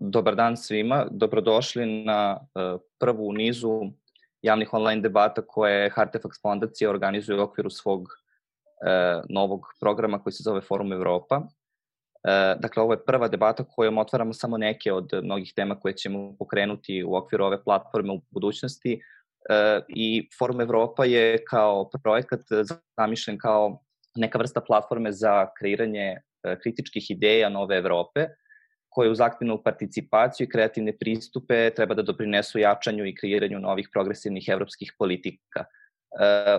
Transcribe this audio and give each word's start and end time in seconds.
Dobar 0.00 0.34
dan 0.34 0.56
svima, 0.56 1.06
dobrodošli 1.10 2.04
na 2.04 2.38
uh, 2.40 2.80
prvu 2.98 3.32
nizu 3.32 3.80
javnih 4.42 4.74
online 4.74 5.02
debata 5.02 5.42
koje 5.42 5.90
Hartefax 5.90 6.42
fondacija 6.42 6.90
organizuje 6.90 7.38
u 7.38 7.42
okviru 7.42 7.70
svog 7.70 8.00
uh, 8.00 9.24
novog 9.28 9.60
programa 9.80 10.22
koji 10.22 10.32
se 10.32 10.42
zove 10.42 10.60
Forum 10.60 10.92
Evropa. 10.92 11.36
Uh, 11.36 12.60
dakle, 12.60 12.82
ovo 12.82 12.92
je 12.92 13.04
prva 13.04 13.28
debata 13.28 13.64
kojom 13.64 13.98
otvaramo 13.98 14.32
samo 14.32 14.58
neke 14.58 14.92
od 14.92 15.10
mnogih 15.22 15.52
tema 15.56 15.80
koje 15.80 15.96
ćemo 15.96 16.36
pokrenuti 16.38 17.04
u 17.04 17.14
okviru 17.16 17.44
ove 17.44 17.64
platforme 17.64 18.12
u 18.12 18.20
budućnosti. 18.30 19.00
I 19.88 20.28
Forum 20.38 20.60
Evropa 20.60 21.04
je 21.04 21.44
kao 21.44 21.90
projekat 22.02 22.40
zamišljen 22.98 23.38
kao 23.38 23.78
neka 24.16 24.38
vrsta 24.38 24.60
platforme 24.60 25.12
za 25.12 25.46
kreiranje 25.58 26.16
kritičkih 26.62 27.10
ideja 27.10 27.48
nove 27.48 27.76
Evrope, 27.76 28.26
koje 28.96 29.10
uz 29.10 29.20
aktivnu 29.20 29.58
participaciju 29.62 30.44
i 30.44 30.48
kreativne 30.48 30.92
pristupe 30.96 31.70
treba 31.76 31.94
da 31.94 32.02
doprinesu 32.02 32.58
jačanju 32.58 33.04
i 33.06 33.14
kreiranju 33.14 33.58
novih 33.60 33.88
progresivnih 33.92 34.46
evropskih 34.48 34.94
politika. 34.98 35.64
E, 35.64 35.66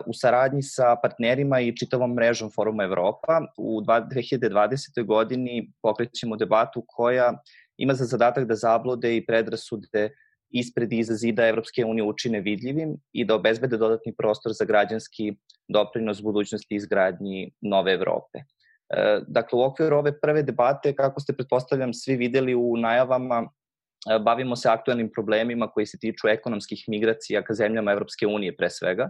u 0.05 0.13
saradnji 0.13 0.61
sa 0.61 0.91
partnerima 1.01 1.59
i 1.59 1.73
čitavom 1.75 2.13
mrežom 2.13 2.51
Foruma 2.55 2.83
Evropa 2.83 3.39
u 3.57 3.81
2020. 3.81 5.05
godini 5.05 5.71
pokrećemo 5.81 6.37
debatu 6.37 6.83
koja 6.87 7.31
ima 7.77 7.93
za 7.93 8.05
zadatak 8.05 8.45
da 8.45 8.55
zablode 8.55 9.15
i 9.15 9.25
predrasude 9.25 10.09
ispred 10.49 10.93
i 10.93 10.99
iza 10.99 11.15
zida 11.15 11.47
Evropske 11.47 11.85
unije 11.85 12.03
učine 12.03 12.41
vidljivim 12.41 12.93
i 13.13 13.25
da 13.25 13.35
obezbede 13.35 13.77
dodatni 13.77 14.13
prostor 14.17 14.53
za 14.53 14.65
građanski 14.65 15.33
doprinos 15.67 16.21
budućnosti 16.21 16.75
izgradnji 16.75 17.51
nove 17.61 17.93
Evrope. 17.93 18.45
E, 18.89 19.19
dakle, 19.27 19.59
u 19.59 19.61
okviru 19.61 19.97
ove 19.97 20.19
prve 20.19 20.43
debate, 20.43 20.95
kako 20.95 21.19
ste 21.19 21.33
pretpostavljam 21.33 21.93
svi 21.93 22.15
videli 22.15 22.55
u 22.55 22.77
najavama, 22.77 23.43
e, 23.43 24.19
bavimo 24.19 24.55
se 24.55 24.69
aktuelnim 24.69 25.11
problemima 25.15 25.67
koji 25.67 25.85
se 25.85 25.99
tiču 25.99 26.27
ekonomskih 26.27 26.83
migracija 26.87 27.43
ka 27.43 27.53
zemljama 27.53 27.91
Evropske 27.91 28.27
unije 28.27 28.55
pre 28.55 28.69
svega, 28.69 29.09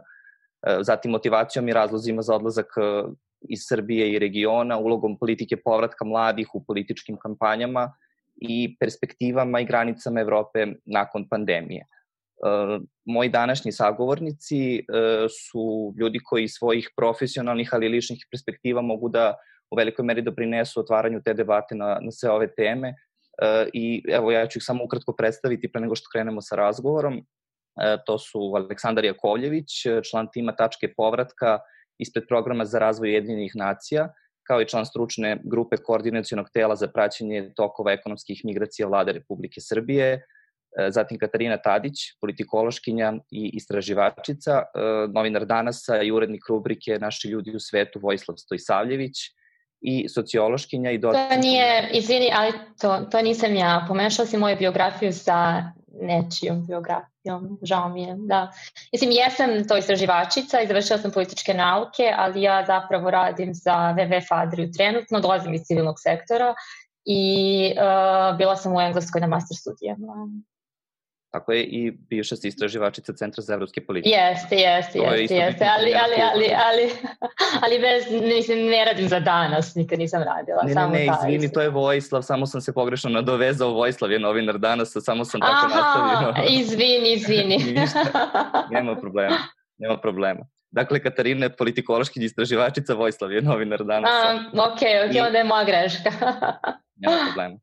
e, 0.67 0.77
zatim 0.81 1.11
motivacijom 1.11 1.67
i 1.67 1.73
razlozima 1.73 2.21
za 2.21 2.35
odlazak 2.35 2.65
iz 3.49 3.59
Srbije 3.67 4.11
i 4.11 4.19
regiona, 4.19 4.77
ulogom 4.77 5.17
politike 5.19 5.57
povratka 5.57 6.05
mladih 6.05 6.55
u 6.55 6.63
političkim 6.63 7.17
kampanjama 7.17 7.93
i 8.35 8.77
perspektivama 8.79 9.59
i 9.59 9.65
granicama 9.65 10.21
Evrope 10.21 10.65
nakon 10.85 11.27
pandemije. 11.29 11.85
Moji 13.05 13.29
današnji 13.29 13.71
sagovornici 13.71 14.85
su 15.29 15.93
ljudi 15.99 16.19
koji 16.23 16.47
svojih 16.47 16.89
profesionalnih 16.95 17.69
ali 17.73 17.89
ličnih 17.89 18.27
perspektiva 18.31 18.81
mogu 18.81 19.09
da 19.09 19.35
u 19.71 19.75
velikoj 19.75 20.05
meri 20.05 20.21
doprinesu 20.21 20.79
otvaranju 20.79 21.21
te 21.25 21.33
debate 21.33 21.75
na, 21.75 21.97
na 22.01 22.11
sve 22.11 22.31
ove 22.31 22.47
teme. 22.55 22.93
E, 23.41 23.69
I 23.73 24.03
evo 24.11 24.31
ja 24.31 24.47
ću 24.47 24.59
ih 24.59 24.63
samo 24.63 24.83
ukratko 24.83 25.15
predstaviti 25.15 25.71
pre 25.71 25.81
nego 25.81 25.95
što 25.95 26.09
krenemo 26.13 26.41
sa 26.41 26.55
razgovorom. 26.55 27.17
E, 27.17 27.97
to 28.05 28.19
su 28.19 28.53
Aleksandar 28.55 29.05
Jakovljević, 29.05 29.71
član 30.09 30.27
tima 30.33 30.55
Tačke 30.55 30.93
povratka 30.97 31.59
ispred 31.99 32.23
programa 32.27 32.65
za 32.65 32.79
razvoj 32.79 33.13
Jedinjenih 33.13 33.51
nacija, 33.55 34.13
kao 34.47 34.61
i 34.61 34.67
član 34.67 34.85
stručne 34.85 35.37
grupe 35.43 35.77
koordinacijonog 35.77 36.49
tela 36.53 36.75
za 36.75 36.87
praćenje 36.87 37.51
tokova 37.55 37.91
ekonomskih 37.91 38.41
migracija 38.45 38.87
vlade 38.87 39.11
Republike 39.11 39.61
Srbije, 39.61 40.11
e, 40.13 40.21
zatim 40.89 41.19
Katarina 41.19 41.57
Tadić, 41.57 41.93
politikološkinja 42.21 43.13
i 43.31 43.49
istraživačica, 43.53 44.51
e, 44.57 44.63
novinar 45.13 45.45
Danasa 45.45 46.01
i 46.01 46.11
urednik 46.11 46.49
rubrike 46.49 46.99
Naši 46.99 47.27
ljudi 47.27 47.55
u 47.55 47.59
svetu 47.59 47.99
Vojislav 47.99 48.37
Stojsavljević, 48.37 49.17
i 49.81 50.09
sociološkinja 50.09 50.91
i 50.91 50.97
docent. 50.97 51.29
To 51.29 51.39
nije, 51.39 51.89
izvini, 51.93 52.31
ali 52.33 52.51
to, 52.81 52.97
to 53.11 53.21
nisam 53.21 53.55
ja. 53.55 53.85
Pomešala 53.87 54.25
si 54.27 54.37
moju 54.37 54.57
biografiju 54.57 55.13
sa 55.13 55.63
nečijom 56.01 56.65
biografijom, 56.67 57.59
žao 57.61 57.89
mi 57.89 58.03
je, 58.03 58.15
da. 58.17 58.51
Mislim, 58.91 59.11
jesam 59.11 59.67
to 59.67 59.77
istraživačica 59.77 60.61
i 60.61 60.67
završila 60.67 60.99
sam 60.99 61.11
političke 61.11 61.53
nauke, 61.53 62.13
ali 62.17 62.41
ja 62.41 62.65
zapravo 62.67 63.11
radim 63.11 63.53
za 63.53 63.95
WWF 63.97 64.27
Adriju 64.29 64.71
trenutno, 64.71 65.19
dolazim 65.19 65.53
iz 65.53 65.61
civilnog 65.61 65.95
sektora 65.99 66.53
i 67.05 67.73
uh, 67.75 68.37
bila 68.37 68.55
sam 68.55 68.75
u 68.75 68.81
Engleskoj 68.81 69.21
na 69.21 69.27
master 69.27 69.57
studijama. 69.57 70.07
Tako 71.31 71.51
je 71.51 71.63
i 71.63 71.91
bivša 71.91 72.35
si 72.35 72.47
istraživačica 72.47 73.13
Centra 73.13 73.41
za 73.43 73.53
evropske 73.53 73.85
politike. 73.85 74.15
Jeste, 74.15 74.55
jeste, 74.55 74.99
jeste, 74.99 75.35
jeste, 75.35 75.65
ali, 75.77 75.93
ali, 75.93 76.15
ali, 76.33 76.45
ali, 76.67 76.91
ali 77.63 77.79
bez, 77.79 78.21
mislim, 78.35 78.65
ne 78.65 78.85
radim 78.85 79.07
za 79.07 79.19
danas, 79.19 79.75
nikad 79.75 79.99
nisam 79.99 80.23
radila. 80.23 80.63
Ne, 80.63 80.73
samo 80.73 80.93
ne, 80.93 80.99
ne, 80.99 81.07
izvini, 81.21 81.53
to 81.53 81.61
je 81.61 81.69
Vojislav, 81.69 82.21
samo 82.21 82.45
sam 82.45 82.61
se 82.61 82.73
pogrešno 82.73 83.09
nadovezao, 83.09 83.73
Vojislav 83.73 84.11
je 84.11 84.19
novinar 84.19 84.57
danas, 84.57 84.93
samo 85.01 85.25
sam 85.25 85.41
tako 85.41 85.65
Aha, 85.65 85.67
nastavio. 85.67 86.43
izvini, 86.49 87.13
izvini. 87.13 87.57
nema 88.75 88.95
problema, 88.95 89.37
nema 89.77 89.97
problema. 89.97 90.45
Dakle, 90.71 90.99
Katarina 90.99 91.45
je 91.45 91.55
politikološki 91.55 92.23
istraživačica, 92.23 92.93
Vojislav 92.93 93.31
je 93.31 93.41
novinar 93.41 93.83
danas. 93.83 94.11
A, 94.11 94.39
ok, 94.53 94.81
ok, 95.09 95.15
I... 95.15 95.19
onda 95.19 95.37
je 95.37 95.43
moja 95.43 95.63
greška. 95.63 96.11
nema 96.95 97.17
problema. 97.25 97.57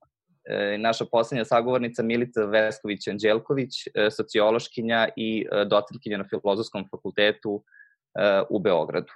E, 0.45 0.79
naša 0.79 1.05
poslednja 1.13 1.45
sagovornica 1.45 2.03
Milica 2.03 2.41
Vesković-Anđelković, 2.41 3.87
e, 3.95 4.11
sociološkinja 4.11 5.09
i 5.17 5.47
e, 5.53 5.65
docentkinja 5.65 6.19
na 6.19 6.29
Filozofskom 6.29 6.89
fakultetu 6.91 7.65
u 8.51 8.59
Beogradu. 8.59 9.13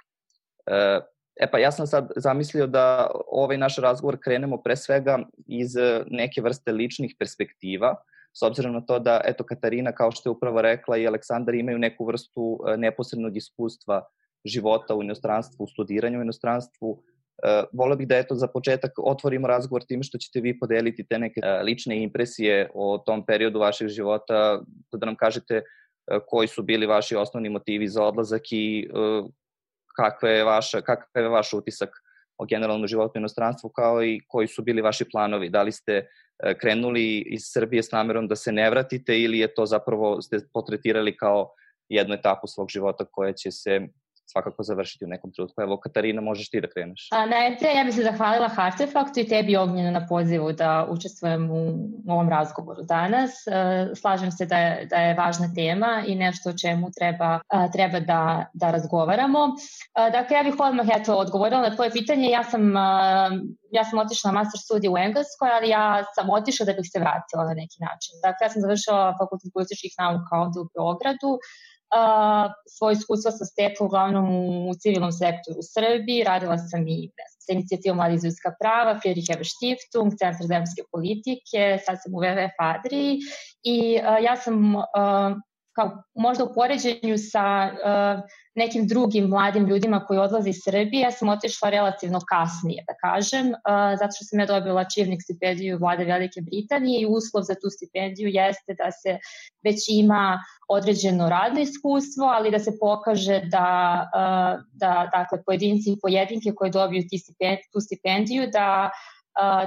E 1.35 1.51
pa 1.51 1.59
ja 1.59 1.71
sam 1.71 1.87
sad 1.87 2.11
zamislio 2.15 2.67
da 2.67 3.11
ovaj 3.27 3.57
naš 3.57 3.77
razgovor 3.77 4.17
krenemo 4.23 4.57
pre 4.61 4.75
svega 4.75 5.19
iz 5.47 5.75
neke 6.07 6.41
vrste 6.41 6.71
ličnih 6.71 7.15
perspektiva, 7.19 7.95
s 8.33 8.41
obzirom 8.41 8.73
na 8.73 8.81
to 8.81 8.99
da, 8.99 9.21
eto, 9.25 9.43
Katarina, 9.43 9.91
kao 9.91 10.11
što 10.11 10.29
je 10.29 10.31
upravo 10.31 10.61
rekla, 10.61 10.97
i 10.97 11.07
Aleksandar 11.07 11.55
imaju 11.55 11.79
neku 11.79 12.05
vrstu 12.05 12.59
neposrednog 12.77 13.37
iskustva 13.37 14.05
života 14.45 14.95
u 14.95 15.03
inostranstvu, 15.03 15.63
u 15.63 15.67
studiranju 15.67 16.19
u 16.19 16.21
inostranstvu, 16.21 17.03
Uh, 17.39 17.69
volio 17.73 17.95
bih 17.95 18.07
da 18.07 18.17
eto 18.17 18.35
za 18.35 18.47
početak 18.47 18.91
otvorimo 19.03 19.47
razgovor 19.47 19.83
tim 19.83 20.03
što 20.03 20.17
ćete 20.17 20.41
vi 20.41 20.59
podeliti 20.59 21.07
te 21.07 21.19
neke 21.19 21.41
uh, 21.43 21.63
lične 21.65 22.03
impresije 22.03 22.69
o 22.73 22.97
tom 23.05 23.25
periodu 23.25 23.59
vašeg 23.59 23.87
života, 23.87 24.61
da 24.91 25.05
nam 25.05 25.15
kažete 25.15 25.57
uh, 25.57 26.21
koji 26.27 26.47
su 26.47 26.63
bili 26.63 26.85
vaši 26.85 27.15
osnovni 27.15 27.49
motivi 27.49 27.87
za 27.87 28.03
odlazak 28.03 28.41
i 28.51 28.89
kakve 29.95 30.31
je 30.31 30.43
vaša, 30.43 30.81
kakav 30.81 31.23
je 31.23 31.29
vaš 31.29 31.53
utisak 31.53 31.89
o 32.37 32.45
generalnom 32.45 32.87
životu 32.87 33.11
u 33.15 33.19
inostranstvu, 33.19 33.69
kao 33.69 34.03
i 34.03 34.19
koji 34.27 34.47
su 34.47 34.63
bili 34.63 34.81
vaši 34.81 35.05
planovi. 35.11 35.49
Da 35.49 35.61
li 35.63 35.71
ste 35.71 36.07
krenuli 36.61 37.17
iz 37.17 37.41
Srbije 37.43 37.83
s 37.83 37.91
namerom 37.91 38.27
da 38.27 38.35
se 38.35 38.51
ne 38.51 38.69
vratite 38.69 39.19
ili 39.19 39.39
je 39.39 39.53
to 39.53 39.65
zapravo 39.65 40.21
ste 40.21 40.39
potretirali 40.53 41.17
kao 41.17 41.49
jednu 41.89 42.13
etapu 42.13 42.47
svog 42.47 42.69
života 42.69 43.05
koja 43.05 43.33
će 43.33 43.51
se 43.51 43.87
svakako 44.31 44.63
završiti 44.63 45.05
u 45.05 45.07
nekom 45.07 45.31
trenutku. 45.31 45.61
Evo, 45.61 45.77
Katarina, 45.77 46.21
možeš 46.21 46.49
ti 46.49 46.61
da 46.61 46.69
kreneš. 46.69 47.07
A, 47.11 47.25
najpre, 47.25 47.69
ja 47.77 47.83
bih 47.83 47.95
se 47.95 48.03
zahvalila 48.03 48.47
Hartefaktu 48.47 49.19
i 49.19 49.27
tebi 49.27 49.57
Ognjena 49.57 49.91
na 49.91 50.07
pozivu 50.07 50.51
da 50.51 50.87
učestvujem 50.89 51.51
u, 51.51 51.61
u 52.07 52.11
ovom 52.11 52.29
razgovoru 52.29 52.83
danas. 52.83 53.47
E, 53.47 53.51
slažem 53.95 54.31
se 54.31 54.45
da 54.45 54.57
je, 54.57 54.85
da 54.85 54.95
je 54.95 55.15
važna 55.15 55.49
tema 55.55 56.03
i 56.07 56.15
nešto 56.15 56.49
o 56.49 56.57
čemu 56.61 56.91
treba, 56.97 57.39
treba 57.73 57.99
da, 57.99 58.45
da 58.53 58.71
razgovaramo. 58.71 59.39
E, 59.47 60.11
dakle, 60.11 60.37
ja 60.37 60.43
bih 60.43 60.55
odmah 60.59 60.87
eto, 60.95 61.15
odgovorila 61.15 61.61
na 61.61 61.75
tvoje 61.75 61.91
pitanje. 61.91 62.29
Ja 62.29 62.43
sam, 62.43 62.73
ja 63.71 63.83
sam 63.83 63.99
otišla 63.99 64.31
na 64.31 64.39
master 64.39 64.59
studiju 64.59 64.93
u 64.93 64.97
Engleskoj, 64.97 65.49
ali 65.57 65.69
ja 65.69 66.03
sam 66.15 66.29
otišla 66.29 66.65
da 66.65 66.73
bih 66.73 66.87
se 66.91 66.99
vratila 66.99 67.43
na 67.45 67.53
neki 67.53 67.77
način. 67.87 68.13
Dakle, 68.23 68.45
ja 68.45 68.49
sam 68.49 68.61
završila 68.61 69.15
fakultet 69.19 69.51
političkih 69.53 69.93
nauka 69.99 70.33
ovde 70.43 70.59
u 70.59 70.69
Beogradu, 70.73 71.31
Uh, 71.89 72.51
svoje 72.77 72.93
iskustva 72.93 73.31
sam 73.31 73.47
stekla 73.47 73.85
uglavnom 73.85 74.25
u 74.69 74.73
civilnom 74.81 75.11
sektoru 75.11 75.59
u 75.59 75.65
Srbiji, 75.73 76.23
radila 76.23 76.57
sam 76.57 76.87
i 76.87 77.09
sa 77.39 77.53
inicijativom 77.53 77.97
Mladi 77.97 78.15
iz 78.15 78.23
ljudska 78.25 78.51
prava, 78.61 78.99
Friedrich 78.99 79.29
Ebert 79.33 79.49
Stiftung, 79.57 80.09
Centar 80.19 80.45
za 80.47 80.55
evropske 80.55 80.83
politike, 80.91 81.61
sad 81.85 81.97
sam 82.01 82.15
u 82.15 82.19
WWF 82.21 82.57
Adriji 82.59 83.19
i 83.63 83.77
uh, 83.97 84.23
ja 84.23 84.35
sam 84.35 84.55
kao 85.79 86.03
možda 86.15 86.43
u 86.43 86.53
poređenju 86.53 87.17
sa 87.17 87.45
uh, 87.71 88.21
nekim 88.55 88.87
drugim 88.87 89.25
mladim 89.27 89.67
ljudima 89.67 90.05
koji 90.05 90.19
odlaze 90.19 90.49
iz 90.49 90.59
Srbije, 90.63 91.01
ja 91.01 91.11
sam 91.11 91.29
otišla 91.29 91.69
relativno 91.69 92.19
kasnije, 92.29 92.83
da 92.87 92.93
kažem, 92.93 93.47
uh, 93.47 93.99
zato 93.99 94.11
što 94.15 94.25
sam 94.25 94.39
ja 94.39 94.45
dobila 94.45 94.83
čivnik 94.83 95.21
stipendiju 95.23 95.77
vlade 95.77 96.03
Velike 96.05 96.41
Britanije 96.41 97.01
i 97.01 97.05
uslov 97.05 97.43
za 97.43 97.55
tu 97.61 97.69
stipendiju 97.69 98.29
jeste 98.29 98.73
da 98.73 98.91
se 98.91 99.17
već 99.63 99.79
ima 99.89 100.39
određeno 100.67 101.29
radno 101.29 101.59
iskustvo, 101.59 102.25
ali 102.25 102.51
da 102.51 102.59
se 102.59 102.71
pokaže 102.79 103.41
da, 103.51 103.67
uh, 104.15 104.63
da 104.73 105.09
dakle, 105.11 105.43
pojedinci 105.45 105.89
i 105.91 105.99
pojedinke 106.01 106.51
koji 106.55 106.71
dobiju 106.71 107.03
tu 107.71 107.79
stipendiju, 107.79 108.49
da 108.51 108.89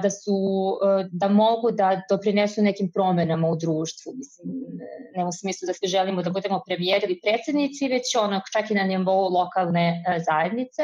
da 0.02 0.10
su 0.10 0.32
da 1.10 1.28
mogu 1.28 1.70
da 1.70 2.02
doprinesu 2.10 2.62
nekim 2.62 2.90
promenama 2.92 3.48
u 3.48 3.56
društvu 3.56 4.12
mislim 4.16 4.46
ne 5.16 5.24
u 5.24 5.32
smislu 5.32 5.66
da 5.66 5.72
se 5.72 5.86
želimo 5.86 6.22
da 6.22 6.30
budemo 6.30 6.62
premijeri 6.66 7.06
ili 7.06 7.20
predsednici 7.20 7.88
već 7.88 8.16
ono 8.20 8.40
čak 8.52 8.70
i 8.70 8.74
na 8.74 8.84
nivou 8.84 9.28
lokalne 9.28 10.04
zajednice 10.28 10.82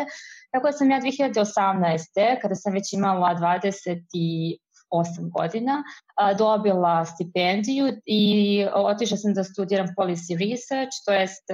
tako 0.51 0.67
da 0.67 0.73
sam 0.73 0.91
ja 0.91 1.01
2018. 1.01 2.41
kada 2.43 2.55
sam 2.55 2.73
već 2.73 2.93
imala 2.93 3.35
20 3.35 4.05
i 4.13 4.59
8 4.91 5.31
godina, 5.31 5.83
dobila 6.39 7.05
stipendiju 7.05 7.93
i 8.07 8.65
otišla 8.75 9.17
sam 9.17 9.35
da 9.35 9.45
studiram 9.45 9.87
policy 9.99 10.51
research, 10.51 10.95
to 11.07 11.13
jest 11.13 11.45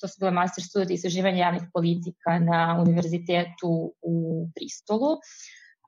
to 0.00 0.08
su 0.08 0.14
bile 0.20 0.30
master 0.30 0.64
studije 0.64 0.94
istraživanja 0.94 1.38
javnih 1.38 1.62
politika 1.72 2.38
na 2.38 2.78
univerzitetu 2.86 3.94
u 4.02 4.46
Bristolu. 4.54 5.18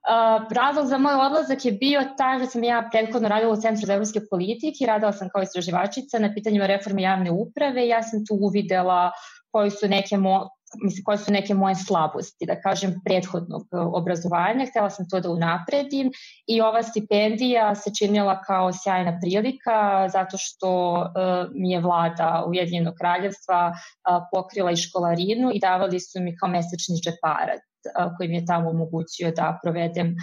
Uh, 0.05 0.47
razlog 0.51 0.85
za 0.85 0.97
moj 0.97 1.13
odlazak 1.13 1.65
je 1.65 1.71
bio 1.71 2.01
taj 2.17 2.39
da 2.39 2.45
sam 2.45 2.63
ja 2.63 2.89
prethodno 2.91 3.29
radila 3.29 3.53
u 3.53 3.61
Centru 3.61 3.85
za 3.85 3.93
evropske 3.93 4.19
politike 4.29 4.85
radila 4.85 5.11
sam 5.11 5.29
kao 5.29 5.41
istraživačica 5.41 6.19
na 6.19 6.33
pitanjima 6.33 6.65
reforme 6.65 7.01
javne 7.01 7.31
uprave. 7.31 7.87
Ja 7.87 8.03
sam 8.03 8.25
tu 8.25 8.37
uvidela 8.41 9.11
koji 9.51 9.71
su 9.71 9.87
neke 9.87 10.17
mo 10.17 10.49
mislim, 10.83 11.03
koje 11.03 11.17
su 11.17 11.31
neke 11.31 11.53
moje 11.53 11.75
slabosti, 11.75 12.45
da 12.45 12.61
kažem, 12.61 13.01
prethodnog 13.05 13.67
obrazovanja. 13.71 14.65
Htela 14.65 14.89
sam 14.89 15.09
to 15.09 15.19
da 15.19 15.29
unapredim 15.29 16.11
i 16.47 16.61
ova 16.61 16.83
stipendija 16.83 17.75
se 17.75 17.91
činila 17.99 18.41
kao 18.41 18.71
sjajna 18.73 19.19
prilika 19.21 20.09
zato 20.09 20.37
što 20.39 20.91
uh, 20.93 21.51
mi 21.53 21.71
je 21.71 21.81
vlada 21.81 22.43
Ujedinjenog 22.47 22.93
kraljevstva 23.01 23.71
uh, 23.71 24.23
pokrila 24.31 24.71
i 24.71 24.75
školarinu 24.75 25.51
i 25.53 25.59
davali 25.59 25.99
su 25.99 26.19
mi 26.19 26.37
kao 26.37 26.49
mesečni 26.49 26.95
džeparac 27.03 27.74
koji 28.17 28.29
mi 28.29 28.35
je 28.35 28.45
tamo 28.45 28.69
omogućio 28.69 29.31
da 29.31 29.59
provedem 29.63 30.15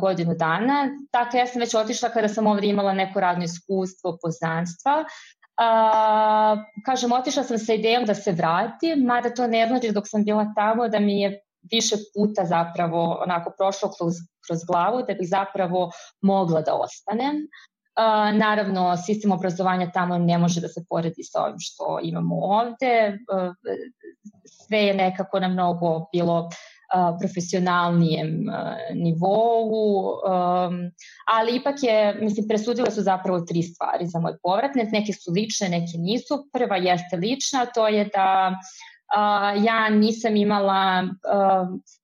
godinu 0.00 0.34
dana. 0.34 0.88
Dakle, 1.12 1.40
ja 1.40 1.46
sam 1.46 1.60
već 1.60 1.74
otišla 1.74 2.08
kada 2.08 2.28
sam 2.28 2.46
ovde 2.46 2.66
imala 2.66 2.92
neko 2.92 3.20
radno 3.20 3.44
iskustvo, 3.44 4.18
poznanstva. 4.22 5.04
A, 5.56 6.56
kažem, 6.84 7.12
otišla 7.12 7.42
sam 7.42 7.58
sa 7.58 7.72
idejom 7.72 8.04
da 8.04 8.14
se 8.14 8.32
vratim, 8.32 9.04
mada 9.04 9.30
to 9.34 9.46
ne 9.46 9.66
znači 9.66 9.92
dok 9.92 10.04
sam 10.08 10.24
bila 10.24 10.52
tamo 10.56 10.88
da 10.88 11.00
mi 11.00 11.20
je 11.20 11.40
više 11.72 11.96
puta 12.14 12.44
zapravo 12.44 13.18
onako 13.22 13.52
prošlo 13.58 13.90
kroz, 13.98 14.14
kroz 14.46 14.64
glavu 14.64 15.02
da 15.08 15.14
bih 15.14 15.28
zapravo 15.28 15.90
mogla 16.20 16.60
da 16.60 16.74
ostanem. 16.74 17.36
Uh, 17.36 18.38
naravno, 18.38 18.96
sistem 18.96 19.32
obrazovanja 19.32 19.90
tamo 19.90 20.18
ne 20.18 20.38
može 20.38 20.60
da 20.60 20.68
se 20.68 20.84
poredi 20.88 21.22
sa 21.24 21.42
ovim 21.42 21.56
što 21.58 21.98
imamo 22.02 22.36
ovde. 22.36 23.18
Uh, 23.32 23.54
sve 24.44 24.78
je 24.78 24.94
nekako 24.94 25.40
na 25.40 25.48
mnogo 25.48 26.06
bilo 26.12 26.50
profesionalnijem 27.20 28.46
nivou, 28.94 29.70
ali 31.36 31.56
ipak 31.56 31.82
je, 31.82 32.18
mislim, 32.20 32.48
presudile 32.48 32.90
su 32.90 33.02
zapravo 33.02 33.40
tri 33.40 33.62
stvari 33.62 34.06
za 34.06 34.18
moj 34.20 34.36
povratnet, 34.42 34.92
neke 34.92 35.12
su 35.12 35.32
lične, 35.32 35.68
neke 35.68 35.98
nisu. 35.98 36.48
Prva 36.52 36.76
jeste 36.76 37.16
lična, 37.16 37.66
to 37.74 37.88
je 37.88 38.04
da 38.14 38.54
ja 39.64 39.88
nisam 39.90 40.36
imala 40.36 41.04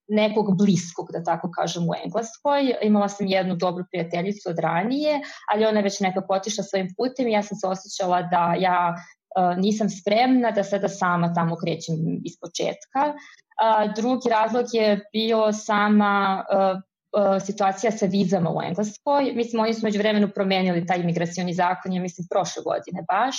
nekog 0.08 0.56
bliskog, 0.58 1.08
da 1.12 1.24
tako 1.24 1.50
kažem, 1.50 1.88
u 1.88 1.92
Engleskoj. 2.04 2.74
Imala 2.82 3.08
sam 3.08 3.26
jednu 3.26 3.56
dobru 3.56 3.84
prijateljicu 3.90 4.50
od 4.50 4.58
ranije, 4.58 5.20
ali 5.52 5.66
ona 5.66 5.78
je 5.78 5.82
već 5.82 6.00
nekako 6.00 6.34
otišla 6.34 6.64
svojim 6.64 6.88
putem 6.96 7.28
i 7.28 7.32
ja 7.32 7.42
sam 7.42 7.58
se 7.58 7.66
osjećala 7.66 8.22
da 8.22 8.54
ja 8.58 8.94
nisam 9.58 9.88
spremna 9.90 10.50
da 10.50 10.64
sada 10.64 10.88
sama 10.88 11.34
tamo 11.34 11.56
krećem 11.56 11.96
iz 12.24 12.32
početka. 12.40 13.14
Drugi 13.96 14.28
razlog 14.30 14.66
je 14.72 15.00
bio 15.12 15.52
sama 15.52 16.44
situacija 17.44 17.90
sa 17.92 18.06
vizama 18.06 18.50
u 18.50 18.62
Engleskoj. 18.62 19.32
Mislim, 19.34 19.62
oni 19.62 19.74
su 19.74 19.80
među 19.82 19.98
vremenu 19.98 20.28
promenili 20.34 20.86
taj 20.86 21.00
imigracioni 21.00 21.54
zakon, 21.54 21.92
ja 21.92 22.02
mislim, 22.02 22.26
prošle 22.30 22.62
godine 22.62 23.04
baš, 23.08 23.36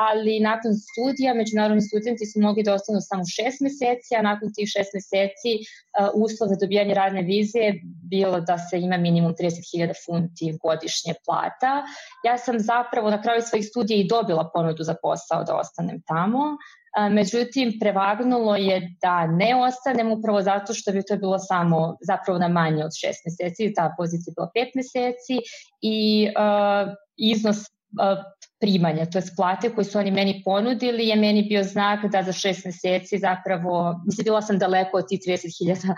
ali 0.00 0.40
nakon 0.40 0.72
studija 0.74 1.34
međunarodni 1.34 1.82
studenti 1.82 2.26
su 2.26 2.40
mogli 2.40 2.62
da 2.62 2.74
ostanu 2.74 2.98
samo 3.00 3.22
šest 3.36 3.60
meseci, 3.60 4.12
a 4.18 4.22
nakon 4.22 4.52
tih 4.54 4.68
šest 4.74 4.90
meseci 4.94 5.52
uh, 5.58 5.64
uslov 6.24 6.48
za 6.48 6.56
dobijanje 6.60 6.94
radne 6.94 7.22
vize 7.22 7.58
je 7.58 7.80
bilo 8.14 8.40
da 8.40 8.58
se 8.58 8.80
ima 8.80 8.96
minimum 8.96 9.34
30.000 9.40 9.92
funti 10.04 10.58
godišnje 10.62 11.14
plata. 11.24 11.72
Ja 12.24 12.38
sam 12.38 12.60
zapravo 12.60 13.10
na 13.10 13.22
kraju 13.22 13.42
svojih 13.42 13.66
studija 13.66 13.98
i 14.00 14.08
dobila 14.08 14.50
ponudu 14.54 14.82
za 14.82 14.94
posao 15.02 15.44
da 15.44 15.56
ostanem 15.56 16.02
tamo, 16.06 16.56
Međutim, 17.10 17.78
prevagnulo 17.80 18.56
je 18.56 18.96
da 19.02 19.26
ne 19.26 19.56
ostanem 19.56 20.12
upravo 20.12 20.42
zato 20.42 20.74
što 20.74 20.92
bi 20.92 21.02
to 21.08 21.16
bilo 21.16 21.38
samo 21.38 21.96
zapravo 22.00 22.38
na 22.38 22.48
manje 22.48 22.84
od 22.84 22.90
šest 23.00 23.20
meseci, 23.26 23.74
ta 23.74 23.94
pozicija 23.96 24.30
je 24.30 24.34
bila 24.36 24.50
pet 24.54 24.74
meseci 24.74 25.36
i 25.80 26.28
uh, 26.28 26.92
iznos 27.16 27.58
uh, 27.58 27.66
primanja, 28.60 29.06
to 29.06 29.18
je 29.18 29.24
plate 29.36 29.70
koje 29.74 29.84
su 29.84 29.98
oni 29.98 30.10
meni 30.10 30.42
ponudili 30.44 31.08
je 31.08 31.16
meni 31.16 31.42
bio 31.42 31.62
znak 31.62 32.04
da 32.12 32.22
za 32.22 32.32
šest 32.32 32.64
meseci 32.64 33.18
zapravo, 33.18 34.00
mislim, 34.06 34.24
bila 34.24 34.42
sam 34.42 34.58
daleko 34.58 34.96
od 34.96 35.08
tih 35.08 35.20
30.000 35.26 35.94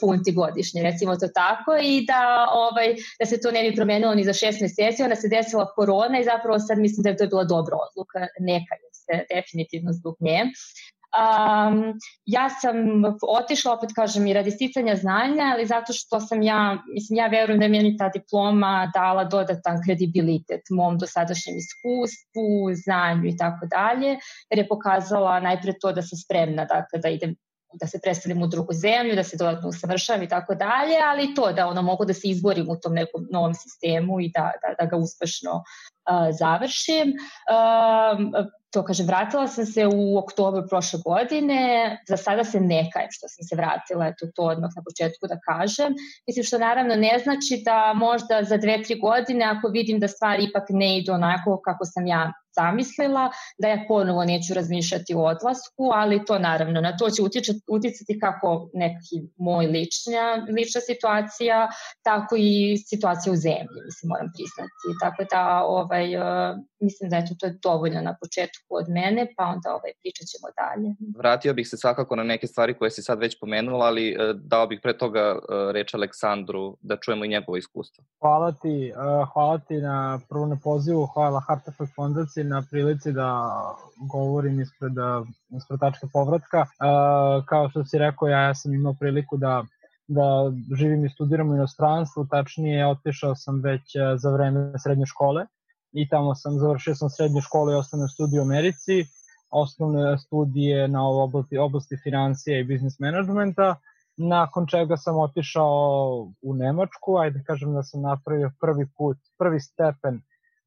funti 0.00 0.32
godišnje, 0.32 0.82
recimo 0.82 1.16
to 1.16 1.28
tako, 1.34 1.76
i 1.82 2.06
da, 2.06 2.46
ovaj, 2.52 2.94
da 3.20 3.26
se 3.26 3.40
to 3.40 3.50
ne 3.50 3.62
bi 3.70 3.76
promenilo 3.76 4.14
ni 4.14 4.24
za 4.24 4.32
šest 4.32 4.60
meseci, 4.60 5.02
onda 5.02 5.16
se 5.16 5.28
desila 5.28 5.66
korona 5.74 6.20
i 6.20 6.24
zapravo 6.24 6.58
sad 6.58 6.78
mislim 6.78 7.02
da 7.02 7.10
je 7.10 7.16
to 7.16 7.26
bila 7.26 7.44
dobra 7.44 7.76
odluka, 7.86 8.18
neka 8.40 8.74
je 8.74 8.91
definitivno 9.34 9.92
zbog 9.92 10.16
nje. 10.20 10.44
Um, 11.12 11.98
ja 12.24 12.48
sam 12.50 12.76
otišla, 13.28 13.72
opet 13.72 13.90
kažem, 13.94 14.26
i 14.26 14.32
radi 14.32 14.50
sticanja 14.50 14.96
znanja, 14.96 15.44
ali 15.52 15.66
zato 15.66 15.92
što 15.92 16.20
sam 16.20 16.42
ja, 16.42 16.78
mislim, 16.94 17.16
ja 17.16 17.26
verujem 17.26 17.58
da 17.58 17.64
je 17.64 17.70
meni 17.70 17.96
ta 17.96 18.08
diploma 18.08 18.90
dala 18.94 19.24
dodatan 19.24 19.82
kredibilitet 19.84 20.60
mom 20.70 20.98
dosadašnjem 20.98 21.56
iskustvu, 21.56 22.74
znanju 22.84 23.28
i 23.28 23.36
tako 23.36 23.66
dalje, 23.66 24.16
jer 24.50 24.58
je 24.58 24.68
pokazala 24.68 25.40
najpre 25.40 25.72
to 25.80 25.92
da 25.92 26.02
sam 26.02 26.18
spremna 26.18 26.64
dakle, 26.64 26.98
da 26.98 27.08
idem 27.08 27.36
da 27.80 27.86
se 27.86 28.00
predstavim 28.02 28.42
u 28.42 28.46
drugu 28.46 28.72
zemlju, 28.72 29.14
da 29.16 29.24
se 29.24 29.36
dodatno 29.36 29.68
usavršavam 29.68 30.22
i 30.22 30.28
tako 30.28 30.54
dalje, 30.54 30.96
ali 31.04 31.34
to 31.34 31.52
da 31.52 31.66
ono 31.66 31.82
mogu 31.82 32.04
da 32.04 32.14
se 32.14 32.28
izborim 32.28 32.68
u 32.68 32.76
tom 32.80 32.94
nekom 32.94 33.28
novom 33.30 33.54
sistemu 33.54 34.20
i 34.20 34.30
da, 34.34 34.52
da, 34.62 34.74
da 34.84 34.90
ga 34.90 34.96
uspešno 34.96 35.52
uh, 35.52 36.28
završim. 36.38 37.12
Uh, 37.52 38.61
to 38.72 38.82
kažem, 38.84 39.06
vratila 39.06 39.46
sam 39.48 39.66
se 39.66 39.86
u 39.86 40.18
oktobru 40.18 40.62
prošle 40.68 40.98
godine, 41.04 41.60
za 42.08 42.16
sada 42.16 42.44
se 42.44 42.60
ne 42.60 42.90
kajem 42.92 43.08
što 43.10 43.28
sam 43.28 43.44
se 43.44 43.56
vratila, 43.56 44.06
eto 44.06 44.26
to 44.34 44.42
odmah 44.42 44.70
na 44.76 44.82
početku 44.82 45.26
da 45.28 45.38
kažem. 45.40 45.94
Mislim 46.26 46.44
što 46.44 46.58
naravno 46.58 46.94
ne 46.94 47.18
znači 47.22 47.62
da 47.64 47.92
možda 47.96 48.44
za 48.44 48.56
dve, 48.56 48.82
tri 48.82 48.98
godine 49.00 49.44
ako 49.44 49.68
vidim 49.68 50.00
da 50.00 50.08
stvari 50.08 50.44
ipak 50.44 50.64
ne 50.68 50.98
idu 50.98 51.12
onako 51.12 51.60
kako 51.64 51.84
sam 51.84 52.06
ja 52.06 52.32
zamislila, 52.54 53.30
da 53.58 53.68
ja 53.68 53.84
ponovo 53.88 54.24
neću 54.24 54.54
razmišljati 54.54 55.14
o 55.14 55.22
odlasku, 55.34 55.84
ali 55.94 56.24
to 56.24 56.38
naravno, 56.38 56.80
na 56.80 56.96
to 56.96 57.10
će 57.10 57.22
utičati, 57.22 57.60
uticati 57.68 58.18
kako 58.20 58.70
neki 58.74 59.16
moj 59.36 59.66
lična, 59.66 60.24
lična 60.56 60.80
situacija, 60.80 61.68
tako 62.02 62.34
i 62.38 62.76
situacija 62.90 63.32
u 63.32 63.36
zemlji, 63.36 63.78
mislim, 63.88 64.08
moram 64.08 64.28
priznati. 64.34 64.98
Tako 65.00 65.22
da, 65.32 65.62
ovaj, 65.64 66.16
uh, 66.16 66.22
mislim 66.80 67.10
da 67.10 67.16
eto, 67.16 67.32
to 67.40 67.46
je 67.46 67.58
dovoljno 67.62 68.00
na 68.00 68.14
početku 68.20 68.70
od 68.80 68.86
mene, 68.88 69.22
pa 69.36 69.44
onda 69.44 69.68
ovaj, 69.78 69.92
pričat 70.00 70.26
ćemo 70.32 70.48
dalje. 70.62 70.88
Vratio 71.18 71.54
bih 71.54 71.68
se 71.68 71.76
svakako 71.76 72.16
na 72.16 72.22
neke 72.22 72.46
stvari 72.46 72.74
koje 72.78 72.90
si 72.90 73.02
sad 73.02 73.18
već 73.18 73.40
pomenula, 73.40 73.86
ali 73.86 74.04
uh, 74.16 74.36
dao 74.36 74.66
bih 74.66 74.80
pre 74.82 74.98
toga 74.98 75.24
uh, 75.32 75.70
reč 75.72 75.94
Aleksandru 75.94 76.76
da 76.80 76.96
čujemo 76.96 77.24
i 77.24 77.28
njegovo 77.28 77.56
iskustvo. 77.56 78.04
Hvala 78.20 78.52
ti, 78.52 78.92
hvala 79.32 79.58
ti 79.58 79.74
na 79.74 80.20
prvo 80.28 80.46
na 80.46 80.56
pozivu, 80.64 81.06
hvala 81.14 81.40
Hartefak 81.48 81.88
fondaciji 81.96 82.41
na 82.44 82.62
prilici 82.70 83.12
da 83.12 83.50
govorim 83.96 84.60
ispred, 84.60 84.92
ispred 85.56 85.80
povratka. 86.12 86.60
Uh, 86.60 87.44
kao 87.46 87.70
što 87.70 87.84
si 87.84 87.98
rekao, 87.98 88.28
ja, 88.28 88.40
ja 88.40 88.54
sam 88.54 88.74
imao 88.74 88.94
priliku 88.94 89.36
da 89.36 89.64
da 90.08 90.52
živim 90.76 91.04
i 91.04 91.10
studiram 91.10 91.50
u 91.50 91.54
inostranstvu, 91.54 92.26
tačnije 92.26 92.86
otišao 92.86 93.34
sam 93.34 93.60
već 93.60 93.96
e, 93.96 94.16
za 94.16 94.30
vreme 94.30 94.72
srednje 94.78 95.06
škole 95.06 95.46
i 95.92 96.08
tamo 96.08 96.34
sam 96.34 96.58
završio 96.58 96.94
sam 96.94 97.10
srednju 97.10 97.40
školu 97.40 97.72
i 97.72 97.74
osnovne 97.74 98.08
studije 98.08 98.40
u 98.40 98.44
Americi, 98.44 99.04
osnovne 99.50 100.18
studije 100.18 100.88
na 100.88 101.08
oblasti, 101.08 101.58
oblasti 101.58 101.96
financija 102.02 102.58
i 102.58 102.64
biznis 102.64 102.98
menadžmenta, 102.98 103.76
nakon 104.16 104.66
čega 104.66 104.96
sam 104.96 105.18
otišao 105.18 106.32
u 106.42 106.54
Nemačku, 106.54 107.16
ajde 107.16 107.42
kažem 107.46 107.74
da 107.74 107.82
sam 107.82 108.02
napravio 108.02 108.50
prvi 108.60 108.86
put, 108.96 109.18
prvi 109.38 109.60
stepen 109.60 110.20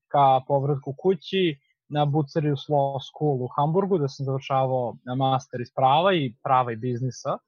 ka 0.08 0.42
povratku 0.48 0.94
kući 0.98 1.60
na 1.90 2.06
Bucerius 2.06 2.68
Law 2.70 3.00
School 3.08 3.44
u 3.44 3.48
Hamburgu, 3.48 3.98
da 3.98 4.08
sam 4.08 4.26
završavao 4.26 4.96
master 5.18 5.62
iz 5.62 5.72
prava 5.76 6.14
i 6.14 6.34
prava 6.44 6.72
i 6.72 6.76
biznisa 6.76 7.38
e, 7.38 7.40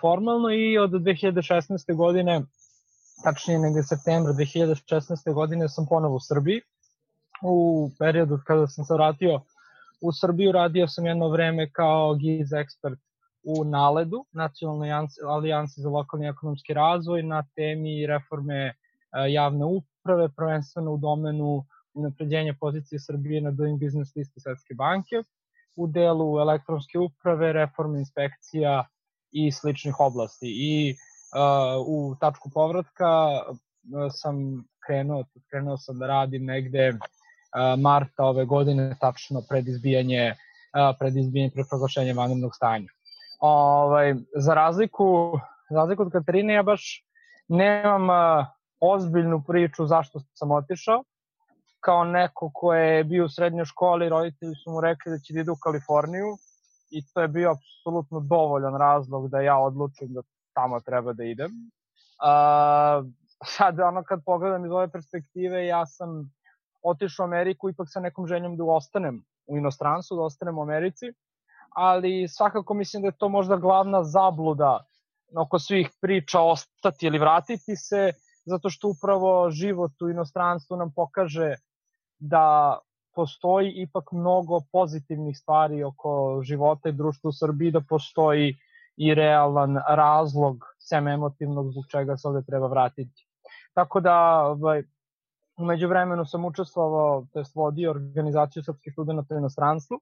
formalno 0.00 0.50
i 0.50 0.78
od 0.78 0.90
2016. 0.90 1.94
godine, 1.96 2.42
tačnije 3.24 3.58
negde 3.58 3.82
septembra 3.82 4.32
2016. 4.32 5.34
godine 5.34 5.68
sam 5.68 5.86
ponovo 5.88 6.16
u 6.16 6.20
Srbiji. 6.20 6.60
U 7.42 7.90
periodu 7.98 8.38
kada 8.46 8.66
sam 8.66 8.84
se 8.84 8.94
vratio 8.94 9.40
u 10.00 10.12
Srbiju 10.12 10.52
radio 10.52 10.88
sam 10.88 11.06
jedno 11.06 11.28
vreme 11.28 11.70
kao 11.72 12.14
GIZ 12.14 12.52
ekspert 12.52 12.98
u 13.44 13.64
NALED-u, 13.64 14.24
Nacionalnoj 14.32 14.90
alijansi 15.28 15.80
za 15.80 15.88
lokalni 15.88 16.28
ekonomski 16.28 16.74
razvoj, 16.74 17.22
na 17.22 17.44
temi 17.54 18.06
reforme 18.06 18.56
e, 18.66 18.74
javne 19.28 19.64
uprave, 19.64 20.28
prvenstveno 20.36 20.92
u 20.92 20.96
domenu 20.96 21.64
unapređenja 21.94 22.54
pozicije 22.60 23.00
Srbije 23.00 23.40
na 23.40 23.50
Doing 23.50 23.80
Business 23.80 24.16
listi 24.16 24.40
Svetske 24.40 24.74
banke 24.74 25.22
u 25.76 25.86
delu 25.86 26.38
elektronske 26.38 26.98
uprave, 26.98 27.52
reforme 27.52 27.98
inspekcija 27.98 28.84
i 29.32 29.52
sličnih 29.52 30.00
oblasti. 30.00 30.46
I 30.46 30.94
uh, 30.94 31.86
u 31.86 32.16
tačku 32.20 32.50
povratka 32.54 33.06
sam 34.10 34.64
krenuo, 34.86 35.24
krenuo 35.50 35.76
sam 35.76 35.98
da 35.98 36.06
radim 36.06 36.44
negde 36.44 36.92
marta 37.78 38.24
ove 38.24 38.44
godine, 38.44 38.96
tačno 39.00 39.42
pred 39.48 39.68
izbijanje, 39.68 40.34
pred 40.98 41.16
izbijanje 41.16 41.50
pred 41.50 41.66
proglašenje 41.68 42.12
vanrednog 42.12 42.54
stanja. 42.54 42.88
Ovaj, 43.40 44.14
za 44.36 44.54
razliku, 44.54 45.38
za 45.70 45.76
razliku 45.76 46.02
od 46.02 46.12
Katarine, 46.12 46.54
ja 46.54 46.62
baš 46.62 47.04
nemam 47.48 48.08
ozbiljnu 48.80 49.42
priču 49.46 49.86
zašto 49.86 50.20
sam 50.34 50.50
otišao. 50.50 51.04
Kao 51.80 52.04
neko 52.04 52.50
ko 52.54 52.74
je 52.74 53.04
bio 53.04 53.24
u 53.24 53.28
srednjoj 53.28 53.64
školi, 53.64 54.08
roditelji 54.08 54.54
su 54.64 54.70
mu 54.70 54.80
rekli 54.80 55.12
da 55.12 55.18
će 55.18 55.34
da 55.34 55.40
ide 55.40 55.50
u 55.50 55.60
Kaliforniju 55.62 56.36
i 56.90 57.06
to 57.14 57.20
je 57.20 57.28
bio 57.28 57.50
apsolutno 57.50 58.20
dovoljan 58.20 58.76
razlog 58.76 59.28
da 59.28 59.40
ja 59.40 59.58
odlučim 59.58 60.12
da 60.12 60.22
tamo 60.54 60.80
treba 60.80 61.12
da 61.12 61.24
idem. 61.24 61.50
Uh, 61.50 63.06
sad, 63.46 63.80
ono, 63.80 64.04
kad 64.04 64.20
pogledam 64.26 64.64
iz 64.64 64.70
ove 64.70 64.88
perspektive, 64.90 65.66
ja 65.66 65.86
sam 65.86 66.30
otišao 66.82 67.24
u 67.24 67.28
Ameriku 67.28 67.70
ipak 67.70 67.86
sa 67.90 68.00
nekom 68.00 68.26
željom 68.26 68.56
da 68.56 68.64
ostanem 68.64 69.24
u 69.46 69.56
inostranstvu, 69.56 70.16
da 70.16 70.22
ostanem 70.22 70.58
u 70.58 70.62
Americi, 70.62 71.12
ali 71.70 72.28
svakako 72.28 72.74
mislim 72.74 73.02
da 73.02 73.08
je 73.08 73.18
to 73.18 73.28
možda 73.28 73.56
glavna 73.56 74.04
zabluda 74.04 74.84
oko 75.36 75.58
svih 75.58 75.90
priča 76.00 76.40
ostati 76.40 77.06
ili 77.06 77.18
vratiti 77.18 77.76
se, 77.76 78.12
zato 78.44 78.70
što 78.70 78.88
upravo 78.88 79.50
život 79.50 80.02
u 80.02 80.10
inostranstvu 80.10 80.76
nam 80.76 80.92
pokaže 80.96 81.54
da 82.20 82.78
postoji 83.14 83.72
ipak 83.72 84.12
mnogo 84.12 84.60
pozitivnih 84.72 85.38
stvari 85.38 85.82
oko 85.84 86.40
života 86.42 86.88
i 86.88 86.92
društva 86.92 87.28
u 87.28 87.32
Srbiji, 87.32 87.70
da 87.70 87.80
postoji 87.80 88.56
i 88.96 89.14
realan 89.14 89.76
razlog 89.88 90.64
sem 90.78 91.08
emotivnog 91.08 91.70
zbog 91.70 91.84
čega 91.90 92.16
se 92.16 92.28
ovde 92.28 92.42
treba 92.46 92.66
vratiti. 92.66 93.26
Tako 93.74 94.00
da, 94.00 94.46
ovaj, 94.46 94.82
umeđu 95.56 95.88
vremenu 95.88 96.24
sam 96.24 96.44
učestvovao, 96.44 97.26
to 97.32 97.38
je 97.38 97.44
vodio 97.54 97.90
organizaciju 97.90 98.62
srpskih 98.62 98.92
studenta 98.92 99.34
u 99.34 99.38
inostranstvu 99.38 100.00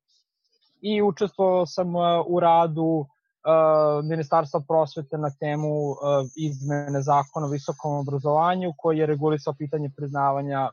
i 0.80 1.02
učestvovao 1.02 1.66
sam 1.66 1.96
uh, 1.96 2.02
u 2.26 2.40
radu 2.40 2.82
uh, 2.82 4.04
Ministarstva 4.04 4.60
prosvete 4.68 5.18
na 5.18 5.30
temu 5.40 5.90
uh, 5.90 5.96
izmene 6.36 7.02
zakona 7.02 7.46
o 7.46 7.50
visokom 7.50 7.96
obrazovanju 7.96 8.72
koji 8.78 8.98
je 8.98 9.06
regulisao 9.06 9.54
pitanje 9.58 9.90
priznavanja 9.96 10.70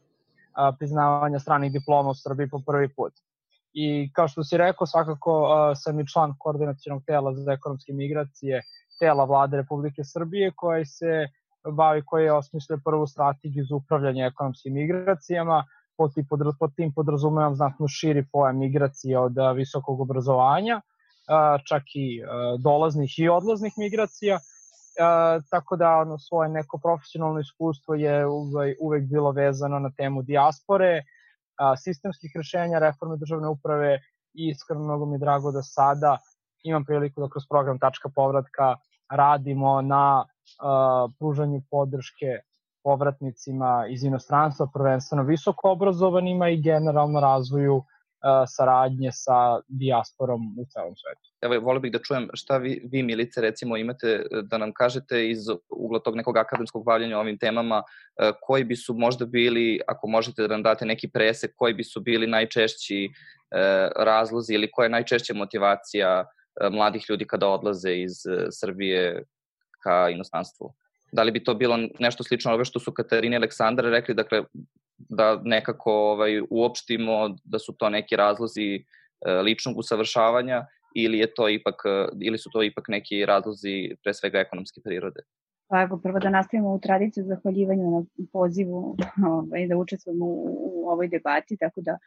priznavanja 0.79 1.39
stranih 1.39 1.71
diploma 1.71 2.09
u 2.09 2.15
Srbiji 2.15 2.49
po 2.49 2.61
prvi 2.67 2.89
put. 2.95 3.13
I 3.73 4.11
kao 4.13 4.27
što 4.27 4.43
si 4.43 4.57
rekao, 4.57 4.87
svakako 4.87 5.49
sam 5.75 5.99
i 5.99 6.07
član 6.07 6.35
koordinacijonog 6.39 7.03
tela 7.07 7.33
za 7.33 7.51
ekonomske 7.51 7.93
migracije 7.93 8.61
tela 8.99 9.25
vlade 9.25 9.57
Republike 9.57 10.03
Srbije 10.03 10.51
koji 10.55 10.85
se 10.85 11.27
bavi, 11.71 12.01
koji 12.05 12.23
je 12.23 12.33
osmislio 12.33 12.79
prvu 12.85 13.07
strategiju 13.07 13.65
za 13.69 13.75
upravljanje 13.75 14.25
ekonomskim 14.25 14.73
migracijama, 14.73 15.63
pod 15.97 16.11
pod 16.59 16.75
tim 16.75 16.93
podrazumevam 16.93 17.55
znatno 17.55 17.87
širi 17.87 18.25
pojam 18.31 18.59
migracije 18.59 19.19
od 19.19 19.35
visokog 19.55 20.01
obrazovanja, 20.01 20.81
čak 21.67 21.83
i 21.93 22.21
dolaznih 22.59 23.19
i 23.19 23.29
odlaznih 23.29 23.73
migracija, 23.77 24.39
tako 25.49 25.75
da 25.75 25.89
ono, 25.97 26.17
svoje 26.17 26.49
neko 26.49 26.77
profesionalno 26.77 27.39
iskustvo 27.39 27.95
je 27.95 28.25
uvek, 28.27 28.77
uvek 28.81 29.03
bilo 29.03 29.31
vezano 29.31 29.79
na 29.79 29.91
temu 29.97 30.21
dijaspore, 30.21 31.03
sistemskih 31.77 32.31
rešenja, 32.35 32.79
reforme 32.79 33.17
državne 33.17 33.47
uprave 33.47 33.99
i 34.33 34.49
iskreno 34.49 34.83
mnogo 34.83 35.05
mi 35.05 35.15
je 35.15 35.19
drago 35.19 35.51
da 35.51 35.61
sada 35.63 36.17
imam 36.63 36.85
priliku 36.85 37.21
da 37.21 37.29
kroz 37.29 37.43
program 37.49 37.79
Tačka 37.79 38.09
povratka 38.15 38.75
radimo 39.11 39.81
na 39.81 40.25
uh, 40.25 41.11
pružanju 41.19 41.61
podrške 41.71 42.39
povratnicima 42.83 43.85
iz 43.89 44.03
inostranstva, 44.03 44.67
prvenstveno 44.73 45.23
visoko 45.23 45.71
obrazovanima 45.71 46.49
i 46.49 46.61
generalno 46.61 47.19
razvoju 47.19 47.83
saradnje 48.47 49.09
sa 49.13 49.59
dijasporom 49.67 50.41
u 50.59 50.65
celom 50.69 50.95
svetu. 50.95 51.29
Evo, 51.41 51.59
volio 51.59 51.79
bih 51.79 51.91
da 51.91 51.99
čujem 51.99 52.29
šta 52.33 52.57
vi, 52.57 52.81
vi 52.91 53.03
Milice, 53.03 53.41
recimo, 53.41 53.77
imate 53.77 54.25
da 54.43 54.57
nam 54.57 54.73
kažete 54.73 55.29
iz 55.29 55.39
ugla 55.69 55.99
tog 55.99 56.15
nekog 56.15 56.37
akademskog 56.37 56.85
bavljanja 56.85 57.19
ovim 57.19 57.37
temama, 57.37 57.83
koji 58.41 58.63
bi 58.63 58.75
su 58.75 58.93
možda 58.93 59.25
bili, 59.25 59.79
ako 59.87 60.07
možete 60.07 60.41
da 60.41 60.47
nam 60.47 60.63
date 60.63 60.85
neki 60.85 61.07
presek, 61.07 61.51
koji 61.55 61.73
bi 61.73 61.83
su 61.83 62.01
bili 62.01 62.27
najčešći 62.27 63.09
razlozi 63.95 64.53
ili 64.53 64.71
koja 64.71 64.85
je 64.85 64.89
najčešća 64.89 65.33
motivacija 65.33 66.25
mladih 66.71 67.05
ljudi 67.09 67.27
kada 67.27 67.47
odlaze 67.47 67.93
iz 67.95 68.13
Srbije 68.49 69.23
ka 69.83 70.09
inostranstvu. 70.09 70.73
Da 71.11 71.23
li 71.23 71.31
bi 71.31 71.43
to 71.43 71.53
bilo 71.53 71.77
nešto 71.99 72.23
slično 72.23 72.53
ove 72.53 72.65
što 72.65 72.79
su 72.79 72.91
Katarina 72.91 73.35
i 73.35 73.37
Aleksandra 73.37 73.89
rekli, 73.89 74.15
dakle, 74.15 74.43
da 74.97 75.41
nekako 75.43 75.91
ovaj, 75.93 76.41
uopštimo 76.49 77.35
da 77.43 77.59
su 77.59 77.73
to 77.73 77.89
neki 77.89 78.15
razlozi 78.15 78.75
e, 78.75 78.83
ličnog 79.31 79.77
usavršavanja 79.77 80.65
ili 80.95 81.17
je 81.17 81.33
to 81.33 81.49
ipak 81.49 81.75
ili 82.21 82.37
su 82.37 82.49
to 82.53 82.63
ipak 82.63 82.87
neki 82.87 83.25
razlozi 83.25 83.95
pre 84.03 84.13
svega 84.13 84.39
ekonomske 84.39 84.81
prirode? 84.83 85.19
Pa 85.67 85.81
evo, 85.81 85.99
prvo 86.03 86.19
da 86.19 86.29
nastavimo 86.29 86.73
u 86.73 86.79
tradiciju 86.79 87.25
zahvaljivanju 87.25 87.91
na 87.91 88.27
pozivu 88.33 88.97
ovaj, 89.33 89.67
da 89.67 89.77
učestvujemo 89.77 90.25
u, 90.25 90.83
u 90.83 90.89
ovoj 90.89 91.07
debati, 91.07 91.57
tako 91.57 91.81
da 91.81 91.97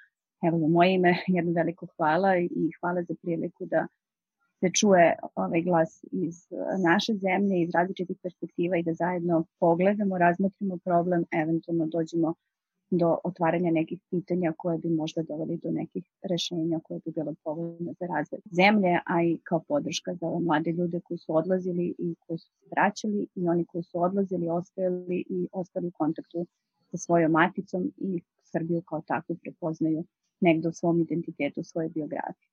evo 0.43 0.59
za 0.59 0.67
moje 0.67 0.95
ime 0.95 1.17
jedno 1.27 1.53
veliko 1.53 1.87
hvala 1.97 2.39
i 2.39 2.71
hvala 2.81 3.03
za 3.03 3.15
priliku 3.23 3.67
da 3.67 3.87
se 4.61 4.71
čuje 4.81 5.17
ovaj 5.35 5.63
glas 5.63 6.05
iz 6.13 6.37
eh, 6.53 6.57
naše 6.89 7.13
zemlje, 7.15 7.63
iz 7.63 7.71
različitih 7.75 8.17
perspektiva 8.23 8.77
i 8.77 8.83
da 8.83 8.95
zajedno 8.95 9.45
pogledamo, 9.61 10.19
razmotrimo 10.19 10.79
problem, 10.85 11.25
eventualno 11.43 11.87
dođemo 11.87 12.35
do 12.91 13.19
otvaranja 13.25 13.71
nekih 13.71 13.99
pitanja 14.11 14.53
koje 14.57 14.79
bi 14.79 14.89
možda 14.89 15.23
doveli 15.23 15.57
do 15.57 15.71
nekih 15.71 16.05
rešenja 16.23 16.81
koje 16.85 17.01
bi 17.05 17.13
bilo 17.13 17.35
povoljno 17.45 17.93
za 18.01 18.07
razvoj 18.07 18.41
zemlje, 18.51 19.01
a 19.07 19.23
i 19.23 19.39
kao 19.45 19.61
podrška 19.69 20.15
za 20.15 20.27
ove 20.27 20.41
mlade 20.41 20.73
ljude 20.73 21.01
koji 21.01 21.19
su 21.19 21.37
odlazili 21.37 21.95
i 21.99 22.15
koji 22.27 22.39
su 22.39 22.47
se 22.47 22.67
vraćali 22.71 23.27
i 23.35 23.49
oni 23.49 23.65
koji 23.65 23.85
su 23.85 24.03
odlazili, 24.03 24.49
ostajali 24.49 25.25
i 25.29 25.49
ostali 25.53 25.87
u 25.87 25.91
kontaktu 25.91 26.47
sa 26.91 26.97
svojom 26.97 27.33
maticom 27.33 27.93
i 27.97 28.21
Srbiju 28.43 28.83
kao 28.83 29.01
takvu 29.07 29.37
prepoznaju 29.43 30.05
negde 30.41 30.69
u 30.69 30.73
svom 30.73 31.01
identitetu, 31.01 31.61
u 31.61 31.65
svojoj 31.65 31.89
biografiji. 31.89 32.49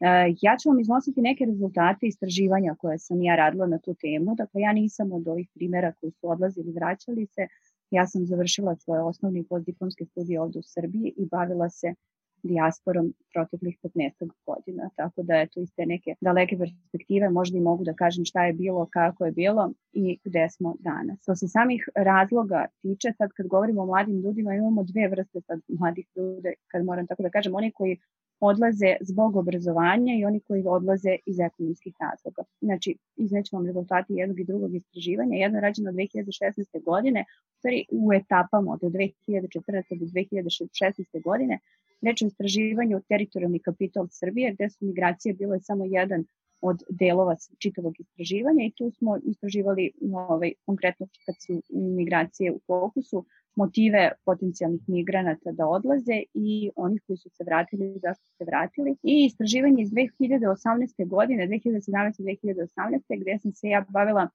E, 0.00 0.34
ja 0.42 0.56
ću 0.62 0.68
vam 0.68 0.80
iznositi 0.80 1.20
neke 1.20 1.44
rezultate 1.44 2.06
istraživanja 2.06 2.74
koje 2.78 2.98
sam 2.98 3.22
ja 3.22 3.36
radila 3.36 3.66
na 3.66 3.78
tu 3.78 3.94
temu. 3.94 4.34
Dakle, 4.34 4.60
ja 4.60 4.72
nisam 4.72 5.12
od 5.12 5.28
ovih 5.28 5.48
primera 5.54 5.92
koji 5.92 6.10
su 6.12 6.30
odlazili, 6.30 6.72
vraćali 6.72 7.26
se. 7.26 7.46
Ja 7.90 8.06
sam 8.06 8.26
završila 8.26 8.76
svoje 8.76 9.02
osnovne 9.02 9.40
i 9.40 9.44
postdiplomske 9.44 10.04
studije 10.04 10.40
ovde 10.40 10.58
u 10.58 10.62
Srbiji 10.62 11.14
i 11.16 11.26
bavila 11.26 11.70
se 11.70 11.94
dijasporom 12.42 13.14
proteklih 13.34 13.78
15 13.82 14.30
godina. 14.46 14.90
Tako 14.96 15.22
da 15.22 15.34
je 15.34 15.46
to 15.46 15.60
iz 15.60 15.72
te 15.76 15.86
neke 15.86 16.14
daleke 16.20 16.58
perspektive 16.58 17.30
možda 17.30 17.58
i 17.58 17.60
mogu 17.60 17.84
da 17.84 17.94
kažem 17.94 18.24
šta 18.24 18.44
je 18.44 18.52
bilo, 18.52 18.88
kako 18.92 19.24
je 19.24 19.32
bilo 19.32 19.72
i 19.92 20.18
gde 20.24 20.48
smo 20.50 20.74
danas. 20.78 21.22
Što 21.22 21.36
se 21.36 21.48
samih 21.48 21.88
razloga 21.96 22.66
tiče, 22.82 23.12
sad 23.18 23.30
kad 23.32 23.46
govorimo 23.46 23.82
o 23.82 23.86
mladim 23.86 24.20
ljudima, 24.20 24.54
imamo 24.54 24.84
dve 24.84 25.08
vrste 25.08 25.40
sad 25.40 25.60
mladih 25.68 26.06
ljude, 26.16 26.52
kad 26.68 26.84
moram 26.84 27.06
tako 27.06 27.22
da 27.22 27.30
kažem, 27.30 27.54
oni 27.54 27.72
koji 27.72 27.98
odlaze 28.40 28.96
zbog 29.00 29.36
obrazovanja 29.36 30.14
i 30.14 30.24
oni 30.24 30.40
koji 30.40 30.64
odlaze 30.66 31.16
iz 31.26 31.40
ekonomskih 31.40 31.94
razloga. 32.00 32.42
Znači, 32.60 32.96
izneću 33.16 33.56
vam 33.56 33.66
rezultati 33.66 34.14
jednog 34.14 34.40
i 34.40 34.44
drugog 34.44 34.74
istraživanja. 34.74 35.36
Jedno 35.36 35.58
je 35.58 35.62
rađeno 35.62 35.92
2016. 35.92 36.84
godine, 36.84 37.24
u 37.30 37.58
stvari 37.58 37.84
u 37.90 38.12
etapama 38.12 38.72
od 38.72 38.80
2014. 38.80 39.98
do 39.98 40.06
2016. 40.06 41.22
godine. 41.22 41.58
Reč 42.02 42.22
o 42.22 42.26
istraživanju 42.26 43.02
teritorijalni 43.08 43.58
kapital 43.58 44.06
Srbije, 44.10 44.52
gde 44.52 44.70
su 44.70 44.84
migracije 44.84 45.34
bile 45.34 45.60
samo 45.60 45.84
jedan 45.84 46.24
od 46.60 46.82
delova 46.88 47.36
čitavog 47.58 48.00
istraživanja 48.00 48.64
i 48.64 48.72
tu 48.76 48.90
smo 48.90 49.18
istraživali 49.24 49.92
ovaj, 50.12 50.52
konkretno 50.66 51.08
kad 51.26 51.34
su 51.38 51.62
migracije 51.70 52.52
u 52.52 52.60
fokusu, 52.66 53.24
motive 53.56 54.12
potencijalnih 54.24 54.80
migranata 54.86 55.52
da 55.52 55.66
odlaze 55.66 56.22
i 56.34 56.70
onih 56.76 57.02
koji 57.06 57.16
su 57.16 57.30
se 57.30 57.44
vratili, 57.44 57.98
zašto 58.02 58.24
su 58.24 58.36
se 58.36 58.44
vratili. 58.44 58.96
I 59.02 59.24
istraživanje 59.24 59.82
iz 59.82 59.90
2018. 59.90 61.08
godine, 61.08 61.48
2017-2018. 61.48 63.20
gde 63.20 63.38
sam 63.42 63.52
se 63.52 63.68
ja 63.68 63.84
bavila 63.88 64.28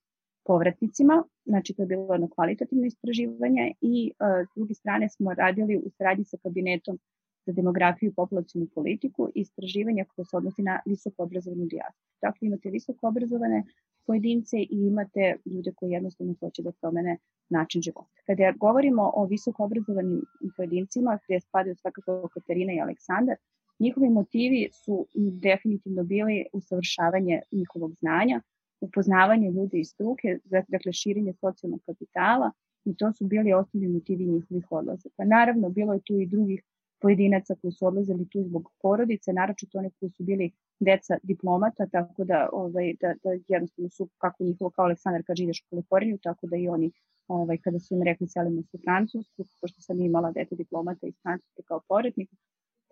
povratnicima, 0.46 1.24
znači 1.46 1.74
to 1.74 1.82
je 1.82 1.86
bilo 1.86 2.14
jedno 2.14 2.30
kvalitativno 2.30 2.86
istraživanje 2.86 3.74
i 3.82 4.12
uh, 4.20 4.48
s 4.48 4.56
druge 4.56 4.74
strane 4.74 5.10
smo 5.10 5.34
radili 5.34 5.78
u 5.78 5.90
saradnji 5.90 6.26
sa 6.26 6.38
kabinetom 6.44 7.00
za 7.46 7.52
demografiju 7.52 8.10
i 8.10 8.14
populacijnu 8.14 8.68
politiku 8.76 9.32
i 9.36 9.40
istraživanja 9.40 10.06
koje 10.16 10.26
se 10.26 10.38
odnosi 10.38 10.62
na 10.62 10.80
visoko 10.86 11.24
obrazovanu 11.24 11.66
dijasporu. 11.66 12.12
Dakle, 12.22 12.48
imate 12.48 12.70
visoko 12.70 13.08
obrazovane 13.08 13.64
pojedince 14.08 14.58
i 14.58 14.68
imate 14.72 15.36
ljude 15.46 15.72
koji 15.76 15.92
jednostavno 15.92 16.36
hoće 16.40 16.62
da 16.62 16.72
promene 16.72 17.18
način 17.50 17.82
života. 17.82 18.22
Kada 18.26 18.54
govorimo 18.60 19.12
o 19.16 19.26
visoko 19.26 19.64
obrazovanim 19.64 20.22
pojedincima, 20.58 21.20
gde 21.28 21.40
spadaju 21.40 21.76
svakako 21.76 22.28
Katarina 22.34 22.74
i 22.74 22.80
Aleksandar, 22.80 23.36
njihovi 23.80 24.10
motivi 24.10 24.70
su 24.72 25.08
definitivno 25.16 26.04
bili 26.04 26.46
usavršavanje 26.54 27.42
njihovog 27.52 27.96
znanja, 28.00 28.42
upoznavanje 28.82 29.52
ljudi 29.52 29.80
iz 29.80 29.88
struke, 29.88 30.40
dakle 30.44 30.94
širenje 30.94 31.34
socijalnog 31.34 31.82
kapitala 31.86 32.52
i 32.86 32.96
to 32.96 33.14
su 33.14 33.26
bili 33.26 33.54
osnovni 33.54 33.88
motivi 33.88 34.26
njihovih 34.26 34.66
odlazaka. 34.72 35.24
Naravno, 35.26 35.70
bilo 35.70 35.94
je 35.94 36.00
tu 36.06 36.20
i 36.20 36.26
drugih 36.26 36.64
pojedinaca 37.00 37.56
koji 37.62 37.72
su 37.72 37.88
odlazili 37.88 38.30
tu 38.30 38.44
zbog 38.44 38.72
porodice, 38.82 39.34
naročito 39.34 39.78
oni 39.78 39.90
koji 40.00 40.10
su 40.10 40.24
bili 40.24 40.52
deca 40.80 41.18
diplomata, 41.24 41.88
tako 41.92 42.24
da, 42.24 42.50
ovaj, 42.54 42.94
da, 43.02 43.14
da 43.24 43.30
jednostavno 43.48 43.90
su, 43.90 44.10
kako 44.18 44.44
njihovo, 44.44 44.70
kao 44.70 44.86
Aleksandar 44.86 45.24
kaže, 45.28 45.44
ideš 45.44 45.62
u 45.62 45.70
Kaliforniju, 45.70 46.18
tako 46.24 46.48
da 46.48 46.58
i 46.58 46.68
oni, 46.68 46.92
ovaj, 47.28 47.58
kada 47.58 47.80
su 47.80 47.94
im 47.94 48.04
rekli 48.04 48.28
selimo 48.28 48.62
se 48.62 48.78
u 48.78 48.80
Francusku, 48.84 49.46
pošto 49.62 49.82
sam 49.82 50.02
imala 50.02 50.32
dete 50.32 50.56
diplomata 50.56 51.08
iz 51.08 51.16
Francuske 51.22 51.62
kao 51.68 51.82
porednik, 51.88 52.30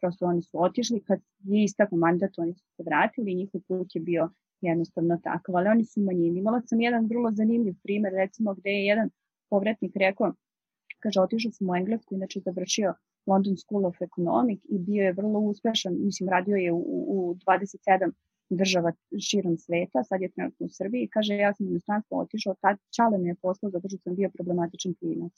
prosto 0.02 0.26
oni 0.26 0.42
su 0.42 0.64
otišli, 0.64 1.04
kad 1.04 1.20
je 1.44 1.64
istakao 1.64 1.98
mandat, 1.98 2.32
oni 2.38 2.54
su 2.54 2.66
se 2.76 2.84
vratili 2.84 3.32
i 3.32 3.36
njihov 3.36 3.62
put 3.68 3.96
je 3.96 4.02
bio 4.02 4.30
jednostavno 4.62 5.20
takav, 5.24 5.56
ali 5.56 5.70
oni 5.70 5.86
su 5.86 6.02
manjini. 6.02 6.40
Imala 6.40 6.62
sam 6.62 6.82
jedan 6.82 7.06
vrlo 7.06 7.32
zanimljiv 7.32 7.76
primer, 7.84 8.14
recimo 8.14 8.54
gde 8.54 8.70
je 8.70 8.86
jedan 8.86 9.10
povratnik 9.50 9.96
rekao, 9.96 10.34
kaže, 11.00 11.22
otišao 11.22 11.52
sam 11.52 11.70
u 11.70 11.76
Englesku, 11.76 12.16
inače 12.16 12.40
završio 12.40 12.94
London 13.26 13.58
School 13.58 13.86
of 13.86 14.02
Economic 14.02 14.62
i 14.70 14.80
bio 14.80 15.04
je 15.04 15.14
vrlo 15.14 15.40
uspešan, 15.40 15.94
mislim 16.00 16.30
radio 16.30 16.56
je 16.56 16.72
u, 16.72 16.84
u 17.08 17.36
27 17.36 18.12
država 18.50 18.92
širom 19.20 19.58
sveta, 19.58 20.04
sad 20.04 20.22
je 20.22 20.32
trenutno 20.32 20.66
u 20.66 20.70
Srbiji, 20.70 21.10
kaže 21.14 21.36
ja 21.36 21.54
sam 21.54 21.68
u 21.68 21.70
inostranstvo 21.70 22.20
otišao, 22.20 22.56
tad 22.62 22.78
čale 22.96 23.18
me 23.18 23.30
je 23.30 23.36
poslao 23.42 23.72
zato 23.72 23.90
što 23.90 23.98
sam 23.98 24.16
bio 24.16 24.30
problematičan 24.34 24.94
klinac. 25.00 25.34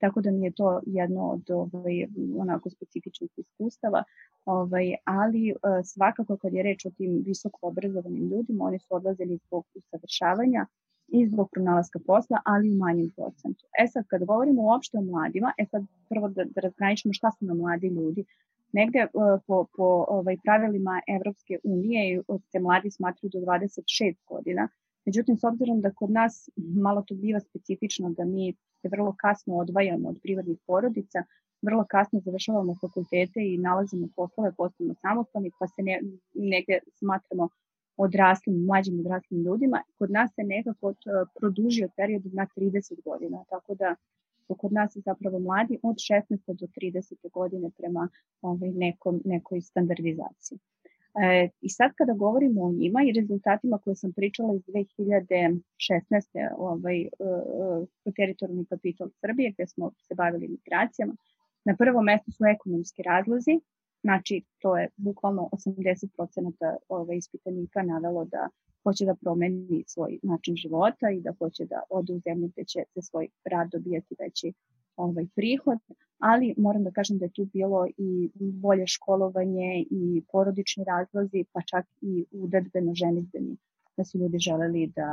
Tako 0.00 0.20
da 0.20 0.30
mi 0.30 0.44
je 0.44 0.52
to 0.52 0.80
jedno 0.86 1.30
od 1.30 1.50
ovaj, 1.50 2.06
onako 2.38 2.70
specifičnih 2.70 3.30
iskustava, 3.36 4.04
ovaj, 4.44 4.94
ali 5.04 5.54
svakako 5.84 6.36
kad 6.36 6.52
je 6.52 6.62
reč 6.62 6.86
o 6.86 6.90
tim 6.90 7.22
visoko 7.26 7.58
obrazovanim 7.62 8.28
ljudima, 8.28 8.64
oni 8.64 8.78
su 8.78 8.94
odlazili 8.94 9.38
zbog 9.46 9.64
usavršavanja, 9.74 10.66
i 11.12 11.28
zbog 11.28 11.48
pronalaska 11.52 11.98
posla, 12.06 12.38
ali 12.44 12.70
u 12.70 12.76
manjem 12.76 13.10
procentu. 13.16 13.66
E 13.82 13.86
sad, 13.88 14.04
kad 14.06 14.24
govorimo 14.24 14.62
uopšte 14.62 14.98
o 14.98 15.02
mladima, 15.02 15.52
e 15.58 15.64
sad 15.66 15.82
prvo 16.08 16.28
da, 16.28 16.44
da 16.44 16.60
razgraničimo 16.60 17.12
šta 17.12 17.30
su 17.30 17.44
na 17.44 17.54
mladi 17.54 17.88
ljudi. 17.88 18.24
Negde 18.72 19.06
uh, 19.12 19.40
po, 19.46 19.66
po 19.76 20.04
ovaj, 20.08 20.36
pravilima 20.44 21.00
Evropske 21.08 21.58
unije 21.64 22.22
se 22.52 22.60
mladi 22.60 22.90
smatruju 22.90 23.30
do 23.30 23.38
26 23.38 24.14
godina, 24.28 24.68
međutim, 25.06 25.36
s 25.36 25.44
obzirom 25.44 25.80
da 25.80 25.90
kod 25.90 26.10
nas 26.10 26.50
malo 26.56 27.02
to 27.02 27.14
biva 27.14 27.40
specifično 27.40 28.10
da 28.10 28.24
mi 28.24 28.54
se 28.82 28.88
vrlo 28.88 29.14
kasno 29.18 29.56
odvajamo 29.56 30.08
od 30.08 30.18
privatnih 30.22 30.58
porodica, 30.66 31.18
vrlo 31.62 31.84
kasno 31.90 32.20
završavamo 32.20 32.74
fakultete 32.80 33.40
i 33.40 33.58
nalazimo 33.58 34.08
poslove, 34.16 34.52
posebno 34.56 34.94
samostalni, 34.94 35.50
pa 35.58 35.66
se 35.66 35.82
ne, 35.82 36.00
negde 36.34 36.78
smatramo 36.98 37.48
odraslim, 38.04 38.64
mlađim 38.64 39.00
odraslim 39.00 39.42
ljudima. 39.42 39.82
Kod 39.98 40.10
nas 40.10 40.34
se 40.34 40.42
nekako 40.44 40.94
produžio 41.38 41.88
period 41.96 42.22
na 42.34 42.46
30 42.56 43.02
godina, 43.04 43.44
tako 43.50 43.74
da 43.74 43.94
su 44.46 44.54
kod 44.54 44.72
nas 44.72 44.96
zapravo 44.96 45.38
mladi 45.38 45.78
od 45.82 45.96
16. 45.96 46.38
do 46.46 46.66
30. 46.66 47.30
godine 47.30 47.70
prema 47.78 48.08
ovaj, 48.42 48.70
nekom, 48.70 49.22
nekoj 49.24 49.60
standardizaciji. 49.60 50.58
E, 51.22 51.48
I 51.60 51.68
sad 51.68 51.90
kada 51.94 52.12
govorimo 52.12 52.62
o 52.64 52.72
njima 52.72 53.00
i 53.02 53.12
rezultatima 53.12 53.78
koje 53.78 53.96
sam 53.96 54.12
pričala 54.12 54.54
iz 54.54 54.62
2016. 54.62 55.60
Ovaj, 56.56 57.08
uh, 57.18 58.12
teritorijalni 58.16 58.64
kapital 58.64 59.08
Srbije 59.20 59.50
gde 59.50 59.66
smo 59.66 59.90
se 59.98 60.14
bavili 60.14 60.48
migracijama, 60.48 61.14
na 61.64 61.76
prvo 61.76 62.02
mesto 62.02 62.30
su 62.32 62.44
ekonomski 62.44 63.02
razlozi, 63.02 63.60
Znači, 64.02 64.42
to 64.58 64.76
je 64.76 64.88
bukvalno 64.96 65.48
80% 65.52 66.76
ove 66.88 67.16
ispitanika 67.16 67.82
navelo 67.82 68.24
da 68.24 68.48
hoće 68.82 69.04
da 69.04 69.14
promeni 69.14 69.84
svoj 69.86 70.18
način 70.22 70.56
života 70.56 71.10
i 71.10 71.20
da 71.20 71.32
hoće 71.38 71.64
da 71.64 71.82
ode 71.90 72.12
u 72.12 72.18
zemlju 72.18 72.48
gde 72.48 72.64
će 72.64 72.80
za 72.94 73.02
svoj 73.02 73.28
rad 73.44 73.70
dobijati 73.72 74.14
veći 74.18 74.52
ovaj 74.96 75.26
prihod, 75.34 75.78
ali 76.18 76.54
moram 76.56 76.84
da 76.84 76.90
kažem 76.90 77.18
da 77.18 77.24
je 77.24 77.32
tu 77.32 77.44
bilo 77.44 77.86
i 77.96 78.30
bolje 78.36 78.86
školovanje 78.86 79.84
i 79.90 80.22
porodični 80.32 80.84
razlozi, 80.84 81.44
pa 81.52 81.60
čak 81.62 81.86
i 82.00 82.24
udadbeno 82.30 82.94
ženitbeni 82.94 83.56
da 84.00 84.04
su 84.04 84.18
ljudi 84.18 84.38
želeli 84.48 84.92
da 84.96 85.06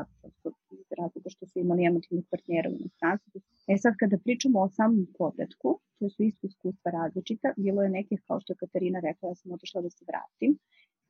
razloga 1.00 1.30
što 1.30 1.46
su 1.46 1.60
imali 1.60 1.86
emotivnih 1.86 2.26
partnera 2.32 2.70
u 2.70 2.78
inostranstvu. 2.80 3.42
E 3.68 3.78
sad 3.84 3.94
kada 4.02 4.18
pričamo 4.26 4.58
o 4.62 4.70
samom 4.70 5.08
povratku, 5.18 5.80
to 6.00 6.10
su 6.10 6.24
isto 6.24 6.48
iskustva 6.48 6.92
različita, 6.92 7.54
bilo 7.58 7.84
je 7.84 7.90
nekih 7.90 8.20
kao 8.28 8.40
što 8.42 8.54
je 8.54 8.58
Katarina 8.64 9.00
rekla, 9.00 9.30
ja 9.30 9.36
sam 9.36 9.52
otišla 9.52 9.82
da 9.82 9.90
se 9.90 10.06
vratim, 10.08 10.58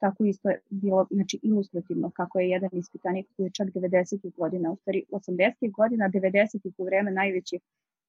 tako 0.01 0.25
isto 0.25 0.49
je 0.49 0.59
bilo 0.69 1.07
znači, 1.11 1.39
ilustrativno 1.43 2.11
kako 2.19 2.39
je 2.39 2.49
jedan 2.49 2.69
ispitanik 2.73 3.25
koji 3.35 3.45
je 3.45 3.57
čak 3.59 3.67
90. 3.67 4.35
godina, 4.35 4.71
u 4.71 4.75
stvari 4.75 5.03
80. 5.11 5.71
godina, 5.71 6.09
90. 6.09 6.71
u 6.77 6.85
vreme 6.85 7.11
najvećih 7.11 7.61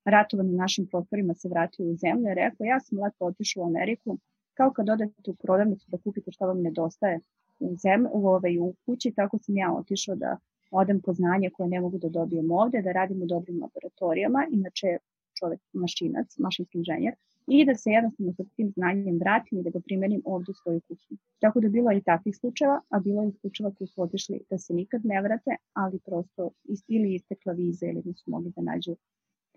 ratova 0.04 0.42
na 0.42 0.52
našim 0.52 0.86
prostorima 0.86 1.34
se 1.34 1.48
vratio 1.48 1.86
u 1.86 1.96
zemlju 1.96 2.30
i 2.30 2.34
rekao 2.34 2.64
ja 2.64 2.80
sam 2.80 3.02
lepo 3.02 3.24
otišao 3.24 3.62
u 3.62 3.66
Ameriku, 3.66 4.18
kao 4.54 4.70
kad 4.72 4.88
odete 4.90 5.30
u 5.30 5.34
prodavnicu 5.34 5.86
da 5.90 5.98
kupite 5.98 6.32
šta 6.32 6.46
vam 6.46 6.62
nedostaje 6.62 7.20
u, 7.60 7.76
zem, 7.76 8.06
ovaj, 8.12 8.58
u 8.58 8.74
kući, 8.86 9.12
tako 9.16 9.38
sam 9.38 9.56
ja 9.56 9.74
otišao 9.78 10.16
da 10.16 10.36
odem 10.70 11.00
po 11.00 11.12
znanje 11.12 11.50
koje 11.50 11.68
ne 11.68 11.80
mogu 11.80 11.98
da 11.98 12.08
dobijem 12.08 12.50
ovde, 12.50 12.82
da 12.82 12.92
radim 12.92 13.22
u 13.22 13.26
dobrim 13.26 13.62
laboratorijama, 13.62 14.46
inače 14.52 14.98
čovek 15.38 15.60
mašinac, 15.72 16.38
mašinski 16.38 16.78
inženjer, 16.78 17.14
i 17.46 17.64
da 17.64 17.74
se 17.74 17.90
jednostavno 17.90 18.32
sa 18.32 18.44
tim 18.56 18.70
znanjem 18.70 19.18
vratim 19.18 19.58
i 19.58 19.62
da 19.62 19.70
ga 19.70 19.80
primenim 19.80 20.22
ovde 20.24 20.50
u 20.50 20.54
svoju 20.54 20.80
kuću. 20.88 21.14
Tako 21.38 21.60
da 21.60 21.68
bilo 21.68 21.90
je 21.90 21.98
i 21.98 22.02
takvih 22.02 22.36
slučajeva, 22.36 22.80
a 22.88 22.98
bilo 22.98 23.22
je 23.22 23.28
i 23.28 23.32
slučajeva 23.40 23.74
koji 23.78 23.88
su 23.88 24.02
otišli 24.02 24.40
da 24.50 24.58
se 24.58 24.74
nikad 24.74 25.04
ne 25.04 25.22
vrate, 25.22 25.56
ali 25.72 25.98
prosto 25.98 26.50
ili 26.88 27.14
istekla 27.14 27.52
viza 27.52 27.86
ili 27.86 28.02
nisu 28.04 28.30
mogli 28.30 28.52
da 28.56 28.62
nađu 28.62 28.96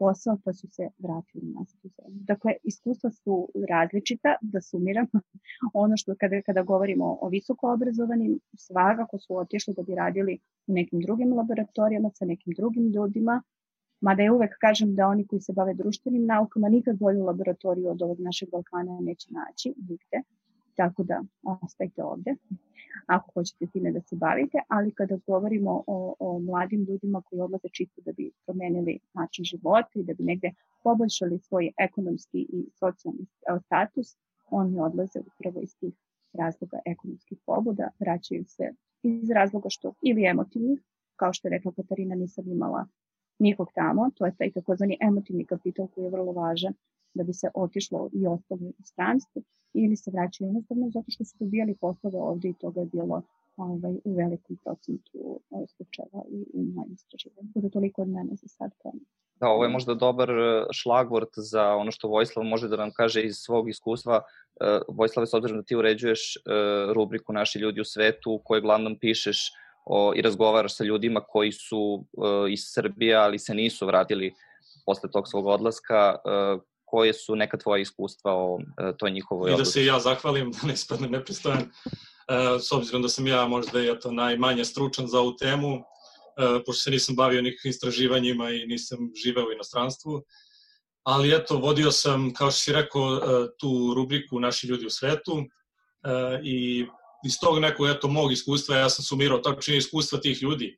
posao 0.01 0.37
pa 0.43 0.53
su 0.53 0.67
se 0.75 0.89
vratili 0.97 1.45
na 1.55 1.61
u 1.61 1.89
zemlju. 1.95 2.19
Dakle, 2.31 2.51
iskustva 2.63 3.11
su 3.11 3.49
različita, 3.69 4.35
da 4.41 4.61
sumiram. 4.61 5.07
ono 5.83 5.97
što 5.97 6.15
kada, 6.19 6.41
kada 6.41 6.61
govorimo 6.61 7.17
o 7.21 7.29
visoko 7.29 7.73
obrazovanim, 7.73 8.39
svakako 8.57 9.19
su 9.19 9.37
otišli 9.37 9.73
da 9.77 9.83
bi 9.83 9.95
radili 9.95 10.39
u 10.67 10.73
nekim 10.73 10.99
drugim 11.01 11.33
laboratorijama 11.33 12.09
sa 12.13 12.25
nekim 12.25 12.53
drugim 12.57 12.85
ljudima, 12.95 13.41
mada 14.01 14.23
ja 14.23 14.33
uvek 14.33 14.53
kažem 14.61 14.95
da 14.95 15.07
oni 15.07 15.27
koji 15.27 15.41
se 15.41 15.53
bave 15.53 15.73
društvenim 15.73 16.25
naukama 16.25 16.69
nikad 16.69 16.97
bolju 16.97 17.25
laboratoriju 17.25 17.89
od 17.89 18.01
ovog 18.01 18.19
našeg 18.19 18.49
Balkana 18.51 18.99
neće 19.01 19.27
naći, 19.33 19.73
nigde, 19.89 20.17
tako 20.81 21.03
da 21.03 21.23
ostajte 21.43 22.03
ovde 22.03 22.35
ako 23.05 23.31
hoćete 23.33 23.65
time 23.73 23.91
da 23.91 24.01
se 24.01 24.15
bavite, 24.15 24.57
ali 24.67 24.91
kada 24.91 25.17
govorimo 25.27 25.83
o, 25.87 26.15
o 26.19 26.39
mladim 26.39 26.83
ljudima 26.83 27.21
koji 27.21 27.41
odlaze 27.41 27.69
čisto 27.71 28.01
da 28.05 28.11
bi 28.11 28.31
promenili 28.45 28.99
način 29.13 29.45
života 29.45 29.89
i 29.95 30.03
da 30.03 30.13
bi 30.13 30.23
negde 30.23 30.51
poboljšali 30.83 31.39
svoj 31.39 31.71
ekonomski 31.77 32.39
i 32.57 32.69
socijalni 32.79 33.25
status, 33.65 34.07
oni 34.49 34.79
odlaze 34.79 35.19
upravo 35.19 35.61
iz 35.61 35.75
tih 35.79 35.93
razloga 36.33 36.77
ekonomskih 36.85 37.37
pobuda, 37.45 37.89
vraćaju 37.99 38.45
se 38.45 38.73
iz 39.03 39.29
razloga 39.31 39.69
što 39.69 39.93
ili 40.01 40.25
emotivnih, 40.25 40.79
kao 41.15 41.33
što 41.33 41.47
je 41.47 41.57
rekla 41.57 41.71
Katarina, 41.71 42.15
nisam 42.15 42.51
imala 42.51 42.87
nikog 43.39 43.71
tamo, 43.75 44.09
to 44.15 44.25
je 44.25 44.35
taj 44.37 44.51
takozvani 44.51 44.97
emotivni 45.01 45.45
kapital 45.45 45.87
koji 45.87 46.05
je 46.05 46.11
vrlo 46.11 46.31
važan 46.31 46.73
da 47.13 47.23
bi 47.23 47.33
se 47.33 47.47
otišlo 47.53 48.09
i 48.13 48.27
ostalo 48.27 48.61
u 48.61 48.83
stranstvu 48.83 49.43
ili 49.73 49.95
se 49.95 50.11
vraćaju 50.11 50.47
jednostavno 50.47 50.89
zato 50.89 51.05
što 51.11 51.25
su 51.25 51.35
dobijali 51.39 51.75
poslove 51.81 52.19
ovde 52.19 52.49
i 52.49 52.53
toga 52.53 52.79
je 52.79 52.85
bilo 52.85 53.21
ovaj, 53.57 53.95
u 54.03 54.15
velikom 54.15 54.57
procentu 54.63 55.41
ovaj, 55.49 55.67
slučajeva 55.67 56.23
i 56.29 56.45
u 56.53 56.63
mojim 56.63 56.93
istraživanju. 56.93 57.49
Bude 57.55 57.69
toliko 57.69 58.01
od 58.01 58.07
mene 58.07 58.35
za 58.35 58.47
sad. 58.47 58.71
Pa... 58.83 58.91
Da, 59.39 59.47
ovo 59.47 59.63
je 59.63 59.69
možda 59.69 59.93
dobar 59.93 60.29
e, 60.29 60.65
šlagvort 60.71 61.29
za 61.35 61.75
ono 61.75 61.91
što 61.91 62.07
Vojslav 62.07 62.45
može 62.45 62.67
da 62.67 62.77
nam 62.77 62.91
kaže 62.93 63.23
iz 63.23 63.35
svog 63.35 63.69
iskustva. 63.69 64.15
E, 64.15 64.79
Vojslave, 64.87 65.27
s 65.27 65.33
obzirom 65.33 65.57
da 65.57 65.63
ti 65.63 65.75
uređuješ 65.75 66.35
e, 66.35 66.41
rubriku 66.93 67.33
Naši 67.33 67.59
ljudi 67.59 67.81
u 67.81 67.85
svetu, 67.85 68.31
u 68.31 68.41
kojoj 68.43 68.61
glavnom 68.61 68.97
pišeš 68.99 69.51
o, 69.85 70.13
i 70.15 70.21
razgovaraš 70.21 70.77
sa 70.77 70.83
ljudima 70.83 71.21
koji 71.21 71.51
su 71.51 72.05
iz 72.49 72.59
Srbije, 72.63 73.15
ali 73.15 73.39
se 73.39 73.53
nisu 73.53 73.85
vratili 73.85 74.33
posle 74.85 75.11
tog 75.11 75.27
svog 75.27 75.45
odlaska, 75.45 76.15
koje 76.91 77.13
su 77.13 77.35
neka 77.35 77.57
tvoja 77.57 77.81
iskustva 77.81 78.31
o 78.35 78.59
e, 78.59 78.93
toj 78.97 79.11
njihovoj? 79.11 79.53
I 79.53 79.57
da 79.57 79.65
se 79.65 79.85
ja 79.85 79.99
zahvalim, 79.99 80.51
da 80.61 80.67
ne 80.67 80.73
ispadne 80.73 81.07
nepristojan, 81.07 81.61
e, 81.61 82.59
s 82.59 82.71
obzirom 82.71 83.01
da 83.01 83.09
sam 83.09 83.27
ja 83.27 83.47
možda 83.47 83.81
i 83.81 83.99
to 84.01 84.11
najmanje 84.11 84.65
stručan 84.65 85.07
za 85.07 85.19
ovu 85.19 85.35
temu, 85.35 85.75
e, 85.75 85.81
pošto 86.65 86.81
se 86.81 86.91
nisam 86.91 87.15
bavio 87.15 87.41
nikakvim 87.41 87.69
istraživanjima 87.69 88.49
i 88.49 88.65
nisam 88.67 88.97
živeo 89.23 89.47
u 89.47 89.53
inostranstvu, 89.53 90.23
ali 91.03 91.35
eto, 91.35 91.57
vodio 91.57 91.91
sam, 91.91 92.33
kao 92.33 92.51
što 92.51 92.59
si 92.59 92.73
rekao, 92.73 93.19
tu 93.59 93.93
rubriku 93.95 94.39
Naši 94.39 94.67
ljudi 94.67 94.85
u 94.85 94.89
svetu 94.89 95.43
i 96.43 96.85
iz 97.25 97.39
tog 97.41 97.59
nekog 97.59 97.89
eto, 97.89 98.07
mog 98.07 98.31
iskustva 98.31 98.75
ja 98.75 98.89
sam 98.89 99.05
sumirao 99.05 99.37
tačno 99.37 99.75
iskustva 99.75 100.19
tih 100.19 100.43
ljudi 100.43 100.77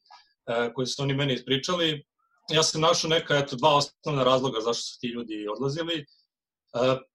koji 0.76 0.88
su 0.88 1.04
oni 1.04 1.13
meni 1.13 1.34
ispričali 1.34 2.04
ja 2.49 2.63
sam 2.63 2.82
našao 2.82 3.10
neka, 3.10 3.38
eto, 3.38 3.56
dva 3.56 3.75
osnovna 3.75 4.23
razloga 4.23 4.62
zašto 4.62 4.84
su 4.84 4.99
ti 4.99 5.08
ljudi 5.08 5.47
odlazili. 5.56 5.99
E, 5.99 6.06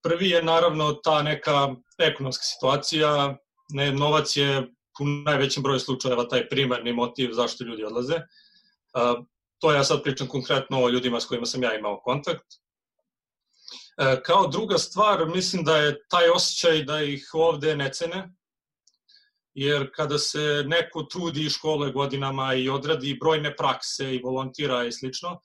prvi 0.03 0.29
je 0.29 0.43
naravno 0.43 0.93
ta 0.93 1.21
neka 1.21 1.75
ekonomska 1.97 2.43
situacija, 2.43 3.37
ne, 3.69 3.91
novac 3.91 4.35
je 4.37 4.59
u 5.01 5.05
najvećem 5.05 5.63
broju 5.63 5.79
slučajeva 5.79 6.27
taj 6.27 6.49
primarni 6.49 6.93
motiv 6.93 7.31
zašto 7.33 7.63
ljudi 7.63 7.83
odlaze. 7.83 8.15
E, 8.15 8.23
to 9.59 9.71
ja 9.71 9.83
sad 9.83 10.03
pričam 10.03 10.27
konkretno 10.27 10.83
o 10.83 10.89
ljudima 10.89 11.19
s 11.19 11.25
kojima 11.25 11.45
sam 11.45 11.63
ja 11.63 11.75
imao 11.75 12.01
kontakt. 12.01 12.45
E, 13.97 14.23
kao 14.23 14.47
druga 14.47 14.77
stvar, 14.77 15.25
mislim 15.27 15.63
da 15.63 15.77
je 15.77 16.07
taj 16.09 16.29
osjećaj 16.29 16.83
da 16.83 17.01
ih 17.01 17.29
ovde 17.33 17.75
ne 17.75 17.93
cene, 17.93 18.29
jer 19.53 19.89
kada 19.95 20.17
se 20.17 20.63
neko 20.67 21.03
trudi 21.03 21.45
i 21.45 21.49
škole 21.49 21.91
godinama 21.91 22.53
i 22.53 22.69
odradi 22.69 23.17
brojne 23.19 23.55
prakse 23.55 24.15
i 24.15 24.21
volontira 24.23 24.85
i 24.85 24.91
slično, 24.91 25.39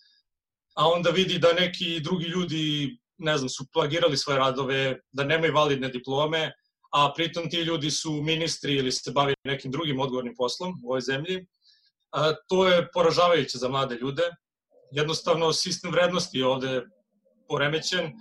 a 0.77 0.89
onda 0.89 1.11
vidi 1.11 1.39
da 1.39 1.53
neki 1.53 2.01
drugi 2.01 2.25
ljudi, 2.25 2.99
ne 3.19 3.39
znam, 3.39 3.49
su 3.49 3.67
plagirali 3.73 4.17
svoje 4.17 4.39
radove, 4.39 5.01
da 5.13 5.25
nemaju 5.25 5.55
validne 5.55 5.89
diplome, 5.89 6.53
a 6.93 7.13
pritom 7.17 7.51
ti 7.51 7.57
ljudi 7.57 7.91
su 7.91 8.13
ministri 8.23 8.75
ili 8.75 8.93
se 8.93 9.11
bavi 9.11 9.35
nekim 9.45 9.71
drugim 9.71 10.01
odgovornim 10.01 10.35
poslom 10.37 10.81
u 10.85 10.89
ovoj 10.89 11.01
zemlji, 11.01 11.47
a, 12.13 12.35
to 12.49 12.69
je 12.69 12.89
poražavajuće 12.93 13.59
za 13.59 13.69
mlade 13.69 13.95
ljude. 13.95 14.23
Jednostavno, 14.93 15.53
sistem 15.53 15.91
vrednosti 15.91 16.39
je 16.39 16.47
ovde 16.47 16.83
poremećen 17.49 18.13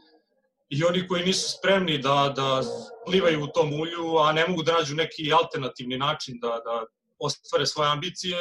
i 0.70 0.84
oni 0.84 1.08
koji 1.08 1.26
nisu 1.26 1.58
spremni 1.58 1.98
da, 1.98 2.34
da 2.36 2.62
plivaju 3.06 3.44
u 3.44 3.48
tom 3.48 3.74
ulju, 3.74 4.18
a 4.18 4.32
ne 4.32 4.48
mogu 4.48 4.64
da 4.64 4.78
nađu 4.78 4.96
neki 4.96 5.34
alternativni 5.34 5.98
način 5.98 6.40
da, 6.40 6.48
da 6.48 6.86
ostvare 7.20 7.66
svoje 7.66 7.92
ambicije, 7.92 8.38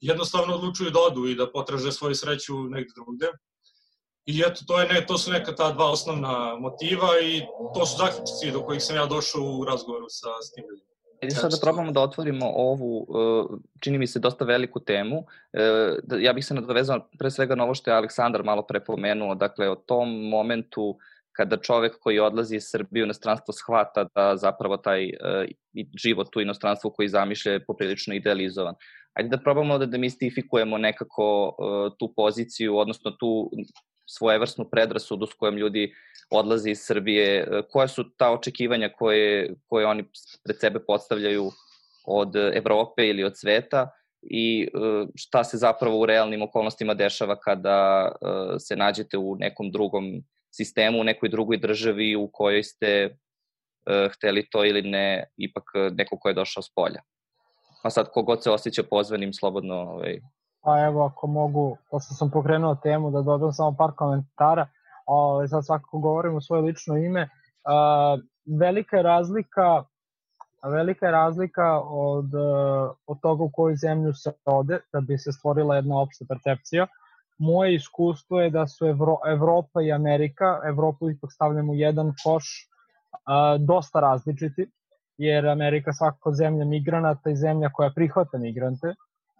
jednostavno 0.00 0.54
odlučuju 0.54 0.90
da 0.90 1.00
odu 1.00 1.26
i 1.26 1.34
da 1.34 1.50
potraže 1.52 1.92
svoju 1.92 2.14
sreću 2.14 2.68
negde 2.68 2.92
drugde. 2.94 3.26
I 4.26 4.42
eto, 4.46 4.64
to, 4.66 4.80
je 4.80 4.88
ne, 4.88 5.06
to 5.06 5.18
su 5.18 5.30
neka 5.30 5.54
ta 5.54 5.72
dva 5.72 5.90
osnovna 5.90 6.56
motiva 6.58 7.08
i 7.22 7.42
to 7.74 7.86
su 7.86 7.96
zaključici 7.98 8.52
do 8.52 8.62
kojih 8.62 8.82
sam 8.82 8.96
ja 8.96 9.06
došao 9.06 9.42
u 9.42 9.64
razgovoru 9.64 10.06
sa, 10.08 10.28
s 10.42 10.52
tim 10.52 10.64
ljudima. 10.70 10.86
Ajde 11.22 11.34
sad 11.34 11.50
da 11.50 11.56
probamo 11.62 11.92
da 11.92 12.00
otvorimo 12.00 12.46
ovu, 12.54 13.06
e, 13.10 13.56
čini 13.80 13.98
mi 13.98 14.06
se, 14.06 14.18
dosta 14.18 14.44
veliku 14.44 14.80
temu. 14.80 15.24
E, 15.52 15.60
da, 16.02 16.16
ja 16.16 16.32
bih 16.32 16.46
se 16.46 16.54
nadovezao 16.54 17.08
pre 17.18 17.30
svega 17.30 17.54
na 17.54 17.64
ovo 17.64 17.74
što 17.74 17.90
je 17.90 17.96
Aleksandar 17.96 18.42
malo 18.42 18.62
prepomenuo, 18.62 19.34
dakle 19.34 19.70
o 19.70 19.74
tom 19.74 20.28
momentu 20.28 20.98
kada 21.36 21.56
čovek 21.56 21.98
koji 22.00 22.18
odlazi 22.18 22.56
iz 22.56 22.64
Srbije 22.70 23.02
u 23.02 23.06
inostranstvo 23.06 23.54
shvata 23.54 24.06
da 24.14 24.36
zapravo 24.36 24.76
taj 24.76 25.04
e, 25.04 25.12
život 26.02 26.36
u 26.36 26.40
inostranstvu 26.40 26.90
koji 26.90 27.08
zamišlja 27.08 27.52
je 27.52 27.64
poprilično 27.64 28.14
idealizovan. 28.14 28.74
Ajde 29.12 29.28
da 29.28 29.42
probamo 29.42 29.78
da 29.78 29.86
demistifikujemo 29.86 30.78
nekako 30.78 31.56
tu 31.98 32.12
poziciju, 32.16 32.76
odnosno 32.76 33.10
tu 33.10 33.50
svojevrsnu 34.06 34.68
predrasudu 34.70 35.26
s 35.26 35.34
kojom 35.34 35.56
ljudi 35.56 35.92
odlaze 36.30 36.70
iz 36.70 36.80
Srbije, 36.80 37.40
e, 37.40 37.62
koje 37.70 37.88
su 37.88 38.04
ta 38.16 38.32
očekivanja 38.32 38.88
koje, 38.98 39.54
koje 39.66 39.86
oni 39.86 40.04
pred 40.44 40.60
sebe 40.60 40.80
postavljaju 40.86 41.50
od 42.06 42.36
Evrope 42.36 43.08
ili 43.08 43.24
od 43.24 43.38
sveta 43.38 43.90
i 44.22 44.68
šta 45.14 45.44
se 45.44 45.56
zapravo 45.56 46.00
u 46.00 46.06
realnim 46.06 46.42
okolnostima 46.42 46.94
dešava 46.94 47.36
kada 47.40 48.12
se 48.58 48.76
nađete 48.76 49.18
u 49.18 49.36
nekom 49.36 49.70
drugom 49.70 50.04
sistemu, 50.56 51.00
u 51.00 51.04
nekoj 51.04 51.28
drugoj 51.28 51.58
državi 51.58 52.16
u 52.16 52.28
kojoj 52.32 52.62
ste 52.62 53.16
hteli 54.14 54.48
to 54.50 54.64
ili 54.64 54.82
ne, 54.82 55.24
ipak 55.36 55.64
neko 55.92 56.18
ko 56.18 56.28
je 56.28 56.34
došao 56.34 56.62
s 56.62 56.74
polja. 56.74 57.02
Pa 57.82 57.90
sad, 57.90 58.10
kogod 58.10 58.42
se 58.42 58.50
osjeća 58.50 58.82
pozvanim, 58.90 59.32
slobodno 59.32 59.74
ovaj, 59.74 60.20
Pa 60.62 60.80
evo, 60.84 61.04
ako 61.04 61.26
mogu, 61.26 61.76
pošto 61.90 62.14
sam 62.14 62.30
pokrenuo 62.30 62.74
temu, 62.74 63.10
da 63.10 63.22
dodam 63.22 63.52
samo 63.52 63.76
par 63.78 63.92
komentara, 63.96 64.68
o, 65.06 65.46
sad 65.48 65.66
svakako 65.66 65.98
govorim 65.98 66.36
u 66.36 66.40
svoje 66.40 66.62
lično 66.62 66.96
ime, 66.96 67.28
a, 67.64 68.18
velika 68.58 68.96
je 68.96 69.02
razlika 69.02 69.84
velika 70.70 71.06
je 71.06 71.12
razlika 71.12 71.80
od, 71.80 72.30
od 73.06 73.20
toga 73.20 73.44
u 73.44 73.50
koju 73.52 73.76
zemlju 73.76 74.12
se 74.12 74.32
ode, 74.44 74.78
da 74.92 75.00
bi 75.00 75.18
se 75.18 75.32
stvorila 75.32 75.76
jedna 75.76 76.00
opšta 76.00 76.24
percepcija. 76.28 76.86
Moje 77.38 77.74
iskustvo 77.74 78.40
je 78.40 78.50
da 78.50 78.66
su 78.66 78.86
Evro, 78.86 79.16
Evropa 79.26 79.82
i 79.82 79.92
Amerika, 79.92 80.60
Evropu 80.68 81.10
ipak 81.10 81.32
stavljamo 81.32 81.72
u 81.72 81.76
jedan 81.76 82.12
koš, 82.24 82.44
a, 83.24 83.58
dosta 83.58 84.00
različiti, 84.00 84.70
jer 85.18 85.48
Amerika 85.48 85.92
svakako 85.92 86.32
zemlja 86.32 86.64
migranata 86.64 87.30
i 87.30 87.36
zemlja 87.36 87.70
koja 87.72 87.90
prihvata 87.94 88.38
migrante, 88.38 88.94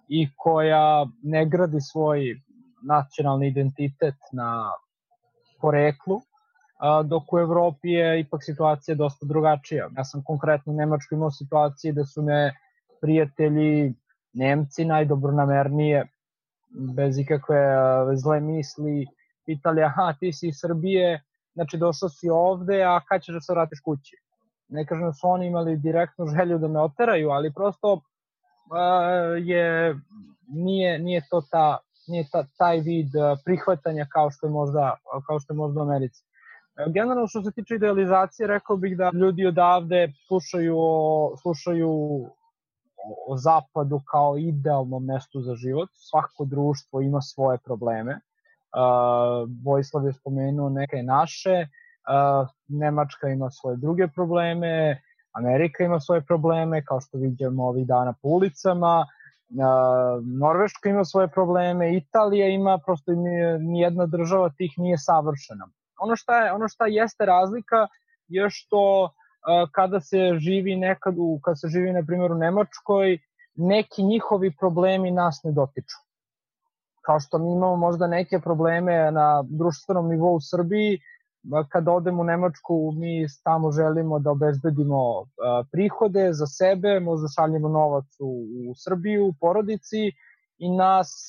i 0.09 0.28
koja 0.37 1.06
ne 1.22 1.46
gradi 1.46 1.80
svoj 1.80 2.40
nacionalni 2.88 3.48
identitet 3.48 4.14
na 4.32 4.70
poreklu, 5.61 6.20
dok 7.04 7.32
u 7.32 7.38
Evropi 7.38 7.88
je 7.88 8.20
ipak 8.20 8.44
situacija 8.44 8.94
dosta 8.94 9.26
drugačija. 9.26 9.88
Ja 9.96 10.04
sam 10.04 10.22
konkretno 10.24 10.72
u 10.72 10.76
Nemačkoj 10.76 11.16
imao 11.16 11.30
situacije 11.30 11.92
da 11.92 12.04
su 12.04 12.22
me 12.22 12.52
prijatelji 13.00 13.94
Nemci 14.32 14.85
najdobronamernije, 14.85 16.06
bez 16.96 17.18
ikakve 17.18 17.59
zle 18.14 18.40
misli, 18.40 19.07
pitali, 19.46 19.83
aha, 19.83 20.14
ti 20.20 20.33
si 20.33 20.48
iz 20.48 20.55
Srbije, 20.61 21.22
znači 21.55 21.79
došao 21.79 22.09
si 22.09 22.31
ovde, 22.31 22.83
a 22.83 23.00
kad 23.09 23.22
ćeš 23.22 23.35
da 23.35 23.40
se 23.40 23.52
vratiš 23.52 23.81
kući? 23.81 24.16
Ne 24.68 24.87
kažem 24.87 25.07
da 25.07 25.12
su 25.12 25.29
oni 25.29 25.46
imali 25.46 25.76
direktnu 25.76 26.26
želju 26.26 26.59
da 26.59 26.68
me 26.68 26.81
oteraju, 26.81 27.31
ali 27.31 27.52
prosto 27.55 28.00
je 29.44 29.94
nije 30.48 30.98
nije 30.98 31.22
to 31.31 31.42
ta 31.50 31.79
nije 32.09 32.24
ta, 32.33 32.44
taj 32.59 32.81
vid 32.81 33.11
prihvatanja 33.44 34.07
kao 34.12 34.31
što 34.31 34.46
je 34.46 34.50
možda 34.50 34.96
kao 35.26 35.40
što 35.40 35.52
je 35.52 35.57
možda 35.57 35.81
u 35.81 35.83
Americi. 35.83 36.24
Generalno 36.94 37.26
što 37.26 37.42
se 37.42 37.50
tiče 37.50 37.74
idealizacije, 37.74 38.46
rekao 38.46 38.76
bih 38.76 38.96
da 38.96 39.11
ljudi 39.14 39.46
odavde 39.46 40.12
slušaju 40.26 40.76
slušaju 41.42 41.90
o 43.28 43.36
zapadu 43.36 44.00
kao 44.10 44.38
idealnom 44.38 45.04
mestu 45.04 45.40
za 45.40 45.54
život. 45.54 45.88
Svako 45.92 46.44
društvo 46.44 47.00
ima 47.00 47.20
svoje 47.20 47.58
probleme. 47.58 48.12
Uh, 48.12 49.48
Vojislav 49.64 50.06
je 50.06 50.12
spomenuo 50.12 50.68
neke 50.68 51.02
naše, 51.02 51.66
uh, 51.66 52.48
Nemačka 52.68 53.28
ima 53.28 53.50
svoje 53.50 53.76
druge 53.76 54.08
probleme, 54.08 55.02
Amerika 55.32 55.84
ima 55.84 56.00
svoje 56.00 56.20
probleme, 56.20 56.84
kao 56.84 57.00
što 57.00 57.18
vidimo 57.18 57.64
ovih 57.64 57.86
dana 57.86 58.14
po 58.22 58.28
ulicama, 58.28 59.06
Norveška 60.40 60.88
ima 60.88 61.04
svoje 61.04 61.28
probleme, 61.28 61.96
Italija 61.96 62.48
ima, 62.48 62.78
prosto 62.86 63.12
ni 63.60 63.80
jedna 63.80 64.06
država 64.06 64.50
tih 64.50 64.74
nije 64.76 64.98
savršena. 64.98 65.68
Ono 66.00 66.16
šta, 66.16 66.44
je, 66.44 66.52
ono 66.52 66.68
šta 66.68 66.86
jeste 66.86 67.26
razlika 67.26 67.86
je 68.28 68.50
što 68.50 69.10
kada 69.72 70.00
se 70.00 70.38
živi 70.38 70.76
nekad, 70.76 71.14
u, 71.18 71.40
kada 71.42 71.56
se 71.56 71.68
živi 71.68 71.92
na 71.92 72.02
primjer 72.06 72.32
u 72.32 72.35
Nemačkoj, 72.35 73.18
neki 73.54 74.02
njihovi 74.02 74.52
problemi 74.61 75.11
nas 75.11 75.40
ne 75.44 75.52
dotiču. 75.52 75.96
Kao 77.06 77.20
što 77.20 77.38
mi 77.38 77.52
imamo 77.52 77.76
možda 77.76 78.06
neke 78.06 78.40
probleme 78.40 79.11
na 79.11 79.44
društvenom 79.48 80.09
nivou 80.09 80.35
u 80.35 80.40
Srbiji, 80.40 80.98
kada 81.68 81.92
odemo 81.92 82.22
u 82.22 82.24
Nemačku, 82.24 82.92
mi 82.96 83.26
tamo 83.44 83.72
želimo 83.72 84.18
da 84.18 84.30
obezbedimo 84.30 85.26
prihode 85.72 86.32
za 86.32 86.46
sebe, 86.46 87.00
možda 87.00 87.28
šaljemo 87.28 87.68
novac 87.68 88.04
u, 88.20 88.46
u 88.70 88.74
Srbiju, 88.74 89.26
u 89.26 89.35
porodici 89.40 90.12
i 90.59 90.70
nas 90.76 91.28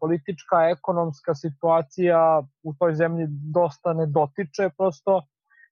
politička, 0.00 0.56
ekonomska 0.76 1.34
situacija 1.34 2.42
u 2.62 2.74
toj 2.78 2.94
zemlji 2.94 3.26
dosta 3.28 3.92
ne 3.92 4.06
dotiče, 4.06 4.70
prosto 4.76 5.22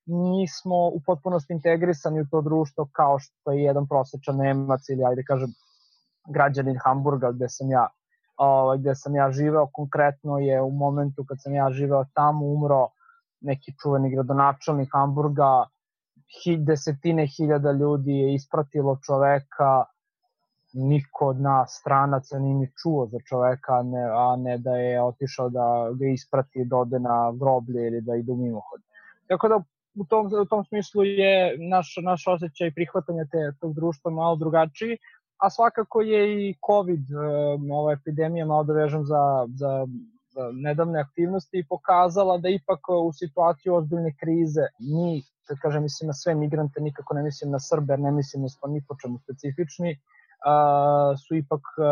nismo 0.07 0.77
u 0.89 1.01
potpunosti 1.07 1.53
integrisani 1.53 2.21
u 2.21 2.27
to 2.31 2.41
društvo 2.41 2.89
kao 2.93 3.19
što 3.19 3.53
je 3.53 3.63
jedan 3.63 3.87
prosečan 3.87 4.37
Nemac 4.37 4.89
ili 4.89 5.05
ajde 5.05 5.23
kažem 5.23 5.49
građanin 6.29 6.79
Hamburga 6.85 7.33
gde 7.33 7.49
sam 7.49 7.71
ja 7.71 7.89
ovaj, 8.37 8.79
gde 8.79 8.95
sam 8.95 9.15
ja 9.15 9.33
živeo. 9.33 9.67
Konkretno 9.73 10.39
je 10.39 10.63
u 10.63 10.71
momentu 10.71 11.25
kad 11.29 11.43
sam 11.43 11.55
ja 11.55 11.71
živeo 11.71 12.05
tamo 12.15 12.47
umro 12.47 12.89
neki 13.41 13.75
čuveni 13.83 14.11
gradonačelnik 14.11 14.89
Hamburga, 14.93 15.65
hi, 16.43 16.57
desetine 16.57 17.27
hiljada 17.27 17.73
ljudi 17.73 18.13
je 18.13 18.35
ispratilo 18.35 18.99
čoveka, 19.07 19.85
niko 20.73 21.27
od 21.27 21.41
nas 21.41 21.79
stranaca 21.81 22.39
nije 22.39 22.55
ni 22.55 22.69
čuo 22.83 23.07
za 23.07 23.19
čoveka, 23.29 23.83
ne, 23.83 24.05
a 24.05 24.37
ne 24.37 24.59
da 24.59 24.77
je 24.77 25.03
otišao 25.03 25.49
da 25.49 25.91
ga 25.99 26.07
isprati 26.07 26.65
da 26.65 26.77
ode 26.77 26.99
na 26.99 27.33
groblje 27.41 27.87
ili 27.87 28.01
da 28.01 28.15
ide 28.15 28.33
u 28.33 28.37
mimohod. 28.37 28.81
Tako 29.29 29.49
da 29.49 29.57
u 29.57 29.65
tom, 30.09 30.27
u 30.43 30.45
tom 30.45 30.65
smislu 30.65 31.05
je 31.05 31.57
naš, 31.59 31.95
naš 32.03 32.27
osjećaj 32.27 32.75
prihvatanja 32.75 33.25
te, 33.33 33.53
tog 33.61 33.75
društva 33.75 34.11
malo 34.11 34.37
drugačiji, 34.37 34.97
a 35.37 35.51
svakako 35.51 36.01
je 36.01 36.49
i 36.49 36.55
COVID, 36.67 37.05
ova 37.73 37.93
epidemija, 37.93 38.47
malo 38.47 38.65
da 38.65 38.73
vežem 38.73 39.05
za, 39.05 39.47
za 39.55 39.87
nedavne 40.53 41.01
aktivnosti 41.01 41.59
i 41.59 41.67
pokazala 41.69 42.39
da 42.39 42.49
ipak 42.49 42.81
e, 42.89 42.93
u 42.93 43.13
situaciji 43.13 43.73
ozbiljne 43.73 44.15
krize 44.21 44.67
mi, 44.79 45.23
kad 45.49 45.59
kažem, 45.59 45.83
mislim 45.83 46.07
na 46.07 46.15
sve 46.15 46.35
migrante, 46.35 46.81
nikako 46.81 47.15
ne 47.15 47.23
mislim 47.23 47.51
na 47.51 47.61
Srbe, 47.61 47.97
ne 47.97 48.13
mislim 48.13 48.43
na 48.43 48.49
smo 48.49 48.69
ni 48.69 48.85
po 48.89 48.97
čemu 49.03 49.19
specifični, 49.19 49.97
su 51.27 51.35
ipak 51.37 51.61
e, 51.79 51.83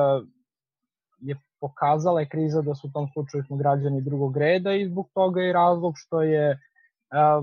je 1.20 1.36
pokazala 1.60 2.20
je 2.20 2.28
kriza 2.28 2.62
da 2.62 2.74
su 2.74 2.86
u 2.86 2.90
tom 2.90 3.08
slučaju 3.12 3.44
smo 3.44 3.56
građani 3.56 4.00
drugog 4.00 4.36
reda 4.36 4.72
i 4.72 4.88
zbog 4.88 5.10
toga 5.14 5.40
je 5.40 5.52
razlog 5.52 5.94
što 5.96 6.22
je 6.22 6.58
da 7.10 7.42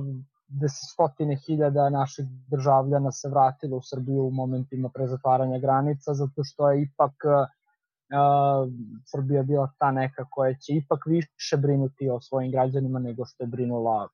se 0.70 0.86
stotine 0.94 1.36
hiljada 1.36 1.90
naših 1.90 2.26
državljana 2.48 3.12
se 3.12 3.30
vratilo 3.30 3.78
u 3.78 3.82
Srbiju 3.84 4.24
u 4.24 4.32
momentima 4.32 4.90
prezatvaranja 4.94 5.60
granica, 5.60 6.14
zato 6.14 6.44
što 6.44 6.72
je 6.72 6.82
ipak 6.82 7.12
uh, 7.12 7.48
Srbija 9.06 9.44
bila 9.44 9.72
ta 9.80 9.92
neka 9.92 10.26
koja 10.32 10.54
će 10.54 10.74
ipak 10.74 11.06
više 11.06 11.58
brinuti 11.58 12.10
o 12.10 12.22
svojim 12.22 12.52
građanima 12.52 13.00
nego 13.00 13.26
što 13.26 13.44
je 13.44 13.48
brinula 13.48 14.08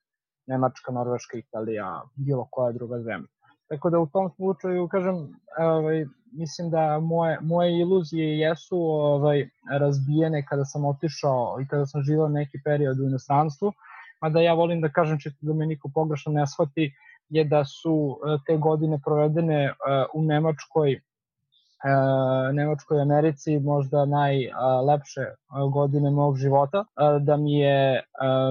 Nemačka, 0.47 0.91
Norveška, 0.91 1.37
Italija, 1.37 2.01
bilo 2.15 2.47
koja 2.51 2.71
druga 2.71 3.01
zemlja. 3.01 3.27
Tako 3.69 3.89
da 3.89 3.99
u 3.99 4.07
tom 4.07 4.29
slučaju, 4.35 4.87
kažem, 4.87 5.15
ovaj, 5.59 6.05
mislim 6.31 6.69
da 6.69 6.99
moje, 6.99 7.37
moje 7.41 7.79
iluzije 7.79 8.39
jesu 8.39 8.77
ovaj, 8.77 9.49
razbijene 9.79 10.45
kada 10.45 10.65
sam 10.65 10.85
otišao 10.85 11.57
i 11.61 11.67
kada 11.67 11.85
sam 11.85 12.01
živao 12.01 12.27
neki 12.27 12.61
period 12.65 12.99
u 12.99 13.03
inostranstvu, 13.03 13.73
mada 14.23 14.41
ja 14.41 14.53
volim 14.53 14.81
da 14.81 14.89
kažem, 14.89 15.19
čisto 15.19 15.39
da 15.41 15.53
me 15.53 15.65
niko 15.65 15.89
pogrešno 15.93 16.33
ne 16.33 16.47
shvati, 16.47 16.91
je 17.29 17.43
da 17.43 17.65
su 17.65 17.95
eh, 18.17 18.37
te 18.47 18.57
godine 18.57 18.99
provedene 19.05 19.63
eh, 19.65 19.73
u 20.13 20.23
Nemačkoj 20.23 20.99
E, 21.83 22.53
Nemačkoj 22.53 23.01
Americi 23.01 23.59
možda 23.59 24.05
najlepše 24.05 25.21
godine 25.73 26.11
mog 26.11 26.37
života, 26.37 26.77
e, 26.77 27.19
da 27.19 27.37
mi 27.37 27.53
je 27.59 27.95
e, 27.95 28.03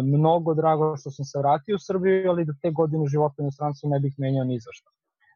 mnogo 0.03 0.55
drago 0.55 0.97
što 0.97 1.11
sam 1.11 1.25
se 1.25 1.39
vratio 1.39 1.77
u 1.77 1.79
Srbiju, 1.79 2.31
ali 2.31 2.45
da 2.45 2.53
te 2.63 2.71
godine 2.71 3.07
života 3.07 3.35
u 3.39 3.43
inostranstvu 3.43 3.89
ne 3.91 4.01
bih 4.01 4.15
menjao 4.19 4.45
ni 4.45 4.61
zašto. 4.61 4.91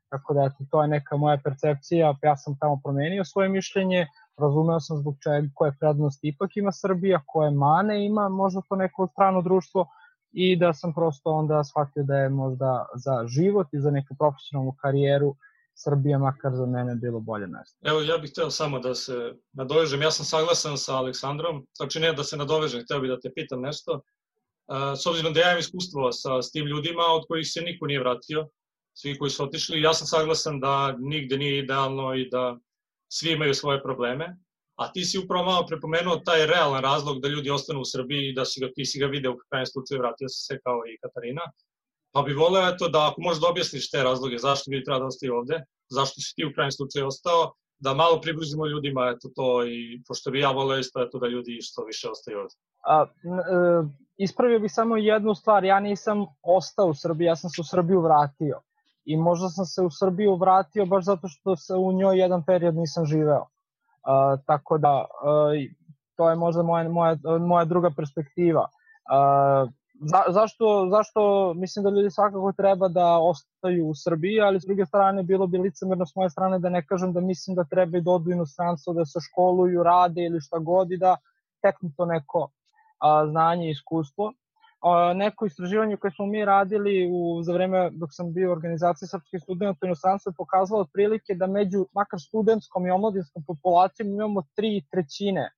Tako 0.08 0.34
da 0.34 0.44
eto, 0.44 0.64
to 0.70 0.82
je 0.82 0.88
neka 0.88 1.16
moja 1.16 1.38
percepcija, 1.44 2.14
ja 2.22 2.36
sam 2.36 2.58
tamo 2.60 2.80
promenio 2.84 3.24
svoje 3.24 3.48
mišljenje, 3.48 4.06
razumeo 4.38 4.80
sam 4.80 4.98
zbog 4.98 5.16
čega 5.22 5.48
koje 5.54 5.72
prednosti 5.80 6.28
ipak 6.28 6.56
ima 6.56 6.72
Srbija, 6.72 7.20
koje 7.26 7.50
mane 7.50 8.04
ima 8.06 8.28
možda 8.28 8.60
to 8.68 8.76
neko 8.76 9.06
strano 9.06 9.42
društvo 9.42 9.86
i 10.36 10.56
da 10.56 10.72
sam 10.72 10.94
prosto 10.94 11.30
onda 11.30 11.64
shvatio 11.64 12.02
da 12.02 12.16
je 12.16 12.28
možda 12.28 12.86
za 12.94 13.26
život 13.26 13.66
i 13.72 13.80
za 13.80 13.90
neku 13.90 14.14
profesionalnu 14.18 14.74
karijeru 14.82 15.36
Srbija 15.74 16.18
makar 16.18 16.52
za 16.54 16.66
mene 16.66 16.94
bilo 16.94 17.20
bolje 17.20 17.46
mesto. 17.46 17.88
Evo, 17.88 18.00
ja 18.00 18.18
bih 18.18 18.30
hteo 18.30 18.50
samo 18.50 18.78
da 18.78 18.94
se 18.94 19.32
nadovežem. 19.52 20.02
Ja 20.02 20.10
sam 20.10 20.24
saglasan 20.24 20.76
sa 20.78 20.96
Aleksandrom, 20.96 21.66
znači 21.76 22.00
ne 22.00 22.12
da 22.12 22.24
se 22.24 22.36
nadovežem, 22.36 22.82
hteo 22.84 23.00
bih 23.00 23.10
da 23.10 23.20
te 23.20 23.32
pitam 23.34 23.60
nešto. 23.60 24.00
S 25.02 25.06
obzirom 25.06 25.32
da 25.32 25.40
ja 25.40 25.50
imam 25.50 25.58
iskustvo 25.58 26.12
sa, 26.12 26.42
s 26.42 26.52
tim 26.52 26.66
ljudima 26.66 27.02
od 27.16 27.24
kojih 27.28 27.46
se 27.48 27.60
niko 27.60 27.86
nije 27.86 28.00
vratio, 28.00 28.48
svi 28.94 29.18
koji 29.18 29.30
su 29.30 29.44
otišli, 29.44 29.82
ja 29.82 29.94
sam 29.94 30.06
saglasan 30.06 30.60
da 30.60 30.96
nigde 30.98 31.38
nije 31.38 31.58
idealno 31.58 32.14
i 32.14 32.28
da 32.30 32.58
svi 33.08 33.32
imaju 33.32 33.54
svoje 33.54 33.82
probleme, 33.82 34.36
a 34.76 34.92
ti 34.92 35.04
si 35.04 35.18
upravo 35.18 35.44
malo 35.44 35.66
prepomenuo 35.66 36.16
taj 36.16 36.46
realan 36.46 36.82
razlog 36.82 37.20
da 37.20 37.28
ljudi 37.28 37.50
ostanu 37.50 37.80
u 37.80 37.84
Srbiji 37.84 38.28
i 38.28 38.34
da 38.34 38.44
si 38.44 38.60
ga, 38.60 38.68
ti 38.74 38.84
si 38.84 39.00
ga 39.00 39.06
video 39.06 39.32
u 39.32 39.36
krajem 39.48 39.66
slučaju, 39.66 40.00
vratio 40.00 40.28
se 40.28 40.58
kao 40.64 40.80
i 40.86 40.98
Katarina. 41.02 41.42
Pa 42.12 42.22
bi 42.22 42.34
voleo 42.34 42.68
eto 42.68 42.88
da 42.88 43.08
ako 43.10 43.20
možeš 43.20 43.40
da 43.42 43.48
objasniš 43.48 43.90
te 43.90 44.02
razloge 44.02 44.38
zašto 44.38 44.70
bi 44.70 44.84
treba 44.84 44.98
da 44.98 45.06
ostaje 45.06 45.32
ovde, 45.32 45.64
zašto 45.88 46.20
si 46.20 46.34
ti 46.36 46.44
u 46.44 46.52
krajem 46.54 46.72
slučaju 46.72 47.06
ostao, 47.06 47.52
da 47.78 47.94
malo 47.94 48.20
približimo 48.20 48.66
ljudima 48.66 49.12
eto 49.16 49.28
to 49.36 49.66
i 49.66 50.02
pošto 50.08 50.30
bi 50.30 50.40
ja 50.40 50.50
voleo 50.50 50.78
isto 50.78 51.02
eto 51.02 51.18
da 51.18 51.26
ljudi 51.26 51.58
što 51.62 51.84
više 51.84 52.08
ostaju 52.08 52.38
ovde. 52.38 52.54
A, 52.86 53.04
e, 53.04 53.08
ispravio 54.16 54.60
bih 54.60 54.72
samo 54.72 54.96
jednu 54.96 55.34
stvar, 55.34 55.64
ja 55.64 55.80
nisam 55.80 56.26
ostao 56.42 56.86
u 56.86 56.94
Srbiji, 56.94 57.26
ja 57.26 57.36
sam 57.36 57.50
se 57.50 57.60
u 57.60 57.64
Srbiju 57.64 58.00
vratio. 58.00 58.60
I 59.04 59.16
možda 59.16 59.48
sam 59.48 59.66
se 59.66 59.82
u 59.82 59.90
Srbiju 59.90 60.36
vratio 60.36 60.86
baš 60.86 61.04
zato 61.04 61.28
što 61.28 61.56
se 61.56 61.74
u 61.74 61.92
njoj 61.92 62.18
jedan 62.18 62.44
period 62.44 62.74
nisam 62.74 63.06
živeo. 63.06 63.46
A, 64.06 64.36
tako 64.46 64.78
da, 64.78 65.04
e, 65.54 65.68
to 66.16 66.30
je 66.30 66.36
možda 66.36 66.62
moja, 66.62 66.88
moja, 66.88 67.16
moja 67.40 67.64
druga 67.64 67.90
perspektiva. 67.96 68.68
A, 69.10 69.66
za, 70.00 70.22
zašto, 70.28 70.88
zašto 70.90 71.52
mislim 71.54 71.82
da 71.82 71.90
ljudi 71.90 72.10
svakako 72.10 72.52
treba 72.52 72.88
da 72.88 73.18
ostaju 73.18 73.88
u 73.88 73.94
Srbiji, 73.94 74.40
ali 74.40 74.60
s 74.60 74.64
druge 74.64 74.86
strane 74.86 75.22
bilo 75.22 75.46
bi 75.46 75.58
licemerno 75.58 76.06
s 76.06 76.14
moje 76.14 76.30
strane 76.30 76.58
da 76.58 76.68
ne 76.68 76.86
kažem 76.86 77.12
da 77.12 77.20
mislim 77.20 77.56
da 77.56 77.64
treba 77.64 77.98
i 77.98 78.00
da 78.00 78.10
odu 78.10 78.30
inostranstvo, 78.30 78.92
da 78.92 79.04
se 79.04 79.18
školuju, 79.30 79.82
rade 79.82 80.24
ili 80.24 80.40
šta 80.40 80.58
god 80.58 80.92
i 80.92 80.96
da 80.96 81.16
teknu 81.62 81.90
to 81.96 82.06
neko 82.06 82.48
a, 82.98 83.26
znanje 83.26 83.66
i 83.66 83.70
iskustvo. 83.70 84.32
Neko 85.14 85.46
istraživanje 85.46 85.96
koje 85.96 86.10
smo 86.10 86.26
mi 86.26 86.44
radili 86.44 87.08
u, 87.12 87.42
za 87.42 87.52
vreme 87.52 87.90
dok 87.92 88.10
sam 88.12 88.32
bio 88.32 88.48
u 88.48 88.52
organizaciji 88.52 89.08
srpskih 89.08 89.40
studenta 89.42 89.78
u 89.82 89.86
inostranstvu 89.86 90.30
je 90.30 90.36
pokazalo 90.36 90.80
otprilike 90.80 91.34
da 91.34 91.46
među 91.46 91.86
makar 91.92 92.20
studentskom 92.20 92.86
i 92.86 92.90
omladinskom 92.90 93.44
populacijom 93.46 94.08
imamo 94.08 94.42
tri 94.56 94.82
trećine 94.90 95.50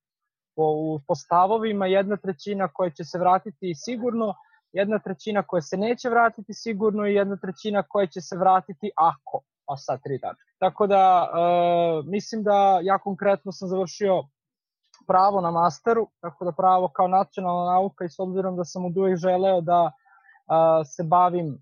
po, 0.55 0.99
po 1.07 1.15
stavovima, 1.15 1.85
jedna 1.85 2.17
trećina 2.17 2.67
koja 2.67 2.89
će 2.89 3.03
se 3.03 3.19
vratiti 3.19 3.75
sigurno, 3.75 4.33
jedna 4.71 4.99
trećina 4.99 5.43
koja 5.43 5.61
se 5.61 5.77
neće 5.77 6.09
vratiti 6.09 6.53
sigurno 6.53 7.07
i 7.07 7.13
jedna 7.13 7.37
trećina 7.37 7.83
koja 7.83 8.07
će 8.07 8.21
se 8.21 8.37
vratiti 8.37 8.91
ako, 8.95 9.41
a 9.67 9.77
sad 9.77 9.99
tri 10.03 10.19
tačke. 10.19 10.51
Tako 10.59 10.87
da, 10.87 11.29
e, 11.33 11.37
mislim 12.05 12.43
da 12.43 12.79
ja 12.83 12.97
konkretno 12.97 13.51
sam 13.51 13.67
završio 13.67 14.23
pravo 15.09 15.41
na 15.41 15.51
masteru, 15.51 16.07
tako 16.21 16.45
da 16.45 16.51
pravo 16.51 16.87
kao 16.87 17.07
nacionalna 17.07 17.71
nauka 17.71 18.05
i 18.05 18.09
s 18.09 18.19
obzirom 18.19 18.55
da 18.55 18.65
sam 18.65 18.85
od 18.85 18.97
uvek 18.97 19.17
želeo 19.17 19.61
da 19.61 19.91
e, 19.91 19.93
se 20.85 21.03
bavim, 21.03 21.57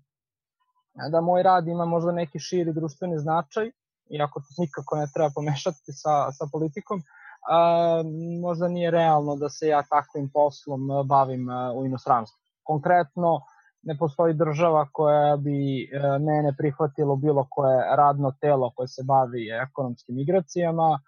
da 1.12 1.20
moj 1.20 1.42
rad 1.42 1.68
ima 1.68 1.84
možda 1.84 2.12
neki 2.12 2.38
širi 2.38 2.72
društveni 2.72 3.18
značaj, 3.18 3.70
iako 4.10 4.40
to 4.40 4.62
nikako 4.62 4.96
ne 4.96 5.06
treba 5.14 5.30
pomešati 5.34 5.92
sa, 5.92 6.32
sa 6.32 6.44
politikom, 6.52 7.02
a, 7.48 8.02
možda 8.42 8.68
nije 8.68 8.90
realno 8.90 9.36
da 9.36 9.48
se 9.48 9.68
ja 9.68 9.82
takvim 9.90 10.30
poslom 10.34 10.88
bavim 11.04 11.48
u 11.76 11.86
inostranstvu. 11.86 12.38
Konkretno, 12.62 13.40
ne 13.82 13.98
postoji 13.98 14.34
država 14.34 14.86
koja 14.92 15.36
bi 15.36 15.88
mene 16.20 16.52
prihvatilo 16.58 17.16
bilo 17.16 17.46
koje 17.50 17.96
radno 17.96 18.32
telo 18.40 18.72
koje 18.76 18.88
se 18.88 19.02
bavi 19.04 19.48
ekonomskim 19.68 20.16
migracijama, 20.16 20.98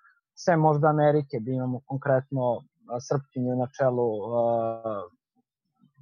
sve 0.42 0.56
možda 0.56 0.88
Amerike, 0.88 1.40
bi 1.40 1.54
imamo 1.54 1.80
konkretno 1.86 2.62
Srpkinju 3.08 3.56
na 3.56 3.66
čelu 3.76 4.08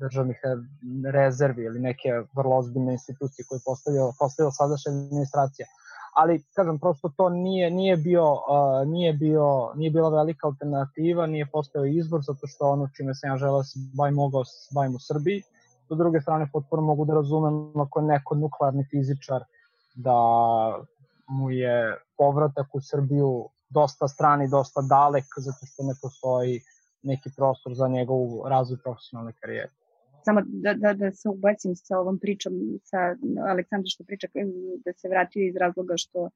državnih 0.01 0.39
rezervi 1.13 1.63
ili 1.65 1.81
neke 1.81 2.09
vrlo 2.37 2.57
ozbiljne 2.57 2.93
institucije 2.93 3.45
koje 3.49 3.61
postavila, 3.65 4.13
postavila 4.19 4.53
sadašnja 4.53 4.93
administracija 4.93 5.67
ali 6.21 6.45
kažem 6.57 6.79
prosto 6.79 7.09
to 7.17 7.29
nije 7.29 7.71
nije 7.71 7.97
bio 7.97 8.33
uh, 8.33 8.89
nije 8.89 9.13
bio 9.13 9.73
nije 9.75 9.91
bila 9.91 10.09
velika 10.09 10.47
alternativa, 10.47 11.27
nije 11.27 11.47
postao 11.53 11.85
izbor 11.85 12.21
zato 12.27 12.47
što 12.47 12.71
ono 12.71 12.89
čime 12.97 13.15
se 13.15 13.27
ja 13.27 13.37
želeo 13.37 13.59
da 13.59 13.65
se 13.65 13.79
bavim 13.97 14.15
mogao 14.15 14.41
da 14.41 14.45
se 14.45 14.75
bavim 14.75 14.95
u 14.95 14.99
Srbiji. 15.01 15.43
Do 15.89 15.95
druge 15.95 16.21
strane 16.21 16.49
potpuno 16.53 16.83
mogu 16.83 17.05
da 17.05 17.15
razumem 17.15 17.81
ako 17.81 18.01
neko 18.01 18.35
nuklearni 18.35 18.85
fizičar 18.91 19.45
da 19.95 20.19
mu 21.29 21.51
je 21.51 21.97
povratak 22.17 22.75
u 22.75 22.81
Srbiju 22.81 23.49
dosta 23.71 24.09
strani, 24.09 24.49
dosta 24.49 24.81
dalek 24.83 25.25
zato 25.37 25.67
što 25.67 25.83
ne 25.83 25.95
postoji 26.03 26.61
neki 27.03 27.31
prostor 27.37 27.75
za 27.75 27.89
njegovu 27.89 28.49
razvoj 28.49 28.79
profesionalne 28.83 29.33
karijere 29.41 29.71
samo 30.29 30.43
da, 30.47 30.75
da, 30.75 30.93
da 30.93 31.13
se 31.13 31.29
ubacim 31.29 31.77
sa 31.77 31.99
ovom 31.99 32.19
pričom, 32.19 32.53
sa 32.85 32.99
Aleksandra 33.51 33.89
što 33.89 34.05
priča, 34.05 34.29
da 34.85 34.93
se 34.93 35.09
vratio 35.09 35.47
iz 35.47 35.57
razloga 35.57 35.95
što 35.97 36.31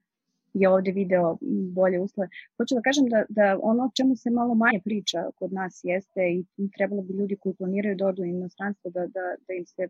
je 0.55 0.69
ovde 0.69 0.93
video 0.93 1.37
bolje 1.79 2.01
uslove. 2.01 2.29
Hoću 2.57 2.75
da 2.75 2.83
kažem 2.89 3.07
da, 3.15 3.25
da 3.29 3.59
ono 3.63 3.85
o 3.85 3.91
čemu 3.97 4.17
se 4.17 4.31
malo 4.31 4.55
manje 4.55 4.81
priča 4.85 5.21
kod 5.39 5.53
nas 5.53 5.81
jeste 5.83 6.21
i 6.57 6.71
trebalo 6.77 7.03
bi 7.03 7.15
ljudi 7.15 7.37
koji 7.37 7.55
planiraju 7.55 7.97
da 7.97 8.07
odu 8.07 8.23
u 8.23 8.25
inostranstvo 8.27 8.91
da, 8.91 9.01
da, 9.01 9.25
da 9.47 9.53
im 9.55 9.67
se 9.67 9.89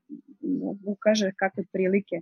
ukaže 0.94 1.32
kakve 1.36 1.64
prilike 1.72 2.16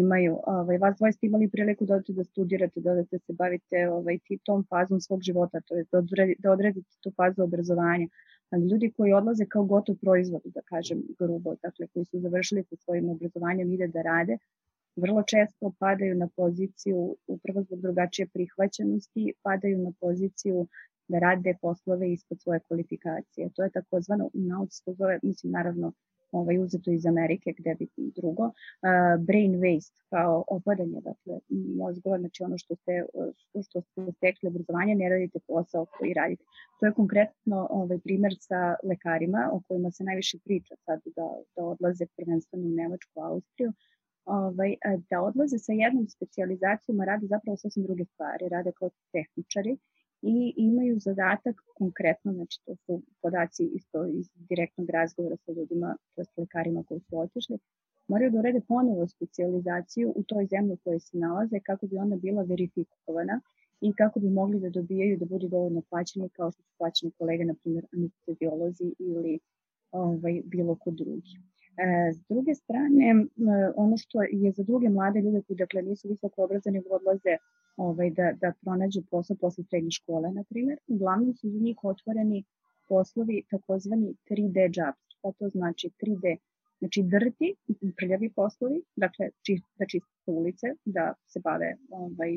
imaju. 0.00 0.38
Ovaj, 0.46 0.78
vas 0.78 0.96
dvoje 0.98 1.12
ste 1.12 1.26
imali 1.26 1.48
priliku 1.48 1.84
da 1.84 1.94
odete 1.94 2.12
da 2.12 2.24
studirate, 2.24 2.80
da 2.80 2.92
odete 2.92 3.16
da 3.16 3.18
se 3.18 3.32
bavite 3.32 3.88
ovaj, 3.90 4.18
tom 4.44 4.64
fazom 4.70 5.00
svog 5.00 5.22
života, 5.22 5.60
to 5.60 5.76
je 5.76 5.84
da, 5.92 6.02
da 6.38 6.52
odredite 6.52 6.90
tu 7.02 7.12
fazu 7.16 7.42
obrazovanja 7.42 8.08
ali 8.52 8.68
ljudi 8.68 8.92
koji 8.96 9.12
odlaze 9.12 9.44
kao 9.46 9.64
gotov 9.64 9.96
proizvod, 10.00 10.42
da 10.44 10.60
kažem 10.62 11.02
grubo, 11.18 11.54
dakle 11.62 11.86
koji 11.86 12.04
su 12.04 12.20
završili 12.20 12.64
sa 12.64 12.76
svojim 12.76 13.08
obrazovanjem 13.08 13.72
ide 13.72 13.86
da 13.88 14.02
rade, 14.02 14.38
vrlo 14.96 15.22
često 15.22 15.72
padaju 15.78 16.14
na 16.14 16.28
poziciju, 16.36 17.16
upravo 17.26 17.62
zbog 17.62 17.80
drugačije 17.80 18.26
prihvaćenosti, 18.34 19.32
padaju 19.42 19.78
na 19.78 19.92
poziciju 20.00 20.66
da 21.08 21.18
rade 21.18 21.54
poslove 21.62 22.12
ispod 22.12 22.40
svoje 22.40 22.60
kvalifikacije. 22.60 23.50
To 23.54 23.62
je 23.62 23.70
takozvano 23.70 24.24
u 24.24 24.40
nauci, 24.40 24.84
to 24.84 24.94
zove, 24.94 25.18
mislim, 25.22 25.52
naravno, 25.52 25.92
ovaj, 26.32 26.58
uzeto 26.58 26.90
iz 26.90 27.06
Amerike, 27.06 27.54
gde 27.58 27.74
bi 27.78 27.88
drugo, 27.96 28.50
brain 29.26 29.52
waste, 29.60 30.02
kao 30.10 30.44
opadanje, 30.48 31.00
dakle, 31.00 31.38
mozgova, 31.76 32.18
znači 32.18 32.42
ono 32.42 32.58
što 32.58 32.76
ste, 32.76 33.04
što 33.68 33.80
ste 33.80 34.12
stekli 34.16 34.48
obrazovanje, 34.48 34.94
ne 34.94 35.08
radite 35.08 35.38
posao 35.46 35.86
koji 35.98 36.14
radite. 36.14 36.44
To 36.80 36.86
je 36.86 36.92
konkretno 36.92 37.66
ovaj, 37.70 37.98
primer 37.98 38.32
sa 38.40 38.74
lekarima, 38.82 39.50
o 39.52 39.60
kojima 39.68 39.90
se 39.90 40.04
najviše 40.04 40.38
priča 40.44 40.74
sad 40.84 41.00
da, 41.16 41.28
da 41.56 41.64
odlaze 41.64 42.06
prvenstveno 42.16 42.66
u 42.66 42.70
Nemačku, 42.70 43.20
Austriju, 43.20 43.72
ovaj, 44.24 44.74
da 45.10 45.22
odlaze 45.22 45.58
sa 45.58 45.72
jednom 45.72 46.08
specializacijom, 46.08 47.00
a 47.00 47.04
rade 47.04 47.26
zapravo 47.26 47.56
sasvim 47.56 47.84
druge 47.84 48.04
stvari, 48.04 48.48
rade 48.48 48.72
kao 48.78 48.90
tehničari, 49.12 49.76
i 50.22 50.54
imaju 50.56 50.98
zadatak 51.00 51.56
konkretno, 51.74 52.32
znači 52.32 52.60
to 52.64 52.76
su 52.76 53.02
podaci 53.22 53.64
isto 53.74 54.06
iz 54.06 54.26
direktnog 54.34 54.90
razgovora 54.90 55.36
sa 55.36 55.52
ljudima, 55.52 55.96
to 56.14 56.24
s 56.24 56.36
lekarima 56.36 56.82
koji 56.82 57.00
su 57.00 57.18
otišli, 57.18 57.58
moraju 58.08 58.30
da 58.30 58.38
urede 58.38 58.60
ponovo 58.68 59.06
specializaciju 59.06 60.12
u 60.16 60.22
toj 60.22 60.46
zemlji 60.46 60.72
u 60.72 60.76
kojoj 60.84 61.00
se 61.00 61.18
nalaze 61.18 61.60
kako 61.60 61.86
bi 61.86 61.96
ona 61.96 62.16
bila 62.16 62.42
verifikovana 62.42 63.40
i 63.80 63.92
kako 63.92 64.20
bi 64.20 64.30
mogli 64.30 64.60
da 64.60 64.70
dobijaju 64.70 65.18
da 65.18 65.24
budu 65.24 65.48
dovoljno 65.48 65.82
plaćeni 65.90 66.28
kao 66.28 66.50
što 66.50 66.62
su 66.62 66.72
plaćeni 66.78 67.12
kolege, 67.18 67.44
na 67.44 67.54
primjer 67.54 67.86
anesteziolozi 67.92 68.94
ili 68.98 69.38
ovaj, 69.92 70.42
bilo 70.44 70.74
ko 70.74 70.90
drugi. 70.90 71.32
E, 71.76 72.12
s 72.12 72.20
druge 72.28 72.54
strane, 72.54 73.26
ono 73.76 73.96
što 73.96 74.22
je 74.22 74.52
za 74.52 74.62
druge 74.62 74.88
mlade 74.88 75.20
ljude 75.20 75.42
koji 75.46 75.56
dakle 75.56 75.82
nisu 75.82 76.08
visoko 76.08 76.44
obrazani 76.44 76.82
odlaze 76.90 77.36
ovaj, 77.76 78.10
da, 78.10 78.32
da 78.40 78.52
pronađu 78.60 79.02
posao 79.10 79.36
posle 79.36 79.64
srednje 79.64 79.90
škole, 79.90 80.32
na 80.32 80.44
primjer, 80.44 80.78
uglavnom 80.86 81.34
su 81.34 81.50
za 81.50 81.58
njih 81.58 81.76
otvoreni 81.82 82.44
poslovi 82.88 83.44
takozvani 83.50 84.14
3D 84.30 84.58
jobs. 84.76 85.00
Šta 85.08 85.32
to 85.38 85.48
znači 85.48 85.90
3D? 86.02 86.36
Znači 86.78 87.02
drti, 87.02 87.54
prljavi 87.96 88.30
poslovi, 88.30 88.82
dakle 88.96 89.28
či, 89.42 89.60
da 89.78 89.86
čiste 89.86 90.08
ulice, 90.26 90.66
da 90.84 91.14
se 91.26 91.40
bave 91.40 91.76
ovaj, 91.90 92.32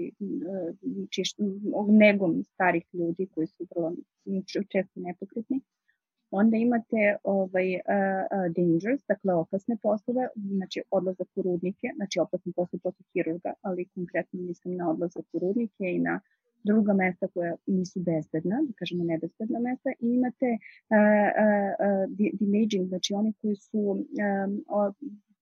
čiš, 1.10 1.30
negom 1.90 2.44
starih 2.44 2.86
ljudi 2.94 3.28
koji 3.34 3.48
su 3.48 3.68
vrlo 3.76 3.94
često 4.72 5.00
nepokretni 5.00 5.62
Onda 6.32 6.58
imate 6.58 7.16
ovaj, 7.24 7.76
uh, 7.76 7.82
uh, 7.82 8.54
dangerous, 8.56 9.02
dakle 9.08 9.34
opasne 9.34 9.78
poslove, 9.82 10.28
znači 10.36 10.82
odlazak 10.92 11.28
u 11.36 11.42
rudnike, 11.42 11.88
znači 11.96 12.20
opasne 12.20 12.52
poslove 12.56 12.82
posle 12.82 13.06
hirurga, 13.14 13.54
ali 13.62 13.86
konkretno 13.96 14.42
mislim 14.42 14.76
na 14.76 14.90
odlazak 14.90 15.26
u 15.34 15.40
rudnike 15.40 15.84
i 15.96 16.00
na 16.00 16.20
druga 16.64 16.94
mesta 16.94 17.28
koja 17.28 17.56
nisu 17.68 18.00
bezbedna, 18.00 18.58
da 18.68 18.74
kažemo 18.74 19.04
nebezbedna 19.04 19.60
mesta, 19.60 19.90
i 20.00 20.08
imate 20.08 20.50
uh, 20.56 20.98
uh, 21.44 21.72
uh, 21.86 22.32
damaging, 22.40 22.88
znači 22.88 23.14
oni 23.14 23.34
koji 23.42 23.56
su 23.56 23.80
um, 23.80 24.06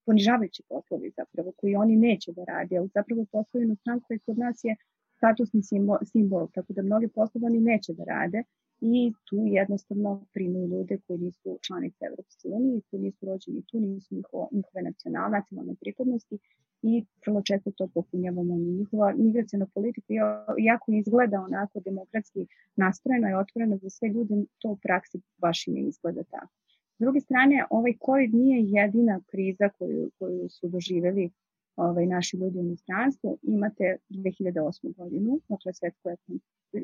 ponižavajući 0.05 0.63
poslovi 0.69 1.11
zapravo, 1.17 1.51
koji 1.57 1.75
oni 1.75 1.95
neće 1.95 2.31
da 2.31 2.43
rade, 2.43 2.77
ali 2.77 2.89
zapravo 2.93 3.25
poslovi 3.31 3.65
inostranstva 3.65 4.15
i 4.15 4.19
kod 4.19 4.37
nas 4.37 4.63
je 4.63 4.75
statusni 5.17 5.63
simbol, 5.63 5.97
simbol, 6.05 6.47
tako 6.53 6.73
da 6.73 6.81
mnoge 6.81 7.07
poslove 7.07 7.45
oni 7.45 7.59
neće 7.59 7.93
da 7.93 8.03
rade, 8.03 8.43
i 8.85 9.13
tu 9.25 9.35
jednostavno 9.35 10.25
primaju 10.33 10.67
ljude 10.67 10.97
koji 11.07 11.19
nisu 11.19 11.59
članice 11.61 12.05
Evropske 12.05 12.47
unije, 12.47 12.81
koji 12.89 13.01
nisu 13.01 13.25
rođeni 13.25 13.61
tu, 13.67 13.79
nisu 13.79 14.15
njiho, 14.15 14.49
njihove 14.51 14.81
nacionalne, 14.83 15.37
nacionalne 15.37 15.75
pripadnosti 15.81 16.37
i 16.81 17.05
vrlo 17.25 17.41
često 17.41 17.71
to 17.71 17.87
popunjavamo. 17.93 18.57
Njihova 18.57 19.13
migracijna 19.17 19.67
politika, 19.73 20.13
jako 20.57 20.91
izgleda 20.91 21.41
onako 21.41 21.79
demokratski 21.79 22.47
nastrojena 22.75 23.29
i 23.29 23.33
otvorena 23.33 23.77
za 23.77 23.89
sve 23.89 24.09
ljude, 24.09 24.35
to 24.59 24.69
u 24.69 24.77
praksi 24.77 25.21
baš 25.37 25.67
i 25.67 25.71
ne 25.71 25.81
izgleda 25.81 26.23
tako. 26.23 26.53
S 26.97 26.99
druge 26.99 27.19
strane, 27.19 27.65
ovaj 27.69 27.93
COVID 28.05 28.33
nije 28.33 28.59
jedina 28.79 29.21
kriza 29.25 29.69
koju, 29.69 30.11
koju 30.19 30.49
su 30.49 30.67
doživeli 30.67 31.29
ovaj, 31.75 32.05
naši 32.05 32.37
ljudi 32.37 32.57
u 32.59 32.61
inostranstvu. 32.61 33.37
Imate 33.43 33.97
2008. 34.09 34.95
godinu, 34.95 35.39
dakle 35.49 35.73
svetsku 35.73 36.09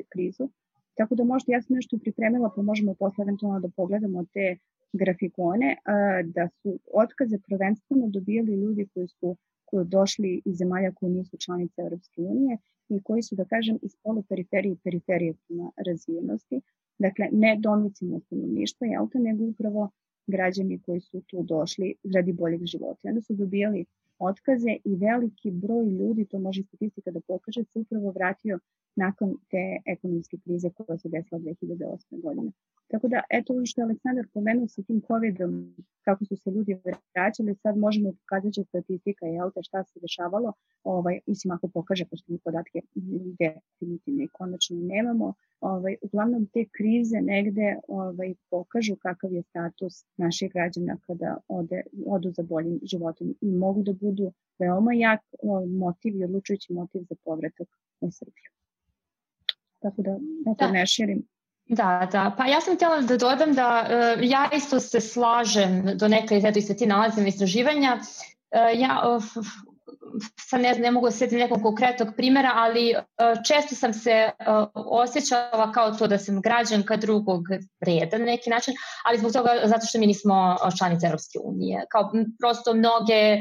krizu, 0.08 0.48
Tako 1.00 1.14
da 1.14 1.24
možda 1.24 1.52
ja 1.52 1.62
sam 1.62 1.76
nešto 1.76 1.98
pripremila 1.98 2.52
pa 2.56 2.62
možemo 2.62 2.94
posle 2.94 3.22
eventualno 3.22 3.60
da 3.60 3.68
pogledamo 3.76 4.24
te 4.34 4.56
grafikone, 4.92 5.76
da 6.24 6.48
su 6.48 6.78
otkaze 6.94 7.38
prvenstveno 7.48 8.08
dobijali 8.08 8.52
ljudi 8.54 8.88
koji 8.94 9.08
su 9.08 9.36
koji 9.64 9.86
došli 9.86 10.42
iz 10.44 10.56
zemalja 10.56 10.92
koji 10.92 11.12
nisu 11.12 11.36
članice 11.36 11.82
Europske 11.82 12.20
unije 12.22 12.58
i 12.88 13.02
koji 13.02 13.22
su, 13.22 13.34
da 13.34 13.44
kažem, 13.44 13.78
iz 13.82 13.96
poluperiferije 14.02 14.72
i 14.72 14.76
periferije 14.84 15.34
prema 15.48 15.70
razvijenosti. 15.86 16.60
Dakle, 16.98 17.28
ne 17.32 17.56
domicilno 17.58 18.20
stanovništvo, 18.20 18.84
jel 18.86 19.08
te, 19.12 19.18
nego 19.18 19.44
upravo 19.44 19.90
građani 20.26 20.78
koji 20.78 21.00
su 21.00 21.20
tu 21.20 21.42
došli 21.42 21.94
radi 22.14 22.32
boljeg 22.32 22.64
života. 22.64 23.08
Onda 23.08 23.20
su 23.20 23.34
dobijali 23.34 23.84
otkaze 24.18 24.76
i 24.84 24.96
veliki 24.96 25.50
broj 25.50 25.86
ljudi, 25.86 26.24
to 26.24 26.38
može 26.38 26.62
statistika 26.62 27.10
da 27.10 27.20
pokaže, 27.20 27.64
se 27.64 27.78
upravo 27.78 28.10
vratio 28.10 28.58
nakon 28.96 29.36
te 29.50 29.64
ekonomske 29.86 30.36
krize 30.44 30.70
koja 30.70 30.98
se 30.98 31.08
desila 31.08 31.40
2008. 31.40 32.22
godine. 32.22 32.52
Tako 32.90 33.08
da, 33.08 33.22
eto 33.30 33.52
ovo 33.52 33.66
što 33.66 33.80
je 33.80 33.84
Aleksandar 33.84 34.26
pomenuo 34.34 34.68
sa 34.68 34.82
tim 34.82 35.00
COVID-om, 35.08 35.74
kako 36.04 36.24
su 36.24 36.36
se 36.36 36.50
ljudi 36.50 36.76
vraćali, 37.14 37.54
sad 37.54 37.76
možemo 37.76 38.12
pokazati 38.12 38.52
će 38.52 38.64
statistika 38.64 39.26
i 39.26 39.52
te 39.54 39.62
šta 39.62 39.84
se 39.84 40.00
dešavalo, 40.00 40.52
ovaj, 40.84 41.20
mislim 41.26 41.50
ako 41.50 41.68
pokaže, 41.68 42.04
pošto 42.10 42.32
mi 42.32 42.38
podatke 42.38 42.80
definitivno 43.38 44.22
i 44.22 44.28
konačno 44.32 44.76
nemamo, 44.76 45.34
ovaj, 45.60 45.96
uglavnom 46.02 46.46
te 46.46 46.64
krize 46.76 47.20
negde 47.20 47.76
ovaj, 47.88 48.34
pokažu 48.50 48.96
kakav 48.96 49.32
je 49.32 49.42
status 49.42 50.04
naših 50.16 50.52
građana 50.52 50.96
kada 51.06 51.36
ode, 51.48 51.82
odu 52.06 52.30
za 52.30 52.42
boljim 52.42 52.80
životom 52.82 53.34
i 53.40 53.52
mogu 53.52 53.82
da 53.82 53.92
budu 53.92 54.32
veoma 54.58 54.92
jak 54.92 55.20
motiv 55.78 56.16
i 56.16 56.24
odlučujući 56.24 56.72
motiv 56.72 57.02
za 57.08 57.14
povratak 57.24 57.68
u 58.00 58.10
Srbiju. 58.10 58.59
Tako 59.82 60.02
da, 60.02 60.10
eto, 60.52 60.64
da. 60.64 60.70
ne 60.70 60.86
širim. 60.86 61.22
Da, 61.66 62.08
da. 62.12 62.34
Pa 62.38 62.46
ja 62.46 62.60
sam 62.60 62.74
htjela 62.76 63.00
da 63.00 63.16
dodam 63.16 63.54
da 63.54 63.86
uh, 63.86 64.30
ja 64.30 64.48
isto 64.52 64.80
se 64.80 65.00
slažem 65.00 65.98
do 65.98 66.08
neke, 66.08 66.40
eto 66.44 66.58
i 66.58 66.62
se 66.62 66.76
ti 66.76 66.86
nalazim 66.86 67.26
istraživanja. 67.26 67.98
Uh, 68.00 68.80
ja 68.80 69.02
uh, 69.16 69.24
sad 70.36 70.60
ne, 70.60 70.74
ne 70.74 70.90
mogu 70.90 71.06
da 71.06 71.12
sjetiti 71.12 71.36
nekog 71.36 71.62
konkretnog 71.62 72.08
primjera, 72.16 72.52
ali 72.54 72.94
uh, 72.94 73.42
često 73.48 73.74
sam 73.74 73.92
se 73.92 74.30
uh, 74.38 74.68
osjećala 74.74 75.72
kao 75.72 75.90
to 75.90 76.06
da 76.06 76.18
sam 76.18 76.40
građanka 76.40 76.96
drugog 76.96 77.42
reda 77.80 78.18
na 78.18 78.24
neki 78.24 78.50
način, 78.50 78.74
ali 79.06 79.18
zbog 79.18 79.32
toga 79.32 79.50
zato 79.64 79.86
što 79.86 79.98
mi 79.98 80.06
nismo 80.06 80.56
članice 80.78 81.06
Europske 81.06 81.38
unije. 81.44 81.84
Kao 81.90 82.12
prosto 82.38 82.74
mnoge 82.74 83.40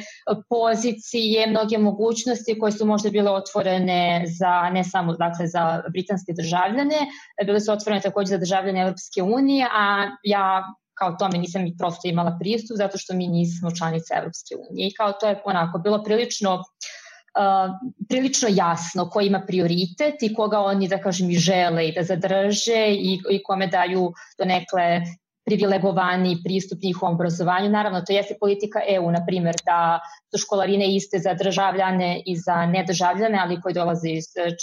pozicije, 0.49 1.47
mnoge 1.47 1.77
mogućnosti 1.77 2.59
koje 2.59 2.71
su 2.71 2.85
možda 2.85 3.09
bile 3.09 3.31
otvorene 3.31 4.23
za 4.39 4.69
ne 4.69 4.83
samo 4.83 5.13
dakle 5.13 5.47
za 5.47 5.83
britanske 5.91 6.33
državljane, 6.33 6.97
bile 7.45 7.59
su 7.59 7.71
otvorene 7.71 8.01
takođe 8.01 8.29
za 8.29 8.37
državljane 8.37 8.81
Europske 8.81 9.23
unije, 9.23 9.67
a 9.73 10.07
ja 10.23 10.63
kao 10.99 11.15
tome 11.19 11.37
nisam 11.37 11.67
i 11.67 11.77
prosto 11.77 12.07
imala 12.07 12.37
pristup 12.39 12.77
zato 12.77 12.97
što 12.97 13.13
mi 13.13 13.27
nismo 13.27 13.71
članice 13.71 14.13
Evropske 14.17 14.55
unije 14.69 14.87
i 14.87 14.93
kao 14.93 15.11
to 15.11 15.27
je 15.27 15.41
onako 15.45 15.77
bilo 15.79 16.03
prilično 16.03 16.53
uh, 16.55 17.75
prilično 18.09 18.49
jasno 18.51 19.09
ko 19.09 19.21
ima 19.21 19.41
prioritet 19.47 20.15
i 20.21 20.33
koga 20.33 20.59
oni, 20.59 20.87
da 20.87 21.01
kažem, 21.01 21.29
i 21.29 21.35
žele 21.37 21.87
i 21.87 21.93
da 21.93 22.03
zadrže 22.03 22.85
i, 22.89 23.19
i 23.29 23.43
kome 23.43 23.67
daju 23.67 24.13
do 24.37 24.45
nekle 24.45 25.01
privilegovani 25.45 26.37
pristup 26.43 26.79
njihovom 26.83 27.15
obrazovanju. 27.15 27.69
Naravno, 27.69 28.01
to 28.01 28.13
jeste 28.13 28.35
politika 28.39 28.81
EU, 28.87 29.11
na 29.11 29.25
primjer, 29.27 29.55
da 29.65 29.99
su 30.31 30.37
školarine 30.37 30.95
iste 30.95 31.19
za 31.19 31.33
državljane 31.33 32.21
i 32.25 32.35
za 32.37 32.65
nedržavljane, 32.65 33.39
ali 33.41 33.61
koji 33.61 33.73
dolaze 33.73 34.09
iz 34.09 34.25
uh, 34.37 34.53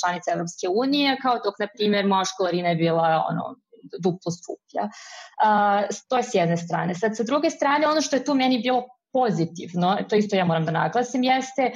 članice 0.00 0.30
Evropske 0.34 0.66
unije, 0.74 1.16
kao 1.22 1.34
dok, 1.44 1.58
na 1.58 1.68
primjer, 1.76 2.06
moja 2.06 2.24
školarina 2.24 2.68
je 2.68 2.76
bila 2.76 3.24
ono, 3.30 3.56
duplo 3.98 4.32
skuplja. 4.32 4.88
To 6.08 6.16
je 6.16 6.22
s 6.22 6.34
jedne 6.34 6.56
strane. 6.56 6.94
Sad, 6.94 7.16
sa 7.16 7.22
druge 7.22 7.50
strane, 7.50 7.88
ono 7.88 8.00
što 8.00 8.16
je 8.16 8.24
tu 8.24 8.34
meni 8.34 8.58
bilo 8.62 8.84
pozitivno, 9.14 9.98
to 10.08 10.16
isto 10.16 10.36
ja 10.36 10.44
moram 10.44 10.64
da 10.64 10.72
naglasim, 10.72 11.22
jeste, 11.22 11.70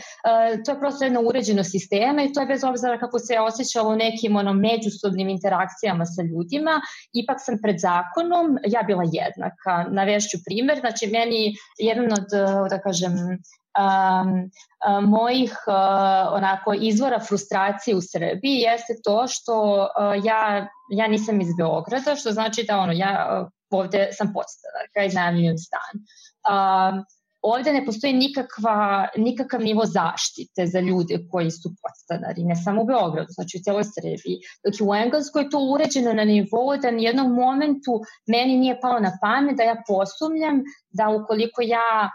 to 0.64 0.72
je 0.72 0.78
prosto 0.78 1.04
jedno 1.04 1.20
uređeno 1.20 1.64
sistema 1.64 2.22
i 2.22 2.32
to 2.32 2.40
je 2.40 2.46
bez 2.46 2.64
obzira 2.64 2.98
kako 2.98 3.18
se 3.18 3.40
osjećalo 3.40 3.90
u 3.90 3.96
nekim 3.96 4.36
ono, 4.36 4.52
međusobnim 4.52 5.28
interakcijama 5.28 6.04
sa 6.06 6.22
ljudima, 6.22 6.80
ipak 7.12 7.38
sam 7.40 7.58
pred 7.62 7.76
zakonom, 7.78 8.58
ja 8.66 8.82
bila 8.82 9.02
jednaka. 9.02 9.90
Navešću 9.90 10.38
primer, 10.46 10.80
znači 10.80 11.06
meni 11.06 11.54
jedan 11.78 12.12
od, 12.12 12.28
da 12.70 12.80
kažem, 12.80 13.12
mojih 15.06 15.52
uh, 15.66 15.74
onako 16.32 16.74
izvora 16.80 17.20
frustracije 17.20 17.96
u 17.96 18.00
Srbiji 18.00 18.54
jeste 18.54 18.94
to 19.04 19.26
što 19.26 19.88
ja, 20.24 20.68
ja 20.90 21.08
nisam 21.08 21.40
iz 21.40 21.48
Beograda, 21.58 22.16
što 22.16 22.30
znači 22.30 22.64
da 22.68 22.78
ono, 22.78 22.92
ja 22.92 23.48
ovde 23.70 24.08
sam 24.12 24.32
podstanarka 24.32 25.04
i 25.04 25.14
najemljujem 25.14 25.58
stan. 25.58 25.94
Um, 26.48 27.04
ovde 27.42 27.72
ne 27.72 27.84
postoji 27.86 28.12
nikakva, 28.12 29.08
nikakav 29.16 29.60
nivo 29.60 29.86
zaštite 29.86 30.66
za 30.66 30.80
ljude 30.80 31.18
koji 31.30 31.50
su 31.50 31.70
podstanari, 31.82 32.44
ne 32.44 32.56
samo 32.56 32.82
u 32.82 32.86
Beogradu, 32.86 33.28
znači 33.28 33.58
u 33.58 33.62
cijeloj 33.62 33.84
Srbiji. 33.84 34.38
Dok 34.64 34.88
u 34.88 34.94
Engleskoj 34.94 35.42
je 35.42 35.50
to 35.50 35.58
uređeno 35.58 36.12
na 36.12 36.24
nivou 36.24 36.76
da 36.82 36.90
ni 36.90 37.04
jednom 37.04 37.32
momentu 37.32 38.00
meni 38.26 38.56
nije 38.56 38.80
palo 38.80 39.00
na 39.00 39.12
pamet 39.22 39.56
da 39.56 39.62
ja 39.62 39.82
posumljam 39.88 40.62
da 40.90 41.08
ukoliko 41.08 41.62
ja 41.62 42.10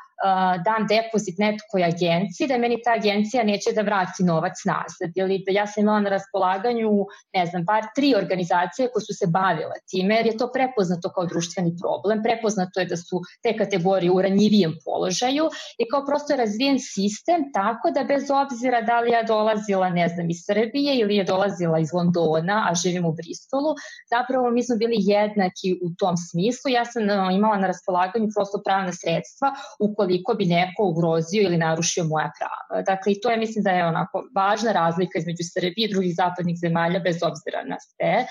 dam 0.65 0.87
depozit 0.87 1.37
nekoj 1.37 1.83
agenciji, 1.83 2.47
da 2.47 2.57
meni 2.57 2.81
ta 2.85 2.91
agencija 2.99 3.43
neće 3.43 3.71
da 3.75 3.81
vrati 3.81 4.23
novac 4.23 4.57
nazad. 4.65 5.11
Ili 5.15 5.43
da 5.45 5.51
ja 5.51 5.67
sam 5.67 5.83
imala 5.83 5.99
na 5.99 6.09
raspolaganju, 6.09 6.91
ne 7.33 7.45
znam, 7.45 7.63
bar 7.63 7.83
tri 7.95 8.15
organizacije 8.15 8.89
koje 8.91 9.03
su 9.09 9.13
se 9.13 9.27
bavile 9.27 9.77
time, 9.89 10.15
jer 10.15 10.25
je 10.25 10.37
to 10.37 10.51
prepoznato 10.53 11.09
kao 11.15 11.25
društveni 11.25 11.75
problem, 11.81 12.23
prepoznato 12.23 12.79
je 12.79 12.85
da 12.85 12.97
su 12.97 13.21
te 13.43 13.57
kategorije 13.57 14.11
u 14.11 14.21
ranjivijem 14.21 14.73
položaju 14.85 15.45
i 15.77 15.83
kao 15.91 16.05
prosto 16.05 16.33
je 16.33 16.37
razvijen 16.37 16.79
sistem 16.79 17.51
tako 17.53 17.91
da 17.91 18.03
bez 18.03 18.23
obzira 18.43 18.81
da 18.81 18.99
li 18.99 19.11
ja 19.11 19.23
dolazila, 19.23 19.89
ne 19.89 20.07
znam, 20.07 20.29
iz 20.29 20.39
Srbije 20.45 20.99
ili 20.99 21.15
je 21.15 21.23
dolazila 21.23 21.79
iz 21.79 21.93
Londona, 21.93 22.67
a 22.69 22.75
živim 22.75 23.05
u 23.05 23.13
Bristolu, 23.13 23.71
zapravo 24.13 24.51
mi 24.51 24.63
smo 24.63 24.75
bili 24.75 24.97
jednaki 24.99 25.69
u 25.85 25.87
tom 25.99 26.15
smislu. 26.17 26.71
Ja 26.71 26.85
sam 26.85 27.03
imala 27.31 27.57
na 27.57 27.67
raspolaganju 27.67 28.27
prosto 28.35 28.61
pravna 28.65 28.93
sredstva 29.01 29.47
u 29.79 29.95
ukoliko 30.03 30.33
bi 30.33 30.45
neko 30.45 30.83
ugrozio 30.83 31.41
ili 31.41 31.57
narušio 31.57 32.03
moja 32.03 32.31
prava. 32.37 32.83
Dakle, 32.83 33.11
i 33.11 33.21
to 33.21 33.31
je 33.31 33.37
mislim 33.37 33.63
da 33.63 33.71
je 33.71 33.87
onako 33.87 34.23
važna 34.35 34.71
razlika 34.71 35.19
između 35.19 35.43
Srbije 35.53 35.87
i 35.87 35.91
drugih 35.93 36.13
zapadnih 36.15 36.57
zemalja 36.59 36.99
bez 36.99 37.15
obzira 37.15 37.63
na 37.65 37.77
sve. 37.79 38.25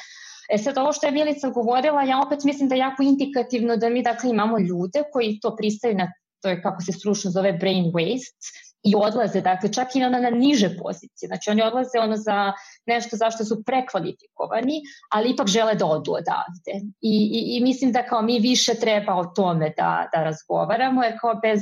E 0.50 0.58
sad, 0.58 0.78
ovo 0.78 0.92
što 0.92 1.06
je 1.06 1.12
Milica 1.12 1.48
govorila, 1.48 2.02
ja 2.02 2.20
opet 2.26 2.44
mislim 2.44 2.68
da 2.68 2.74
je 2.74 2.78
jako 2.78 3.02
indikativno 3.02 3.76
da 3.76 3.88
mi 3.88 4.02
dakle 4.02 4.30
imamo 4.30 4.58
ljude 4.58 5.02
koji 5.12 5.38
to 5.42 5.56
pristaju 5.56 5.94
na, 5.94 6.12
to 6.42 6.48
je 6.48 6.62
kako 6.62 6.82
se 6.82 6.92
stručno 6.92 7.30
zove 7.30 7.52
brain 7.52 7.84
waste, 7.84 8.71
i 8.82 8.94
odlaze, 8.96 9.40
dakle 9.40 9.72
čak 9.72 9.96
i 9.96 10.00
na, 10.00 10.08
na 10.08 10.30
niže 10.30 10.76
pozicije. 10.76 11.26
Znači 11.26 11.50
oni 11.50 11.62
odlaze 11.62 11.98
ono 11.98 12.16
za 12.16 12.52
nešto 12.86 13.16
zašto 13.16 13.44
su 13.44 13.62
prekvalifikovani, 13.66 14.80
ali 15.10 15.30
ipak 15.30 15.48
žele 15.48 15.74
da 15.74 15.86
odu 15.86 16.12
odavde. 16.12 16.74
I, 17.00 17.14
i, 17.38 17.56
i 17.56 17.60
mislim 17.62 17.92
da 17.92 18.06
kao 18.06 18.22
mi 18.22 18.38
više 18.38 18.74
treba 18.74 19.14
o 19.14 19.24
tome 19.24 19.72
da, 19.76 20.08
da 20.12 20.22
razgovaramo, 20.24 21.02
jer 21.02 21.18
kao 21.20 21.34
bez 21.34 21.60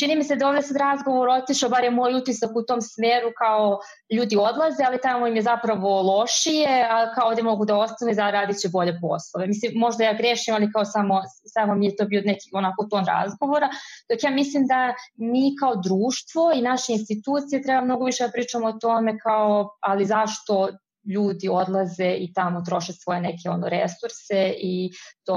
čini 0.00 0.16
mi 0.16 0.24
se 0.24 0.36
da 0.36 0.48
ovde 0.48 0.62
sad 0.62 0.76
razgovor 0.76 1.28
otišao, 1.28 1.68
bar 1.68 1.84
je 1.84 1.90
moj 1.90 2.14
utisak 2.14 2.50
u 2.56 2.62
tom 2.62 2.80
smeru 2.82 3.30
kao 3.38 3.78
ljudi 4.16 4.36
odlaze, 4.36 4.84
ali 4.86 5.00
tamo 5.02 5.26
im 5.26 5.36
je 5.36 5.42
zapravo 5.42 6.02
lošije, 6.02 6.86
a 6.90 7.14
kao 7.14 7.28
ovde 7.28 7.42
mogu 7.42 7.64
da 7.64 7.76
ostane 7.76 8.12
i 8.12 8.14
zaradit 8.14 8.58
će 8.58 8.68
bolje 8.68 8.98
poslove. 9.00 9.46
Mislim, 9.46 9.72
možda 9.76 10.04
ja 10.04 10.14
grešim, 10.14 10.54
ali 10.54 10.72
kao 10.72 10.84
samo, 10.84 11.22
samo 11.46 11.74
mi 11.74 11.86
je 11.86 11.96
to 11.96 12.04
bio 12.04 12.22
neki 12.24 12.50
onako 12.52 12.86
ton 12.90 13.04
razgovora, 13.06 13.68
dok 14.10 14.22
ja 14.22 14.30
mislim 14.30 14.66
da 14.66 14.94
mi 15.16 15.56
kao 15.60 15.76
društvo 15.76 16.52
i 16.54 16.62
naše 16.62 16.92
institucije 16.92 17.62
treba 17.62 17.80
mnogo 17.84 18.04
više 18.04 18.24
da 18.24 18.32
pričamo 18.32 18.66
o 18.66 18.72
tome 18.72 19.18
kao, 19.18 19.70
ali 19.80 20.04
zašto 20.04 20.68
ljudi 21.06 21.48
odlaze 21.48 22.16
i 22.18 22.32
tamo 22.32 22.60
troše 22.60 22.92
svoje 22.92 23.20
neke 23.20 23.50
ono 23.50 23.68
resurse 23.68 24.54
i 24.58 24.90
to 25.24 25.36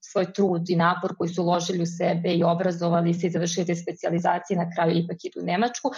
svoj 0.00 0.32
trud 0.32 0.70
i 0.70 0.76
napor 0.76 1.16
koji 1.18 1.28
su 1.28 1.42
uložili 1.42 1.82
u 1.82 1.86
sebe 1.86 2.34
i 2.34 2.44
obrazovali 2.44 3.14
se 3.14 3.26
i 3.26 3.30
završili 3.30 3.66
te 3.66 3.74
specializacije 3.74 4.56
na 4.56 4.70
kraju 4.74 4.98
ipak 4.98 5.24
idu 5.24 5.40
u 5.40 5.44
Nemačku 5.44 5.88
uh, 5.88 5.94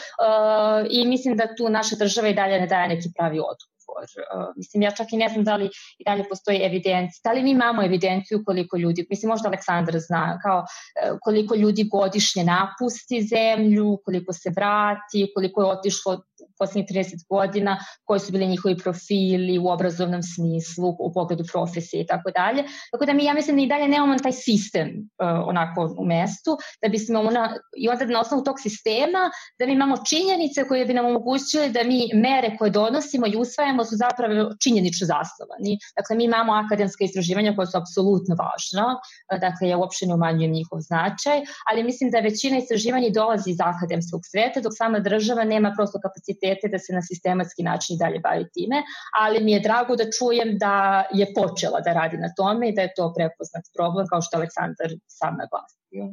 i 0.91 1.07
mislim 1.07 1.37
da 1.37 1.55
tu 1.57 1.69
naša 1.69 1.97
država 1.97 2.29
i 2.29 2.35
dalje 2.35 2.61
ne 2.61 2.67
daje 2.67 2.89
neki 2.89 3.09
pravi 3.19 3.39
odgovor. 3.39 3.77
Uh, 3.97 4.53
mislim, 4.57 4.83
ja 4.83 4.91
čak 4.91 5.13
i 5.13 5.17
ne 5.17 5.29
znam 5.29 5.45
da 5.45 5.57
li 5.57 5.71
i 5.99 6.05
dalje 6.05 6.29
postoji 6.29 6.59
evidencija. 6.63 7.21
Da 7.25 7.33
li 7.33 7.43
mi 7.43 7.51
imamo 7.51 7.85
evidenciju 7.85 8.43
koliko 8.47 8.77
ljudi, 8.77 9.07
mislim 9.11 9.31
možda 9.31 9.49
Aleksandar 9.49 9.99
zna, 9.99 10.39
kao 10.43 10.59
uh, 10.59 11.19
koliko 11.21 11.55
ljudi 11.55 11.89
godišnje 11.93 12.45
napusti 12.45 13.23
zemlju, 13.23 13.99
koliko 14.05 14.33
se 14.33 14.51
vrati, 14.57 15.31
koliko 15.35 15.63
je 15.63 15.67
otišlo 15.67 16.23
poslednjih 16.59 16.87
30 16.91 17.29
godina, 17.29 17.79
koji 18.05 18.21
su 18.21 18.33
bili 18.33 18.47
njihovi 18.47 18.77
profili 18.77 19.59
u 19.59 19.69
obrazovnom 19.69 20.23
smislu, 20.23 20.89
u 20.99 21.13
pogledu 21.13 21.45
profesije 21.53 22.03
i 22.03 22.07
tako 22.07 22.31
dalje. 22.31 22.65
Tako 22.93 23.07
da 23.07 23.13
mi, 23.13 23.25
ja 23.25 23.35
mislim 23.35 23.57
da 23.57 23.63
i 23.63 23.67
dalje 23.67 23.89
nemamo 23.89 24.19
taj 24.19 24.33
sistem 24.33 24.89
uh, 24.89 25.49
onako 25.49 25.95
u 25.99 26.05
mestu, 26.05 26.59
da 26.83 26.89
bismo 26.89 27.21
ona, 27.21 27.57
i 27.77 27.89
onda 27.89 28.05
na 28.05 28.21
osnovu 28.21 28.45
tog 28.45 28.61
sistema 28.61 29.31
da 29.59 29.67
mi 29.67 29.73
imamo 29.73 29.97
činjenice 30.09 30.69
koje 30.69 30.87
bi 30.87 30.95
nam 30.95 31.07
omogućile 31.07 31.69
da 31.69 31.85
mi 31.85 32.09
mere 32.15 32.57
koje 32.59 32.71
donosimo 32.71 33.27
i 33.27 33.37
usvajamo 33.37 33.85
su 33.85 33.97
zapravo 33.97 34.51
činjenično 34.63 35.07
zasnovani. 35.07 35.79
Dakle, 35.97 36.17
mi 36.17 36.25
imamo 36.25 36.53
akademska 36.53 37.05
istraživanja 37.05 37.55
koja 37.57 37.67
su 37.67 37.79
apsolutno 37.79 38.37
važna, 38.45 38.87
uh, 38.95 39.41
dakle, 39.41 39.69
ja 39.69 39.79
uopšte 39.79 40.07
ne 40.07 40.15
umanjujem 40.15 40.53
njihov 40.53 40.81
značaj, 40.81 41.39
ali 41.71 41.85
mislim 41.85 42.11
da 42.11 42.19
većina 42.21 42.59
istraživanja 42.59 43.09
dolazi 43.15 43.51
iz 43.51 43.61
akademskog 43.61 44.21
sveta, 44.31 44.61
dok 44.61 44.73
sama 44.77 44.99
država 44.99 45.45
nema 45.45 45.73
prosto 45.77 46.01
kapacitet 46.03 46.26
kapacitete 46.27 46.69
da 46.69 46.79
se 46.79 46.93
na 46.93 47.03
sistematski 47.03 47.63
način 47.63 47.95
i 47.95 47.99
dalje 47.99 48.21
bavi 48.21 48.47
time, 48.55 48.83
ali 49.21 49.45
mi 49.45 49.53
je 49.53 49.61
drago 49.61 49.97
da 49.97 50.11
čujem 50.19 50.59
da 50.59 51.05
je 51.13 51.27
počela 51.35 51.81
da 51.81 51.93
radi 51.93 52.17
na 52.17 52.29
tome 52.37 52.69
i 52.69 52.75
da 52.75 52.83
je 52.83 52.93
to 52.97 53.13
prepoznat 53.17 53.65
problem, 53.77 54.07
kao 54.07 54.21
što 54.23 54.37
Aleksandar 54.37 54.91
sam 55.07 55.37
naglasio. 55.43 56.05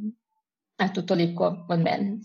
Eto, 0.80 1.02
toliko 1.02 1.66
od 1.70 1.80
mene. 1.80 2.18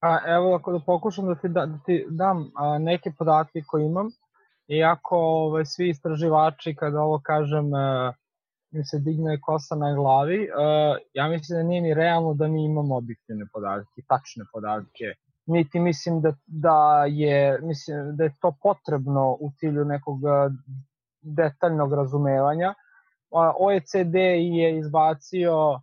A, 0.00 0.18
evo, 0.26 0.54
ako 0.54 0.72
da 0.72 0.80
pokušam 0.86 1.26
da 1.26 1.34
ti, 1.34 1.48
da, 1.48 1.66
da 1.66 1.78
ti 1.86 2.06
dam 2.10 2.50
a, 2.56 2.78
neke 2.78 3.12
podatke 3.18 3.62
koje 3.66 3.86
imam, 3.86 4.08
iako 4.68 5.16
ove, 5.18 5.66
svi 5.66 5.88
istraživači, 5.88 6.74
kada 6.74 7.00
ovo 7.00 7.20
kažem, 7.24 7.74
a, 7.74 8.12
mi 8.70 8.84
se 8.84 8.98
digne 8.98 9.38
kosa 9.40 9.74
na 9.74 9.94
glavi, 9.94 10.48
a, 10.56 10.96
ja 11.14 11.28
mislim 11.28 11.58
da 11.58 11.62
nije 11.62 11.80
ni 11.80 11.94
realno 11.94 12.34
da 12.34 12.48
mi 12.48 12.64
imamo 12.64 12.96
objektivne 12.96 13.46
podatke, 13.52 14.02
tačne 14.08 14.44
podatke 14.52 15.14
niti 15.52 15.80
mislim 15.80 16.20
da, 16.20 16.32
da, 16.46 17.04
je, 17.08 17.58
mislim 17.62 18.16
da 18.16 18.24
je 18.24 18.34
to 18.40 18.54
potrebno 18.62 19.36
u 19.40 19.50
cilju 19.58 19.84
nekog 19.84 20.18
detaljnog 21.22 21.94
razumevanja. 21.94 22.74
OECD 23.58 24.14
je 24.14 24.78
izbacio 24.78 25.80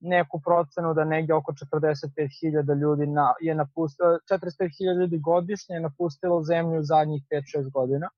neku 0.00 0.40
procenu 0.40 0.94
da 0.94 1.04
negde 1.04 1.34
oko 1.34 1.52
45.000 1.52 2.80
ljudi 2.80 3.06
na, 3.06 3.34
je 3.40 3.54
napustilo, 3.54 4.18
45.000 4.30 5.00
ljudi 5.00 5.18
godišnje 5.18 5.74
je 5.74 5.80
napustilo 5.80 6.42
zemlju 6.42 6.80
u 6.80 6.82
zadnjih 6.82 7.22
5-6 7.30 7.70
godina. 7.70 8.08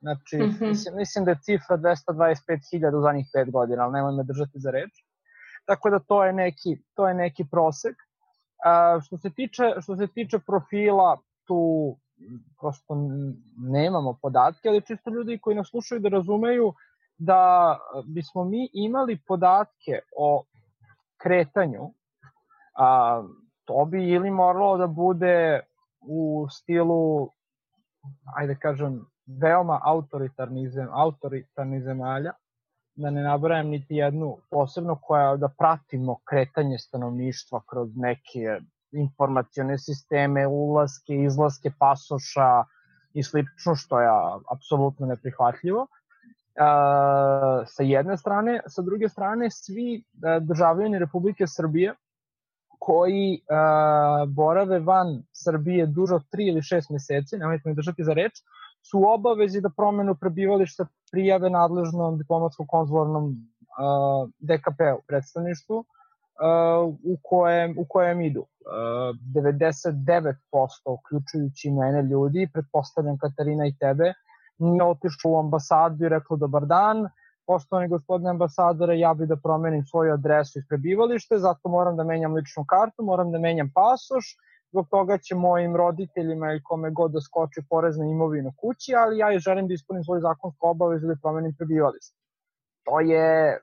Znači, 0.00 0.36
mm 0.36 0.40
-hmm. 0.40 0.68
mislim, 0.68 0.96
mislim 0.96 1.24
da 1.24 1.30
je 1.30 1.38
cifra 1.42 1.76
225.000 1.76 2.98
u 2.98 3.00
zadnjih 3.00 3.26
5 3.34 3.50
godina, 3.50 3.82
ali 3.82 3.92
nemoj 3.92 4.12
me 4.12 4.24
držati 4.24 4.58
za 4.58 4.70
reč. 4.70 4.92
Tako 5.64 5.90
da 5.90 5.98
to 5.98 6.24
je 6.24 6.32
neki, 6.32 6.82
to 6.94 7.08
je 7.08 7.14
neki 7.14 7.44
prosek. 7.50 7.96
A, 8.64 9.00
što 9.04 9.18
se 9.18 9.30
tiče 9.30 9.62
što 9.82 9.96
se 9.96 10.06
tiče 10.06 10.38
profila 10.38 11.16
tu 11.44 11.96
prosto 12.60 12.94
nemamo 13.56 14.18
podatke, 14.22 14.68
ali 14.68 14.86
čisto 14.86 15.10
ljudi 15.10 15.38
koji 15.38 15.56
nas 15.56 15.68
slušaju 15.70 16.00
da 16.00 16.08
razumeju 16.08 16.72
da 17.18 17.76
bismo 18.04 18.44
mi 18.44 18.68
imali 18.72 19.18
podatke 19.26 20.00
o 20.16 20.44
kretanju, 21.16 21.92
a, 22.78 23.22
to 23.64 23.84
bi 23.84 24.08
ili 24.08 24.30
moralo 24.30 24.76
da 24.76 24.86
bude 24.86 25.60
u 26.00 26.46
stilu, 26.50 27.30
ajde 28.36 28.56
kažem, 28.62 29.06
veoma 29.26 29.80
autoritarnih, 29.84 30.70
zem, 30.70 30.88
autoritarnih 30.92 31.82
zemalja, 31.82 32.32
da 32.96 33.10
ne 33.10 33.22
nabrajam 33.22 33.68
niti 33.68 33.96
jednu 33.96 34.36
posebno 34.50 34.98
koja 35.02 35.36
da 35.36 35.48
pratimo 35.48 36.18
kretanje 36.30 36.78
stanovništva 36.78 37.60
kroz 37.70 37.96
neke 37.96 38.60
informacione 38.92 39.78
sisteme, 39.78 40.46
ulaske, 40.46 41.14
izlaske 41.14 41.70
pasoša 41.78 42.64
i 43.12 43.22
slično, 43.22 43.74
što 43.74 44.00
je 44.00 44.08
apsolutno 44.52 45.06
neprihvatljivo. 45.06 45.86
E, 45.86 45.88
sa 47.66 47.82
jedne 47.82 48.16
strane, 48.16 48.60
sa 48.66 48.82
druge 48.82 49.08
strane, 49.08 49.50
svi 49.50 49.96
e, 49.96 50.40
državljani 50.40 50.98
Republike 50.98 51.46
Srbije 51.46 51.94
koji 52.78 53.34
e, 53.34 53.38
borave 54.26 54.78
van 54.78 55.22
Srbije 55.32 55.86
duže 55.86 56.14
od 56.14 56.22
3 56.32 56.48
ili 56.48 56.60
6 56.60 56.92
meseci, 56.92 57.38
nemojte 57.38 57.68
mi 57.68 57.74
držati 57.74 58.04
za 58.04 58.12
reč, 58.12 58.32
su 58.90 59.02
obavezi 59.08 59.60
da 59.60 59.70
promenu 59.76 60.14
prebivališta 60.14 60.86
prijave 61.12 61.50
nadležnom 61.50 62.18
diplomatsko-konzularnom 62.18 63.24
uh, 63.26 64.28
DKP-u 64.38 65.02
predstavništvu 65.08 65.76
uh, 65.78 65.84
u, 67.04 67.18
kojem, 67.22 67.74
u 67.78 67.84
kojem 67.88 68.20
idu. 68.20 68.40
Uh, 68.40 69.16
99% 69.34 69.92
uključujući 70.86 71.70
mene 71.70 72.02
ljudi, 72.02 72.50
pretpostavljam 72.52 73.18
Katarina 73.18 73.66
i 73.66 73.76
tebe, 73.80 74.12
nije 74.58 74.84
otišlo 74.84 75.30
u 75.30 75.38
ambasadu 75.38 76.04
i 76.04 76.08
reklo 76.08 76.36
dobar 76.36 76.66
dan, 76.66 77.08
poštovani 77.46 77.88
gospodine 77.88 78.30
ambasadore, 78.30 78.98
ja 78.98 79.14
bih 79.14 79.28
da 79.28 79.36
promenim 79.36 79.84
svoju 79.86 80.12
adresu 80.12 80.58
iz 80.58 80.64
prebivalište, 80.68 81.38
zato 81.38 81.68
moram 81.68 81.96
da 81.96 82.04
menjam 82.04 82.34
ličnu 82.34 82.64
kartu, 82.68 83.02
moram 83.02 83.32
da 83.32 83.38
menjam 83.38 83.70
pasoš, 83.74 84.36
zbog 84.70 84.86
toga 84.90 85.18
će 85.18 85.34
mojim 85.34 85.76
roditeljima 85.76 86.50
ili 86.50 86.62
kome 86.62 86.90
god 86.90 87.12
da 87.12 87.20
skoči 87.20 87.60
porez 87.70 87.98
na 87.98 88.04
imovinu 88.04 88.52
kući, 88.60 88.94
ali 88.94 89.18
ja 89.18 89.38
želim 89.38 89.68
da 89.68 89.74
ispunim 89.74 90.04
svoju 90.04 90.20
zakonsku 90.20 90.68
obavezu 90.68 91.06
da 91.06 91.16
promenim 91.22 91.54
prebivalište. 91.58 92.16
To 92.84 93.00
je 93.00 93.58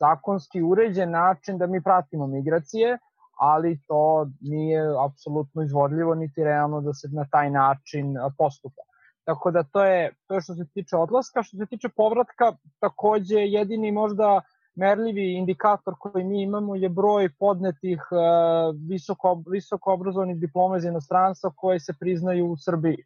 zakonski 0.00 0.62
uređen 0.62 1.10
način 1.10 1.58
da 1.58 1.66
mi 1.66 1.82
pratimo 1.82 2.26
migracije, 2.26 2.98
ali 3.38 3.80
to 3.88 4.26
nije 4.40 4.82
apsolutno 5.06 5.62
izvodljivo 5.62 6.14
niti 6.14 6.44
realno 6.44 6.80
da 6.80 6.92
se 6.92 7.08
na 7.12 7.26
taj 7.30 7.50
način 7.50 8.14
postupa. 8.38 8.82
Tako 9.24 9.50
da 9.50 9.62
to 9.62 9.84
je, 9.84 10.12
to 10.26 10.34
je 10.34 10.40
što 10.40 10.54
se 10.54 10.66
tiče 10.74 10.96
odlaska. 10.96 11.42
Što 11.42 11.56
se 11.56 11.66
tiče 11.66 11.88
povratka, 11.88 12.52
takođe 12.80 13.38
jedini 13.38 13.92
možda 13.92 14.40
merljivi 14.74 15.32
indikator 15.32 15.94
koji 15.98 16.24
mi 16.24 16.42
imamo 16.42 16.74
je 16.74 16.88
broj 16.88 17.28
podnetih 17.38 18.02
uh, 18.10 18.76
visoko, 18.88 19.42
visoko 19.46 19.92
obrazovanih 19.92 20.36
diploma 20.36 20.76
iz 20.76 20.84
inostranstva 20.84 21.50
koje 21.56 21.80
se 21.80 21.92
priznaju 22.00 22.46
u 22.46 22.56
Srbiji. 22.56 23.04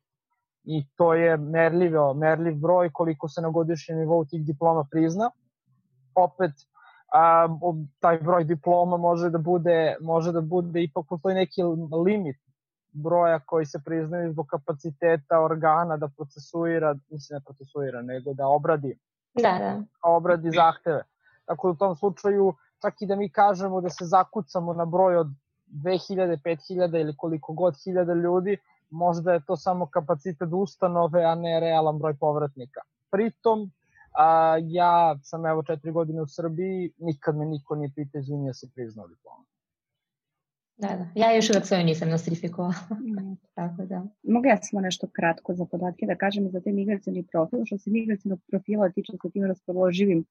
I 0.65 0.87
to 0.97 1.15
je 1.15 1.37
merljivo, 1.37 2.15
merljiv 2.15 2.55
broj 2.55 2.91
koliko 2.93 3.29
se 3.29 3.41
na 3.41 3.49
godišnjem 3.49 3.99
nivou 3.99 4.25
tih 4.25 4.45
diploma 4.45 4.85
prizna. 4.91 5.31
Opet, 6.15 6.53
a, 7.13 7.49
taj 8.01 8.19
broj 8.19 8.45
diploma 8.45 8.97
može 8.97 9.31
da 9.31 9.39
bude, 9.39 9.97
može 10.01 10.33
da 10.33 10.41
bude, 10.41 10.83
ipak 10.83 11.07
postoji 11.09 11.35
neki 11.35 11.63
limit 12.05 12.37
broja 12.93 13.39
koji 13.39 13.67
se 13.67 13.79
priznaju 13.85 14.33
zbog 14.33 14.47
kapaciteta 14.47 15.41
organa 15.41 15.97
da 15.97 16.09
procesuira, 16.09 16.97
mislim 17.11 17.37
ne 17.37 17.41
procesuira, 17.45 18.03
nego 18.03 18.35
da 18.35 18.47
obradi, 18.47 18.99
da, 19.35 19.59
da. 19.59 19.83
obradi 20.03 20.51
zahteve. 20.51 21.03
Tako 21.49 21.69
da 21.69 21.73
u 21.73 21.77
tom 21.77 21.97
slučaju, 21.97 22.55
čak 22.83 23.03
i 23.03 23.07
da 23.07 23.17
mi 23.17 23.29
kažemo 23.33 23.81
da 23.81 23.91
se 23.91 24.05
zakucamo 24.05 24.73
na 24.73 24.85
broj 24.85 25.17
od 25.17 25.27
2000, 25.67 26.37
5000 26.45 27.01
ili 27.01 27.17
koliko 27.17 27.53
god 27.53 27.75
hiljada 27.85 28.15
ljudi, 28.15 28.57
možda 28.91 29.33
je 29.33 29.45
to 29.47 29.57
samo 29.57 29.87
kapacitet 29.87 30.49
ustanove, 30.53 31.25
a 31.25 31.35
ne 31.35 31.61
realan 31.61 31.99
broj 31.99 32.15
povratnika. 32.15 32.81
Pritom, 33.11 33.71
a, 34.19 34.57
ja 34.63 35.19
sam 35.23 35.47
evo 35.47 35.63
četiri 35.63 35.93
godine 35.93 36.23
u 36.23 36.27
Srbiji, 36.27 36.93
nikad 36.99 37.37
me 37.37 37.47
niko 37.47 37.75
nije 37.75 37.93
pitao, 37.95 38.19
izvinio 38.19 38.55
se 38.55 38.69
priznao 38.75 39.09
diplomu. 39.09 39.45
Da, 40.77 40.89
da. 40.89 41.07
Ja 41.15 41.33
još 41.37 41.51
uvek 41.51 41.67
svoju 41.67 41.85
nisam 41.85 42.09
nostrifikovala. 42.09 42.75
Tako 43.59 43.83
da. 43.87 44.07
Mogu 44.23 44.47
ja 44.47 44.63
samo 44.63 44.81
nešto 44.81 45.07
kratko 45.13 45.55
za 45.55 45.65
podatke 45.65 46.07
da 46.07 46.17
kažem 46.17 46.47
i 46.47 46.51
za 46.51 46.61
te 46.61 46.73
migracijni 46.73 47.27
profil. 47.33 47.65
Što 47.65 47.79
se 47.79 47.91
migracijnog 47.91 48.41
profila 48.51 48.91
tiče 48.91 49.13
sa 49.23 49.29
tim 49.29 49.45
raspoloživim 49.45 50.25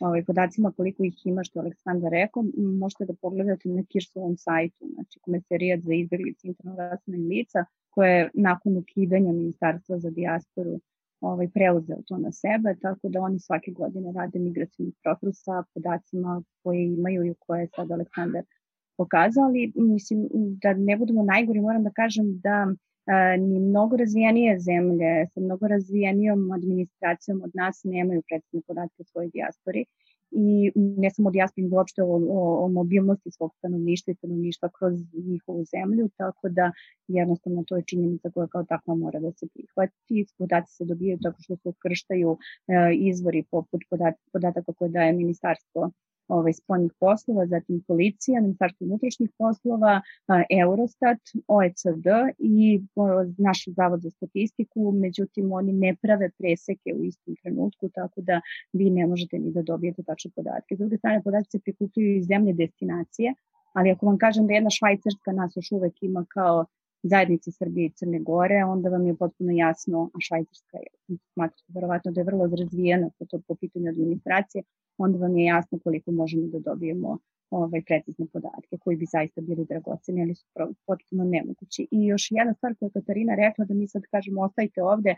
ovaj, 0.00 0.24
podacima 0.24 0.72
koliko 0.72 1.04
ih 1.04 1.26
ima, 1.26 1.44
što 1.44 1.60
Aleksandar 1.60 2.10
rekao, 2.12 2.44
možete 2.56 3.04
da 3.04 3.14
pogledate 3.14 3.68
na 3.68 3.82
Kirsovom 3.88 4.36
sajtu, 4.36 4.84
znači 4.94 5.20
Komesarijat 5.20 5.80
za 5.80 5.94
izbjeglice 5.94 6.48
interno 6.48 6.76
lica, 7.06 7.64
koje 7.90 8.10
je 8.10 8.30
nakon 8.34 8.76
ukidanja 8.76 9.32
Ministarstva 9.32 9.98
za 9.98 10.10
dijasporu 10.10 10.80
ovaj, 11.20 11.48
preuzeo 11.48 11.96
to 12.06 12.18
na 12.18 12.32
sebe, 12.32 12.76
tako 12.82 13.08
da 13.08 13.20
oni 13.20 13.40
svake 13.40 13.70
godine 13.70 14.12
rade 14.12 14.38
migracijni 14.38 14.92
profil 15.02 15.30
sa 15.32 15.62
podacima 15.74 16.42
koje 16.62 16.84
imaju 16.84 17.24
i 17.24 17.34
koje 17.38 17.60
je 17.60 17.68
sad 17.76 17.90
Aleksandar 17.90 18.44
pokazali. 18.96 19.72
Mislim, 19.74 20.28
da 20.62 20.74
ne 20.74 20.96
budemo 20.96 21.22
najgori, 21.22 21.60
moram 21.60 21.84
da 21.84 21.90
kažem 21.90 22.40
da 22.40 22.66
ni 23.38 23.60
mnogo 23.60 23.96
razvijenije 23.96 24.58
zemlje 24.60 25.26
sa 25.34 25.40
mnogo 25.40 25.68
razvijenijom 25.68 26.50
administracijom 26.52 27.42
od 27.42 27.50
nas 27.54 27.80
nemaju 27.84 28.22
predstavne 28.28 28.62
podatke 28.66 29.02
o 29.02 29.04
svojoj 29.04 29.30
dijaspori 29.30 29.84
i 30.30 30.72
ne 30.74 31.10
samo 31.10 31.28
o 31.28 31.32
uopšte 31.72 32.02
o, 32.02 32.06
o, 32.06 32.64
o 32.64 32.68
mobilnosti 32.68 33.30
svog 33.30 33.54
stanovništva 33.58 34.10
i 34.10 34.14
stanovništva 34.14 34.68
kroz 34.78 34.94
njihovu 35.12 35.64
zemlju, 35.64 36.08
tako 36.16 36.48
da 36.48 36.72
jednostavno 37.08 37.64
to 37.66 37.76
je 37.76 37.82
činjenica 37.86 38.30
koja 38.30 38.46
kao 38.46 38.64
takva 38.64 38.94
mora 38.94 39.20
da 39.20 39.32
se 39.32 39.46
prihvati. 39.54 40.26
Podaci 40.38 40.76
se 40.76 40.84
dobijaju 40.84 41.18
tako 41.22 41.36
što 41.42 41.56
se 41.56 41.68
ukrštaju 41.68 42.38
e, 42.68 42.94
izvori 42.94 43.44
poput 43.50 43.80
podataka 44.32 44.72
koje 44.72 44.88
daje 44.88 45.12
ministarstvo 45.12 45.90
ovaj, 46.28 46.52
spoljnih 46.52 46.92
poslova, 47.00 47.46
zatim 47.46 47.82
policija, 47.86 48.40
Ministarstvo 48.40 48.84
unutrašnjih 48.86 49.30
poslova, 49.38 50.00
Eurostat, 50.60 51.18
OECD 51.48 52.06
i 52.38 52.82
naš 53.38 53.64
zavod 53.66 54.00
za 54.02 54.10
statistiku, 54.10 54.92
međutim 54.92 55.52
oni 55.52 55.72
ne 55.72 55.96
prave 56.02 56.30
preseke 56.38 56.94
u 56.94 57.04
istom 57.04 57.36
trenutku, 57.42 57.88
tako 57.88 58.20
da 58.20 58.40
vi 58.72 58.90
ne 58.90 59.06
možete 59.06 59.38
ni 59.38 59.52
da 59.52 59.62
dobijete 59.62 60.02
tačne 60.02 60.30
podatke. 60.36 60.76
S 60.76 60.78
druge 60.78 60.96
strane, 60.96 61.22
podatke 61.22 61.50
se 61.50 61.58
prikupljaju 61.58 62.16
iz 62.16 62.26
zemlje 62.26 62.52
destinacije, 62.52 63.34
ali 63.72 63.90
ako 63.90 64.06
vam 64.06 64.18
kažem 64.18 64.46
da 64.46 64.54
jedna 64.54 64.70
švajcarska 64.70 65.32
nas 65.32 65.56
još 65.56 65.72
uvek 65.72 66.02
ima 66.02 66.24
kao 66.28 66.64
zajednice 67.02 67.52
Srbije 67.52 67.86
i 67.86 67.90
Crne 67.90 68.18
Gore, 68.18 68.64
onda 68.64 68.88
vam 68.88 69.06
je 69.06 69.16
potpuno 69.16 69.52
jasno, 69.52 70.10
a 70.14 70.18
Švajcarska 70.20 70.78
je, 70.78 71.16
smatrate 71.32 71.72
verovatno 71.74 72.12
da 72.12 72.20
je 72.20 72.24
vrlo 72.24 72.46
razvijena 72.46 73.10
po, 73.18 73.24
to, 73.24 73.40
po 73.48 73.54
pitanju 73.54 73.88
administracije, 73.88 74.62
onda 74.98 75.18
vam 75.18 75.36
je 75.36 75.44
jasno 75.44 75.78
koliko 75.84 76.10
možemo 76.10 76.46
da 76.46 76.58
dobijemo 76.58 77.18
ovaj, 77.50 77.82
precizne 77.86 78.26
podatke 78.32 78.78
koji 78.80 78.96
bi 78.96 79.06
zaista 79.06 79.40
bili 79.40 79.64
dragoceni, 79.64 80.22
ali 80.22 80.34
su 80.34 80.46
potpuno 80.86 81.24
nemogući. 81.24 81.86
I 81.90 82.06
još 82.06 82.28
jedna 82.30 82.54
stvar 82.54 82.74
koja 82.74 82.86
je 82.86 82.90
Katarina 82.90 83.34
rekla 83.34 83.64
da 83.64 83.74
mi 83.74 83.88
sad 83.88 84.02
kažemo 84.10 84.42
ostajte 84.42 84.82
ovde, 84.82 85.14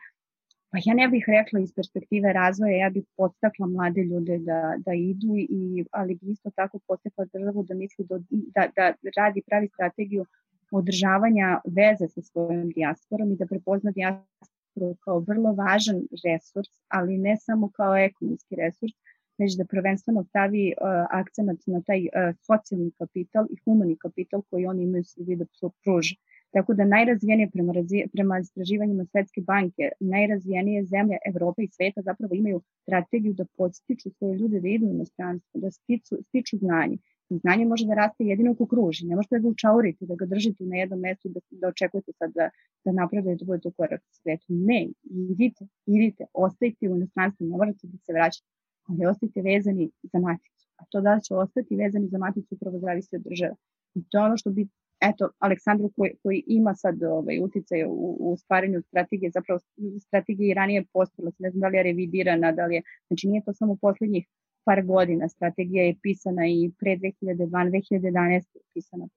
pa 0.70 0.78
ja 0.84 0.94
ne 0.94 1.08
bih 1.08 1.24
rekla 1.28 1.60
iz 1.60 1.72
perspektive 1.74 2.32
razvoja, 2.32 2.76
ja 2.76 2.90
bih 2.90 3.04
podstakla 3.16 3.66
mlade 3.66 4.02
ljude 4.02 4.38
da, 4.38 4.74
da 4.78 4.92
idu, 4.92 5.36
i, 5.36 5.84
ali 5.90 6.14
bi 6.14 6.30
isto 6.30 6.50
tako 6.50 6.78
podstakla 6.86 7.24
državu 7.32 7.62
da 7.62 7.74
misli 7.74 8.06
da, 8.08 8.18
da, 8.54 8.70
da 8.76 8.92
radi 9.16 9.42
pravi 9.46 9.68
strategiju 9.68 10.26
održavanja 10.70 11.60
veze 11.64 12.08
sa 12.08 12.22
svojom 12.22 12.68
dijasporom 12.68 13.32
i 13.32 13.36
da 13.36 13.46
prepozna 13.46 13.90
dijasporu 13.90 14.94
kao 15.04 15.18
vrlo 15.18 15.52
važan 15.52 16.02
resurs, 16.24 16.70
ali 16.88 17.18
ne 17.18 17.36
samo 17.36 17.70
kao 17.70 17.96
ekonomski 17.96 18.56
resurs, 18.56 18.94
već 19.38 19.56
da 19.56 19.64
prvenstveno 19.64 20.24
stavi 20.24 20.72
uh, 20.72 20.86
akcenat 21.10 21.58
na 21.66 21.80
taj 21.82 22.00
uh, 22.00 22.36
socijalni 22.46 22.90
kapital 22.98 23.44
i 23.50 23.56
humani 23.64 23.96
kapital 23.96 24.42
koji 24.50 24.66
oni 24.66 24.82
imaju 24.82 25.04
svi 25.04 25.36
da 25.36 25.44
pruže. 25.84 26.14
Tako 26.50 26.74
da 26.74 26.84
najrazvijenije 26.84 27.50
prema, 27.50 27.72
prema 28.12 28.38
istraživanjima 28.38 29.04
Svetske 29.04 29.40
banke, 29.40 29.82
najrazvijenije 30.00 30.84
zemlje 30.84 31.16
Evrope 31.26 31.62
i 31.62 31.68
sveta 31.68 32.02
zapravo 32.02 32.34
imaju 32.34 32.60
strategiju 32.82 33.34
da 33.34 33.44
podstiču 33.56 34.10
svoje 34.10 34.38
ljude 34.38 34.60
da 34.60 34.68
idu 34.68 34.86
u 34.86 34.94
inostranstvo, 34.94 35.60
da 35.60 35.70
stiču, 35.70 36.14
stiču 36.28 36.56
znanje. 36.58 36.96
Znanje 37.30 37.64
može 37.64 37.86
da 37.86 37.94
raste 37.94 38.24
jedino 38.24 38.50
ako 38.52 38.66
kruži, 38.66 39.06
ne 39.06 39.16
možete 39.16 39.34
da 39.34 39.42
ga 39.42 39.48
učaurite, 39.48 40.06
da 40.06 40.14
ga 40.14 40.26
držite 40.26 40.64
na 40.64 40.76
jednom 40.76 41.00
mestu, 41.00 41.28
da, 41.28 41.40
da 41.50 41.68
očekujete 41.68 42.12
sad 42.12 42.32
da, 42.34 42.50
da 42.84 42.92
napravite 42.92 43.34
da 43.34 43.44
budete 43.44 43.68
u 43.68 43.72
korak 43.72 44.00
sa 44.02 44.22
svetom. 44.22 44.64
Ne, 44.64 44.88
idite, 45.30 45.66
idite, 45.86 46.24
ostajte 46.32 46.88
u 46.88 46.96
inostranstvu, 46.96 47.46
ne 47.46 47.56
morate 47.56 47.86
da 47.86 47.98
se 47.98 48.12
vraćate 48.12 48.46
ali 48.88 49.06
ostajte 49.06 49.42
vezani 49.42 49.90
za 50.02 50.18
maticu. 50.18 50.66
A 50.76 50.84
to 50.90 51.00
da 51.00 51.20
će 51.20 51.34
ostati 51.34 51.76
vezani 51.76 52.08
za 52.08 52.18
maticu 52.18 52.54
upravo 52.54 52.78
zavisi 52.78 53.16
od 53.16 53.22
države. 53.22 53.54
I 53.94 54.04
to 54.08 54.18
je 54.18 54.24
ono 54.24 54.36
što 54.36 54.50
bi, 54.50 54.68
eto, 55.00 55.30
Aleksandru 55.38 55.90
koji, 55.96 56.10
koji 56.22 56.44
ima 56.46 56.74
sad 56.74 57.02
ovaj, 57.02 57.40
uticaj 57.42 57.84
u, 57.84 58.16
u 58.20 58.36
stvaranju 58.36 58.82
strategije, 58.82 59.30
zapravo 59.30 59.60
strategija 60.00 60.50
i 60.50 60.54
ranije 60.54 60.84
postala, 60.92 61.30
ne 61.38 61.50
znam 61.50 61.60
da 61.60 61.68
li 61.68 61.76
je 61.76 61.82
revidirana, 61.82 62.52
da 62.52 62.66
li 62.66 62.74
je, 62.74 62.82
znači 63.08 63.28
nije 63.28 63.44
to 63.44 63.52
samo 63.52 63.76
poslednjih 63.80 64.26
par 64.64 64.82
godina, 64.84 65.28
strategija 65.28 65.84
je 65.84 65.96
pisana 66.02 66.46
i 66.46 66.70
pre 66.78 66.96
2012, 66.96 67.46
2011 67.90 68.32
je 68.54 68.60
pisana 68.74 69.08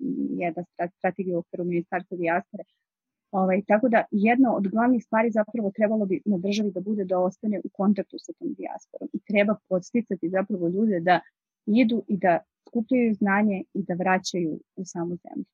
jedna 0.43 0.63
strategija 0.97 1.37
u 1.37 1.39
okviru 1.39 1.63
ministarstva 1.65 2.17
dijaspore, 2.17 2.63
Ovaj, 3.31 3.61
tako 3.67 3.89
da 3.89 4.03
jedna 4.11 4.55
od 4.55 4.67
glavnih 4.67 5.03
stvari 5.03 5.31
zapravo 5.31 5.71
trebalo 5.75 6.05
bi 6.05 6.21
na 6.25 6.37
državi 6.37 6.71
da 6.71 6.81
bude 6.81 7.05
da 7.05 7.19
ostane 7.19 7.59
u 7.63 7.69
kontaktu 7.69 8.17
sa 8.19 8.33
tom 8.33 8.53
dijasporom 8.53 9.09
i 9.13 9.19
treba 9.19 9.55
podsticati 9.69 10.29
zapravo 10.29 10.67
ljude 10.67 10.99
da 10.99 11.19
idu 11.65 12.03
i 12.07 12.17
da 12.17 12.39
skupljaju 12.67 13.13
znanje 13.13 13.63
i 13.73 13.83
da 13.83 13.93
vraćaju 13.93 14.59
u 14.75 14.85
samu 14.85 15.15
zemlju. 15.15 15.45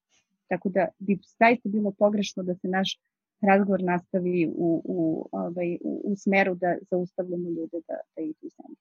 Tako 0.47 0.69
da 0.69 0.87
bi 0.99 1.19
zaista 1.39 1.69
bilo 1.69 1.91
pogrešno 1.91 2.43
da 2.43 2.55
se 2.55 2.67
naš 2.67 2.99
razgovor 3.41 3.83
nastavi 3.83 4.47
u, 4.47 4.81
u, 4.85 5.29
ovaj, 5.31 5.77
u, 5.81 6.01
u 6.03 6.15
smeru 6.15 6.55
da 6.55 6.75
zaustavljamo 6.91 7.49
ljude 7.49 7.77
da, 7.87 7.97
da 8.15 8.21
idu 8.21 8.39
u 8.41 8.49
zemlju. 8.49 8.77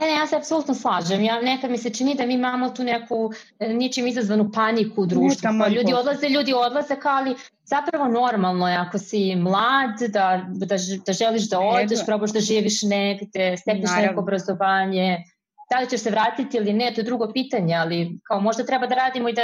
Ne, 0.00 0.06
ne, 0.06 0.12
ja 0.12 0.26
se 0.26 0.36
apsolutno 0.36 0.74
slažem. 0.74 1.22
Ja 1.22 1.40
nekad 1.40 1.70
mi 1.70 1.78
se 1.78 1.90
čini 1.90 2.14
da 2.14 2.26
mi 2.26 2.34
imamo 2.34 2.70
tu 2.70 2.84
neku 2.84 3.32
e, 3.58 3.68
ničim 3.68 4.06
izazvanu 4.06 4.52
paniku 4.52 5.02
u 5.02 5.06
društvu. 5.06 5.52
Ne, 5.52 5.70
ljudi 5.70 5.94
odlaze, 5.94 6.28
ljudi 6.28 6.52
odlaze, 6.54 6.96
kao 6.96 7.16
ali 7.16 7.34
zapravo 7.64 8.08
normalno 8.08 8.68
je 8.68 8.76
ako 8.76 8.98
si 8.98 9.36
mlad, 9.36 9.98
da, 10.08 10.44
da, 10.48 10.76
da 11.06 11.12
želiš 11.12 11.48
da 11.50 11.60
odeš, 11.60 11.98
probaš 12.06 12.32
da 12.32 12.40
živiš 12.40 12.82
negde, 12.82 13.56
stekneš 13.56 13.90
neko 13.96 14.20
obrazovanje, 14.20 15.24
da 15.70 15.78
li 15.80 15.90
ćeš 15.90 16.00
se 16.00 16.10
vratiti 16.10 16.56
ili 16.56 16.72
ne, 16.72 16.92
to 16.94 17.00
je 17.00 17.04
drugo 17.04 17.32
pitanje, 17.32 17.74
ali 17.74 18.18
kao 18.22 18.40
možda 18.40 18.64
treba 18.64 18.86
da 18.86 18.94
radimo 18.94 19.28
i 19.28 19.32
da 19.32 19.42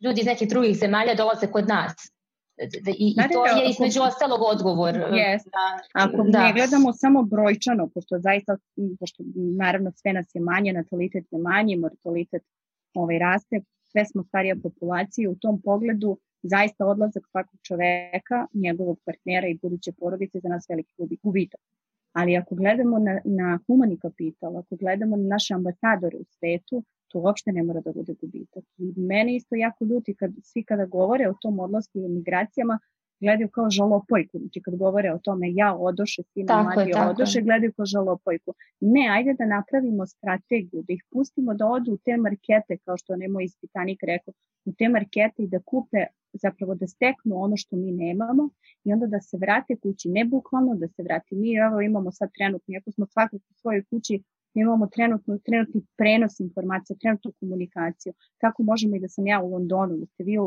ljudi 0.00 0.20
iz 0.20 0.26
nekih 0.26 0.48
drugih 0.48 0.78
zemalja 0.78 1.14
dolaze 1.14 1.46
kod 1.46 1.68
nas. 1.68 1.92
I, 2.98 3.14
i 3.16 3.32
to 3.32 3.46
je 3.46 3.70
između 3.70 4.00
ostalog 4.02 4.40
odgovor. 4.42 4.94
Yes. 4.94 5.42
Da, 5.44 5.66
Ako 5.92 6.22
da. 6.22 6.42
ne 6.42 6.52
gledamo 6.52 6.92
samo 6.92 7.22
brojčano, 7.22 7.88
pošto 7.94 8.18
zaista, 8.18 8.56
pošto 9.00 9.22
naravno 9.58 9.92
sve 9.92 10.12
nas 10.12 10.26
je 10.34 10.40
manje, 10.40 10.72
natalitet 10.72 11.24
je 11.30 11.38
manji, 11.38 11.76
mortalitet 11.76 12.42
ovaj, 12.94 13.18
raste, 13.18 13.60
sve 13.82 14.04
smo 14.04 14.22
starija 14.22 14.56
populacija 14.62 15.30
u 15.30 15.34
tom 15.34 15.62
pogledu 15.62 16.18
zaista 16.42 16.86
odlazak 16.86 17.22
svakog 17.30 17.60
čoveka, 17.62 18.46
njegovog 18.52 18.98
partnera 19.04 19.48
i 19.48 19.58
buduće 19.62 19.92
porodice 19.92 20.40
za 20.40 20.48
nas 20.48 20.66
veliki 20.68 20.92
gubitak. 21.22 21.60
Ali 22.12 22.36
ako 22.36 22.54
gledamo 22.54 22.98
na, 22.98 23.20
na 23.24 23.58
humani 23.66 23.98
kapital, 23.98 24.56
ako 24.56 24.76
gledamo 24.76 25.16
na 25.16 25.28
naše 25.28 25.54
ambasadore 25.54 26.16
u 26.16 26.24
svetu, 26.24 26.84
to 27.08 27.20
uopšte 27.20 27.52
ne 27.52 27.62
mora 27.62 27.80
da 27.80 27.92
bude 27.92 28.14
gubitak. 28.20 28.64
I 28.78 28.92
mene 28.96 29.36
isto 29.36 29.54
jako 29.54 29.84
ljuti 29.84 30.14
kad 30.14 30.30
svi 30.42 30.64
kada 30.64 30.86
govore 30.86 31.28
o 31.28 31.34
tom 31.42 31.60
odlasku 31.60 31.98
i 31.98 32.08
migracijama, 32.08 32.78
gledaju 33.20 33.48
kao 33.48 33.70
žalopojku. 33.70 34.38
Znači 34.38 34.60
kad 34.62 34.76
govore 34.76 35.12
o 35.12 35.18
tome 35.18 35.52
ja 35.52 35.76
odoše, 35.76 36.22
sina 36.22 36.62
mladi 36.62 36.92
odoše, 37.10 37.40
gledaju 37.40 37.72
kao 37.72 37.86
žalopojku. 37.86 38.54
Ne, 38.80 39.08
ajde 39.10 39.34
da 39.38 39.46
napravimo 39.46 40.06
strategiju, 40.06 40.82
da 40.82 40.92
ih 40.92 41.04
pustimo 41.12 41.54
da 41.54 41.66
odu 41.66 41.92
u 41.92 41.98
te 42.04 42.16
markete, 42.16 42.76
kao 42.84 42.96
što 42.96 43.14
je 43.14 43.28
moj 43.28 43.44
ispitanik 43.44 43.98
rekao, 44.02 44.34
u 44.64 44.72
te 44.78 44.88
markete 44.88 45.42
i 45.42 45.48
da 45.48 45.58
kupe, 45.60 46.04
zapravo 46.32 46.74
da 46.74 46.86
steknu 46.86 47.42
ono 47.42 47.56
što 47.56 47.76
mi 47.76 47.92
nemamo 47.92 48.50
i 48.84 48.92
onda 48.92 49.06
da 49.06 49.20
se 49.20 49.36
vrate 49.36 49.76
kući, 49.76 50.08
ne 50.08 50.24
bukvalno 50.24 50.74
da 50.74 50.88
se 50.88 51.02
vrati. 51.02 51.34
Mi 51.34 51.54
evo 51.54 51.80
imamo 51.80 52.12
sad 52.12 52.30
trenutno, 52.38 52.74
iako 52.74 52.90
smo 52.90 53.06
svakako 53.06 53.44
u 53.50 53.54
svojoj 53.54 53.84
kući 53.90 54.22
mi 54.54 54.62
imamo 54.62 54.86
trenutno, 54.86 55.38
trenutni 55.38 55.82
prenos 55.96 56.40
informacija, 56.40 56.96
trenutnu 57.00 57.32
komunikaciju, 57.40 58.12
kako 58.38 58.62
možemo 58.62 58.96
i 58.96 59.00
da 59.00 59.08
sam 59.08 59.26
ja 59.26 59.40
u 59.42 59.50
Londonu, 59.50 59.96
da 59.96 60.06
ste 60.06 60.24
vi 60.24 60.38
u, 60.38 60.44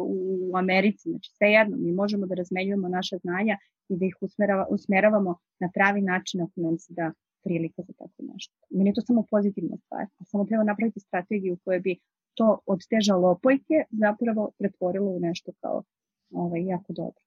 u 0.52 0.58
Americi, 0.58 1.10
znači 1.10 1.32
sve 1.38 1.48
jedno, 1.48 1.78
mi 1.78 1.92
možemo 1.92 2.26
da 2.26 2.36
razmenjujemo 2.36 2.88
naša 2.88 3.18
znanja 3.18 3.58
i 3.90 3.98
da 3.98 4.06
ih 4.06 4.16
usmerava, 4.22 4.68
usmeravamo 4.70 5.36
na 5.60 5.70
pravi 5.74 6.02
način 6.02 6.42
ako 6.42 6.54
nam 6.56 6.78
se 6.78 6.94
da 6.94 7.12
prilika 7.44 7.82
za 7.82 7.94
tako 7.94 8.20
nešto. 8.34 8.54
Meni 8.70 8.90
je 8.90 8.94
to 8.94 9.02
samo 9.02 9.26
pozitivna 9.30 9.78
stvar, 9.78 10.02
a 10.20 10.24
samo 10.26 10.46
treba 10.46 10.64
napraviti 10.64 11.00
strategiju 11.00 11.58
koja 11.64 11.80
bi 11.80 12.00
to 12.34 12.60
od 12.66 12.80
te 12.90 12.98
žalopojke 13.02 13.84
zapravo 13.92 14.52
pretvorilo 14.58 15.12
u 15.12 15.20
nešto 15.20 15.52
kao 15.62 15.84
ovaj, 16.32 16.66
jako 16.66 16.94
dobro. 16.94 17.22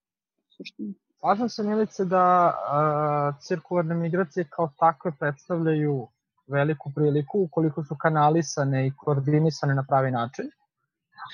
Suštini. 0.56 0.94
Slažem 1.18 1.48
se, 1.48 1.62
Milice, 1.62 2.04
da 2.04 2.54
a, 2.68 3.32
cirkularne 3.40 3.94
migracije 3.94 4.44
kao 4.50 4.70
takve 4.78 5.12
predstavljaju 5.18 6.06
veliku 6.46 6.92
priliku 6.94 7.42
ukoliko 7.42 7.84
su 7.84 7.96
kanalisane 7.98 8.86
i 8.86 8.92
koordinisane 8.96 9.74
na 9.74 9.84
pravi 9.88 10.10
način, 10.10 10.50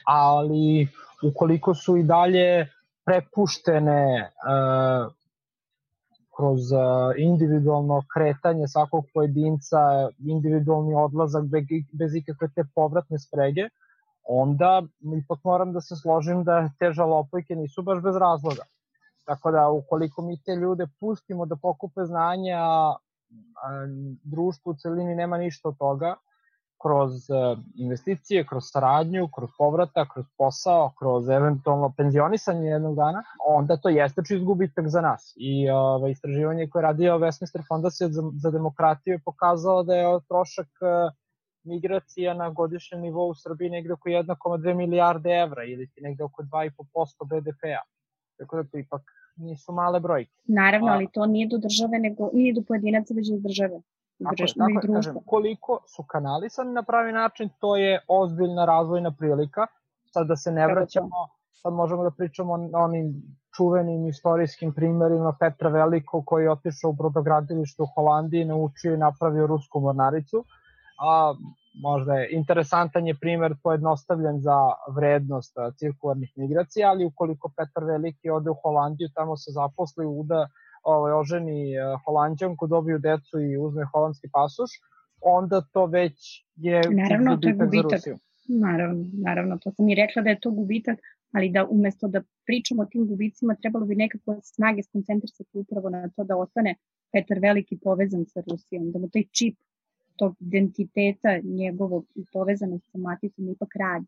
ali 0.07 0.89
ukoliko 1.23 1.75
su 1.75 1.97
i 1.97 2.03
dalje 2.03 2.69
prepuštene 3.05 4.31
uh, 4.31 5.13
kroz 6.37 6.61
individualno 7.17 8.03
kretanje 8.15 8.69
svakog 8.69 9.05
pojedinca, 9.15 9.79
individualni 10.19 10.95
odlazak 10.95 11.45
bez, 11.45 11.65
bez 11.93 12.15
ikakve 12.15 12.49
te 12.55 12.65
povratne 12.75 13.19
sprege, 13.19 13.69
onda 14.29 14.83
ipak 15.25 15.39
moram 15.45 15.73
da 15.73 15.81
se 15.81 15.97
složim 15.97 16.45
da 16.45 16.69
te 16.79 16.93
žalopojke 16.93 17.55
nisu 17.55 17.83
baš 17.83 18.03
bez 18.03 18.17
razloga. 18.17 18.65
Tako 19.25 19.51
da 19.51 19.69
ukoliko 19.69 20.23
mi 20.23 20.43
te 20.43 20.55
ljude 20.55 20.87
pustimo 21.01 21.47
da 21.47 21.57
pokupe 21.57 22.05
znanja, 22.05 22.63
a 23.63 23.87
društvu 24.25 24.71
u 24.71 24.75
celini 24.75 25.15
nema 25.15 25.39
ništa 25.39 25.69
od 25.69 25.79
toga, 25.79 26.17
kroz 26.83 27.31
e, 27.31 27.35
investicije, 27.75 28.47
kroz 28.47 28.65
saradnju, 28.67 29.29
kroz 29.37 29.51
povrata, 29.59 30.07
kroz 30.13 30.27
posao, 30.39 30.93
kroz 30.99 31.29
eventualno 31.29 31.93
penzionisanje 31.97 32.69
jednog 32.69 32.97
dana, 32.97 33.23
onda 33.49 33.77
to 33.77 33.89
jeste 33.89 34.23
čist 34.29 34.45
gubitak 34.45 34.89
za 34.89 35.01
nas. 35.01 35.35
I 35.37 35.71
ova, 35.71 36.09
istraživanje 36.09 36.69
koje 36.69 36.81
je 36.81 36.87
radio 36.87 37.19
Westminster 37.19 37.67
Fondacija 37.69 38.09
za, 38.09 38.23
za 38.43 38.51
demokratiju 38.51 39.15
je 39.15 39.25
pokazalo 39.25 39.83
da 39.83 39.95
je 39.95 40.21
trošak 40.29 40.67
e, 40.67 41.11
migracija 41.65 42.35
na 42.35 42.51
godišnjem 42.51 43.01
nivou 43.01 43.29
u 43.29 43.35
Srbiji 43.35 43.71
negde 43.71 43.93
oko 43.93 44.09
1,2 44.09 44.75
milijarde 44.75 45.31
evra 45.31 45.65
ili 45.65 45.89
negde 46.01 46.25
oko 46.25 46.43
2,5% 46.43 47.27
BDP-a. 47.27 47.83
Tako 48.39 48.57
da 48.57 48.65
to 48.65 48.79
ipak 48.79 49.03
nisu 49.37 49.73
male 49.73 50.01
brojke. 50.01 50.33
Naravno, 50.45 50.89
ali 50.89 51.09
to 51.13 51.27
nije 51.27 51.49
do 51.49 51.59
države, 51.59 51.99
nego 51.99 52.31
nije 52.33 52.55
do 52.55 52.63
pojedinaca, 52.69 53.15
već 53.15 53.29
do 53.29 53.39
države. 53.49 53.81
Tako, 54.25 54.45
tako 54.59 54.93
kažem, 54.93 55.17
koliko 55.27 55.79
su 55.87 56.03
kanalisani 56.03 56.73
na 56.73 56.83
pravi 56.83 57.13
način, 57.13 57.49
to 57.61 57.77
je 57.77 58.01
ozbiljna 58.09 58.65
razvojna 58.65 59.13
prilika. 59.19 59.67
Sad 60.13 60.27
da 60.27 60.37
se 60.37 60.53
ne 60.53 60.67
vraćamo, 60.67 61.09
sad 61.63 61.73
možemo 61.73 62.03
da 62.03 62.11
pričamo 62.11 62.53
o 62.53 62.85
onim 62.85 63.15
čuvenim 63.57 64.07
istorijskim 64.07 64.73
primerima 64.73 65.37
Petra 65.41 65.71
Veliko 65.71 66.23
koji 66.27 66.45
je 66.45 66.51
otišao 66.51 66.91
u 66.91 66.93
brodogradilište 66.93 67.83
u 67.83 67.87
Holandiji, 67.95 68.45
naučio 68.45 68.95
i 68.95 68.99
napravio 68.99 69.47
rusku 69.47 69.81
mornaricu. 69.81 70.45
A 71.01 71.35
možda 71.75 72.15
je 72.15 72.29
interesantan 72.33 73.07
je 73.07 73.15
primer 73.15 73.55
pojednostavljen 73.63 74.41
za 74.41 74.59
vrednost 74.97 75.55
cirkularnih 75.79 76.33
migracija, 76.37 76.91
ali 76.91 77.05
ukoliko 77.05 77.53
Petar 77.57 77.85
Veliki 77.85 78.31
ode 78.31 78.51
u 78.51 78.55
Holandiju, 78.63 79.09
tamo 79.15 79.37
se 79.37 79.51
zaposli, 79.53 80.07
uda 80.07 80.49
ovaj, 80.83 81.13
oženi 81.13 81.75
uh, 81.79 82.01
holandjanku, 82.05 82.67
dobiju 82.67 82.99
decu 82.99 83.41
i 83.41 83.57
uzme 83.57 83.85
holandski 83.93 84.29
pasoš, 84.33 84.71
onda 85.21 85.61
to 85.73 85.87
već 85.87 86.45
je 86.57 86.83
naravno, 86.91 87.35
gubitak, 87.35 87.41
to 87.43 87.49
je 87.49 87.55
gubitak 87.55 87.91
za 87.91 87.97
Rusiju. 87.97 88.19
Naravno, 88.49 89.05
naravno, 89.13 89.59
to 89.59 89.71
sam 89.71 89.89
i 89.89 89.95
rekla 89.95 90.23
da 90.23 90.31
je 90.31 90.41
to 90.41 90.51
gubitak, 90.51 90.99
ali 91.33 91.51
da 91.51 91.67
umesto 91.67 92.09
da 92.09 92.23
pričamo 92.47 92.83
o 92.83 92.87
tim 92.87 93.07
gubicima, 93.07 93.55
trebalo 93.55 93.87
bi 93.87 93.95
nekako 93.95 94.37
snage 94.43 94.83
skoncentrisati 94.83 95.59
upravo 95.59 95.91
na 95.91 96.09
to 96.09 96.25
da 96.25 96.37
ostane 96.37 96.75
Petar 97.13 97.39
Veliki 97.39 97.79
povezan 97.85 98.25
sa 98.27 98.43
Rusijom, 98.51 98.91
da 98.93 98.99
mu 98.99 99.09
taj 99.09 99.25
čip 99.33 99.57
tog 100.21 100.35
identiteta 100.41 101.39
njegovog 101.45 102.05
i 102.15 102.25
povezanost 102.33 102.85
sa 102.93 102.99
maticom 102.99 103.49
ipak 103.49 103.77
radi, 103.77 104.07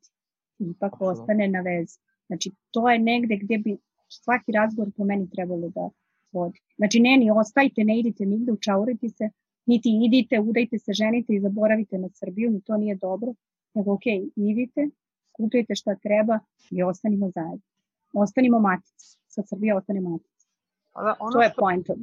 ipak 0.58 1.00
ostane 1.00 1.48
na 1.48 1.60
vezi. 1.60 1.98
Znači, 2.26 2.50
to 2.70 2.90
je 2.90 2.98
negde 2.98 3.36
gde 3.36 3.58
bi 3.58 3.76
svaki 4.08 4.52
razgovor 4.52 4.92
po 4.96 5.04
meni 5.04 5.30
trebalo 5.30 5.68
da, 5.68 5.88
vodi. 6.32 6.60
Znači 6.76 7.00
ne 7.00 7.16
ni 7.16 7.30
ostajte, 7.30 7.84
ne 7.84 7.98
idite 7.98 8.26
nigde, 8.26 8.52
učaurite 8.52 9.08
se, 9.08 9.30
niti 9.66 9.88
idite, 10.06 10.40
udajte 10.40 10.78
se, 10.78 10.92
ženite 10.92 11.34
i 11.34 11.40
zaboravite 11.40 11.98
na 11.98 12.08
Srbiju, 12.08 12.50
ni 12.50 12.60
to 12.60 12.76
nije 12.76 12.94
dobro, 12.94 13.34
nego 13.74 13.92
ok, 13.92 14.06
idite, 14.36 14.88
kupite 15.32 15.74
šta 15.74 15.94
treba 15.94 16.38
i 16.70 16.82
ostanimo 16.82 17.30
zajedno. 17.30 17.66
Ostanimo 18.12 18.60
matice, 18.60 19.18
sa 19.26 19.42
Srbije 19.42 19.74
ostane 19.76 20.00
matice. 20.00 20.46
Da, 20.94 21.14
ono 21.20 21.32
to 21.32 21.42
je 21.42 21.50
što, 21.50 21.60
point 21.60 21.90
of 21.90 21.98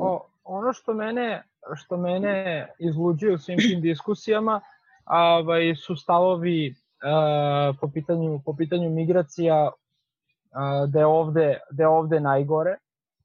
o, 0.00 0.26
ono 0.44 0.72
što 0.72 0.94
mene, 0.94 1.42
što 1.74 1.96
mene 1.96 2.68
izluđuje 2.78 3.34
u 3.34 3.38
svim 3.38 3.58
tim 3.58 3.80
diskusijama 3.80 4.60
ovaj, 5.06 5.74
su 5.74 5.96
stavovi 5.96 6.74
uh, 6.74 7.76
po, 7.80 7.88
pitanju, 7.88 8.40
po 8.44 8.56
pitanju 8.56 8.90
migracija 8.90 9.70
uh, 9.70 10.90
da, 10.90 10.98
je 10.98 11.06
ovde, 11.06 11.58
da 11.70 11.82
je 11.82 11.88
ovde 11.88 12.20
najgore 12.20 12.76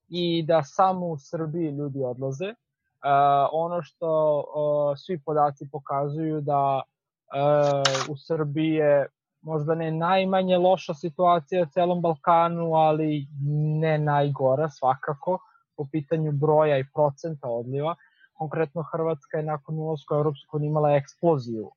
i 0.09 0.43
da 0.43 0.63
samo 0.63 1.07
u 1.07 1.17
Srbiji 1.17 1.69
ljudi 1.71 2.03
odlaze. 2.03 2.49
Uh, 2.49 3.11
ono 3.51 3.81
što 3.81 4.39
uh, 4.39 4.97
svi 4.97 5.19
podaci 5.25 5.69
pokazuju 5.71 6.41
da 6.41 6.81
uh, 6.81 8.13
u 8.13 8.17
Srbiji 8.17 8.73
je 8.73 9.07
možda 9.41 9.75
ne 9.75 9.91
najmanje 9.91 10.57
loša 10.57 10.93
situacija 10.93 11.63
u 11.63 11.65
celom 11.65 12.01
Balkanu, 12.01 12.73
ali 12.73 13.27
ne 13.79 13.97
najgora 13.97 14.69
svakako 14.69 15.39
po 15.77 15.87
pitanju 15.91 16.31
broja 16.31 16.77
i 16.77 16.85
procenta 16.93 17.47
odliva. 17.47 17.95
Konkretno 18.33 18.83
Hrvatska 18.83 19.37
je 19.37 19.43
nakon 19.43 19.79
ulazka 19.79 20.15
u 20.15 20.17
Europsku 20.17 20.59
imala 20.59 20.91
eksploziju 20.91 21.65
uh, 21.65 21.71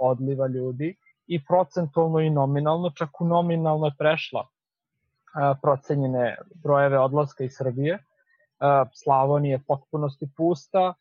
odliva 0.00 0.46
ljudi 0.46 0.96
i 1.26 1.44
procentualno 1.44 2.20
i 2.20 2.30
nominalno, 2.30 2.90
čak 2.90 3.20
u 3.20 3.24
nominalno 3.24 3.86
je 3.86 3.92
prešla 3.98 4.46
procenjene 5.62 6.36
brojeve 6.54 6.98
odlaska 6.98 7.44
iz 7.44 7.52
Srbije. 7.56 7.98
Slavonija 8.92 9.52
je 9.52 9.64
potpunosti 9.66 10.28
pusta, 10.36 10.94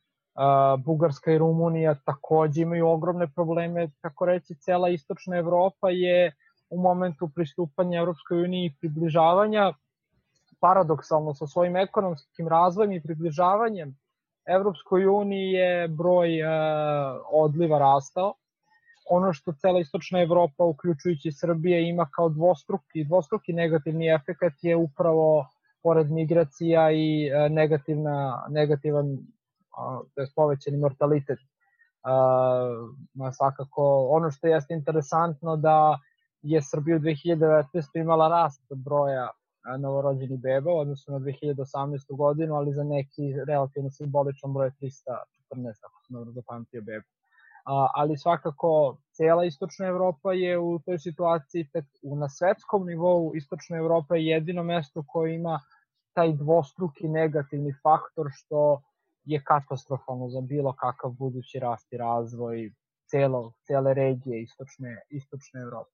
Bugarska 0.78 1.32
i 1.32 1.38
Rumunija 1.38 1.96
takođe 2.06 2.62
imaju 2.62 2.88
ogromne 2.88 3.28
probleme, 3.28 3.90
tako 4.02 4.26
reći, 4.26 4.56
cela 4.56 4.90
istočna 4.90 5.38
Evropa 5.38 5.90
je 5.90 6.36
u 6.70 6.82
momentu 6.82 7.30
pristupanja 7.36 8.00
Evropskoj 8.00 8.44
uniji 8.44 8.66
i 8.66 8.74
približavanja 8.80 9.74
paradoksalno 10.64 11.34
sa 11.34 11.48
svojim 11.48 11.76
ekonomskim 11.76 12.48
razvojem 12.48 12.92
i 12.92 13.02
približavanjem 13.04 13.96
Evropskoj 14.48 15.06
uniji 15.06 15.52
je 15.52 15.88
broj 15.88 16.30
odliva 17.32 17.80
rastao 17.80 18.34
ono 19.10 19.34
što 19.34 19.54
cela 19.54 19.80
istočna 19.80 20.22
Evropa, 20.22 20.64
uključujući 20.64 21.32
Srbije, 21.32 21.90
ima 21.90 22.08
kao 22.16 22.30
dvostruki, 22.30 23.04
dvostruki 23.04 23.54
negativni 23.54 24.08
efekat 24.08 24.54
je 24.62 24.76
upravo 24.76 25.46
pored 25.84 26.12
migracija 26.12 26.92
i 26.92 27.28
e, 27.28 27.50
negativna, 27.50 28.46
negativan, 28.50 29.18
to 30.16 30.22
je 30.22 30.28
povećani 30.36 30.78
mortalitet. 30.78 31.40
Uh, 32.06 33.32
svakako, 33.38 34.08
ono 34.12 34.32
što 34.32 34.48
jeste 34.48 34.74
interesantno 34.74 35.56
da 35.56 36.00
je 36.42 36.62
Srbija 36.62 36.98
u 36.98 37.00
2019. 37.00 37.64
imala 37.96 38.28
rast 38.28 38.64
broja 38.70 39.30
novorođenih 39.80 40.40
beba, 40.40 40.72
odnosno 40.72 41.20
na 41.20 41.26
2018. 41.26 42.18
godinu, 42.18 42.56
ali 42.56 42.74
za 42.74 42.84
neki 42.84 43.34
relativno 43.48 43.90
simboličan 43.90 44.54
broj 44.54 44.72
314, 44.82 44.94
ako 45.86 46.02
sam 46.08 46.14
dobro 46.14 46.32
zapamtio 46.32 46.82
beba 46.82 47.08
ali 47.66 48.18
svakako 48.18 48.98
cela 49.12 49.46
istočna 49.46 49.86
Evropa 49.86 50.34
je 50.34 50.60
u 50.60 50.80
toj 50.80 51.00
situaciji, 51.00 51.70
tek 51.74 51.86
na 52.04 52.30
svetskom 52.30 52.86
nivou 52.86 53.36
istočna 53.36 53.78
Evropa 53.78 54.16
je 54.16 54.26
jedino 54.26 54.64
mesto 54.64 55.04
koje 55.08 55.36
ima 55.36 55.60
taj 56.14 56.34
dvostruki 56.34 57.08
negativni 57.08 57.74
faktor 57.84 58.28
što 58.32 58.82
je 59.24 59.44
katastrofalno 59.44 60.30
za 60.30 60.42
bilo 60.42 60.74
kakav 60.74 61.12
budući 61.12 61.60
rast 61.60 61.94
i 61.94 61.98
razvoj 61.98 62.72
celo, 63.10 63.54
cele 63.68 63.94
regije 63.94 64.42
istočne, 64.42 65.02
istočne 65.10 65.62
Evrope. 65.62 65.92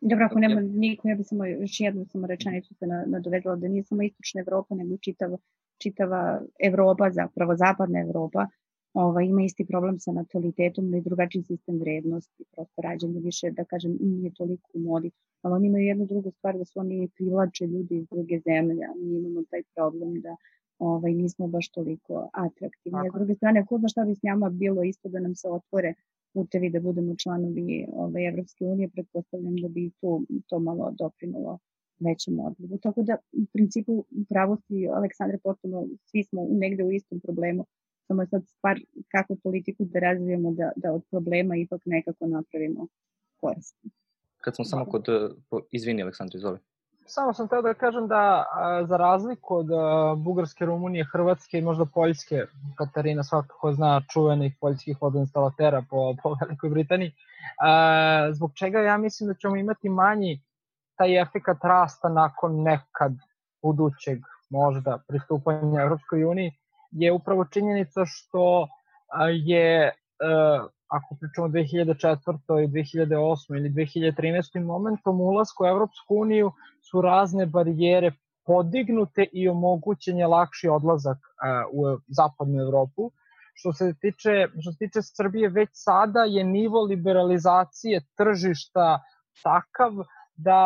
Dobro, 0.00 0.24
ako 0.24 0.38
nema 0.38 0.60
niko, 0.60 1.08
ja 1.08 1.16
bih 1.16 1.26
samo 1.26 1.46
još 1.46 1.80
jednu 1.80 2.04
samo 2.04 2.26
rečenicu 2.26 2.74
se 2.74 2.86
nadovedala 2.86 3.56
da 3.56 3.68
nije 3.68 3.84
samo 3.84 4.02
istočna 4.02 4.40
Evropa, 4.40 4.74
nego 4.74 4.96
čitava, 4.96 5.38
čitava 5.82 6.42
Evropa, 6.58 7.10
zapravo 7.10 7.56
zapadna 7.56 8.00
Evropa, 8.00 8.46
ovaj, 8.94 9.24
ima 9.24 9.42
isti 9.42 9.66
problem 9.66 9.98
sa 9.98 10.12
natalitetom 10.12 10.88
ili 10.88 11.00
drugačiji 11.02 11.42
sistem 11.42 11.78
vrednosti, 11.78 12.44
prosto 12.52 12.82
rađanje 12.82 13.20
više, 13.20 13.50
da 13.50 13.64
kažem, 13.64 13.96
nije 14.00 14.34
toliko 14.34 14.70
u 14.74 14.80
modi, 14.80 15.10
ali 15.42 15.54
oni 15.54 15.66
imaju 15.66 15.84
jednu 15.84 16.06
drugu 16.06 16.30
stvar 16.30 16.58
da 16.58 16.64
su 16.64 16.80
oni 16.80 17.08
privlače 17.16 17.66
ljudi 17.66 17.96
iz 17.96 18.06
druge 18.08 18.40
zemlje, 18.40 18.84
a 18.84 18.94
mi 18.96 19.16
imamo 19.18 19.42
taj 19.50 19.62
problem 19.74 20.20
da 20.20 20.36
ovaj, 20.78 21.12
nismo 21.12 21.46
baš 21.46 21.68
toliko 21.68 22.30
atraktivni. 22.32 23.10
S 23.10 23.14
druge 23.14 23.34
strane, 23.34 23.66
ko 23.66 23.78
zna 23.78 23.88
šta 23.88 24.04
bi 24.04 24.14
s 24.14 24.22
njama 24.22 24.50
bilo 24.50 24.82
isto 24.82 25.08
da 25.08 25.20
nam 25.20 25.34
se 25.34 25.48
otvore 25.48 25.94
putevi 26.34 26.70
da 26.70 26.80
budemo 26.80 27.16
članovi 27.16 27.86
ovaj, 27.92 28.28
Evropske 28.28 28.64
unije, 28.64 28.88
pretpostavljam 28.88 29.56
da 29.56 29.68
bi 29.68 29.90
to, 30.00 30.22
to 30.48 30.58
malo 30.58 30.94
doprinulo 30.98 31.58
većem 31.98 32.40
odlivu. 32.40 32.78
Tako 32.78 33.02
da, 33.02 33.16
u 33.32 33.46
principu, 33.52 33.92
u 33.92 34.24
pravosti 34.28 34.88
Aleksandre 34.88 35.38
potpuno, 35.38 35.86
svi 36.04 36.24
smo 36.24 36.46
negde 36.50 36.84
u 36.84 36.92
istom 36.92 37.20
problemu 37.20 37.66
samo 38.06 38.22
je 38.22 38.26
sad 38.26 38.42
stvar 38.46 38.80
kakvu 39.08 39.36
politiku 39.36 39.84
da 39.84 39.98
razvijemo 39.98 40.52
da, 40.52 40.72
da 40.76 40.92
od 40.92 41.02
problema 41.10 41.56
ipak 41.56 41.82
nekako 41.84 42.26
napravimo 42.26 42.86
korist. 43.36 43.76
Kad 44.36 44.54
smo 44.54 44.64
samo 44.64 44.84
kod, 44.86 45.04
izvini 45.70 46.02
Aleksandra, 46.02 46.36
izvoli. 46.36 46.58
Samo 47.06 47.32
sam 47.32 47.48
teo 47.48 47.62
da 47.62 47.74
kažem 47.74 48.08
da 48.08 48.44
a, 48.52 48.84
za 48.86 48.96
razliku 48.96 49.56
od 49.56 49.70
a, 49.70 50.14
Bugarske, 50.14 50.64
Rumunije, 50.66 51.04
Hrvatske 51.12 51.58
i 51.58 51.62
možda 51.62 51.84
Poljske, 51.84 52.44
Katarina 52.78 53.22
svakako 53.22 53.72
zna 53.72 54.00
čuvenih 54.12 54.56
poljskih 54.60 54.96
vodoinstalatera 55.00 55.82
po, 55.90 56.14
po 56.22 56.36
Velikoj 56.40 56.70
Britaniji, 56.70 57.12
a, 57.62 58.28
zbog 58.32 58.52
čega 58.54 58.80
ja 58.80 58.96
mislim 58.98 59.28
da 59.28 59.34
ćemo 59.34 59.56
imati 59.56 59.88
manji 59.88 60.42
taj 60.96 61.20
efekat 61.20 61.58
rasta 61.62 62.08
nakon 62.08 62.62
nekad 62.62 63.12
budućeg 63.62 64.18
možda 64.50 64.98
pristupanja 65.08 65.82
Evropskoj 65.82 66.24
uniji 66.24 66.52
je 66.90 67.12
upravo 67.12 67.44
činjenica 67.44 68.04
što 68.06 68.68
je 69.30 69.92
ako 70.96 71.16
pričamo 71.20 71.48
2004. 71.48 72.64
i 72.64 72.68
2008. 72.68 73.56
ili 73.56 73.70
2013. 73.70 74.64
momentom 74.64 75.20
ulasku 75.20 75.64
u 75.64 75.66
Evropsku 75.66 76.14
uniju 76.16 76.52
su 76.90 77.00
razne 77.00 77.46
barijere 77.46 78.12
podignute 78.46 79.26
i 79.32 79.48
omogućen 79.48 80.18
je 80.18 80.26
lakši 80.26 80.68
odlazak 80.68 81.18
u 81.72 81.82
zapadnu 82.08 82.60
Evropu. 82.60 83.10
Što 83.54 83.72
se 83.72 83.94
tiče, 84.00 84.46
što 84.60 84.72
se 84.72 84.78
tiče 84.78 85.02
Srbije, 85.02 85.48
već 85.48 85.70
sada 85.72 86.20
je 86.20 86.44
nivo 86.44 86.82
liberalizacije 86.82 88.00
tržišta 88.16 89.00
takav 89.42 89.92
da 90.36 90.62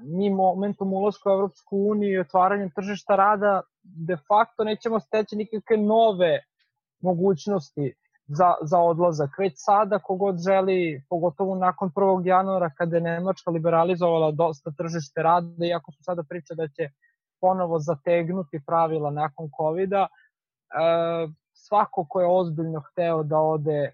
mi 0.00 0.30
momentom 0.30 0.92
ulazka 0.92 1.30
u 1.30 1.32
Evropsku 1.32 1.76
uniju 1.90 2.12
i 2.12 2.20
otvaranjem 2.20 2.70
tržišta 2.70 3.16
rada 3.16 3.60
de 3.82 4.16
facto 4.28 4.64
nećemo 4.64 5.00
steći 5.00 5.36
nikakve 5.36 5.76
nove 5.76 6.40
mogućnosti 7.00 7.94
za, 8.26 8.54
za 8.62 8.78
odlazak. 8.78 9.38
Već 9.38 9.52
sada 9.56 9.98
kogod 9.98 10.36
želi, 10.38 11.02
pogotovo 11.08 11.54
nakon 11.54 11.90
1. 11.90 12.26
januara 12.26 12.70
kada 12.70 12.96
je 12.96 13.02
Nemačka 13.02 13.50
liberalizovala 13.50 14.30
dosta 14.30 14.70
tržište 14.70 15.22
rada, 15.22 15.66
iako 15.66 15.92
su 15.92 16.02
sada 16.02 16.22
priče 16.22 16.54
da 16.54 16.68
će 16.68 16.88
ponovo 17.40 17.78
zategnuti 17.78 18.60
pravila 18.66 19.10
nakon 19.10 19.48
COVID-a, 19.56 20.06
e, 20.06 20.08
svako 21.52 22.06
ko 22.08 22.20
je 22.20 22.26
ozbiljno 22.26 22.80
hteo 22.80 23.22
da 23.22 23.38
ode 23.38 23.82
e, 23.82 23.92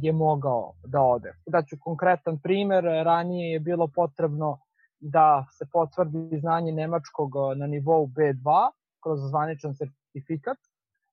je 0.00 0.12
mogao 0.12 0.72
da 0.84 1.00
ode. 1.00 1.32
Daću 1.46 1.76
konkretan 1.80 2.38
primer, 2.38 2.84
ranije 2.84 3.52
je 3.52 3.60
bilo 3.60 3.88
potrebno 3.94 4.58
da 5.00 5.46
se 5.58 5.66
potvrdi 5.72 6.38
znanje 6.38 6.72
nemačkog 6.72 7.32
na 7.56 7.66
nivou 7.66 8.06
B2 8.06 8.70
kroz 9.02 9.20
zvaničan 9.30 9.74
sertifikat, 9.74 10.58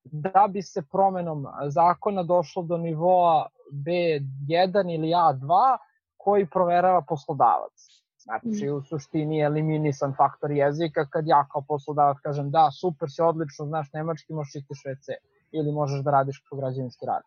da 0.04 0.48
bi 0.50 0.62
se 0.62 0.82
promenom 0.92 1.46
zakona 1.68 2.24
došlo 2.24 2.64
do 2.64 2.78
nivoa 2.78 3.48
B1 3.72 4.96
ili 4.96 5.08
A2 5.08 5.78
koji 6.18 6.46
proverava 6.46 7.02
poslodavac. 7.02 8.04
Znači, 8.18 8.70
u 8.70 8.82
suštini 8.82 9.38
je 9.38 9.46
eliminisan 9.46 10.14
faktor 10.18 10.52
jezika 10.52 11.06
kad 11.06 11.28
ja 11.28 11.48
kao 11.52 11.64
poslodavac 11.68 12.18
kažem 12.24 12.52
da, 12.52 12.70
super 12.72 13.10
si, 13.12 13.22
odlično, 13.22 13.66
znaš 13.66 13.94
nemački, 13.94 14.34
možeš 14.34 14.56
ići 14.56 14.68
WC 14.86 15.14
ili 15.52 15.72
možeš 15.72 16.04
da 16.04 16.12
radiš 16.12 16.44
kao 16.50 16.58
građevinski 16.60 17.06
rad. 17.06 17.24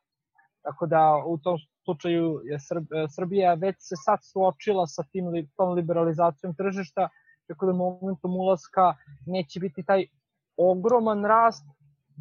Tako 0.63 0.87
da 0.87 1.23
u 1.27 1.39
tom 1.39 1.59
slučaju 1.85 2.41
je 2.45 2.59
Srbija 3.09 3.55
već 3.55 3.77
se 3.79 3.95
sad 4.05 4.19
suočila 4.23 4.87
sa 4.87 5.03
tim, 5.03 5.49
tom 5.57 5.73
liberalizacijom 5.73 6.55
tržišta, 6.55 7.09
tako 7.49 7.67
da 7.67 7.73
momentom 7.73 8.37
ulaska 8.37 8.95
neće 9.27 9.61
biti 9.61 9.85
taj 9.85 10.07
ogroman 10.57 11.25
rast, 11.25 11.65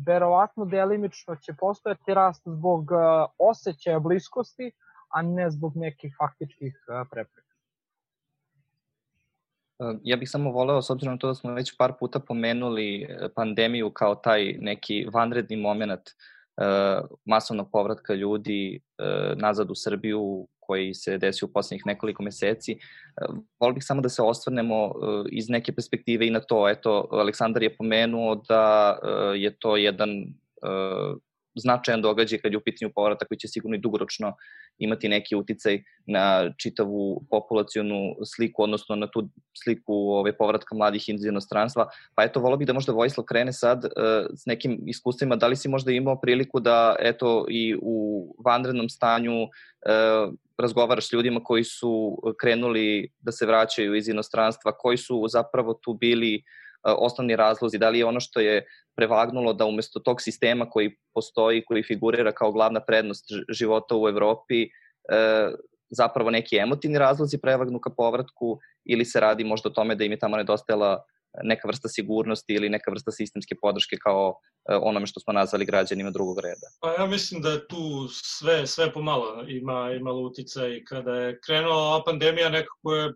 verovatno 0.07 0.65
delimično 0.65 1.35
će 1.35 1.53
postojati 1.59 2.13
rast 2.13 2.41
zbog 2.45 2.91
uh, 2.91 2.97
osjećaja 3.37 3.99
bliskosti, 3.99 4.71
a 5.09 5.21
ne 5.21 5.51
zbog 5.51 5.77
nekih 5.77 6.15
faktičkih 6.17 6.85
uh, 6.87 7.07
prepreka. 7.11 7.55
Uh, 9.79 9.95
ja 10.03 10.17
bih 10.17 10.29
samo 10.29 10.51
voleo, 10.51 10.81
s 10.81 10.89
obzirom 10.89 11.13
na 11.13 11.19
to 11.19 11.27
da 11.27 11.35
smo 11.35 11.53
već 11.53 11.77
par 11.77 11.93
puta 11.99 12.19
pomenuli 12.19 13.07
pandemiju 13.35 13.91
kao 13.91 14.15
taj 14.15 14.53
neki 14.59 15.07
vanredni 15.13 15.55
moment 15.55 16.01
masovnog 17.25 17.71
povratka 17.71 18.13
ljudi 18.13 18.81
nazad 19.35 19.71
u 19.71 19.75
Srbiju 19.75 20.47
koji 20.67 20.93
se 20.93 21.17
desio 21.17 21.45
u 21.45 21.51
poslednjih 21.53 21.85
nekoliko 21.85 22.23
meseci. 22.23 22.77
Volio 23.59 23.73
bih 23.73 23.83
samo 23.83 24.01
da 24.01 24.09
se 24.09 24.21
ostvarnemo 24.21 24.91
iz 25.31 25.49
neke 25.49 25.73
perspektive 25.73 26.27
i 26.27 26.31
na 26.31 26.39
to. 26.39 26.69
Eto, 26.69 27.07
Aleksandar 27.11 27.63
je 27.63 27.75
pomenuo 27.77 28.35
da 28.35 28.97
je 29.35 29.55
to 29.59 29.77
jedan 29.77 30.09
značajan 31.55 32.01
događaj 32.01 32.39
kad 32.39 32.51
je 32.51 32.57
u 32.57 32.61
pitanju 32.61 32.91
povrata 32.95 33.25
koji 33.25 33.37
će 33.37 33.47
sigurno 33.47 33.75
i 33.75 33.79
dugoročno 33.79 34.33
imati 34.77 35.09
neki 35.09 35.35
uticaj 35.35 35.83
na 36.07 36.53
čitavu 36.57 37.25
populacionu 37.29 38.15
sliku, 38.35 38.63
odnosno 38.63 38.95
na 38.95 39.07
tu 39.11 39.29
sliku 39.63 39.93
ove 39.93 40.37
povratka 40.37 40.75
mladih 40.75 41.09
iz 41.09 41.25
inostranstva. 41.25 41.87
Pa 42.15 42.23
eto, 42.23 42.39
volio 42.39 42.57
bih 42.57 42.67
da 42.67 42.73
možda 42.73 42.93
Vojislav 42.93 43.25
krene 43.25 43.53
sad 43.53 43.85
uh, 43.85 43.91
s 44.35 44.45
nekim 44.45 44.79
iskustvima. 44.87 45.35
Da 45.35 45.47
li 45.47 45.55
si 45.55 45.69
možda 45.69 45.91
imao 45.91 46.19
priliku 46.21 46.59
da 46.59 46.95
eto 46.99 47.45
i 47.49 47.75
u 47.81 48.27
vanrednom 48.45 48.89
stanju 48.89 49.43
uh, 49.43 50.33
razgovaraš 50.57 51.09
s 51.09 51.13
ljudima 51.13 51.43
koji 51.43 51.63
su 51.63 52.17
krenuli 52.41 53.11
da 53.19 53.31
se 53.31 53.45
vraćaju 53.45 53.95
iz 53.95 54.07
inostranstva, 54.07 54.77
koji 54.77 54.97
su 54.97 55.25
zapravo 55.27 55.73
tu 55.73 55.93
bili 55.93 56.43
osnovni 56.85 57.35
razlozi, 57.35 57.77
da 57.77 57.89
li 57.89 57.99
je 57.99 58.05
ono 58.05 58.19
što 58.19 58.39
je 58.39 58.65
prevagnulo 58.95 59.53
da 59.53 59.65
umesto 59.65 59.99
tog 59.99 60.21
sistema 60.21 60.69
koji 60.69 60.95
postoji, 61.13 61.65
koji 61.65 61.83
figurira 61.83 62.31
kao 62.31 62.51
glavna 62.51 62.79
prednost 62.79 63.25
života 63.49 63.95
u 63.95 64.09
Evropi, 64.09 64.63
e, 64.63 64.67
zapravo 65.89 66.29
neki 66.29 66.57
emotivni 66.57 66.97
razlozi 66.97 67.37
prevagnu 67.41 67.79
ka 67.79 67.89
povratku 67.89 68.59
ili 68.85 69.05
se 69.05 69.19
radi 69.19 69.43
možda 69.43 69.69
o 69.69 69.73
tome 69.73 69.95
da 69.95 70.03
im 70.03 70.11
je 70.11 70.19
tamo 70.19 70.37
nedostajala 70.37 71.03
neka 71.43 71.67
vrsta 71.67 71.87
sigurnosti 71.87 72.53
ili 72.53 72.69
neka 72.69 72.91
vrsta 72.91 73.11
sistemske 73.11 73.55
podrške 73.61 73.97
kao 73.97 74.39
e, 74.69 74.75
onome 74.75 75.07
što 75.07 75.19
smo 75.19 75.33
nazvali 75.33 75.65
građanima 75.65 76.11
drugog 76.11 76.39
reda? 76.39 76.67
Pa 76.81 77.01
ja 77.01 77.05
mislim 77.05 77.41
da 77.41 77.67
tu 77.67 78.07
sve, 78.11 78.67
sve 78.67 78.93
pomalo 78.93 79.43
ima, 79.47 79.91
imalo 79.91 80.21
uticaj. 80.21 80.83
Kada 80.83 81.15
je 81.15 81.39
krenula 81.45 82.03
pandemija 82.05 82.49
nekako 82.49 82.95
je 82.95 83.13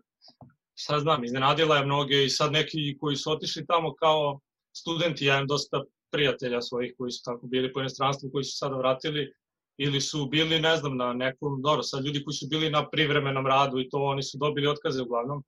šta 0.82 1.00
znam, 1.00 1.24
iznenadila 1.24 1.76
je 1.76 1.84
mnoge 1.84 2.24
i 2.24 2.30
sad 2.30 2.52
neki 2.52 2.98
koji 3.00 3.16
su 3.16 3.32
otišli 3.32 3.66
tamo 3.66 3.94
kao 3.94 4.40
studenti, 4.76 5.24
ja 5.24 5.34
imam 5.34 5.46
dosta 5.46 5.84
prijatelja 6.12 6.62
svojih 6.62 6.94
koji 6.98 7.12
su 7.12 7.22
tako 7.24 7.46
bili 7.46 7.72
po 7.72 7.80
inostranstvu, 7.80 8.30
koji 8.32 8.44
su 8.44 8.56
sada 8.56 8.76
vratili 8.76 9.32
ili 9.78 10.00
su 10.00 10.26
bili, 10.26 10.60
ne 10.60 10.76
znam, 10.76 10.96
na 10.96 11.12
nekom, 11.12 11.62
dobro, 11.62 11.82
sad 11.82 12.04
ljudi 12.04 12.24
koji 12.24 12.34
su 12.34 12.46
bili 12.48 12.70
na 12.70 12.88
privremenom 12.90 13.46
radu 13.46 13.80
i 13.80 13.88
to, 13.88 13.98
oni 13.98 14.22
su 14.22 14.38
dobili 14.38 14.66
otkaze 14.66 15.02
uglavnom 15.02 15.44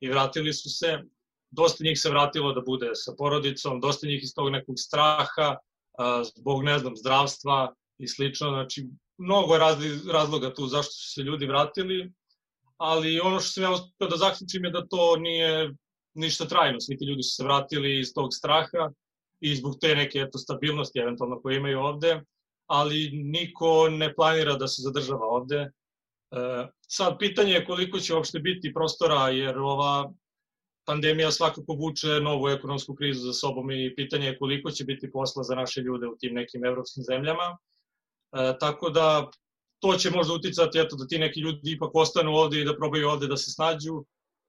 i 0.00 0.08
vratili 0.08 0.52
su 0.52 0.70
se, 0.70 0.98
dosta 1.50 1.84
njih 1.84 2.00
se 2.00 2.10
vratilo 2.10 2.52
da 2.52 2.60
bude 2.60 2.90
sa 2.94 3.12
porodicom, 3.18 3.80
dosta 3.80 4.06
njih 4.06 4.22
iz 4.22 4.34
tog 4.34 4.50
nekog 4.50 4.74
straha, 4.78 5.56
zbog, 6.36 6.64
ne 6.64 6.78
znam, 6.78 6.96
zdravstva 6.96 7.74
i 7.98 8.08
slično, 8.08 8.48
znači, 8.48 8.86
mnogo 9.18 9.58
razloga 10.12 10.54
tu 10.54 10.66
zašto 10.66 10.92
su 10.92 11.12
se 11.12 11.22
ljudi 11.22 11.46
vratili, 11.46 12.12
ali 12.76 13.20
ono 13.20 13.40
što 13.40 13.50
sam 13.50 13.62
ja 13.62 13.70
uspio 13.70 14.08
da 14.08 14.16
zaključim 14.16 14.64
je 14.64 14.70
da 14.70 14.86
to 14.86 15.16
nije 15.16 15.70
ništa 16.14 16.44
trajno. 16.44 16.80
Svi 16.80 16.96
ti 16.96 17.04
ljudi 17.04 17.22
su 17.22 17.34
se 17.34 17.44
vratili 17.44 18.00
iz 18.00 18.14
tog 18.14 18.34
straha 18.34 18.90
i 19.40 19.56
zbog 19.56 19.76
te 19.80 19.94
neke 19.94 20.18
eto, 20.18 20.38
stabilnosti 20.38 20.98
eventualno 20.98 21.40
koje 21.40 21.56
imaju 21.56 21.80
ovde, 21.80 22.20
ali 22.66 23.10
niko 23.12 23.88
ne 23.88 24.14
planira 24.14 24.54
da 24.54 24.68
se 24.68 24.82
zadržava 24.82 25.26
ovde. 25.26 25.56
E, 25.56 25.68
sad, 26.88 27.18
pitanje 27.18 27.52
je 27.52 27.64
koliko 27.64 27.98
će 27.98 28.14
uopšte 28.14 28.38
biti 28.38 28.74
prostora, 28.74 29.28
jer 29.28 29.58
ova 29.58 30.12
pandemija 30.86 31.30
svakako 31.30 31.72
vuče 31.72 32.20
novu 32.20 32.48
ekonomsku 32.48 32.94
krizu 32.94 33.20
za 33.20 33.32
sobom 33.32 33.70
i 33.70 33.94
pitanje 33.96 34.26
je 34.26 34.38
koliko 34.38 34.70
će 34.70 34.84
biti 34.84 35.10
posla 35.12 35.42
za 35.42 35.54
naše 35.54 35.80
ljude 35.80 36.06
u 36.06 36.16
tim 36.16 36.34
nekim 36.34 36.64
evropskim 36.64 37.04
zemljama. 37.04 37.58
E, 38.32 38.58
tako 38.60 38.90
da 38.90 39.30
to 39.78 39.96
će 39.96 40.10
možda 40.10 40.34
uticati 40.34 40.78
eto, 40.78 40.96
da 40.96 41.06
ti 41.06 41.18
neki 41.18 41.40
ljudi 41.40 41.72
ipak 41.72 41.90
ostanu 41.94 42.32
ovde 42.32 42.60
i 42.60 42.64
da 42.64 42.76
probaju 42.76 43.08
ovde 43.08 43.26
da 43.26 43.36
se 43.36 43.50
snađu, 43.50 44.04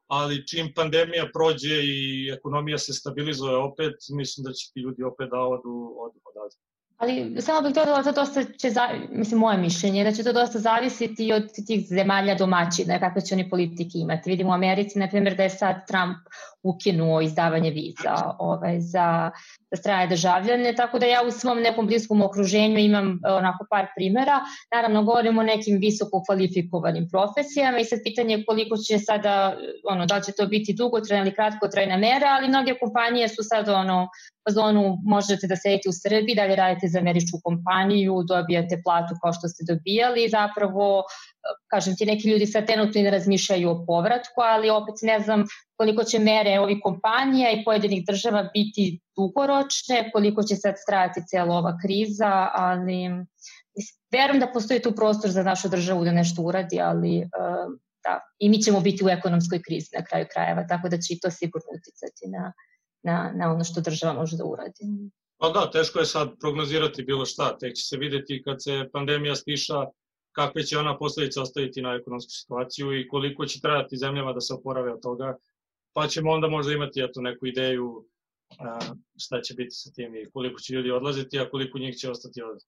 ali 0.08 0.48
čim 0.48 0.74
pandemija 0.76 1.30
prođe 1.34 1.76
i 1.84 2.30
ekonomija 2.38 2.78
se 2.78 2.94
stabilizuje 2.94 3.56
opet, 3.56 3.96
mislim 4.10 4.44
da 4.44 4.54
će 4.54 4.72
ti 4.74 4.80
ljudi 4.80 5.04
opet 5.04 5.30
da 5.30 5.40
odu, 5.40 5.96
odu 6.00 6.20
odavde. 6.30 6.56
Ali 6.98 7.42
samo 7.42 7.62
bih 7.62 7.76
dodala 7.76 8.02
da 8.02 8.12
dosta 8.12 8.44
će, 8.44 8.70
za, 8.70 8.90
mislim, 9.10 9.40
moje 9.40 9.58
mišljenje, 9.58 10.04
da 10.04 10.12
će 10.12 10.24
to 10.24 10.34
dosta 10.34 10.60
zavisiti 10.60 11.34
od 11.34 11.44
tih 11.68 11.88
zemalja 11.88 12.36
domaćina, 12.36 13.00
kakve 13.00 13.22
će 13.22 13.36
oni 13.36 13.50
politike 13.50 13.98
imati. 13.98 14.30
Vidimo 14.30 14.50
u 14.50 14.54
Americi, 14.54 15.00
na 15.00 15.10
primjer, 15.10 15.36
da 15.36 15.44
je 15.44 15.50
sad 15.50 15.88
Trump 15.88 16.18
ukinuo 16.64 17.22
izdavanje 17.22 17.70
viza 17.70 18.36
ovaj, 18.40 18.80
za 18.80 19.32
strane 19.76 20.08
državljane, 20.08 20.76
tako 20.76 21.00
da 21.00 21.06
ja 21.06 21.22
u 21.28 21.32
svom 21.32 21.60
nekom 21.62 21.88
bliskom 21.88 22.22
okruženju 22.22 22.78
imam 22.80 23.08
e, 23.12 23.32
onako 23.32 23.66
par 23.70 23.86
primera. 23.96 24.40
Naravno, 24.74 25.04
govorimo 25.04 25.42
o 25.42 25.44
nekim 25.44 25.78
visoko 25.80 26.24
kvalifikovanim 26.26 27.08
profesijama 27.12 27.80
i 27.80 27.86
sad 27.86 28.00
pitanje 28.04 28.36
je 28.36 28.46
koliko 28.46 28.78
će 28.78 29.00
sada, 29.00 29.58
ono, 29.90 30.06
da 30.06 30.22
će 30.22 30.32
to 30.32 30.46
biti 30.48 30.74
dugotrajna 30.74 31.26
ili 31.26 31.36
kratkotrajna 31.36 31.98
mera, 31.98 32.28
ali 32.38 32.48
mnoge 32.48 32.74
kompanije 32.80 33.30
su 33.30 33.44
sad 33.44 33.70
ono, 33.70 34.08
zonu 34.50 34.98
možete 35.06 35.48
da 35.48 35.56
sedite 35.56 35.90
u 35.90 35.98
Srbiji, 36.04 36.36
dalje 36.36 36.56
radite 36.56 36.88
za 36.88 37.00
američku 37.00 37.40
kompaniju, 37.44 38.24
dobijate 38.28 38.82
platu 38.84 39.16
kao 39.22 39.34
što 39.34 39.48
ste 39.48 39.64
dobijali 39.68 40.30
zapravo, 40.30 41.04
kažem 41.68 41.96
ti, 41.96 42.06
neki 42.06 42.30
ljudi 42.30 42.46
sad 42.46 42.66
trenutno 42.66 43.02
i 43.02 43.04
ne 43.04 43.12
razmišljaju 43.12 43.70
o 43.70 43.86
povratku, 43.86 44.42
ali 44.42 44.70
opet 44.70 44.96
ne 45.02 45.20
znam 45.20 45.44
koliko 45.76 46.04
će 46.04 46.20
mere 46.20 46.60
ovih 46.60 46.78
kompanija 46.84 47.52
i 47.52 47.64
pojedinih 47.66 48.06
država 48.08 48.50
biti 48.54 49.00
dugoročne, 49.18 50.10
koliko 50.14 50.44
će 50.44 50.56
sad 50.56 50.74
strati 50.78 51.22
cijela 51.28 51.56
ova 51.56 51.78
kriza, 51.84 52.50
ali 52.54 53.10
verujem 54.12 54.40
da 54.40 54.52
postoji 54.54 54.82
tu 54.82 54.92
prostor 54.96 55.32
za 55.32 55.44
našu 55.44 55.70
državu 55.70 56.04
da 56.04 56.12
nešto 56.12 56.42
uradi, 56.42 56.82
ali 56.82 57.30
da, 58.04 58.20
i 58.40 58.50
mi 58.50 58.62
ćemo 58.62 58.80
biti 58.80 59.06
u 59.06 59.10
ekonomskoj 59.10 59.62
krizi 59.62 59.90
na 59.98 60.06
kraju 60.06 60.26
krajeva, 60.34 60.68
tako 60.68 60.90
da 60.90 60.98
će 60.98 61.14
i 61.14 61.20
to 61.20 61.32
sigurno 61.32 61.68
uticati 61.78 62.28
na, 62.28 62.54
na, 63.04 63.32
na 63.36 63.54
ono 63.54 63.64
što 63.64 63.82
država 63.82 64.14
može 64.14 64.38
da 64.38 64.46
uradi. 64.46 64.84
Pa 65.40 65.50
da, 65.50 65.72
teško 65.72 66.00
je 66.00 66.06
sad 66.06 66.30
prognozirati 66.40 67.04
bilo 67.04 67.26
šta, 67.26 67.58
tek 67.58 67.76
će 67.76 67.84
se 67.84 67.98
videti 67.98 68.42
kad 68.46 68.64
se 68.64 68.90
pandemija 68.94 69.36
stiša 69.36 69.86
kakve 70.38 70.64
će 70.64 70.78
ona 70.78 70.98
posledice 70.98 71.42
ostaviti 71.42 71.82
na 71.82 71.94
ekonomsku 71.94 72.32
situaciju 72.32 73.00
i 73.00 73.08
koliko 73.08 73.46
će 73.46 73.62
trajati 73.62 73.98
zemljama 73.98 74.34
da 74.34 74.42
se 74.42 74.54
oporave 74.54 74.94
od 74.94 75.02
toga, 75.02 75.38
pa 75.94 76.08
ćemo 76.08 76.32
onda 76.32 76.48
možda 76.48 76.74
imati 76.74 77.02
eto, 77.02 77.22
neku 77.22 77.48
ideju 77.48 78.06
šta 79.18 79.42
će 79.42 79.54
biti 79.54 79.72
sa 79.72 79.92
tim 79.92 80.16
i 80.16 80.30
koliko 80.34 80.60
će 80.60 80.74
ljudi 80.74 80.92
odlaziti, 80.92 81.40
a 81.40 81.50
koliko 81.50 81.80
njih 81.80 81.96
će 81.96 82.12
ostati 82.12 82.42
ovde. 82.42 82.66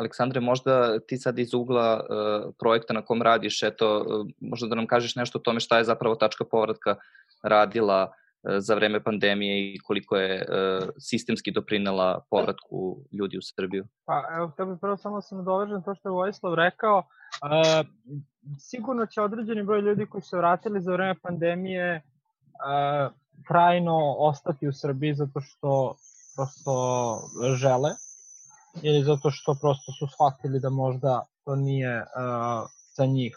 Aleksandre, 0.00 0.40
možda 0.40 1.00
ti 1.00 1.16
sad 1.16 1.38
iz 1.38 1.54
ugla 1.54 2.00
uh, 2.00 2.54
projekta 2.58 2.92
na 2.92 3.04
kom 3.04 3.22
radiš, 3.22 3.62
eto, 3.62 3.98
uh, 3.98 4.26
možda 4.40 4.68
da 4.68 4.74
nam 4.74 4.86
kažeš 4.86 5.16
nešto 5.16 5.38
o 5.38 5.42
tome 5.42 5.60
šta 5.60 5.78
je 5.78 5.84
zapravo 5.84 6.14
tačka 6.14 6.44
povratka 6.44 6.96
radila 7.42 8.00
E, 8.02 8.27
za 8.58 8.74
vreme 8.74 9.04
pandemije 9.04 9.74
i 9.74 9.78
koliko 9.78 10.16
je 10.16 10.34
e, 10.34 10.44
sistemski 10.98 11.52
doprinela 11.52 12.20
povratku 12.30 12.98
ljudi 13.12 13.38
u 13.38 13.42
Srbiju? 13.42 13.86
Pa 14.04 14.24
evo, 14.36 14.48
htio 14.48 14.66
bih 14.66 14.78
prvo 14.80 14.96
samo 14.96 15.20
se 15.20 15.34
nadovežem 15.34 15.82
to 15.82 15.94
što 15.94 16.08
je 16.08 16.12
Vojislav 16.12 16.54
rekao. 16.54 16.98
Uh, 16.98 17.86
sigurno 18.58 19.06
će 19.06 19.20
određeni 19.20 19.62
broj 19.62 19.80
ljudi 19.80 20.06
koji 20.06 20.22
su 20.22 20.36
vratili 20.36 20.82
za 20.82 20.92
vreme 20.92 21.14
pandemije 21.22 21.96
uh, 21.96 23.12
trajno 23.48 24.14
ostati 24.18 24.68
u 24.68 24.72
Srbiji 24.72 25.14
zato 25.14 25.40
što 25.40 25.94
prosto 26.36 26.74
žele 27.56 27.90
ili 28.82 29.04
zato 29.04 29.30
što 29.30 29.54
prosto 29.60 29.92
su 29.92 30.06
shvatili 30.06 30.60
da 30.60 30.70
možda 30.70 31.24
to 31.44 31.56
nije 31.56 31.98
uh, 31.98 32.06
za 32.96 33.06
njih 33.06 33.36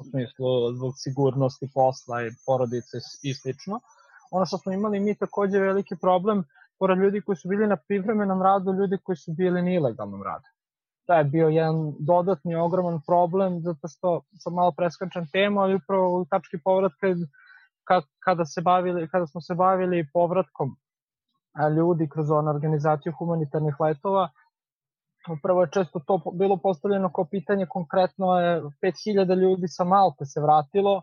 u 0.00 0.04
smislu 0.04 0.72
zbog 0.72 0.92
sigurnosti 0.96 1.70
posla 1.74 2.22
i 2.22 2.30
porodice 2.46 2.96
i 3.22 3.34
slično. 3.34 3.74
Uh, 3.74 3.99
ono 4.30 4.46
što 4.46 4.58
smo 4.58 4.72
imali 4.72 5.00
mi 5.00 5.14
takođe 5.14 5.58
veliki 5.58 5.96
problem, 5.96 6.44
pored 6.78 6.98
ljudi 6.98 7.20
koji 7.20 7.36
su 7.36 7.48
bili 7.48 7.66
na 7.66 7.76
privremenom 7.76 8.42
radu, 8.42 8.72
ljudi 8.72 8.98
koji 9.04 9.16
su 9.16 9.32
bili 9.32 9.62
na 9.62 9.70
ilegalnom 9.70 10.22
radu. 10.22 10.48
To 11.06 11.14
je 11.14 11.24
bio 11.24 11.48
jedan 11.48 11.92
dodatni 11.98 12.54
ogroman 12.54 13.00
problem, 13.06 13.60
zato 13.60 13.88
što 13.88 14.22
sam 14.38 14.54
malo 14.54 14.72
preskačan 14.76 15.26
temu, 15.32 15.60
ali 15.60 15.74
upravo 15.74 16.20
u 16.20 16.24
tački 16.24 16.58
povratka 16.64 17.06
kada, 18.24 18.44
se 18.44 18.60
bavili, 18.60 19.08
kada 19.08 19.26
smo 19.26 19.40
se 19.40 19.54
bavili 19.54 20.08
povratkom 20.12 20.76
ljudi 21.76 22.08
kroz 22.08 22.30
onu 22.30 22.50
organizaciju 22.50 23.12
humanitarnih 23.18 23.74
letova, 23.80 24.28
upravo 25.38 25.60
je 25.60 25.70
često 25.70 26.00
to 26.06 26.22
bilo 26.32 26.56
postavljeno 26.56 27.12
kao 27.12 27.24
pitanje, 27.24 27.66
konkretno 27.66 28.40
je 28.40 28.62
5000 28.62 29.40
ljudi 29.40 29.68
sa 29.68 29.84
Malte 29.84 30.24
se 30.24 30.40
vratilo, 30.40 31.02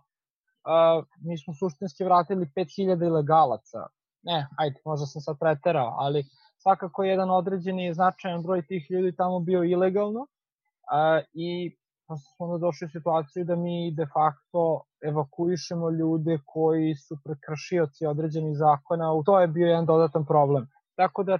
mi 1.22 1.38
smo 1.38 1.54
suštinski 1.54 2.04
vratili 2.04 2.52
5000 2.56 3.08
ilegalaca. 3.08 3.80
Ne, 4.24 4.48
ajde, 4.58 4.80
možda 4.86 5.06
sam 5.06 5.22
sad 5.22 5.36
preterao, 5.40 5.96
ali 5.98 6.24
svakako 6.58 7.04
jedan 7.04 7.30
određeni 7.30 7.94
značajan 7.94 8.44
broj 8.44 8.62
tih 8.68 8.92
ljudi 8.92 9.16
tamo 9.16 9.40
bio 9.40 9.64
ilegalno 9.64 10.20
uh, 10.20 11.26
i 11.34 11.78
prosto 12.08 12.30
smo 12.36 12.46
onda 12.46 12.58
došli 12.58 12.86
u 12.86 12.90
situaciju 12.90 13.46
da 13.46 13.56
mi 13.56 13.92
de 13.92 14.06
facto 14.06 14.84
evakuišemo 15.10 15.90
ljude 15.90 16.40
koji 16.46 16.96
su 16.96 17.18
prekršioci 17.24 18.06
određenih 18.06 18.58
zakona, 18.58 19.24
to 19.26 19.40
je 19.40 19.48
bio 19.48 19.68
jedan 19.68 19.86
dodatan 19.86 20.26
problem. 20.26 20.68
Tako 20.96 21.24
da 21.24 21.34
e, 21.34 21.40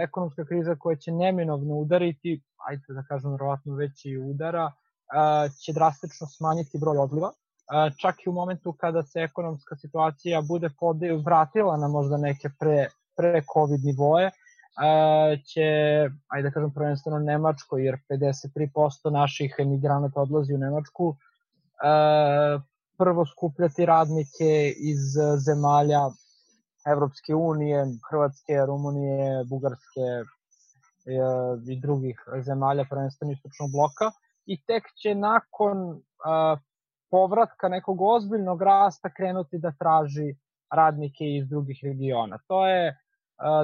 ekonomska 0.00 0.44
kriza 0.44 0.76
koja 0.78 0.96
će 0.96 1.12
neminovno 1.12 1.74
udariti, 1.74 2.42
ajde 2.68 2.82
da 2.88 3.02
kažem 3.08 3.30
verovatno 3.30 3.74
već 3.74 4.04
i 4.04 4.18
udara, 4.18 4.66
e, 4.66 4.72
će 5.64 5.72
drastično 5.72 6.26
smanjiti 6.26 6.78
broj 6.78 6.98
odliva, 6.98 7.30
čak 8.00 8.26
i 8.26 8.28
u 8.28 8.32
momentu 8.32 8.72
kada 8.72 9.02
se 9.02 9.20
ekonomska 9.20 9.76
situacija 9.76 10.42
bude 10.42 10.70
vratila 11.24 11.76
na 11.76 11.88
možda 11.88 12.16
neke 12.16 12.48
pre, 12.58 12.88
pre 13.16 13.42
COVID 13.52 13.84
nivoje, 13.84 14.30
će, 15.46 15.68
ajde 16.28 16.48
da 16.48 16.50
kažem 16.50 16.72
prvenstveno 16.74 17.18
Nemačko, 17.18 17.78
jer 17.78 17.98
53% 18.10 19.10
naših 19.10 19.54
emigranata 19.58 20.20
odlazi 20.20 20.54
u 20.54 20.58
Nemačku, 20.58 21.16
prvo 22.98 23.26
skupljati 23.26 23.86
radnike 23.86 24.72
iz 24.76 24.98
zemalja 25.46 26.00
Evropske 26.86 27.34
unije, 27.34 27.86
Hrvatske, 28.10 28.66
Rumunije, 28.66 29.44
Bugarske 29.44 30.06
e, 30.06 30.24
i 31.72 31.80
drugih 31.80 32.20
zemalja 32.44 32.84
prvenstveno 32.90 33.32
istočnog 33.32 33.70
bloka 33.70 34.10
i 34.46 34.62
tek 34.66 34.84
će 35.02 35.14
nakon 35.14 36.02
povratka 37.10 37.68
nekog 37.68 38.00
ozbiljnog 38.00 38.62
rasta 38.62 39.10
krenuti 39.14 39.58
da 39.58 39.72
traži 39.78 40.34
radnike 40.70 41.24
iz 41.24 41.48
drugih 41.48 41.80
regiona. 41.82 42.38
To 42.46 42.66
je 42.66 42.96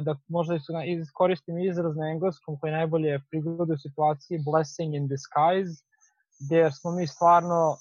da 0.03 0.16
možda 0.28 0.55
iskoristim 0.86 1.59
izraz 1.59 1.97
na 1.97 2.09
engleskom 2.09 2.59
koji 2.59 2.72
najbolje 2.72 3.20
prigodu 3.30 3.76
situaciji 3.76 4.45
blessing 4.45 4.95
in 4.95 5.09
disguise, 5.09 5.84
gde 6.40 6.70
smo 6.70 6.90
mi 6.90 7.07
stvarno 7.07 7.76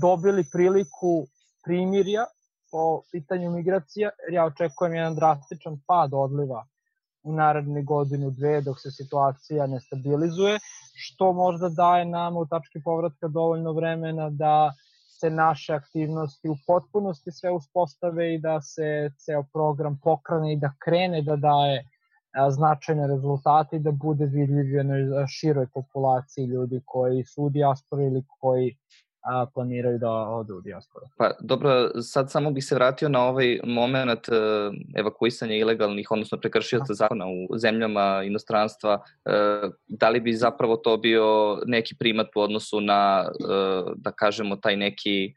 dobili 0.00 0.44
priliku 0.52 1.26
primirja 1.64 2.24
po 2.72 3.02
pitanju 3.12 3.50
migracija, 3.50 4.10
jer 4.26 4.34
ja 4.34 4.44
očekujem 4.44 4.94
jedan 4.94 5.14
drastičan 5.14 5.80
pad 5.86 6.14
odliva 6.14 6.66
u 7.22 7.32
naredne 7.32 7.82
godinu, 7.82 8.30
dve, 8.30 8.60
dok 8.60 8.80
se 8.80 8.90
situacija 8.90 9.66
ne 9.66 9.80
stabilizuje, 9.80 10.58
što 10.94 11.32
možda 11.32 11.68
daje 11.68 12.04
nam 12.04 12.36
u 12.36 12.46
tački 12.46 12.82
povratka 12.84 13.28
dovoljno 13.28 13.72
vremena 13.72 14.30
da 14.30 14.72
se 15.20 15.30
naše 15.30 15.72
aktivnosti 15.74 16.48
u 16.48 16.56
potpunosti 16.66 17.32
sve 17.32 17.50
uspostave 17.50 18.34
i 18.34 18.38
da 18.38 18.60
se 18.60 19.10
ceo 19.18 19.42
program 19.52 19.98
pokrane 20.02 20.52
i 20.52 20.56
da 20.56 20.72
krene 20.84 21.22
da 21.22 21.36
daje 21.36 21.84
značajne 22.50 23.06
rezultate 23.08 23.76
i 23.76 23.84
da 23.86 23.90
bude 23.90 24.26
vidljiv 24.26 24.74
jednoj 24.74 25.26
široj 25.28 25.66
populaciji 25.74 26.44
ljudi 26.44 26.82
koji 26.84 27.24
su 27.24 27.42
u 27.44 27.50
dijaspori 27.50 28.04
ili 28.04 28.24
koji 28.40 28.76
a, 29.22 29.46
planiraju 29.54 29.98
da 29.98 30.10
odu 30.10 30.54
u 30.54 30.60
dijasporu. 30.60 31.06
Pa 31.16 31.30
dobro, 31.40 31.90
sad 32.02 32.30
samo 32.30 32.50
bih 32.50 32.64
se 32.64 32.74
vratio 32.74 33.08
na 33.08 33.24
ovaj 33.24 33.60
moment 33.64 34.28
uh, 34.28 34.34
evakuisanja 34.96 35.54
ilegalnih, 35.54 36.10
odnosno 36.10 36.38
prekršioca 36.38 36.94
zakona 36.94 37.26
u 37.26 37.58
zemljama 37.58 38.22
inostranstva. 38.24 38.94
Uh, 38.94 39.72
da 39.88 40.08
li 40.08 40.20
bi 40.20 40.32
zapravo 40.32 40.76
to 40.76 40.96
bio 40.96 41.58
neki 41.66 41.94
primat 41.98 42.36
u 42.36 42.40
odnosu 42.40 42.80
na, 42.80 43.30
uh, 43.40 43.92
da 43.96 44.12
kažemo, 44.12 44.56
taj 44.56 44.76
neki 44.76 45.34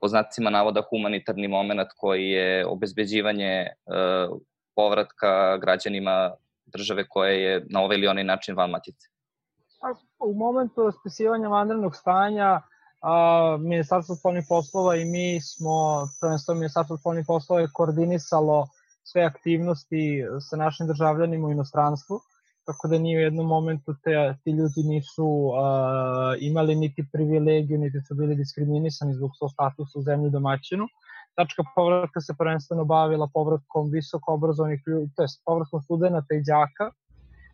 po 0.00 0.08
znacima 0.08 0.50
navoda 0.50 0.82
humanitarni 0.90 1.48
moment 1.48 1.88
koji 1.96 2.28
je 2.28 2.66
obezbeđivanje 2.66 3.66
povratka 4.74 5.56
građanima 5.56 6.32
države 6.66 7.08
koje 7.08 7.42
je 7.42 7.66
na 7.70 7.82
ovaj 7.82 7.96
ili 7.96 8.06
onaj 8.06 8.24
način 8.24 8.56
van 8.56 8.70
matice? 8.70 9.08
U 10.18 10.34
momentu 10.34 10.84
raspisivanja 10.84 11.48
vanrednog 11.48 11.96
stanja 11.96 12.60
a, 13.06 13.56
Ministarstvo 13.60 14.14
spoljnih 14.14 14.44
poslova 14.48 14.96
i 14.96 15.04
mi 15.04 15.40
smo, 15.40 16.08
prvenstveno 16.20 16.60
Ministarstvo 16.60 16.96
spoljnih 16.96 17.24
poslova 17.26 17.60
je 17.60 17.68
koordinisalo 17.72 18.68
sve 19.02 19.22
aktivnosti 19.22 20.24
sa 20.50 20.56
našim 20.56 20.86
državljanima 20.86 21.46
u 21.46 21.50
inostranstvu, 21.50 22.20
tako 22.64 22.88
da 22.88 22.98
nije 22.98 23.18
u 23.18 23.22
jednom 23.22 23.46
momentu 23.46 23.94
te, 24.04 24.34
ti 24.44 24.50
ljudi 24.50 24.82
nisu 24.84 25.52
a, 25.54 26.34
imali 26.40 26.74
niti 26.74 27.08
privilegiju, 27.12 27.78
niti 27.78 28.00
su 28.08 28.14
bili 28.14 28.34
diskriminisani 28.34 29.14
zbog 29.14 29.30
svog 29.38 29.50
statusa 29.52 29.98
u 29.98 30.02
zemlji 30.02 30.30
domaćinu. 30.30 30.88
Tačka 31.34 31.62
povratka 31.74 32.20
se 32.20 32.34
prvenstveno 32.38 32.84
bavila 32.84 33.28
povratkom 33.34 33.90
visoko 33.90 34.34
obrazovanih 34.34 34.82
ljudi, 34.86 35.12
to 35.16 35.22
je 35.22 35.28
povratkom 35.44 35.82
studenta 35.82 36.34
i 36.34 36.42
đaka 36.42 36.90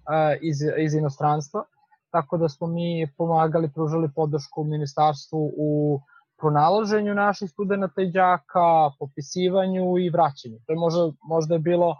a, 0.04 0.34
iz, 0.40 0.56
iz 0.78 0.94
inostranstva 0.94 1.64
tako 2.12 2.36
da 2.36 2.48
smo 2.48 2.66
mi 2.66 3.08
pomagali, 3.18 3.72
pružali 3.72 4.08
podršku 4.14 4.64
ministarstvu 4.64 5.52
u 5.56 6.00
pronalaženju 6.40 7.14
naših 7.14 7.50
studenta 7.50 8.02
i 8.02 8.10
đaka, 8.10 8.90
popisivanju 8.98 9.98
i 9.98 10.10
vraćanju. 10.10 10.58
To 10.66 10.72
je 10.72 10.78
možda, 10.78 11.12
možda 11.28 11.54
je 11.54 11.58
bilo 11.58 11.96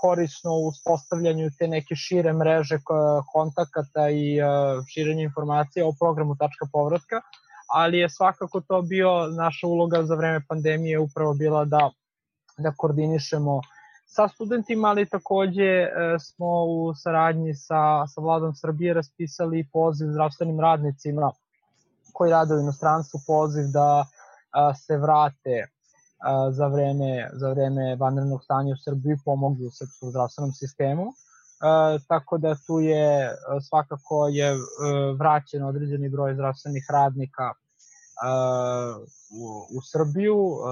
korisno 0.00 0.50
u 0.52 0.68
uspostavljanju 0.68 1.50
te 1.58 1.68
neke 1.68 1.94
šire 1.94 2.32
mreže 2.32 2.78
kontakata 3.32 4.10
i 4.10 4.38
širenju 4.92 5.22
informacija 5.22 5.86
o 5.86 5.92
programu 6.00 6.36
tačka 6.36 6.66
povratka, 6.72 7.20
ali 7.74 7.98
je 7.98 8.10
svakako 8.10 8.60
to 8.60 8.82
bio 8.82 9.26
naša 9.26 9.66
uloga 9.66 10.02
za 10.02 10.14
vreme 10.14 10.40
pandemije 10.48 10.98
upravo 10.98 11.34
bila 11.34 11.64
da, 11.64 11.90
da 12.58 12.72
koordinišemo 12.76 13.60
sa 14.08 14.28
studentima, 14.28 14.88
ali 14.88 15.08
takođe 15.08 15.64
e, 15.64 15.88
smo 16.18 16.64
u 16.64 16.94
saradnji 16.94 17.54
sa, 17.54 18.06
sa 18.06 18.20
vladom 18.20 18.54
Srbije 18.54 18.94
raspisali 18.94 19.68
poziv 19.72 20.06
zdravstvenim 20.10 20.60
radnicima 20.60 21.32
koji 22.12 22.30
rade 22.30 22.54
u 22.54 22.60
inostranstvu, 22.60 23.20
poziv 23.26 23.64
da 23.72 24.04
se 24.86 24.96
vrate 24.96 25.66
za 26.50 26.66
vreme, 26.66 27.30
za 27.32 27.50
vreme 27.50 27.96
vanrednog 27.96 28.44
stanja 28.44 28.72
u 28.72 28.82
Srbiji 28.84 29.16
pomogli 29.24 29.66
u 29.66 29.70
srpskom 29.70 30.10
zdravstvenom 30.10 30.52
sistemu. 30.52 31.04
E, 31.04 31.98
tako 32.08 32.38
da 32.38 32.54
tu 32.66 32.80
je 32.80 33.30
svakako 33.68 34.28
je 34.28 34.48
e, 34.50 34.58
vraćen 35.18 35.62
određeni 35.64 36.08
broj 36.08 36.34
zdravstvenih 36.34 36.86
radnika 36.90 37.52
e, 37.52 37.54
u, 39.42 39.46
u 39.78 39.82
Srbiju, 39.92 40.38
e, 40.38 40.68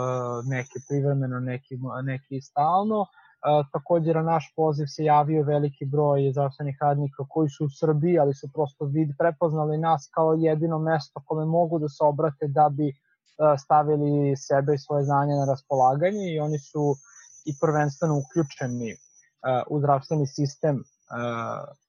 neki 0.49 0.79
privremeno, 0.89 1.41
neki, 1.41 1.79
neki 2.03 2.41
stalno. 2.41 3.03
E, 3.03 3.26
takođe 3.73 4.15
na 4.15 4.23
naš 4.23 4.53
poziv 4.57 4.87
se 4.87 5.05
javio 5.05 5.43
veliki 5.43 5.85
broj 5.85 6.31
zdravstvenih 6.33 6.77
radnika 6.81 7.25
koji 7.29 7.49
su 7.49 7.65
u 7.65 7.69
Srbiji, 7.81 8.19
ali 8.19 8.35
su 8.35 8.49
prosto 8.55 8.85
vid 8.85 9.09
prepoznali 9.19 9.79
nas 9.79 10.11
kao 10.15 10.35
jedino 10.35 10.79
mesto 10.79 11.23
kome 11.27 11.45
mogu 11.45 11.79
da 11.79 11.89
se 11.89 12.05
obrate 12.05 12.47
da 12.49 12.69
bi 12.69 12.93
stavili 13.65 14.37
sebe 14.37 14.75
i 14.75 14.79
svoje 14.79 15.05
znanje 15.05 15.35
na 15.35 15.45
raspolaganje 15.45 16.27
i 16.35 16.41
oni 16.41 16.59
su 16.59 16.95
i 17.45 17.53
prvenstveno 17.61 18.15
uključeni 18.19 18.97
u 19.71 19.79
zdravstveni 19.79 20.27
sistem 20.27 20.85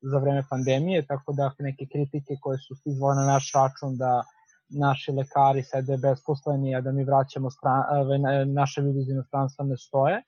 za 0.01 0.17
vreme 0.17 0.43
pandemije, 0.49 1.05
tako 1.05 1.33
da 1.33 1.51
neke 1.59 1.85
kritike 1.91 2.33
koje 2.41 2.57
su 2.57 2.75
stizvole 2.75 3.15
na 3.15 3.25
naš 3.25 3.51
račun 3.55 3.97
da 3.97 4.23
naši 4.69 5.11
lekari 5.11 5.63
sede 5.63 5.97
besposleni, 5.97 6.75
a 6.75 6.81
da 6.81 6.91
mi 6.91 7.03
vraćamo 7.03 7.49
stran, 7.49 7.83
naše 8.53 8.81
ljudi 8.81 8.99
iz 8.99 9.09
inostranstva 9.09 9.65
ne 9.65 9.77
stoje. 9.77 10.21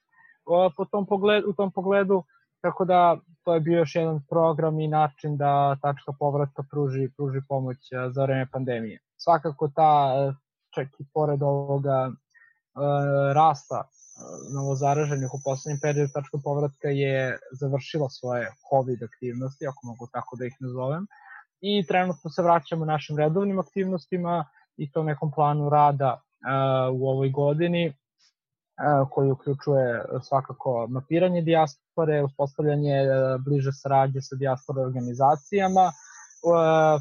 Po 0.76 0.84
tom 0.84 1.06
pogledu, 1.06 1.50
u 1.50 1.52
tom 1.52 1.72
pogledu, 1.72 2.22
tako 2.60 2.84
da 2.84 3.16
to 3.44 3.54
je 3.54 3.60
bio 3.60 3.78
još 3.78 3.94
jedan 3.94 4.20
program 4.30 4.80
i 4.80 4.88
način 4.88 5.36
da 5.36 5.76
tačka 5.82 6.12
povratka 6.18 6.62
pruži, 6.70 7.10
pruži 7.16 7.40
pomoć 7.48 7.76
za 8.10 8.22
vreme 8.22 8.46
pandemije. 8.52 8.98
Svakako 9.16 9.68
ta 9.68 10.14
čak 10.74 10.88
i 10.98 11.04
pored 11.14 11.42
ovoga 11.42 12.10
rasta 13.34 13.82
novozaraženih 14.54 15.34
u 15.34 15.40
poslednjem 15.44 15.80
periodu 15.82 16.12
tačka 16.12 16.38
povratka 16.44 16.88
je 16.88 17.38
završila 17.52 18.08
svoje 18.08 18.52
COVID 18.70 19.02
aktivnosti, 19.02 19.66
ako 19.66 19.86
mogu 19.86 20.06
tako 20.12 20.36
da 20.36 20.44
ih 20.44 20.56
nazovem, 20.60 21.06
i 21.60 21.86
trenutno 21.86 22.30
se 22.30 22.42
vraćamo 22.42 22.84
našim 22.84 23.18
redovnim 23.18 23.58
aktivnostima 23.58 24.44
i 24.76 24.92
to 24.92 25.02
nekom 25.02 25.32
planu 25.32 25.68
rada 25.68 26.20
u 26.92 27.08
ovoj 27.08 27.30
godini 27.30 27.94
koji 29.10 29.30
uključuje 29.30 30.04
svakako 30.22 30.86
mapiranje 30.88 31.42
dijaspore, 31.42 32.22
uspostavljanje 32.22 32.96
bliže 33.44 33.72
saradnje 33.72 34.22
sa 34.22 34.36
dijaspore 34.36 34.80
organizacijama, 34.80 35.92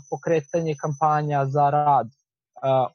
pokretanje 0.10 0.76
kampanja 0.82 1.46
za 1.46 1.70
rad 1.70 2.08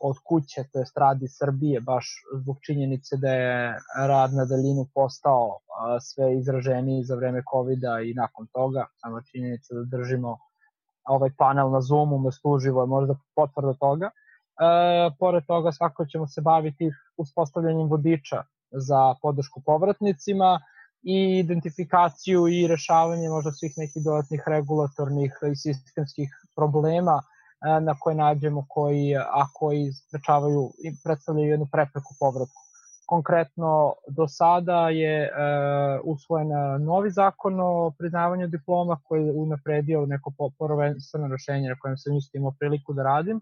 od 0.00 0.16
kuće, 0.24 0.64
to 0.72 0.78
je 0.78 0.84
radi 0.96 1.28
Srbije, 1.28 1.80
baš 1.80 2.06
zbog 2.34 2.56
činjenice 2.66 3.16
da 3.16 3.32
je 3.32 3.78
rad 3.96 4.34
na 4.34 4.44
daljinu 4.44 4.86
postao 4.94 5.58
sve 6.00 6.38
izraženiji 6.38 7.04
za 7.04 7.14
vreme 7.14 7.42
covid 7.52 7.82
i 8.04 8.14
nakon 8.14 8.46
toga, 8.52 8.86
samo 9.00 9.22
činjenica 9.22 9.74
da 9.74 9.84
držimo 9.84 10.38
ovaj 11.04 11.30
panel 11.38 11.70
na 11.70 11.80
Zoomu 11.80 12.16
umesto 12.16 12.48
uživo 12.48 12.80
je 12.80 12.86
možda 12.86 13.14
potvrda 13.34 13.74
toga. 13.80 14.06
E, 14.06 14.10
pored 15.18 15.46
toga 15.46 15.72
svako 15.72 16.06
ćemo 16.06 16.26
se 16.26 16.40
baviti 16.40 16.90
uspostavljanjem 17.16 17.88
vodiča 17.88 18.42
za 18.74 19.14
podršku 19.22 19.60
povratnicima 19.66 20.60
i 21.02 21.38
identifikaciju 21.38 22.48
i 22.48 22.66
rešavanje 22.66 23.28
možda 23.28 23.52
svih 23.52 23.72
nekih 23.76 24.02
dodatnih 24.04 24.42
regulatornih 24.46 25.32
i 25.52 25.56
sistemskih 25.56 26.28
problema 26.56 27.22
na 27.80 27.94
koje 28.00 28.14
nađemo 28.16 28.66
koji, 28.68 29.16
a 29.16 29.46
koji 29.54 29.92
sprečavaju 29.92 30.70
i 30.84 30.96
predstavljaju 31.04 31.50
jednu 31.50 31.66
prepreku 31.72 32.14
povratku. 32.20 32.60
Konkretno, 33.06 33.94
do 34.08 34.28
sada 34.28 34.88
je 34.88 35.22
e, 35.22 35.30
usvojen 36.04 36.48
novi 36.84 37.10
zakon 37.10 37.60
o 37.60 37.92
priznavanju 37.98 38.46
diploma 38.46 39.00
koji 39.04 39.26
je 39.26 39.32
unapredio 39.32 40.06
neko 40.06 40.32
prvenstveno 40.58 41.28
rešenje 41.28 41.68
na 41.68 41.76
kojem 41.78 41.96
sam 41.96 42.16
isto 42.16 42.38
imao 42.38 42.52
priliku 42.58 42.92
da 42.92 43.02
radim. 43.02 43.36
E, 43.36 43.40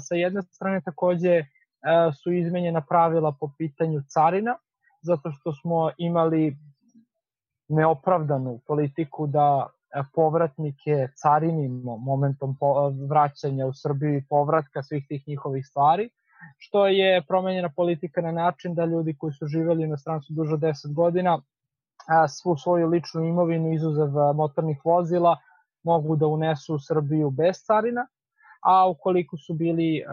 sa 0.00 0.14
jedne 0.14 0.42
strane 0.42 0.80
takođe 0.80 1.34
e, 1.34 1.44
su 2.22 2.32
izmenjena 2.32 2.80
pravila 2.80 3.32
po 3.40 3.50
pitanju 3.58 4.02
carina, 4.08 4.56
zato 5.02 5.30
što 5.32 5.52
smo 5.52 5.90
imali 5.98 6.56
neopravdanu 7.68 8.60
politiku 8.66 9.26
da 9.26 9.66
povratnike 10.14 11.08
carinimo 11.22 11.96
momentom 11.96 12.56
vraćanja 13.08 13.66
u 13.66 13.72
Srbiju 13.72 14.16
i 14.16 14.24
povratka 14.28 14.82
svih 14.82 15.06
tih 15.08 15.22
njihovih 15.26 15.66
stvari, 15.66 16.10
što 16.58 16.86
je 16.86 17.22
promenjena 17.28 17.70
politika 17.76 18.20
na 18.20 18.32
način 18.32 18.74
da 18.74 18.84
ljudi 18.84 19.16
koji 19.18 19.32
su 19.32 19.46
živeli 19.46 19.86
na 19.86 19.96
strancu 19.96 20.32
duže 20.32 20.56
10 20.56 20.94
godina 20.94 21.42
svu 22.28 22.56
svoju 22.56 22.88
ličnu 22.88 23.24
imovinu 23.24 23.72
izuzev 23.72 24.08
motornih 24.34 24.80
vozila 24.84 25.36
mogu 25.82 26.16
da 26.16 26.26
unesu 26.26 26.74
u 26.74 26.78
Srbiju 26.78 27.30
bez 27.30 27.56
carina, 27.66 28.06
a 28.60 28.88
ukoliko 28.88 29.36
su 29.36 29.54
bili 29.54 30.04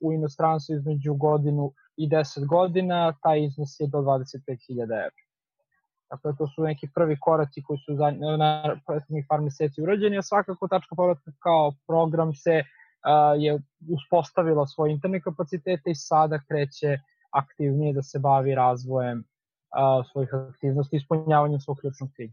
u 0.00 0.12
inostranstvu 0.12 0.74
između 0.74 1.14
godinu 1.14 1.72
i 1.96 2.08
10 2.08 2.46
godina, 2.46 3.12
taj 3.22 3.44
iznos 3.44 3.80
je 3.80 3.86
do 3.86 3.98
25.000 3.98 4.82
evra. 4.82 5.10
Dakle, 6.10 6.32
to 6.38 6.46
su 6.46 6.62
neki 6.62 6.88
prvi 6.94 7.16
koraci 7.20 7.62
koji 7.62 7.78
su 7.78 7.92
na 8.38 8.76
prethodnih 8.86 9.26
par 9.28 9.40
meseci 9.40 9.82
urađeni, 9.82 10.18
a 10.18 10.22
svakako 10.22 10.68
tačka 10.68 10.94
povratka 10.94 11.32
kao 11.38 11.72
program 11.86 12.34
se 12.34 12.62
a, 13.02 13.34
je 13.38 13.58
uspostavila 13.90 14.66
svoje 14.66 14.92
interne 14.92 15.20
kapacitete 15.20 15.90
i 15.90 15.94
sada 15.94 16.40
kreće 16.48 16.98
aktivnije 17.30 17.92
da 17.92 18.02
se 18.02 18.18
bavi 18.18 18.54
razvojem 18.54 19.24
a, 19.70 20.02
svojih 20.12 20.34
aktivnosti 20.34 20.96
i 20.96 20.98
ispunjavanjem 20.98 21.60
svog 21.60 21.78
ključnog 21.80 22.10
cilja. 22.16 22.32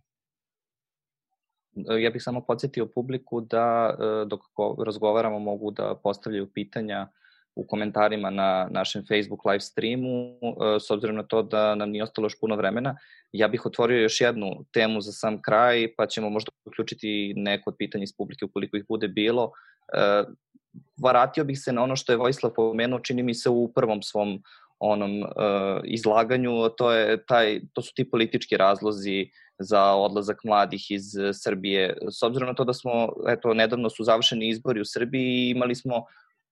Ja 1.76 2.10
bih 2.10 2.24
samo 2.24 2.42
podsjetio 2.42 2.86
publiku 2.86 3.42
da 3.42 3.96
e, 4.00 4.26
dok 4.26 4.42
razgovaramo 4.86 5.40
mogu 5.40 5.72
da 5.72 5.96
postavljaju 6.04 6.48
pitanja 6.54 7.08
u 7.56 7.68
komentarima 7.68 8.30
na 8.30 8.68
našem 8.72 9.04
Facebook 9.08 9.46
live 9.46 9.60
streamu, 9.60 10.30
e, 10.30 10.80
s 10.80 10.92
obzirom 10.92 11.16
na 11.16 11.24
to 11.24 11.44
da 11.44 11.76
nam 11.76 11.90
nije 11.90 12.04
ostalo 12.04 12.26
još 12.26 12.40
puno 12.40 12.56
vremena. 12.56 12.98
Ja 13.32 13.48
bih 13.48 13.66
otvorio 13.66 14.02
još 14.02 14.22
jednu 14.22 14.66
temu 14.72 15.02
za 15.02 15.12
sam 15.12 15.42
kraj, 15.42 15.88
pa 15.98 16.06
ćemo 16.08 16.30
možda 16.30 16.52
uključiti 16.66 17.34
neko 17.36 17.70
od 17.70 17.76
pitanja 17.78 18.04
iz 18.04 18.14
publike 18.18 18.46
ukoliko 18.46 18.78
ih 18.78 18.86
bude 18.90 19.08
bilo. 19.08 19.52
E, 19.94 20.24
vratio 21.04 21.44
bih 21.44 21.60
se 21.60 21.74
na 21.74 21.84
ono 21.84 21.96
što 21.96 22.14
je 22.14 22.18
Vojislav 22.18 22.54
pomenuo, 22.54 23.00
čini 23.00 23.24
mi 23.24 23.34
se 23.34 23.50
u 23.50 23.72
prvom 23.76 24.02
svom 24.02 24.44
onom 24.80 25.24
izlaganju, 25.84 26.70
to, 26.78 26.92
je 26.92 27.26
taj, 27.26 27.60
to 27.74 27.82
su 27.82 27.94
ti 27.96 28.10
politički 28.10 28.58
razlozi 28.58 29.30
za 29.60 29.96
odlazak 29.96 30.44
mladih 30.44 30.92
iz 30.92 31.04
Srbije. 31.34 31.98
S 32.12 32.24
obzirom 32.24 32.50
na 32.50 32.56
to 32.56 32.64
da 32.64 32.74
smo, 32.74 33.10
eto, 33.28 33.54
nedavno 33.54 33.90
su 33.90 34.04
završeni 34.04 34.50
izbori 34.50 34.82
u 34.82 34.86
Srbiji 34.86 35.28
i 35.28 35.50
imali 35.50 35.76
smo 35.76 36.06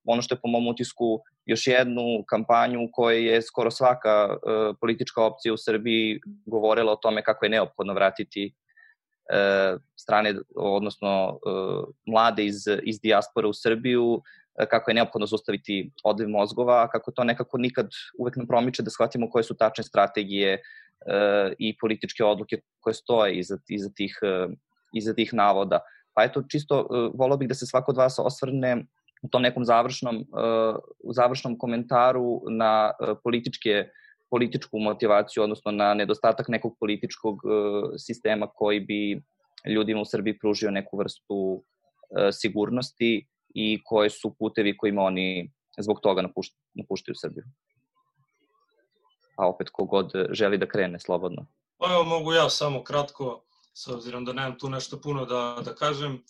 ono 0.05 0.21
što 0.21 0.35
je 0.35 0.39
po 0.41 0.47
mom 0.47 0.67
utisku 0.67 1.21
još 1.45 1.67
jednu 1.67 2.23
kampanju 2.27 2.83
u 2.83 2.89
kojoj 2.91 3.33
je 3.33 3.41
skoro 3.41 3.71
svaka 3.71 4.27
uh, 4.33 4.75
politička 4.81 5.23
opcija 5.23 5.53
u 5.53 5.57
Srbiji 5.57 6.19
govorila 6.45 6.91
o 6.91 6.95
tome 6.95 7.23
kako 7.23 7.45
je 7.45 7.49
neophodno 7.49 7.93
vratiti 7.93 8.53
uh, 9.33 9.81
strane, 9.95 10.33
odnosno 10.55 11.29
uh, 11.31 11.85
mlade 12.05 12.45
iz, 12.45 12.55
iz 12.83 12.99
dijaspore 13.01 13.47
u 13.47 13.53
Srbiju, 13.53 14.21
kako 14.69 14.91
je 14.91 14.95
neophodno 14.95 15.27
zustaviti 15.27 15.91
odliv 16.03 16.29
mozgova, 16.29 16.87
kako 16.87 17.11
to 17.11 17.23
nekako 17.23 17.57
nikad 17.57 17.89
uvek 18.19 18.35
nam 18.35 18.47
promiče 18.47 18.83
da 18.83 18.89
shvatimo 18.89 19.29
koje 19.29 19.43
su 19.43 19.57
tačne 19.57 19.83
strategije 19.83 20.61
i 21.59 21.77
političke 21.77 22.23
odluke 22.23 22.59
koje 22.79 22.93
stoje 22.93 23.35
iza, 23.39 23.57
iza, 23.69 23.89
tih, 23.95 24.19
iza 24.93 25.13
tih 25.13 25.33
navoda. 25.33 25.79
Pa 26.13 26.23
eto, 26.23 26.43
čisto 26.49 26.87
volao 27.13 27.37
bih 27.37 27.49
da 27.49 27.55
se 27.55 27.65
svako 27.65 27.91
od 27.91 27.97
vas 27.97 28.19
osvrne 28.19 28.85
u 29.23 29.27
tom 29.27 29.41
nekom 29.41 29.65
završnom, 29.65 30.25
u 30.99 31.13
završnom 31.13 31.57
komentaru 31.57 32.41
na 32.49 32.91
političke 33.23 33.89
političku 34.29 34.79
motivaciju, 34.79 35.43
odnosno 35.43 35.71
na 35.71 35.93
nedostatak 35.93 36.47
nekog 36.47 36.77
političkog 36.79 37.41
sistema 37.97 38.47
koji 38.47 38.79
bi 38.79 39.21
ljudima 39.75 40.01
u 40.01 40.05
Srbiji 40.05 40.39
pružio 40.39 40.71
neku 40.71 40.97
vrstu 40.97 41.63
sigurnosti 42.31 43.27
i 43.53 43.83
koje 43.83 44.09
su 44.09 44.35
putevi 44.39 44.77
kojima 44.77 45.01
oni 45.01 45.51
zbog 45.77 45.99
toga 45.99 46.21
napuštaju 46.73 47.15
Srbiju. 47.15 47.43
A 49.37 49.47
opet 49.49 49.69
kogod 49.69 50.11
želi 50.31 50.57
da 50.57 50.67
krene 50.67 50.99
slobodno. 50.99 51.45
Pa 51.77 51.93
evo 51.93 52.03
mogu 52.03 52.33
ja 52.33 52.49
samo 52.49 52.83
kratko, 52.83 53.43
s 53.73 53.87
obzirom 53.87 54.25
da 54.25 54.33
nemam 54.33 54.57
tu 54.59 54.69
nešto 54.69 55.01
puno 55.01 55.25
da, 55.25 55.61
da 55.65 55.75
kažem, 55.75 56.23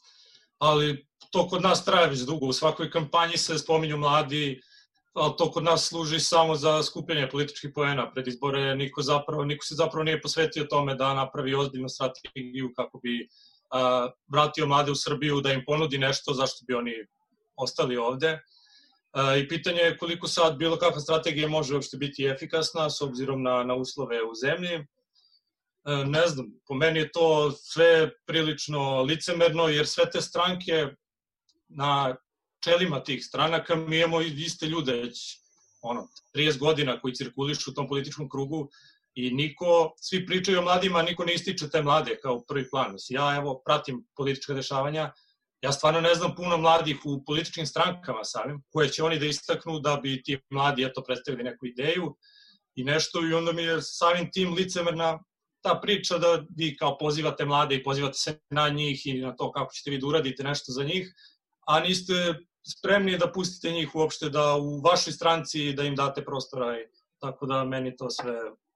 ali 0.57 1.07
to 1.31 1.47
kod 1.47 1.61
nas 1.61 1.85
traje 1.85 2.09
već 2.09 2.19
dugo. 2.19 2.45
U 2.45 2.53
svakoj 2.53 2.91
kampanji 2.91 3.37
se 3.37 3.57
spominju 3.57 3.97
mladi, 3.97 4.61
ali 5.13 5.33
to 5.37 5.51
kod 5.51 5.63
nas 5.63 5.87
služi 5.89 6.19
samo 6.19 6.55
za 6.55 6.83
skupljanje 6.83 7.29
političkih 7.29 7.71
poena 7.75 8.11
pred 8.11 8.27
izbore. 8.27 8.75
Niko, 8.75 9.01
zapravo, 9.01 9.43
niko 9.43 9.65
se 9.65 9.75
zapravo 9.75 10.03
nije 10.03 10.21
posvetio 10.21 10.63
tome 10.63 10.95
da 10.95 11.13
napravi 11.13 11.55
ozbiljnu 11.55 11.89
strategiju 11.89 12.73
kako 12.75 12.99
bi 12.99 13.27
vratio 14.27 14.67
mlade 14.67 14.91
u 14.91 14.95
Srbiju, 14.95 15.41
da 15.41 15.53
im 15.53 15.63
ponudi 15.65 15.97
nešto 15.97 16.33
zašto 16.33 16.65
bi 16.67 16.73
oni 16.73 16.93
ostali 17.55 17.97
ovde. 17.97 18.39
I 19.41 19.47
pitanje 19.47 19.81
je 19.81 19.97
koliko 19.97 20.27
sad 20.27 20.57
bilo 20.57 20.77
kakva 20.77 20.99
strategija 20.99 21.47
može 21.47 21.75
uopšte 21.75 21.97
biti 21.97 22.25
efikasna 22.25 22.89
s 22.89 23.01
obzirom 23.01 23.43
na, 23.43 23.63
na 23.63 23.75
uslove 23.75 24.23
u 24.23 24.35
zemlji. 24.35 24.85
A, 25.83 26.03
ne 26.03 26.27
znam, 26.27 26.45
po 26.67 26.73
meni 26.73 26.99
je 26.99 27.11
to 27.11 27.51
sve 27.51 28.11
prilično 28.25 29.01
licemerno, 29.01 29.67
jer 29.67 29.87
sve 29.87 30.09
te 30.09 30.21
stranke 30.21 30.87
na 31.67 32.15
čelima 32.63 33.03
tih 33.03 33.25
stranaka 33.25 33.75
mi 33.75 33.97
imamo 33.97 34.21
iste 34.21 34.65
ljude 34.65 34.93
već 34.93 35.39
ono, 35.81 36.07
30 36.35 36.59
godina 36.59 36.99
koji 36.99 37.15
cirkulišu 37.15 37.71
u 37.71 37.73
tom 37.73 37.87
političkom 37.87 38.29
krugu 38.29 38.69
i 39.15 39.31
niko, 39.31 39.93
svi 39.97 40.25
pričaju 40.25 40.59
o 40.59 40.61
mladima, 40.61 41.01
niko 41.01 41.25
ne 41.25 41.33
ističe 41.33 41.69
te 41.69 41.81
mlade 41.81 42.17
kao 42.21 42.43
prvi 42.47 42.69
plan. 42.69 42.93
Mislim, 42.93 43.19
ja 43.19 43.35
evo 43.35 43.61
pratim 43.65 44.05
politička 44.15 44.53
dešavanja, 44.53 45.11
ja 45.61 45.71
stvarno 45.71 46.01
ne 46.01 46.15
znam 46.15 46.35
puno 46.35 46.57
mladih 46.57 46.97
u 47.05 47.23
političkim 47.25 47.65
strankama 47.65 48.23
samim, 48.23 48.63
koje 48.69 48.89
će 48.89 49.03
oni 49.03 49.19
da 49.19 49.25
istaknu 49.25 49.79
da 49.79 49.95
bi 49.95 50.23
ti 50.23 50.39
mladi 50.49 50.83
eto 50.83 51.03
predstavili 51.03 51.43
neku 51.43 51.65
ideju 51.65 52.15
i 52.75 52.83
nešto 52.83 53.27
i 53.27 53.33
onda 53.33 53.51
mi 53.51 53.63
je 53.63 53.81
samim 53.81 54.31
tim 54.31 54.53
licemerna 54.53 55.19
ta 55.61 55.79
priča 55.81 56.17
da 56.17 56.43
vi 56.57 56.77
kao 56.77 56.97
pozivate 56.97 57.45
mlade 57.45 57.75
i 57.75 57.83
pozivate 57.83 58.17
se 58.17 58.39
na 58.49 58.69
njih 58.69 59.07
i 59.07 59.13
na 59.21 59.35
to 59.35 59.51
kako 59.51 59.73
ćete 59.73 59.91
vi 59.91 59.97
da 59.97 60.07
uradite 60.07 60.43
nešto 60.43 60.71
za 60.71 60.83
njih, 60.83 61.13
a 61.67 61.79
niste 61.79 62.13
spremni 62.77 63.17
da 63.17 63.31
pustite 63.31 63.71
njih 63.71 63.95
uopšte 63.95 64.29
da 64.29 64.55
u 64.55 64.81
vašoj 64.81 65.13
stranci 65.13 65.73
da 65.73 65.83
im 65.83 65.95
date 65.95 66.25
prostora 66.25 66.79
i 66.79 66.85
tako 67.19 67.45
da 67.45 67.63
meni 67.63 67.95
to 67.97 68.09
sve 68.09 68.33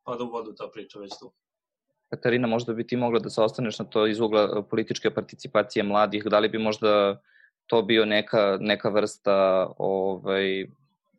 pada 0.08 0.24
u 0.24 0.32
vodu 0.32 0.55
ta 0.55 0.70
priča 0.74 0.99
već 0.99 1.20
tu. 1.20 1.32
Katarina, 2.10 2.47
možda 2.47 2.74
bi 2.74 2.88
ti 2.88 2.97
mogla 2.97 3.20
da 3.20 3.30
se 3.30 3.41
ostaneš 3.41 3.80
na 3.80 3.86
to 3.86 4.08
iz 4.08 4.20
ugla 4.20 4.43
e, 4.43 4.62
političke 4.70 5.12
participacije 5.14 5.84
mladih, 5.84 6.24
da 6.24 6.39
li 6.39 6.49
bi 6.49 6.58
možda 6.58 7.22
to 7.68 7.82
bio 7.82 8.05
neka, 8.05 8.58
neka 8.62 8.89
vrsta 8.89 9.68
ovaj, 9.78 10.68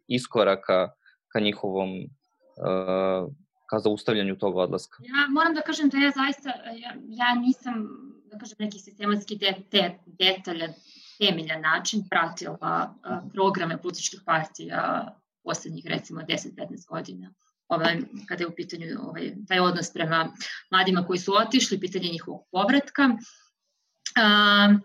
iskoraka 0.09 0.93
ka 1.29 1.41
njihovom 1.41 1.91
uh, 2.01 3.29
ka 3.69 3.79
zaustavljanju 3.79 4.39
tog 4.39 4.57
odlaska? 4.57 5.03
Ja 5.05 5.27
moram 5.31 5.55
da 5.55 5.61
kažem 5.61 5.89
da 5.89 5.99
ja 5.99 6.11
zaista, 6.11 6.49
ja, 6.73 6.95
ja 7.09 7.35
nisam, 7.35 7.85
da 8.31 8.39
kažem, 8.39 8.57
neki 8.59 8.79
sistematski 8.79 9.37
de, 9.37 9.55
de, 9.73 9.99
detaljan 10.07 10.73
temeljan 11.19 11.61
način 11.61 12.09
pratila 12.11 12.95
programe 13.35 13.79
političkih 13.83 14.21
partija 14.27 15.09
poslednjih 15.45 15.87
recimo 15.87 16.21
10-15 16.21 16.89
godina. 16.89 17.35
Ovaj, 17.69 18.01
kada 18.29 18.43
je 18.43 18.47
u 18.47 18.55
pitanju 18.57 18.87
ovaj, 19.01 19.33
taj 19.49 19.61
odnos 19.61 19.93
prema 19.93 20.33
mladima 20.71 21.07
koji 21.07 21.19
su 21.19 21.35
otišli, 21.37 21.81
pitanje 21.81 22.09
njihovog 22.09 22.47
povratka. 22.51 23.05
Um, 23.05 24.81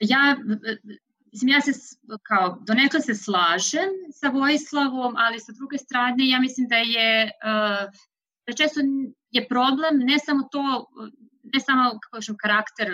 ja 0.00 0.36
Mislim, 1.34 1.48
ja 1.48 1.60
se 1.60 1.72
kao, 2.22 2.58
donekle 2.66 3.00
se 3.00 3.14
slažem 3.14 3.90
sa 4.12 4.28
Vojislavom, 4.28 5.16
ali 5.16 5.40
sa 5.40 5.52
druge 5.52 5.78
strane 5.78 6.28
ja 6.28 6.40
mislim 6.40 6.68
da 6.68 6.76
je 6.76 7.30
da 8.46 8.52
često 8.56 8.80
je 9.30 9.48
problem 9.48 9.98
ne 9.98 10.18
samo 10.18 10.48
to, 10.52 10.86
ne 11.42 11.60
samo 11.60 11.90
kako 11.90 12.12
kažem, 12.12 12.36
karakter 12.38 12.88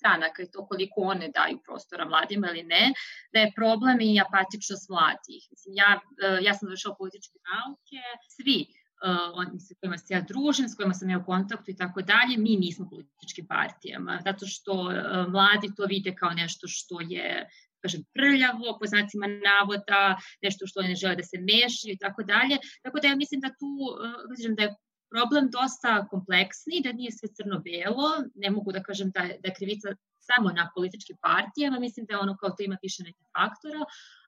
stranaka 0.00 0.42
i 0.42 0.50
to 0.52 0.66
koliko 0.70 1.00
one 1.14 1.28
daju 1.38 1.58
prostora 1.66 2.08
mladima 2.12 2.50
ili 2.50 2.62
ne, 2.74 2.84
da 3.32 3.38
je 3.40 3.54
problem 3.60 4.00
i 4.00 4.20
apatičnost 4.26 4.88
mladih. 4.94 5.42
Mislim, 5.54 5.72
ja, 5.82 5.90
e, 5.96 6.38
ja 6.46 6.52
sam 6.54 6.68
završala 6.68 7.00
političke 7.02 7.38
nauke, 7.50 8.00
svi 8.36 8.58
uh, 9.04 9.38
oni 9.40 9.60
sa 9.60 9.74
kojima 9.80 9.98
se 9.98 10.14
ja 10.14 10.20
družim, 10.20 10.68
s 10.68 10.76
kojima 10.76 10.94
sam 10.94 11.10
ja 11.10 11.18
u 11.18 11.24
kontaktu 11.24 11.70
i 11.70 11.76
tako 11.76 12.02
dalje, 12.02 12.36
mi 12.38 12.56
nismo 12.56 12.88
političkim 12.90 13.46
partijama, 13.46 14.20
zato 14.24 14.46
što 14.46 14.72
uh, 14.72 14.92
mladi 15.34 15.74
to 15.76 15.84
vide 15.88 16.14
kao 16.14 16.30
nešto 16.30 16.68
što 16.68 17.00
je 17.00 17.48
kažem, 17.82 18.02
prljavo, 18.12 18.76
po 18.80 18.86
znacima 18.86 19.26
navoda, 19.26 20.16
nešto 20.42 20.66
što 20.66 20.82
ne 20.82 20.94
žele 20.94 21.16
da 21.16 21.22
se 21.22 21.38
mešaju 21.40 21.92
i 21.94 21.98
tako 21.98 22.22
dalje. 22.22 22.58
Tako 22.82 23.00
da 23.00 23.08
ja 23.08 23.16
mislim 23.16 23.40
da 23.40 23.48
tu, 23.48 23.72
kažem, 24.36 24.54
da 24.54 24.62
je 24.62 24.74
problem 25.10 25.50
dosta 25.50 26.06
kompleksni, 26.10 26.80
da 26.84 26.92
nije 26.92 27.12
sve 27.12 27.28
crno-belo, 27.28 28.08
ne 28.34 28.50
mogu 28.50 28.72
da 28.72 28.82
kažem 28.82 29.10
da, 29.10 29.20
da 29.20 29.48
je 29.48 29.54
krivica 29.54 29.88
samo 30.18 30.48
na 30.50 30.70
političkim 30.74 31.16
partijama, 31.20 31.78
mislim 31.78 32.06
da 32.06 32.20
ono 32.20 32.36
kao 32.36 32.50
to 32.50 32.62
ima 32.62 32.76
više 32.82 33.02
nekih 33.02 33.26
faktora, 33.36 33.80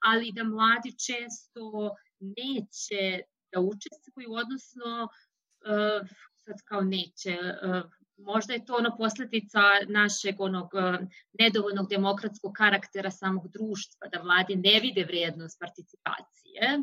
ali 0.02 0.32
da 0.32 0.44
mladi 0.44 0.90
često 1.06 1.94
neće 2.20 3.22
da 3.52 3.60
učestvuju, 3.60 4.32
odnosno 4.32 4.90
uh, 5.04 6.08
sad 6.44 6.56
kao 6.64 6.80
neće, 6.80 7.38
uh, 7.40 7.82
možda 8.16 8.52
je 8.52 8.64
to 8.64 8.74
ono 8.74 8.96
posledica 8.96 9.60
našeg 9.88 10.40
onog 10.40 10.70
uh, 10.74 11.06
nedovoljnog 11.40 11.88
demokratskog 11.90 12.52
karaktera 12.52 13.10
samog 13.10 13.48
društva, 13.48 14.08
da 14.12 14.22
mladi 14.22 14.56
ne 14.56 14.80
vide 14.80 15.04
vrednost 15.04 15.60
participacije, 15.60 16.82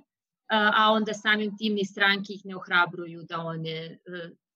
a 0.49 0.91
onda 0.91 1.13
samim 1.13 1.57
tim 1.57 1.73
ni 1.73 1.85
stranke 1.85 2.33
ih 2.33 2.45
ne 2.45 2.55
ohrabruju 2.55 3.23
da 3.23 3.39
one 3.39 3.69
e, 3.69 3.97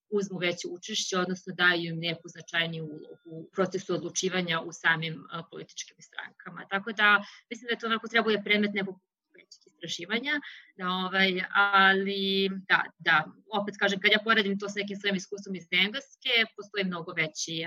uzmu 0.10 0.40
veće 0.40 0.68
učešće, 0.68 1.18
odnosno 1.18 1.54
daju 1.54 1.84
im 1.84 2.00
neku 2.00 2.28
značajniju 2.28 2.86
ulogu 2.86 3.20
u 3.26 3.50
procesu 3.54 3.96
odlučivanja 3.96 4.62
u 4.62 4.72
samim 4.72 5.24
političkim 5.52 5.98
strankama. 6.00 6.66
Tako 6.70 6.92
da 6.92 7.24
mislim 7.50 7.68
da 7.70 7.80
to 7.80 7.88
onako 7.88 8.08
trebuje 8.08 8.44
predmet 8.44 8.74
nekog 8.74 9.00
većih 9.36 9.62
istraživanja, 9.66 10.42
da, 10.78 10.88
ovaj, 10.88 11.42
ali 11.54 12.50
da, 12.70 12.84
da, 13.00 13.26
opet 13.54 13.76
kažem, 13.80 14.00
kad 14.00 14.12
ja 14.12 14.20
poredim 14.24 14.60
to 14.60 14.70
sa 14.70 14.80
nekim 14.80 14.98
svojim 14.98 15.16
iskustvom 15.16 15.56
iz 15.56 15.68
Engleske, 15.72 16.34
postoji 16.56 16.84
mnogo 16.84 17.14
veći 17.14 17.66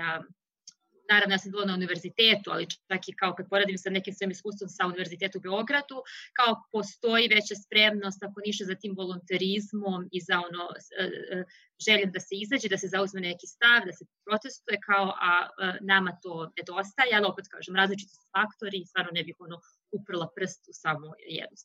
naravno 1.11 1.33
ja 1.33 1.39
sam 1.39 1.51
bila 1.51 1.65
na 1.65 1.73
univerzitetu, 1.73 2.47
ali 2.53 2.69
čak 2.69 3.01
i 3.07 3.17
kao 3.21 3.35
kad 3.37 3.49
poradim 3.49 3.77
sa 3.77 3.89
nekim 3.89 4.13
svojim 4.13 4.31
iskustvom 4.31 4.69
sa 4.69 4.83
univerzitetu 4.85 5.37
u 5.37 5.45
Beogradu, 5.47 5.97
kao 6.37 6.51
postoji 6.71 7.27
veća 7.35 7.55
spremnost 7.63 8.23
ako 8.23 8.37
niše 8.47 8.63
za 8.65 8.75
tim 8.81 8.93
volonterizmom 9.01 10.01
i 10.11 10.19
za 10.27 10.35
ono 10.47 10.63
e, 10.73 11.03
e, 11.03 11.43
željom 11.85 12.09
da 12.15 12.19
se 12.19 12.33
izađe, 12.43 12.67
da 12.73 12.77
se 12.77 12.87
zauzme 12.95 13.21
neki 13.21 13.47
stav, 13.55 13.79
da 13.89 13.93
se 13.97 14.03
protestuje 14.25 14.77
kao, 14.89 15.07
a 15.29 15.33
e, 15.45 15.49
nama 15.91 16.11
to 16.23 16.33
nedostaje, 16.57 17.11
ali 17.17 17.25
opet 17.31 17.45
kažem, 17.55 17.75
različiti 17.81 18.11
su 18.15 18.23
faktori 18.35 18.77
i 18.79 18.89
stvarno 18.89 19.11
ne 19.17 19.23
bih 19.27 19.35
ono 19.45 19.57
uprla 19.97 20.27
prst 20.35 20.61
u 20.71 20.73
samo 20.83 21.07
jednu. 21.39 21.57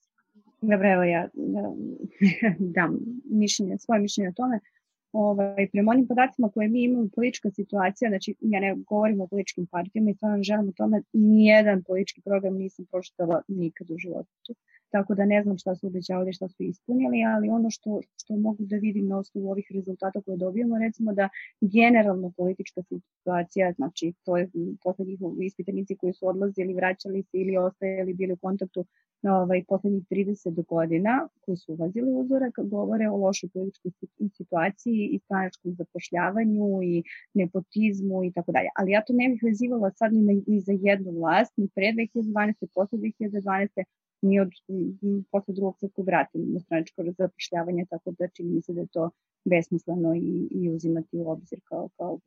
Dobro, 0.71 0.87
evo 0.95 1.05
ja 1.15 1.23
dam 2.77 2.91
mišljenje, 3.43 3.75
svoje 3.79 4.01
mišljenje 4.01 4.29
o 4.31 4.39
tome. 4.41 4.57
Ovaj, 5.13 5.69
prema 5.73 5.91
onim 5.91 6.07
podacima 6.07 6.51
koje 6.51 6.69
mi 6.69 6.85
imamo 6.85 7.09
politička 7.15 7.51
situacija, 7.51 8.09
znači 8.11 8.35
ja 8.41 8.61
ne 8.61 8.75
govorim 8.75 9.21
o 9.21 9.27
političkim 9.27 9.67
partijama 9.67 10.11
i 10.11 10.15
stvarno 10.15 10.43
želim 10.43 10.69
o 10.69 10.73
tome, 10.73 11.03
nijedan 11.13 11.83
politički 11.83 12.21
program 12.21 12.55
nisam 12.55 12.85
pročitala 12.91 13.43
nikad 13.49 13.91
u 13.91 13.99
životu 13.99 14.55
tako 14.93 15.15
da 15.15 15.25
ne 15.25 15.43
znam 15.43 15.59
šta 15.59 15.75
su 15.75 15.87
obećavali, 15.87 16.33
šta 16.33 16.49
su 16.49 16.63
ispunili, 16.63 17.25
ali 17.35 17.49
ono 17.49 17.71
što, 17.71 18.01
što 18.17 18.37
mogu 18.37 18.65
da 18.65 18.77
vidim 18.77 19.07
na 19.09 19.19
osnovu 19.19 19.51
ovih 19.51 19.67
rezultata 19.75 20.21
koje 20.21 20.37
dobijemo, 20.37 20.79
recimo 20.79 21.13
da 21.13 21.29
generalno 21.61 22.33
politička 22.37 22.83
situacija, 22.83 23.73
znači 23.73 24.13
to 24.25 24.37
je 24.37 24.51
poslednjih 24.85 25.21
ispitanici 25.41 25.97
koji 25.97 26.13
su 26.13 26.29
odlazili, 26.29 26.75
vraćali 26.75 27.23
se 27.23 27.39
ili 27.39 27.57
ostajali, 27.57 28.15
bili 28.15 28.33
u 28.33 28.37
kontaktu 28.37 28.85
ovaj, 29.23 29.65
poslednjih 29.69 30.05
30 30.11 30.65
godina 30.67 31.29
koji 31.41 31.57
su 31.57 31.73
ulazili 31.73 32.11
u 32.11 32.19
uzorak, 32.21 32.55
govore 32.65 33.09
o 33.11 33.17
lošoj 33.17 33.49
političkoj 33.49 33.91
situaciji 34.37 35.09
i 35.13 35.19
stranačkom 35.19 35.75
zapošljavanju 35.75 36.83
i 36.83 37.03
nepotizmu 37.35 38.25
i 38.25 38.33
tako 38.33 38.53
dalje. 38.53 38.69
Ali 38.77 38.91
ja 38.91 39.05
to 39.05 39.13
ne 39.13 39.29
bih 39.29 39.41
vezivala 39.43 39.91
sad 39.91 40.13
ni, 40.13 40.23
na, 40.23 40.33
ni 40.47 40.61
za 40.61 40.73
jednu 40.81 41.11
vlast, 41.13 41.53
ni 41.57 41.69
pre 41.75 41.93
2012. 41.93 42.67
posle 42.75 42.99
2012 42.99 43.85
ni 44.23 44.41
od 44.41 44.51
posle 45.31 45.55
drugog 45.55 45.79
svetskog 45.79 46.09
rata 46.09 46.39
na 46.39 46.61
straničko 46.61 47.05
zapošljavanje, 47.19 47.87
tako 47.91 48.11
da 48.19 48.29
čini 48.29 48.55
mi 48.55 48.63
se 48.63 48.73
da 48.73 48.81
je 48.81 48.87
to 48.87 49.11
besmisleno 49.45 50.15
i, 50.15 50.49
i 50.51 50.71
uzimati 50.71 51.17
u 51.17 51.31
obzir 51.31 51.61
kao, 51.65 51.89
kao 51.97 52.19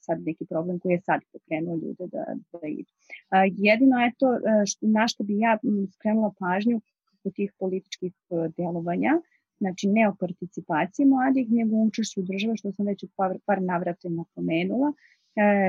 sad 0.00 0.22
neki 0.22 0.46
problem 0.46 0.78
koji 0.78 0.92
je 0.92 1.00
sad 1.00 1.20
pokrenuo 1.32 1.74
ljude 1.74 2.06
da, 2.06 2.24
da 2.52 2.68
idu. 2.68 2.90
A, 3.30 3.44
jedino 3.44 3.98
je 3.98 4.12
to 4.18 4.38
što, 4.66 4.86
na 4.86 5.08
što 5.08 5.24
bi 5.24 5.38
ja 5.38 5.58
skrenula 5.94 6.32
pažnju 6.38 6.80
kod 7.22 7.34
tih 7.34 7.52
političkih 7.58 8.12
e, 8.30 8.48
delovanja, 8.56 9.20
znači 9.58 9.88
ne 9.88 10.08
o 10.08 10.14
participaciji 10.20 11.06
mladih, 11.06 11.50
nego 11.50 11.76
učešću 11.76 12.22
države, 12.22 12.56
što 12.56 12.72
sam 12.72 12.86
već 12.86 13.04
par, 13.16 13.38
par 13.46 13.62
navrata 13.62 14.08
napomenula, 14.08 14.92
E, 14.92 15.21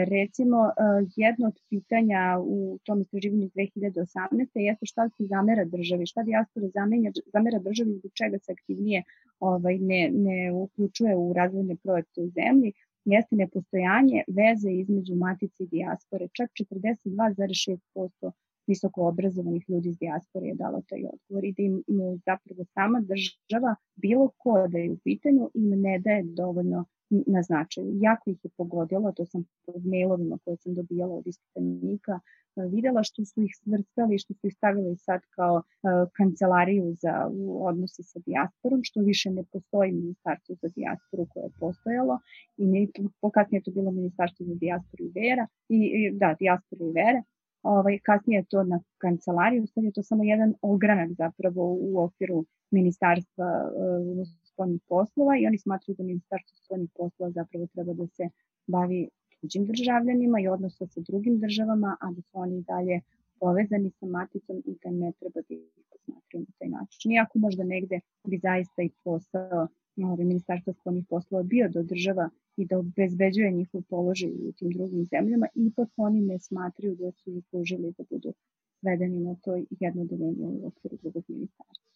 recimo, 0.10 0.58
e, 0.68 0.72
jedno 1.16 1.48
od 1.48 1.60
pitanja 1.70 2.40
u 2.42 2.80
tom 2.84 3.02
istraživanju 3.02 3.44
iz 3.44 3.52
2018. 3.52 4.48
jeste 4.56 4.86
šta 4.86 5.10
se 5.10 5.26
zamera 5.26 5.66
državi, 5.66 6.06
šta 6.06 6.24
dijaspora 6.24 6.68
zamenja, 6.68 7.12
zamera 7.34 7.60
državi 7.60 7.94
zbog 7.94 8.12
čega 8.14 8.38
se 8.40 8.52
aktivnije 8.52 9.04
ovaj, 9.40 9.78
ne, 9.78 10.10
ne 10.14 10.52
uključuje 10.52 11.16
u 11.16 11.34
razvojne 11.34 11.76
projekte 11.76 12.22
u 12.22 12.30
zemlji, 12.30 12.74
jeste 13.06 13.36
nepostojanje 13.36 14.24
veze 14.28 14.72
između 14.72 15.16
matice 15.16 15.64
i 15.64 15.68
dijaspore. 15.68 16.28
Čak 16.34 16.50
42,6% 16.50 18.32
visoko 18.68 19.08
obrazovanih 19.08 19.70
ljudi 19.70 19.90
iz 19.90 19.98
dijaspore 19.98 20.48
je 20.48 20.56
dalo 20.56 20.82
taj 20.90 21.04
odgovor 21.14 21.44
i 21.46 21.54
da 21.58 21.64
im 21.64 21.84
zapravo 22.26 22.66
sama 22.74 23.02
država, 23.02 23.76
bilo 23.96 24.32
ko 24.38 24.68
da 24.68 24.78
je 24.78 24.92
u 24.92 24.98
pitanju, 24.98 25.50
im 25.54 25.82
ne 25.82 26.00
daje 26.00 26.24
dovoljno 26.24 26.86
na 27.10 27.42
značaju. 27.42 27.98
Jako 28.02 28.30
ih 28.30 28.40
je 28.44 28.50
pogodilo, 28.58 29.12
to 29.12 29.26
sam 29.26 29.44
po 29.66 29.74
mailovima 29.84 30.38
koje 30.46 30.58
sam 30.58 30.74
dobijala 30.74 31.16
od 31.16 31.28
ispitanika 31.28 32.20
e, 32.20 32.22
videla 32.70 33.04
što 33.04 33.26
su 33.26 33.42
ih 33.42 33.52
svrstali, 33.64 34.20
što 34.20 34.34
su 34.34 34.48
ih 34.48 34.54
stavili 34.54 34.98
sad 34.98 35.22
kao 35.30 35.56
uh, 35.56 36.10
kancelariju 36.18 36.94
za 36.94 37.30
odnose 37.70 38.04
sa 38.04 38.20
dijasporom, 38.26 38.80
što 38.84 39.02
više 39.02 39.32
ne 39.32 39.44
postoji 39.44 39.92
ministarstvo 39.92 40.56
za 40.62 40.68
dijasporu 40.76 41.26
koje 41.30 41.44
je 41.44 41.58
postojalo 41.60 42.20
i 42.58 42.66
ne, 42.66 42.88
kasnije 43.34 43.60
je 43.60 43.64
to 43.64 43.72
bilo 43.72 43.92
ministarstvo 43.92 44.46
za 44.46 44.56
dijasporu 44.56 45.06
i 45.06 45.12
vera, 45.16 45.48
i, 45.70 45.80
i 45.98 46.12
da, 46.12 46.36
dijasporu 46.40 46.90
i 46.90 46.94
vere, 46.94 47.24
ovaj, 47.64 48.00
kasnije 48.04 48.40
je 48.40 48.46
to 48.50 48.64
na 48.64 48.80
kancelariju, 48.98 49.68
sad 49.68 49.84
je 49.84 49.92
to 49.92 50.04
samo 50.04 50.24
jedan 50.24 50.54
ogranak 50.62 51.12
zapravo 51.12 51.78
u 51.80 52.04
okviru 52.04 52.46
ministarstva 52.72 53.46
uh, 53.66 54.28
spoljnih 54.44 54.82
poslova 54.88 55.38
i 55.38 55.48
oni 55.48 55.58
smatruju 55.58 55.96
da 55.96 56.04
ministarstvo 56.04 56.58
spoljnih 56.66 56.90
poslova 56.98 57.32
zapravo 57.32 57.68
treba 57.68 57.94
da 57.94 58.08
se 58.08 58.30
bavi 58.68 59.10
tuđim 59.42 59.66
državljanima 59.66 60.40
i 60.40 60.48
odnosa 60.48 60.88
sa 60.88 61.02
drugim 61.02 61.40
državama, 61.40 61.98
a 62.02 62.12
da 62.12 62.22
su 62.22 62.30
oni 62.34 62.62
dalje 62.62 63.02
povezani 63.40 63.92
sa 63.92 64.06
maticom 64.06 64.58
i 64.66 64.76
da 64.84 64.90
ne 64.92 65.12
treba 65.20 65.42
da 65.48 65.54
ih 65.56 65.64
posmatruju 65.92 66.42
na 66.42 66.54
taj 66.60 66.70
način. 66.70 67.12
Iako 67.12 67.40
možda 67.40 67.64
negde 67.64 68.00
bi 68.28 68.38
zaista 68.38 68.82
i 68.82 68.90
posao 69.04 69.68
ministarstva 69.96 70.74
spoljnih 70.74 71.06
poslova 71.10 71.44
bio 71.44 71.70
da 71.70 71.80
održava 71.80 72.30
i 72.58 72.66
da 72.66 72.80
obezbeđuje 72.80 73.52
njihov 73.52 73.82
položaj 73.90 74.32
u 74.32 74.52
tim 74.52 74.72
drugim 74.72 75.06
zemljama, 75.06 75.48
ipak 75.56 75.90
oni 75.98 76.22
ne 76.22 76.40
smatruju 76.40 76.96
da 76.96 77.12
su 77.12 77.32
zaslužili 77.32 77.94
da 77.98 78.04
budu 78.10 78.34
svedeni 78.80 79.20
na 79.20 79.36
to 79.36 79.56
jedno 79.80 80.06
deljenje 80.06 80.48
u 80.48 80.68
okviru 80.68 80.98
drugog 81.02 81.24
ministarstva. 81.28 81.94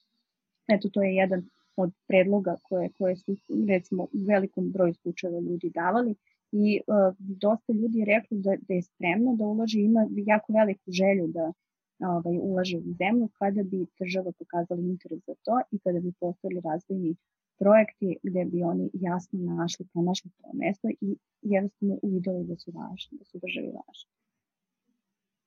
Eto, 0.68 0.90
to 0.90 1.04
je 1.04 1.16
jedan 1.16 1.50
od 1.76 1.92
predloga 2.08 2.56
koje, 2.64 2.90
koje 2.98 3.16
su 3.16 3.36
recimo 3.68 4.04
u 4.04 4.26
velikom 4.28 4.72
broju 4.72 4.94
slučajeva 4.94 5.40
ljudi 5.40 5.70
davali 5.70 6.16
i 6.52 6.80
uh, 6.88 7.16
dosta 7.20 7.74
ljudi 7.74 8.00
je 8.00 8.06
reklo 8.06 8.38
da, 8.38 8.56
da 8.68 8.74
je 8.74 8.82
spremno 8.82 9.36
da 9.36 9.46
ulaže, 9.46 9.80
ima 9.80 10.08
jako 10.12 10.54
veliku 10.54 10.92
želju 10.92 11.28
da 11.28 11.54
ovaj, 12.00 12.38
ulaže 12.42 12.78
u 12.78 12.94
zemlju 12.94 13.30
kada 13.40 13.64
bi 13.64 13.86
država 14.00 14.32
pokazala 14.32 14.82
interes 14.82 15.20
za 15.28 15.34
to 15.44 15.62
i 15.72 15.80
kada 15.80 16.00
bi 16.00 16.12
postojali 16.20 16.62
razvojni 16.62 17.16
projekti 17.60 18.18
gde 18.24 18.46
bi 18.46 18.64
oni 18.64 18.90
jasno 18.94 19.40
našli, 19.40 19.86
pronašli 19.94 20.32
to 20.32 20.50
mesto 20.54 20.88
i 21.02 21.18
jednostavno 21.42 21.98
uvideli 22.02 22.44
da 22.44 22.56
su 22.56 22.72
važni, 22.72 23.18
da 23.18 23.26
su 23.26 23.40
državi 23.44 23.68
važni. 23.68 24.10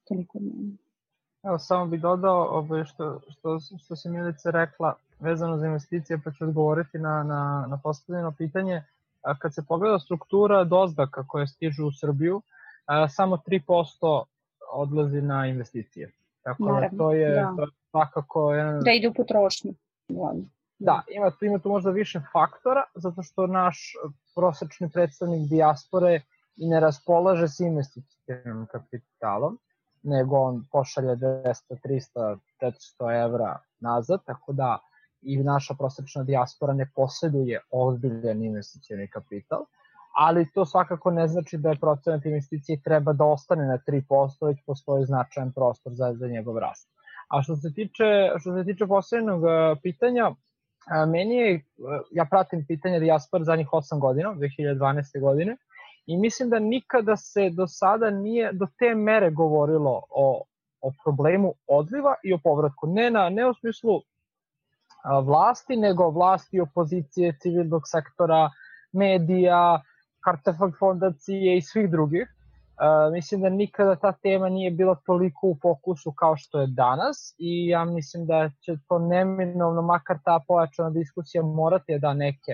Toliko 0.09 0.39
od 0.39 0.45
mene. 0.45 0.77
Evo, 1.43 1.59
samo 1.59 1.87
bih 1.87 2.01
dodao 2.01 2.43
ovaj, 2.59 2.85
što, 2.85 3.21
što, 3.29 3.59
što 3.85 3.97
se 3.97 4.11
Milica 4.11 4.51
rekla 4.51 4.95
vezano 5.21 5.59
za 5.59 5.67
investicije, 5.67 6.21
pa 6.25 6.31
ću 6.31 6.45
odgovoriti 6.45 6.99
na, 6.99 7.23
na, 7.23 7.67
na 7.69 7.79
postavljeno 7.83 8.33
pitanje. 8.39 8.85
A 9.23 9.39
kad 9.39 9.55
se 9.55 9.63
pogleda 9.69 9.99
struktura 9.99 10.65
dozdaka 10.65 11.25
koje 11.27 11.47
stižu 11.47 11.87
u 11.87 11.93
Srbiju, 11.93 12.43
a, 12.85 13.09
samo 13.09 13.37
3% 13.37 14.23
odlazi 14.73 15.23
na 15.23 15.47
investicije. 15.47 16.13
Tako 16.43 16.65
da 16.65 16.73
Naravno, 16.73 16.99
da 16.99 17.05
to 17.05 17.13
je, 17.13 17.35
da. 17.35 17.53
to 17.57 17.63
je 17.63 17.69
svakako 17.91 18.53
jedan... 18.53 18.81
Da 18.81 18.93
ide 18.93 19.09
u 19.09 19.15
potrošnju. 19.15 19.75
Da, 20.83 21.03
ima 21.09 21.31
tu, 21.31 21.45
ima 21.45 21.59
tu 21.59 21.69
možda 21.69 21.91
više 21.91 22.21
faktora, 22.33 22.83
zato 22.95 23.23
što 23.23 23.47
naš 23.47 23.93
prosečni 24.35 24.91
predstavnik 24.91 25.49
dijaspore 25.49 26.21
i 26.57 26.69
ne 26.69 26.81
raspolaže 26.81 27.49
s 27.49 27.61
investicijnim 27.61 28.67
kapitalom 28.73 29.59
nego 30.03 30.37
on 30.37 30.65
pošalje 30.73 31.17
200, 31.17 31.77
300, 31.85 32.39
400 32.61 33.25
evra 33.25 33.59
nazad, 33.81 34.21
tako 34.25 34.53
da 34.53 34.79
i 35.23 35.37
naša 35.37 35.75
prosečna 35.75 36.23
dijaspora 36.23 36.73
ne 36.73 36.91
posjeduje 36.95 37.61
ozbiljan 37.71 38.43
investicijani 38.43 39.09
kapital, 39.09 39.65
ali 40.17 40.51
to 40.53 40.67
svakako 40.67 41.11
ne 41.11 41.29
znači 41.29 41.59
da 41.59 41.69
je 41.69 41.81
procenat 41.81 42.25
investicije 42.25 42.83
treba 42.85 43.13
da 43.13 43.25
ostane 43.25 43.67
na 43.67 43.79
3%, 43.89 44.47
već 44.47 44.59
postoji 44.67 45.07
značajan 45.07 45.53
prostor 45.53 45.93
za, 45.95 46.15
za 46.15 46.29
njegov 46.29 46.59
rast. 46.59 46.89
A 47.29 47.43
što 47.43 47.57
se 47.57 47.75
tiče, 47.75 48.31
što 48.41 48.57
se 48.57 48.65
tiče 48.65 48.87
poslednjeg 48.87 49.41
pitanja, 49.83 50.31
meni 51.09 51.35
je, 51.35 51.65
ja 52.11 52.25
pratim 52.31 52.65
pitanje 52.67 53.01
dijaspora 53.01 53.45
zadnjih 53.45 53.69
8 53.73 54.01
godina, 54.01 54.35
2012. 54.35 55.21
godine, 55.21 55.57
I 56.07 56.17
mislim 56.17 56.51
da 56.51 56.59
nikada 56.59 57.17
se 57.17 57.51
do 57.51 57.67
sada 57.67 58.11
nije 58.11 58.53
do 58.53 58.67
te 58.79 58.95
mere 58.95 59.31
govorilo 59.31 60.03
o, 60.11 60.43
o 60.81 60.93
problemu 61.05 61.55
odliva 61.67 62.15
i 62.25 62.33
o 62.33 62.39
povratku. 62.39 62.87
Ne, 62.87 63.11
na, 63.11 63.29
ne 63.29 63.47
u 63.47 63.55
smislu 63.55 64.01
vlasti, 65.25 65.77
nego 65.77 66.11
vlasti 66.11 66.61
opozicije, 66.61 67.37
civilnog 67.43 67.83
sektora, 67.87 68.51
medija, 68.93 69.83
Kartefakt 70.25 70.79
fondacije 70.79 71.57
i 71.57 71.63
svih 71.63 71.91
drugih. 71.91 72.29
Mislim 73.13 73.41
da 73.41 73.49
nikada 73.49 73.97
ta 73.97 74.13
tema 74.13 74.49
nije 74.49 74.71
bila 74.71 74.95
toliko 74.95 75.47
u 75.47 75.57
fokusu 75.63 76.13
kao 76.13 76.37
što 76.37 76.61
je 76.61 76.67
danas 76.67 77.35
i 77.39 77.67
ja 77.67 77.85
mislim 77.85 78.27
da 78.27 78.51
će 78.61 78.77
to 78.89 78.99
neminovno, 78.99 79.83
makar 79.83 80.19
ta 80.25 80.41
pojačana 80.49 80.91
diskusija 80.91 81.43
morati 81.43 81.99
da 81.99 82.15
neke 82.15 82.53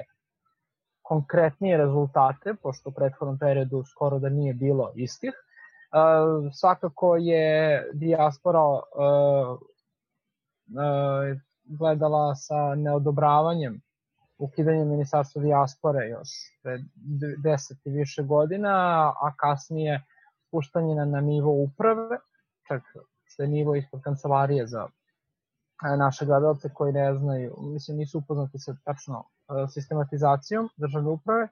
konkretnije 1.03 1.77
rezultate, 1.77 2.55
pošto 2.63 2.91
u 2.91 2.93
prethodnom 2.93 3.39
periodu 3.39 3.85
skoro 3.85 4.19
da 4.19 4.29
nije 4.29 4.55
bilo 4.55 4.93
istih. 4.95 5.31
Uh, 5.31 6.53
svakako 6.53 7.17
je 7.17 7.85
dijaspora 7.93 8.63
uh, 8.63 8.81
uh, 9.51 11.39
gledala 11.65 12.35
sa 12.35 12.75
neodobravanjem 12.75 13.81
ukidanje 14.39 14.85
ministarstva 14.85 15.43
dijaspore 15.43 16.09
još 16.09 16.29
pre 16.63 16.79
10 17.45 17.75
i 17.85 17.91
više 17.91 18.23
godina, 18.23 18.75
a 19.21 19.33
kasnije 19.37 20.03
spuštanje 20.49 20.95
na, 20.95 21.05
na 21.05 21.21
nivo 21.21 21.51
uprave, 21.51 22.19
čak 22.69 22.83
je 23.39 23.49
nivo 23.49 23.75
ispod 23.75 24.03
kancelarije 24.03 24.67
za 24.67 24.89
naše 25.99 26.27
gledalce 26.27 26.69
koji 26.75 26.93
ne 26.93 27.15
znaju, 27.15 27.55
mislim 27.61 27.97
nisu 27.97 28.19
upoznati 28.19 28.59
sa 28.59 28.77
tačno 28.85 29.25
sistematizacijom 29.69 30.69
državne 30.77 31.11
uprave. 31.11 31.49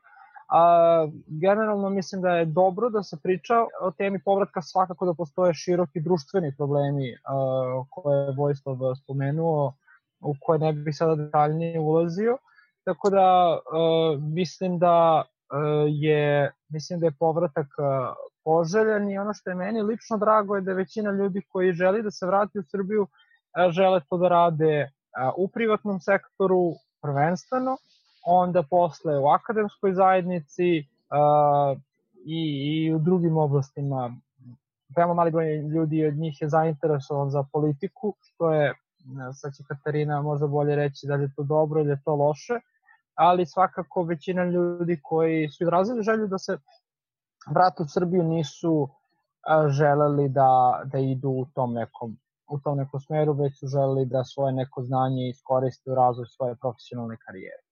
A, 0.48 1.06
generalno 1.26 1.90
mislim 1.90 2.22
da 2.22 2.30
je 2.30 2.44
dobro 2.44 2.90
da 2.90 3.02
se 3.02 3.16
priča 3.22 3.54
o 3.80 3.90
temi 3.90 4.22
povratka 4.24 4.62
svakako 4.62 5.06
da 5.06 5.14
postoje 5.14 5.54
široki 5.54 6.00
društveni 6.00 6.56
problemi 6.56 7.16
a, 7.24 7.84
koje 7.90 8.26
je 8.26 8.34
Vojislav 8.36 8.76
spomenuo, 9.02 9.74
u 10.20 10.34
koje 10.40 10.58
ne 10.58 10.72
bih 10.72 10.96
sada 10.96 11.14
detaljnije 11.14 11.80
ulazio. 11.80 12.38
Tako 12.84 13.10
da 13.10 13.20
a, 13.20 13.58
mislim 14.20 14.78
da 14.78 15.24
je 15.88 16.52
mislim 16.68 17.00
da 17.00 17.06
je 17.06 17.16
povratak 17.18 17.66
poželjan 18.44 19.10
i 19.10 19.18
ono 19.18 19.34
što 19.34 19.50
je 19.50 19.56
meni 19.56 19.82
lično 19.82 20.18
drago 20.18 20.56
je 20.56 20.62
da 20.62 20.72
većina 20.72 21.10
ljudi 21.10 21.42
koji 21.48 21.72
želi 21.72 22.02
da 22.02 22.10
se 22.10 22.26
vrati 22.26 22.58
u 22.58 22.62
Srbiju 22.62 23.06
žele 23.70 24.00
to 24.10 24.16
da 24.16 24.28
rade 24.28 24.90
u 25.36 25.48
privatnom 25.48 26.00
sektoru 26.00 26.72
prvenstveno, 27.02 27.76
onda 28.26 28.62
posle 28.62 29.18
u 29.18 29.26
akademskoj 29.26 29.94
zajednici 29.94 30.68
i, 32.26 32.40
i 32.66 32.94
u 32.94 32.98
drugim 32.98 33.36
oblastima. 33.36 34.16
Veoma 34.96 35.14
mali 35.14 35.30
broj 35.30 35.56
ljudi 35.56 36.06
od 36.06 36.14
njih 36.14 36.42
je 36.42 36.48
zainteresovan 36.48 37.30
za 37.30 37.44
politiku, 37.52 38.14
što 38.20 38.52
je, 38.52 38.74
sad 39.34 39.54
će 39.54 39.62
Katarina 39.68 40.22
možda 40.22 40.46
bolje 40.46 40.76
reći 40.76 41.06
da 41.06 41.14
je 41.14 41.30
to 41.36 41.42
dobro 41.42 41.80
ili 41.80 41.90
je 41.90 42.02
to 42.04 42.14
loše, 42.14 42.54
ali 43.14 43.46
svakako 43.46 44.02
većina 44.02 44.44
ljudi 44.44 45.00
koji 45.02 45.48
su 45.48 45.64
izrazili 45.64 46.02
želju 46.02 46.26
da 46.26 46.38
se 46.38 46.58
vrate 47.50 47.82
u 47.82 47.86
Srbiju 47.88 48.22
nisu 48.22 48.88
želeli 49.68 50.28
da, 50.28 50.82
da 50.84 50.98
idu 50.98 51.28
u 51.28 51.46
tom 51.54 51.72
nekom 51.72 52.16
u 52.48 52.58
tom 52.60 52.78
nekom 52.78 53.00
smeru, 53.00 53.32
već 53.32 53.58
su 53.60 53.66
želeli 53.66 54.06
da 54.06 54.24
svoje 54.24 54.52
neko 54.52 54.82
znanje 54.82 55.28
iskoriste 55.28 55.90
u 55.90 55.94
razvoj 55.94 56.26
svoje 56.26 56.56
profesionalne 56.56 57.16
karijere. 57.26 57.62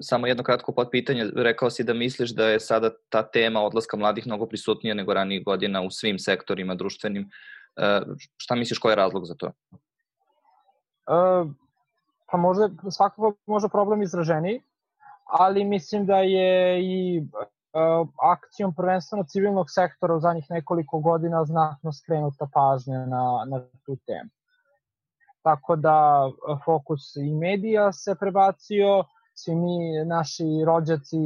Samo 0.00 0.26
jedno 0.26 0.44
kratko 0.44 0.72
potpitanje, 0.72 1.30
rekao 1.36 1.70
si 1.70 1.84
da 1.84 1.94
misliš 1.94 2.34
da 2.34 2.48
je 2.48 2.60
sada 2.60 2.90
ta 3.08 3.22
tema 3.22 3.60
odlaska 3.60 3.96
mladih 3.96 4.26
mnogo 4.26 4.46
prisutnija 4.46 4.94
nego 4.94 5.14
ranijih 5.14 5.44
godina 5.44 5.82
u 5.82 5.90
svim 5.90 6.18
sektorima 6.18 6.74
društvenim. 6.74 7.30
Šta 8.36 8.54
misliš, 8.54 8.78
koji 8.78 8.92
je 8.92 8.96
razlog 8.96 9.26
za 9.26 9.34
to? 9.34 9.46
E, 9.46 9.52
pa 12.30 12.36
možda, 12.36 12.68
svakako 12.90 13.34
može 13.46 13.68
problem 13.68 14.02
izraženiji, 14.02 14.62
ali 15.24 15.64
mislim 15.64 16.06
da 16.06 16.16
je 16.16 16.80
i 16.82 17.22
akcijom 18.32 18.74
prvenstveno 18.74 19.24
civilnog 19.24 19.66
sektora 19.70 20.14
u 20.14 20.20
zadnjih 20.20 20.46
nekoliko 20.50 20.98
godina 20.98 21.44
znatno 21.44 21.92
skrenuta 21.92 22.48
pažnja 22.54 23.06
na, 23.06 23.44
na 23.46 23.60
tu 23.86 23.96
temu. 24.06 24.30
Tako 25.42 25.76
da 25.76 26.30
fokus 26.64 27.16
i 27.16 27.34
medija 27.34 27.92
se 27.92 28.14
prebacio, 28.20 29.04
svi 29.34 29.54
mi, 29.54 30.04
naši 30.06 30.44
rođaci 30.66 31.18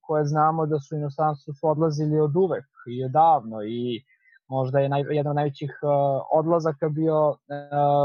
koje 0.00 0.24
znamo 0.24 0.66
da 0.66 0.78
su 0.78 0.96
inostranstvu 0.96 1.54
su 1.54 1.68
odlazili 1.68 2.20
od 2.20 2.36
uvek 2.36 2.66
i 2.90 3.04
odavno 3.04 3.62
i 3.62 4.04
možda 4.48 4.78
je 4.78 4.88
naj, 4.88 5.04
jedan 5.10 5.30
od 5.30 5.36
najvećih 5.36 5.78
uh, 5.82 5.90
odlazaka 6.32 6.88
bio 6.88 7.28
uh, 7.28 7.36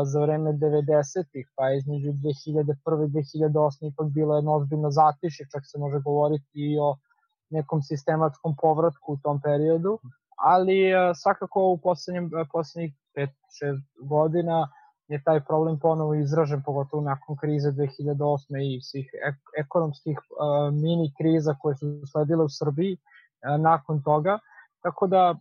za 0.05 0.21
vreme 0.21 0.51
90-ih, 0.51 1.45
pa 1.55 1.71
između 1.71 2.11
2001. 2.11 3.05
i 3.05 3.11
2008. 3.47 3.91
ipak 3.91 4.07
bilo 4.07 4.35
jedno 4.35 4.55
ozbiljno 4.55 4.91
zatiše, 4.91 5.43
čak 5.51 5.61
se 5.65 5.79
može 5.79 5.99
govoriti 5.99 6.51
i 6.53 6.77
o 6.79 6.95
nekom 7.49 7.81
sistematskom 7.81 8.55
povratku 8.61 9.13
u 9.13 9.17
tom 9.17 9.41
periodu, 9.41 9.99
ali 10.37 10.93
uh, 10.93 11.15
svakako 11.15 11.63
u 11.63 11.77
poslednjem, 11.77 12.29
poslednjih 12.51 12.93
5-6 13.15 13.29
godina 14.01 14.69
je 15.07 15.23
taj 15.23 15.43
problem 15.45 15.79
ponovo 15.79 16.13
izražen, 16.13 16.63
pogotovo 16.65 17.03
nakon 17.03 17.37
krize 17.37 17.71
2008. 17.71 18.77
i 18.77 18.81
svih 18.81 19.09
ek 19.27 19.35
ekonomskih 19.57 20.17
uh, 20.17 20.73
mini 20.73 21.13
kriza 21.17 21.55
koje 21.59 21.75
su 21.75 21.85
sledile 22.11 22.43
u 22.43 22.49
Srbiji 22.49 22.97
nakon 23.59 24.03
toga. 24.03 24.39
Tako 24.81 25.07
da 25.07 25.35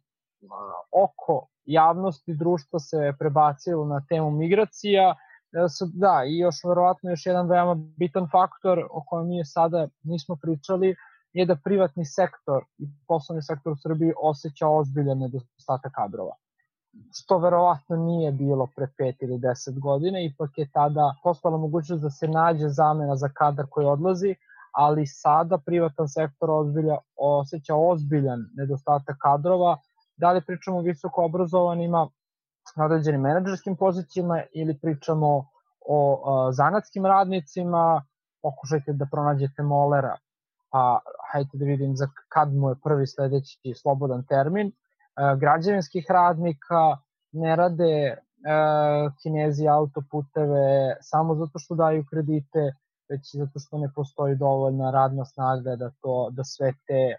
oko 1.05 1.47
javnosti 1.65 2.35
društva 2.35 2.79
se 2.79 3.13
prebacilo 3.19 3.85
na 3.85 4.05
temu 4.09 4.31
migracija. 4.31 5.15
Da, 5.95 6.23
i 6.27 6.39
još 6.39 6.65
verovatno 6.69 7.11
još 7.11 7.27
jedan 7.27 7.49
veoma 7.49 7.75
bitan 7.75 8.29
faktor 8.33 8.87
o 8.91 9.05
kojem 9.07 9.29
mi 9.29 9.45
sada 9.45 9.89
nismo 10.03 10.37
pričali 10.43 10.97
je 11.33 11.47
da 11.47 11.57
privatni 11.65 12.05
sektor 12.05 12.65
i 12.79 12.89
poslovni 13.09 13.43
sektor 13.43 13.73
u 13.73 13.77
Srbiji 13.77 14.13
osjeća 14.23 14.69
ozbiljan 14.69 15.19
nedostatak 15.19 15.93
kadrova 15.95 16.35
što 17.15 17.39
verovatno 17.39 17.97
nije 17.97 18.33
bilo 18.33 18.69
pre 18.77 18.87
5 18.99 19.15
ili 19.21 19.39
10 19.39 19.79
godina, 19.81 20.21
ipak 20.21 20.59
je 20.59 20.71
tada 20.73 21.15
postala 21.23 21.59
mogućnost 21.59 22.03
da 22.03 22.11
se 22.11 22.29
nađe 22.29 22.69
zamena 22.69 23.17
za 23.17 23.29
kadar 23.29 23.67
koji 23.71 23.87
odlazi, 23.87 24.35
ali 24.73 25.07
sada 25.07 25.59
privatan 25.59 26.09
sektor 26.09 26.51
ozbilja, 26.51 26.99
osjeća 27.17 27.75
ozbiljan 27.75 28.41
nedostatak 28.55 29.17
kadrova, 29.21 29.77
da 30.17 30.33
li 30.33 30.45
pričamo 30.47 30.79
o 30.79 30.83
visoko 30.83 31.25
obrazovanima 31.25 32.09
na 32.77 32.85
određenim 32.85 33.21
menadžerskim 33.21 33.77
pozicijama 33.77 34.43
ili 34.55 34.79
pričamo 34.79 35.47
o 35.87 36.23
a, 36.27 36.53
zanatskim 36.53 37.07
radnicima, 37.07 38.05
pokušajte 38.43 38.93
da 38.93 39.07
pronađete 39.11 39.63
molera, 39.63 40.17
pa 40.73 41.01
hajte 41.33 41.59
da 41.59 41.65
vidim 41.65 41.97
za 41.97 42.09
kad 42.29 42.55
mu 42.55 42.69
je 42.69 42.81
prvi 42.85 43.07
sledeći 43.07 43.75
slobodan 43.75 44.25
termin, 44.29 44.73
E, 45.17 45.37
građevinskih 45.37 46.07
radnika, 46.09 46.97
ne 47.33 47.57
rade 47.57 47.93
e, 47.95 48.17
kinezi 49.23 49.69
autoputeve 49.69 50.97
samo 51.01 51.35
zato 51.35 51.59
što 51.59 51.75
daju 51.75 52.05
kredite, 52.11 52.73
već 53.11 53.35
i 53.35 53.39
zato 53.39 53.59
što 53.59 53.79
ne 53.79 53.89
postoji 53.95 54.37
dovoljna 54.37 54.91
radna 54.91 55.25
snaga 55.25 55.77
da 55.77 55.91
to 56.01 56.29
da 56.31 56.45
sve 56.45 56.73
te 56.87 57.17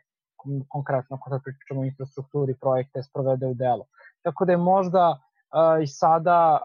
konkretno 0.69 1.19
kada 1.23 1.39
pričamo 1.43 1.81
o 1.81 1.85
infrastrukturi 1.85 2.55
projekte 2.61 3.03
sprovede 3.03 3.47
u 3.47 3.53
delo. 3.53 3.85
Tako 4.23 4.45
da 4.45 4.51
je 4.51 4.57
možda 4.57 5.09
uh, 5.09 5.83
i 5.83 5.87
sada 5.87 6.59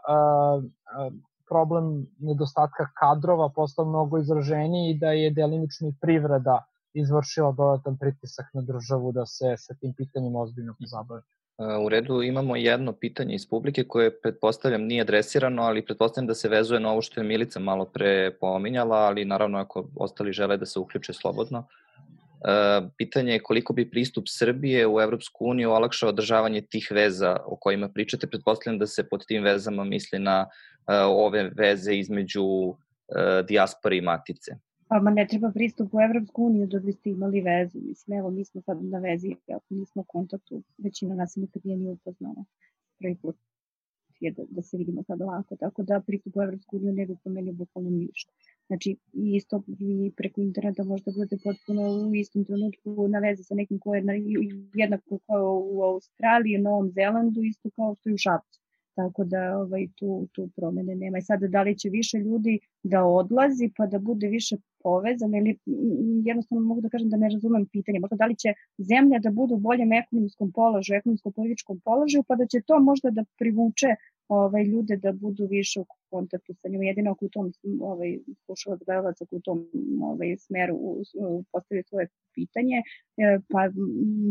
problem 1.48 2.06
nedostatka 2.18 2.88
kadrova 3.00 3.48
postao 3.48 3.84
mnogo 3.84 4.18
izraženiji 4.18 4.90
i 4.90 4.98
da 4.98 5.10
je 5.12 5.30
delimično 5.30 5.88
i 5.88 5.94
privreda 6.00 6.64
izvršila 7.00 7.52
dodatan 7.52 7.98
pritisak 7.98 8.46
na 8.54 8.62
državu 8.62 9.12
da 9.12 9.26
se 9.26 9.54
sa 9.56 9.74
tim 9.74 9.94
pitanjem 9.94 10.36
ozbiljno 10.36 10.74
pozabavi. 10.80 11.22
U 11.84 11.88
redu 11.88 12.22
imamo 12.22 12.56
jedno 12.56 12.92
pitanje 12.92 13.34
iz 13.34 13.48
publike 13.48 13.84
koje 13.84 14.20
pretpostavljam 14.20 14.82
nije 14.82 15.02
adresirano, 15.02 15.62
ali 15.62 15.84
pretpostavljam 15.84 16.26
da 16.26 16.34
se 16.34 16.48
vezuje 16.48 16.80
na 16.80 16.90
ovo 16.92 17.02
što 17.02 17.20
je 17.20 17.24
Milica 17.24 17.60
malo 17.60 17.84
pre 17.84 18.36
pominjala, 18.40 18.96
ali 18.96 19.24
naravno 19.24 19.58
ako 19.58 19.88
ostali 19.96 20.32
žele 20.32 20.56
da 20.56 20.66
se 20.66 20.78
uključe 20.78 21.12
slobodno. 21.12 21.66
Pitanje 22.96 23.32
je 23.32 23.42
koliko 23.42 23.72
bi 23.72 23.90
pristup 23.90 24.24
Srbije 24.28 24.86
u 24.86 25.00
Evropsku 25.00 25.44
uniju 25.44 25.70
olakšao 25.70 26.08
održavanje 26.08 26.60
tih 26.60 26.88
veza 26.90 27.36
o 27.46 27.56
kojima 27.56 27.88
pričate. 27.88 28.26
Pretpostavljam 28.26 28.78
da 28.78 28.86
se 28.86 29.08
pod 29.08 29.26
tim 29.26 29.42
vezama 29.42 29.84
misli 29.84 30.18
na 30.18 30.46
ove 31.08 31.50
veze 31.56 31.94
između 31.94 32.44
dijaspore 33.48 33.96
i 33.96 34.00
matice. 34.00 34.52
Pa 34.88 35.00
ma 35.00 35.10
ne 35.10 35.26
treba 35.26 35.50
pristup 35.50 35.94
u 35.94 36.00
Evropsku 36.00 36.44
uniju 36.44 36.66
da 36.66 36.78
biste 36.80 37.10
imali 37.10 37.40
vezu. 37.40 37.78
Mislim, 37.80 38.18
evo, 38.18 38.30
mi 38.30 38.44
smo 38.44 38.60
sad 38.60 38.84
na 38.84 38.98
vezi, 38.98 39.34
ako 39.56 39.74
nismo 39.74 40.02
u 40.02 40.04
kontaktu, 40.04 40.62
većina 40.78 41.14
nas 41.14 41.36
nikad 41.36 41.66
nije 41.66 41.76
ni 41.76 41.90
upoznala. 41.90 42.44
Prvi 42.98 43.14
put 43.14 43.36
je 44.20 44.32
da, 44.32 44.42
da 44.50 44.62
se 44.62 44.76
vidimo 44.76 45.02
sad 45.02 45.22
ovako, 45.22 45.56
tako 45.56 45.82
da 45.82 46.00
pristup 46.06 46.36
u 46.36 46.42
Evropsku 46.42 46.76
uniju 46.76 46.92
ne 46.92 47.06
bi 47.06 47.16
promenio 47.22 47.52
bukvalno 47.52 47.90
ništa. 47.90 48.32
Znači, 48.66 48.96
isto 49.12 49.62
vi 49.66 50.12
preko 50.16 50.40
interneta 50.40 50.84
možda 50.84 51.12
budete 51.12 51.36
potpuno 51.44 51.82
u 52.08 52.14
istom 52.14 52.44
trenutku 52.44 53.08
na 53.08 53.18
vezi 53.18 53.44
sa 53.44 53.54
nekim 53.54 53.78
ko 53.78 53.94
je 53.94 54.02
na, 54.02 54.12
jednako 54.74 55.18
kao 55.26 55.62
u 55.64 55.82
Australiji, 55.82 56.58
Novom 56.58 56.90
Zelandu, 56.90 57.42
isto 57.42 57.70
kao 57.70 57.94
što 57.94 58.08
je 58.08 58.14
u 58.14 58.18
Šapcu 58.18 58.60
tako 58.98 59.24
da 59.24 59.58
ovaj, 59.58 59.86
tu, 59.96 60.28
tu 60.32 60.48
promene 60.56 60.94
nema. 60.94 61.18
I 61.18 61.22
sada 61.22 61.46
da 61.46 61.62
li 61.62 61.78
će 61.78 61.88
više 61.88 62.18
ljudi 62.18 62.58
da 62.82 63.04
odlazi 63.04 63.70
pa 63.76 63.86
da 63.86 63.98
bude 63.98 64.28
više 64.28 64.56
povezan 64.82 65.34
ili 65.34 65.58
jednostavno 66.24 66.64
mogu 66.64 66.80
da 66.80 66.88
kažem 66.88 67.08
da 67.08 67.16
ne 67.16 67.28
razumem 67.28 67.66
pitanje, 67.66 68.00
možda 68.00 68.16
da 68.16 68.26
li 68.26 68.36
će 68.36 68.52
zemlja 68.78 69.18
da 69.18 69.30
bude 69.30 69.54
u 69.54 69.58
boljem 69.58 69.92
ekonomskom 69.92 70.52
položaju, 70.52 70.98
ekonomsko-političkom 70.98 71.80
položaju 71.84 72.22
pa 72.28 72.36
da 72.36 72.46
će 72.46 72.60
to 72.66 72.80
možda 72.80 73.10
da 73.10 73.24
privuče 73.38 73.88
ovaj, 74.28 74.64
ljude 74.64 74.96
da 74.96 75.12
budu 75.12 75.46
više 75.46 75.80
u 75.80 75.86
kontaktu 76.10 76.54
sa 76.54 76.68
njom. 76.68 76.82
Jedino 76.82 77.10
ako 77.10 77.26
u 77.26 77.28
tom 77.28 77.52
ovaj, 77.80 78.18
slušalac 78.44 78.80
gledalac 78.86 79.22
ako 79.22 79.36
u 79.36 79.40
tom 79.40 79.66
ovaj, 80.02 80.36
smeru 80.38 80.76
postavi 81.52 81.82
svoje 81.82 82.08
pitanje, 82.34 82.76
e, 82.76 83.38
pa 83.48 83.70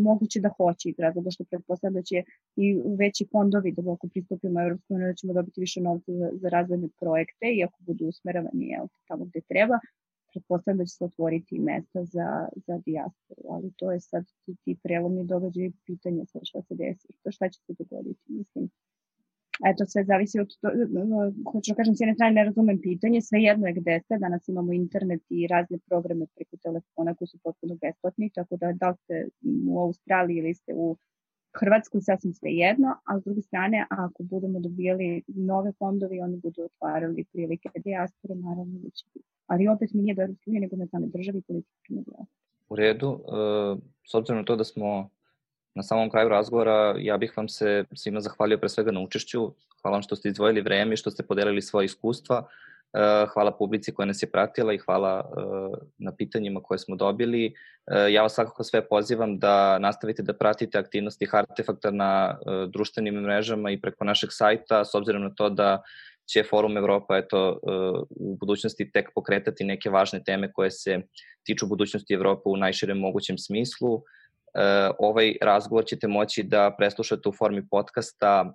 moguće 0.04 0.40
da 0.40 0.50
hoće 0.58 0.90
iz 0.90 1.00
razloga 1.00 1.32
što 1.32 1.44
pretpostavljam 1.44 1.94
da 1.94 2.02
će 2.02 2.24
i 2.56 2.76
veći 2.98 3.28
fondovi 3.32 3.72
da 3.72 3.92
ako 3.92 4.08
pristupimo 4.08 4.62
Evropskom 4.62 5.00
da 5.00 5.14
ćemo 5.14 5.34
dobiti 5.34 5.62
više 5.62 5.82
novca 5.82 6.12
za, 6.12 6.30
za 6.34 6.50
razvojne 6.50 6.88
projekte 7.00 7.46
i 7.56 7.64
ako 7.64 7.78
budu 7.80 8.06
usmeravani 8.06 8.68
jel, 8.68 8.88
tamo 9.08 9.26
gde 9.26 9.42
treba, 9.42 9.80
pretpostavljam 10.38 10.78
da 10.78 10.86
će 10.86 10.96
se 10.96 11.06
otvoriti 11.06 11.60
mesta 11.60 12.06
za, 12.06 12.48
za 12.66 12.78
dijasporu, 12.86 13.44
ali 13.50 13.72
to 13.78 13.92
je 13.92 14.00
sad 14.00 14.24
ti, 14.46 14.56
ti 14.64 14.78
prelomni 14.84 15.24
događaj 15.26 15.72
pitanja 15.86 16.26
sa 16.26 16.40
šta 16.44 16.62
se 16.62 16.76
desi, 16.76 17.08
šta 17.30 17.50
će 17.50 17.60
se 17.66 17.74
dogoditi. 17.80 18.24
Mislim, 18.28 18.70
eto, 19.70 19.86
sve 19.86 20.04
zavisi 20.04 20.40
od 20.40 20.50
to, 20.62 20.68
hoću 21.52 21.72
da 21.72 21.76
kažem, 21.76 21.96
s 21.96 22.02
jedne 22.02 22.14
strane 22.14 22.34
ne 22.34 22.44
razumem 22.44 22.80
pitanje, 22.82 23.22
sve 23.22 23.40
jedno 23.42 23.68
je 23.68 23.74
gde 23.74 24.00
ste, 24.04 24.18
danas 24.18 24.48
imamo 24.48 24.74
internet 24.74 25.24
i 25.30 25.48
razne 25.48 25.78
programe 25.90 26.26
preko 26.36 26.58
telefona 26.58 27.16
koji 27.16 27.28
su 27.28 27.38
potpuno 27.44 27.78
besplatni, 27.82 28.30
tako 28.30 28.58
da 28.58 28.74
da 28.82 28.90
li 28.90 28.98
ste 29.04 29.28
u 29.72 29.80
Australiji 29.80 30.38
ili 30.38 30.54
ste 30.54 30.74
u 30.76 30.98
Hrvatskoj 31.60 32.02
sasvim 32.02 32.34
sve 32.34 32.52
jedno, 32.52 32.96
a 33.06 33.20
s 33.20 33.24
druge 33.24 33.42
strane, 33.42 33.86
ako 33.90 34.24
budemo 34.24 34.60
dobijali 34.60 35.24
nove 35.28 35.72
fondovi, 35.80 36.22
oni 36.22 36.38
budu 36.38 36.62
otvarali 36.62 37.26
prilike 37.32 37.70
dijaspore, 37.76 38.36
naravno 38.36 38.80
da 38.80 38.90
će 38.90 39.06
biti. 39.14 39.26
Ali 39.48 39.68
opet 39.68 39.94
mi 39.94 40.02
nije 40.02 40.16
do 40.16 40.22
Evropske 40.22 40.50
unije, 40.50 40.62
nego 40.62 40.76
na 40.76 40.88
same 40.88 41.08
državi 41.08 41.42
politički 41.42 41.94
U 42.70 42.76
redu, 42.76 43.10
e, 43.10 43.20
s 44.08 44.14
obzirom 44.14 44.38
na 44.38 44.46
to 44.46 44.56
da 44.56 44.64
smo 44.64 45.10
na 45.76 45.84
samom 45.84 46.10
kraju 46.10 46.30
razgovora 46.30 46.96
ja 47.00 47.18
bih 47.18 47.34
vam 47.38 47.50
se 47.50 47.86
svima 47.94 48.22
zahvalio 48.22 48.58
pre 48.58 48.70
svega 48.70 48.92
na 48.92 49.02
učešću. 49.02 49.52
Hvala 49.82 49.96
vam 49.96 50.02
što 50.02 50.16
ste 50.16 50.30
izdvojili 50.30 50.62
vreme 50.62 50.94
i 50.94 50.98
što 50.98 51.12
ste 51.12 51.24
podelili 51.24 51.62
svoje 51.62 51.86
iskustva. 51.86 52.48
E, 52.94 53.26
hvala 53.34 53.52
publici 53.52 53.94
koja 53.94 54.06
nas 54.06 54.24
je 54.24 54.32
pratila 54.32 54.74
i 54.74 54.78
hvala 54.78 55.20
e, 55.20 55.42
na 55.98 56.16
pitanjima 56.16 56.62
koje 56.64 56.80
smo 56.80 56.96
dobili. 56.96 57.46
E, 57.46 58.12
ja 58.12 58.22
vas 58.22 58.34
svakako 58.34 58.64
sve 58.64 58.88
pozivam 58.88 59.40
da 59.40 59.80
nastavite 59.80 60.24
da 60.24 60.34
pratite 60.34 60.78
aktivnosti 60.78 61.28
Artefakta 61.32 61.92
na 61.92 62.38
društvenim 62.70 63.16
mrežama 63.16 63.72
i 63.72 63.82
preko 63.82 64.06
našeg 64.06 64.30
sajta, 64.32 64.86
s 64.86 64.96
obzirom 64.96 65.22
na 65.22 65.30
to 65.36 65.50
da 65.50 65.82
će 66.30 66.44
Forum 66.44 66.78
Evropa 66.78 67.18
eto, 67.18 67.60
u 68.10 68.38
budućnosti 68.40 68.92
tek 68.92 69.10
pokretati 69.16 69.64
neke 69.64 69.90
važne 69.90 70.24
teme 70.24 70.52
koje 70.52 70.72
se 70.72 71.02
tiču 71.44 71.68
budućnosti 71.68 72.14
Evrope 72.14 72.42
u 72.46 72.58
najširem 72.58 72.98
mogućem 72.98 73.38
smislu. 73.38 74.02
Ovaj 75.00 75.36
razgovor 75.42 75.86
ćete 75.86 76.08
moći 76.08 76.44
da 76.44 76.76
preslušate 76.78 77.30
u 77.30 77.32
formi 77.32 77.68
podcasta 77.70 78.54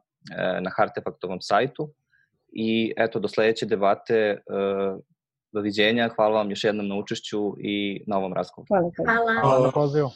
na 0.61 0.71
Hartefaktovom 0.77 1.41
sajtu. 1.41 1.93
I 2.53 2.93
eto, 2.97 3.19
do 3.19 3.29
sledeće 3.29 3.67
debate, 3.67 4.15
e, 4.15 4.39
doviđenja, 5.53 6.09
hvala 6.17 6.39
vam 6.39 6.51
još 6.51 6.65
jednom 6.65 6.89
na 6.89 6.97
učešću 6.97 7.55
i 7.59 8.05
na 8.07 8.19
ovom 8.19 8.33
razgovoru. 8.33 8.69
Hvala. 8.69 8.91
Hvala. 8.97 9.41
Hvala 9.41 9.67
na 9.67 9.73
pozivu. 9.73 10.11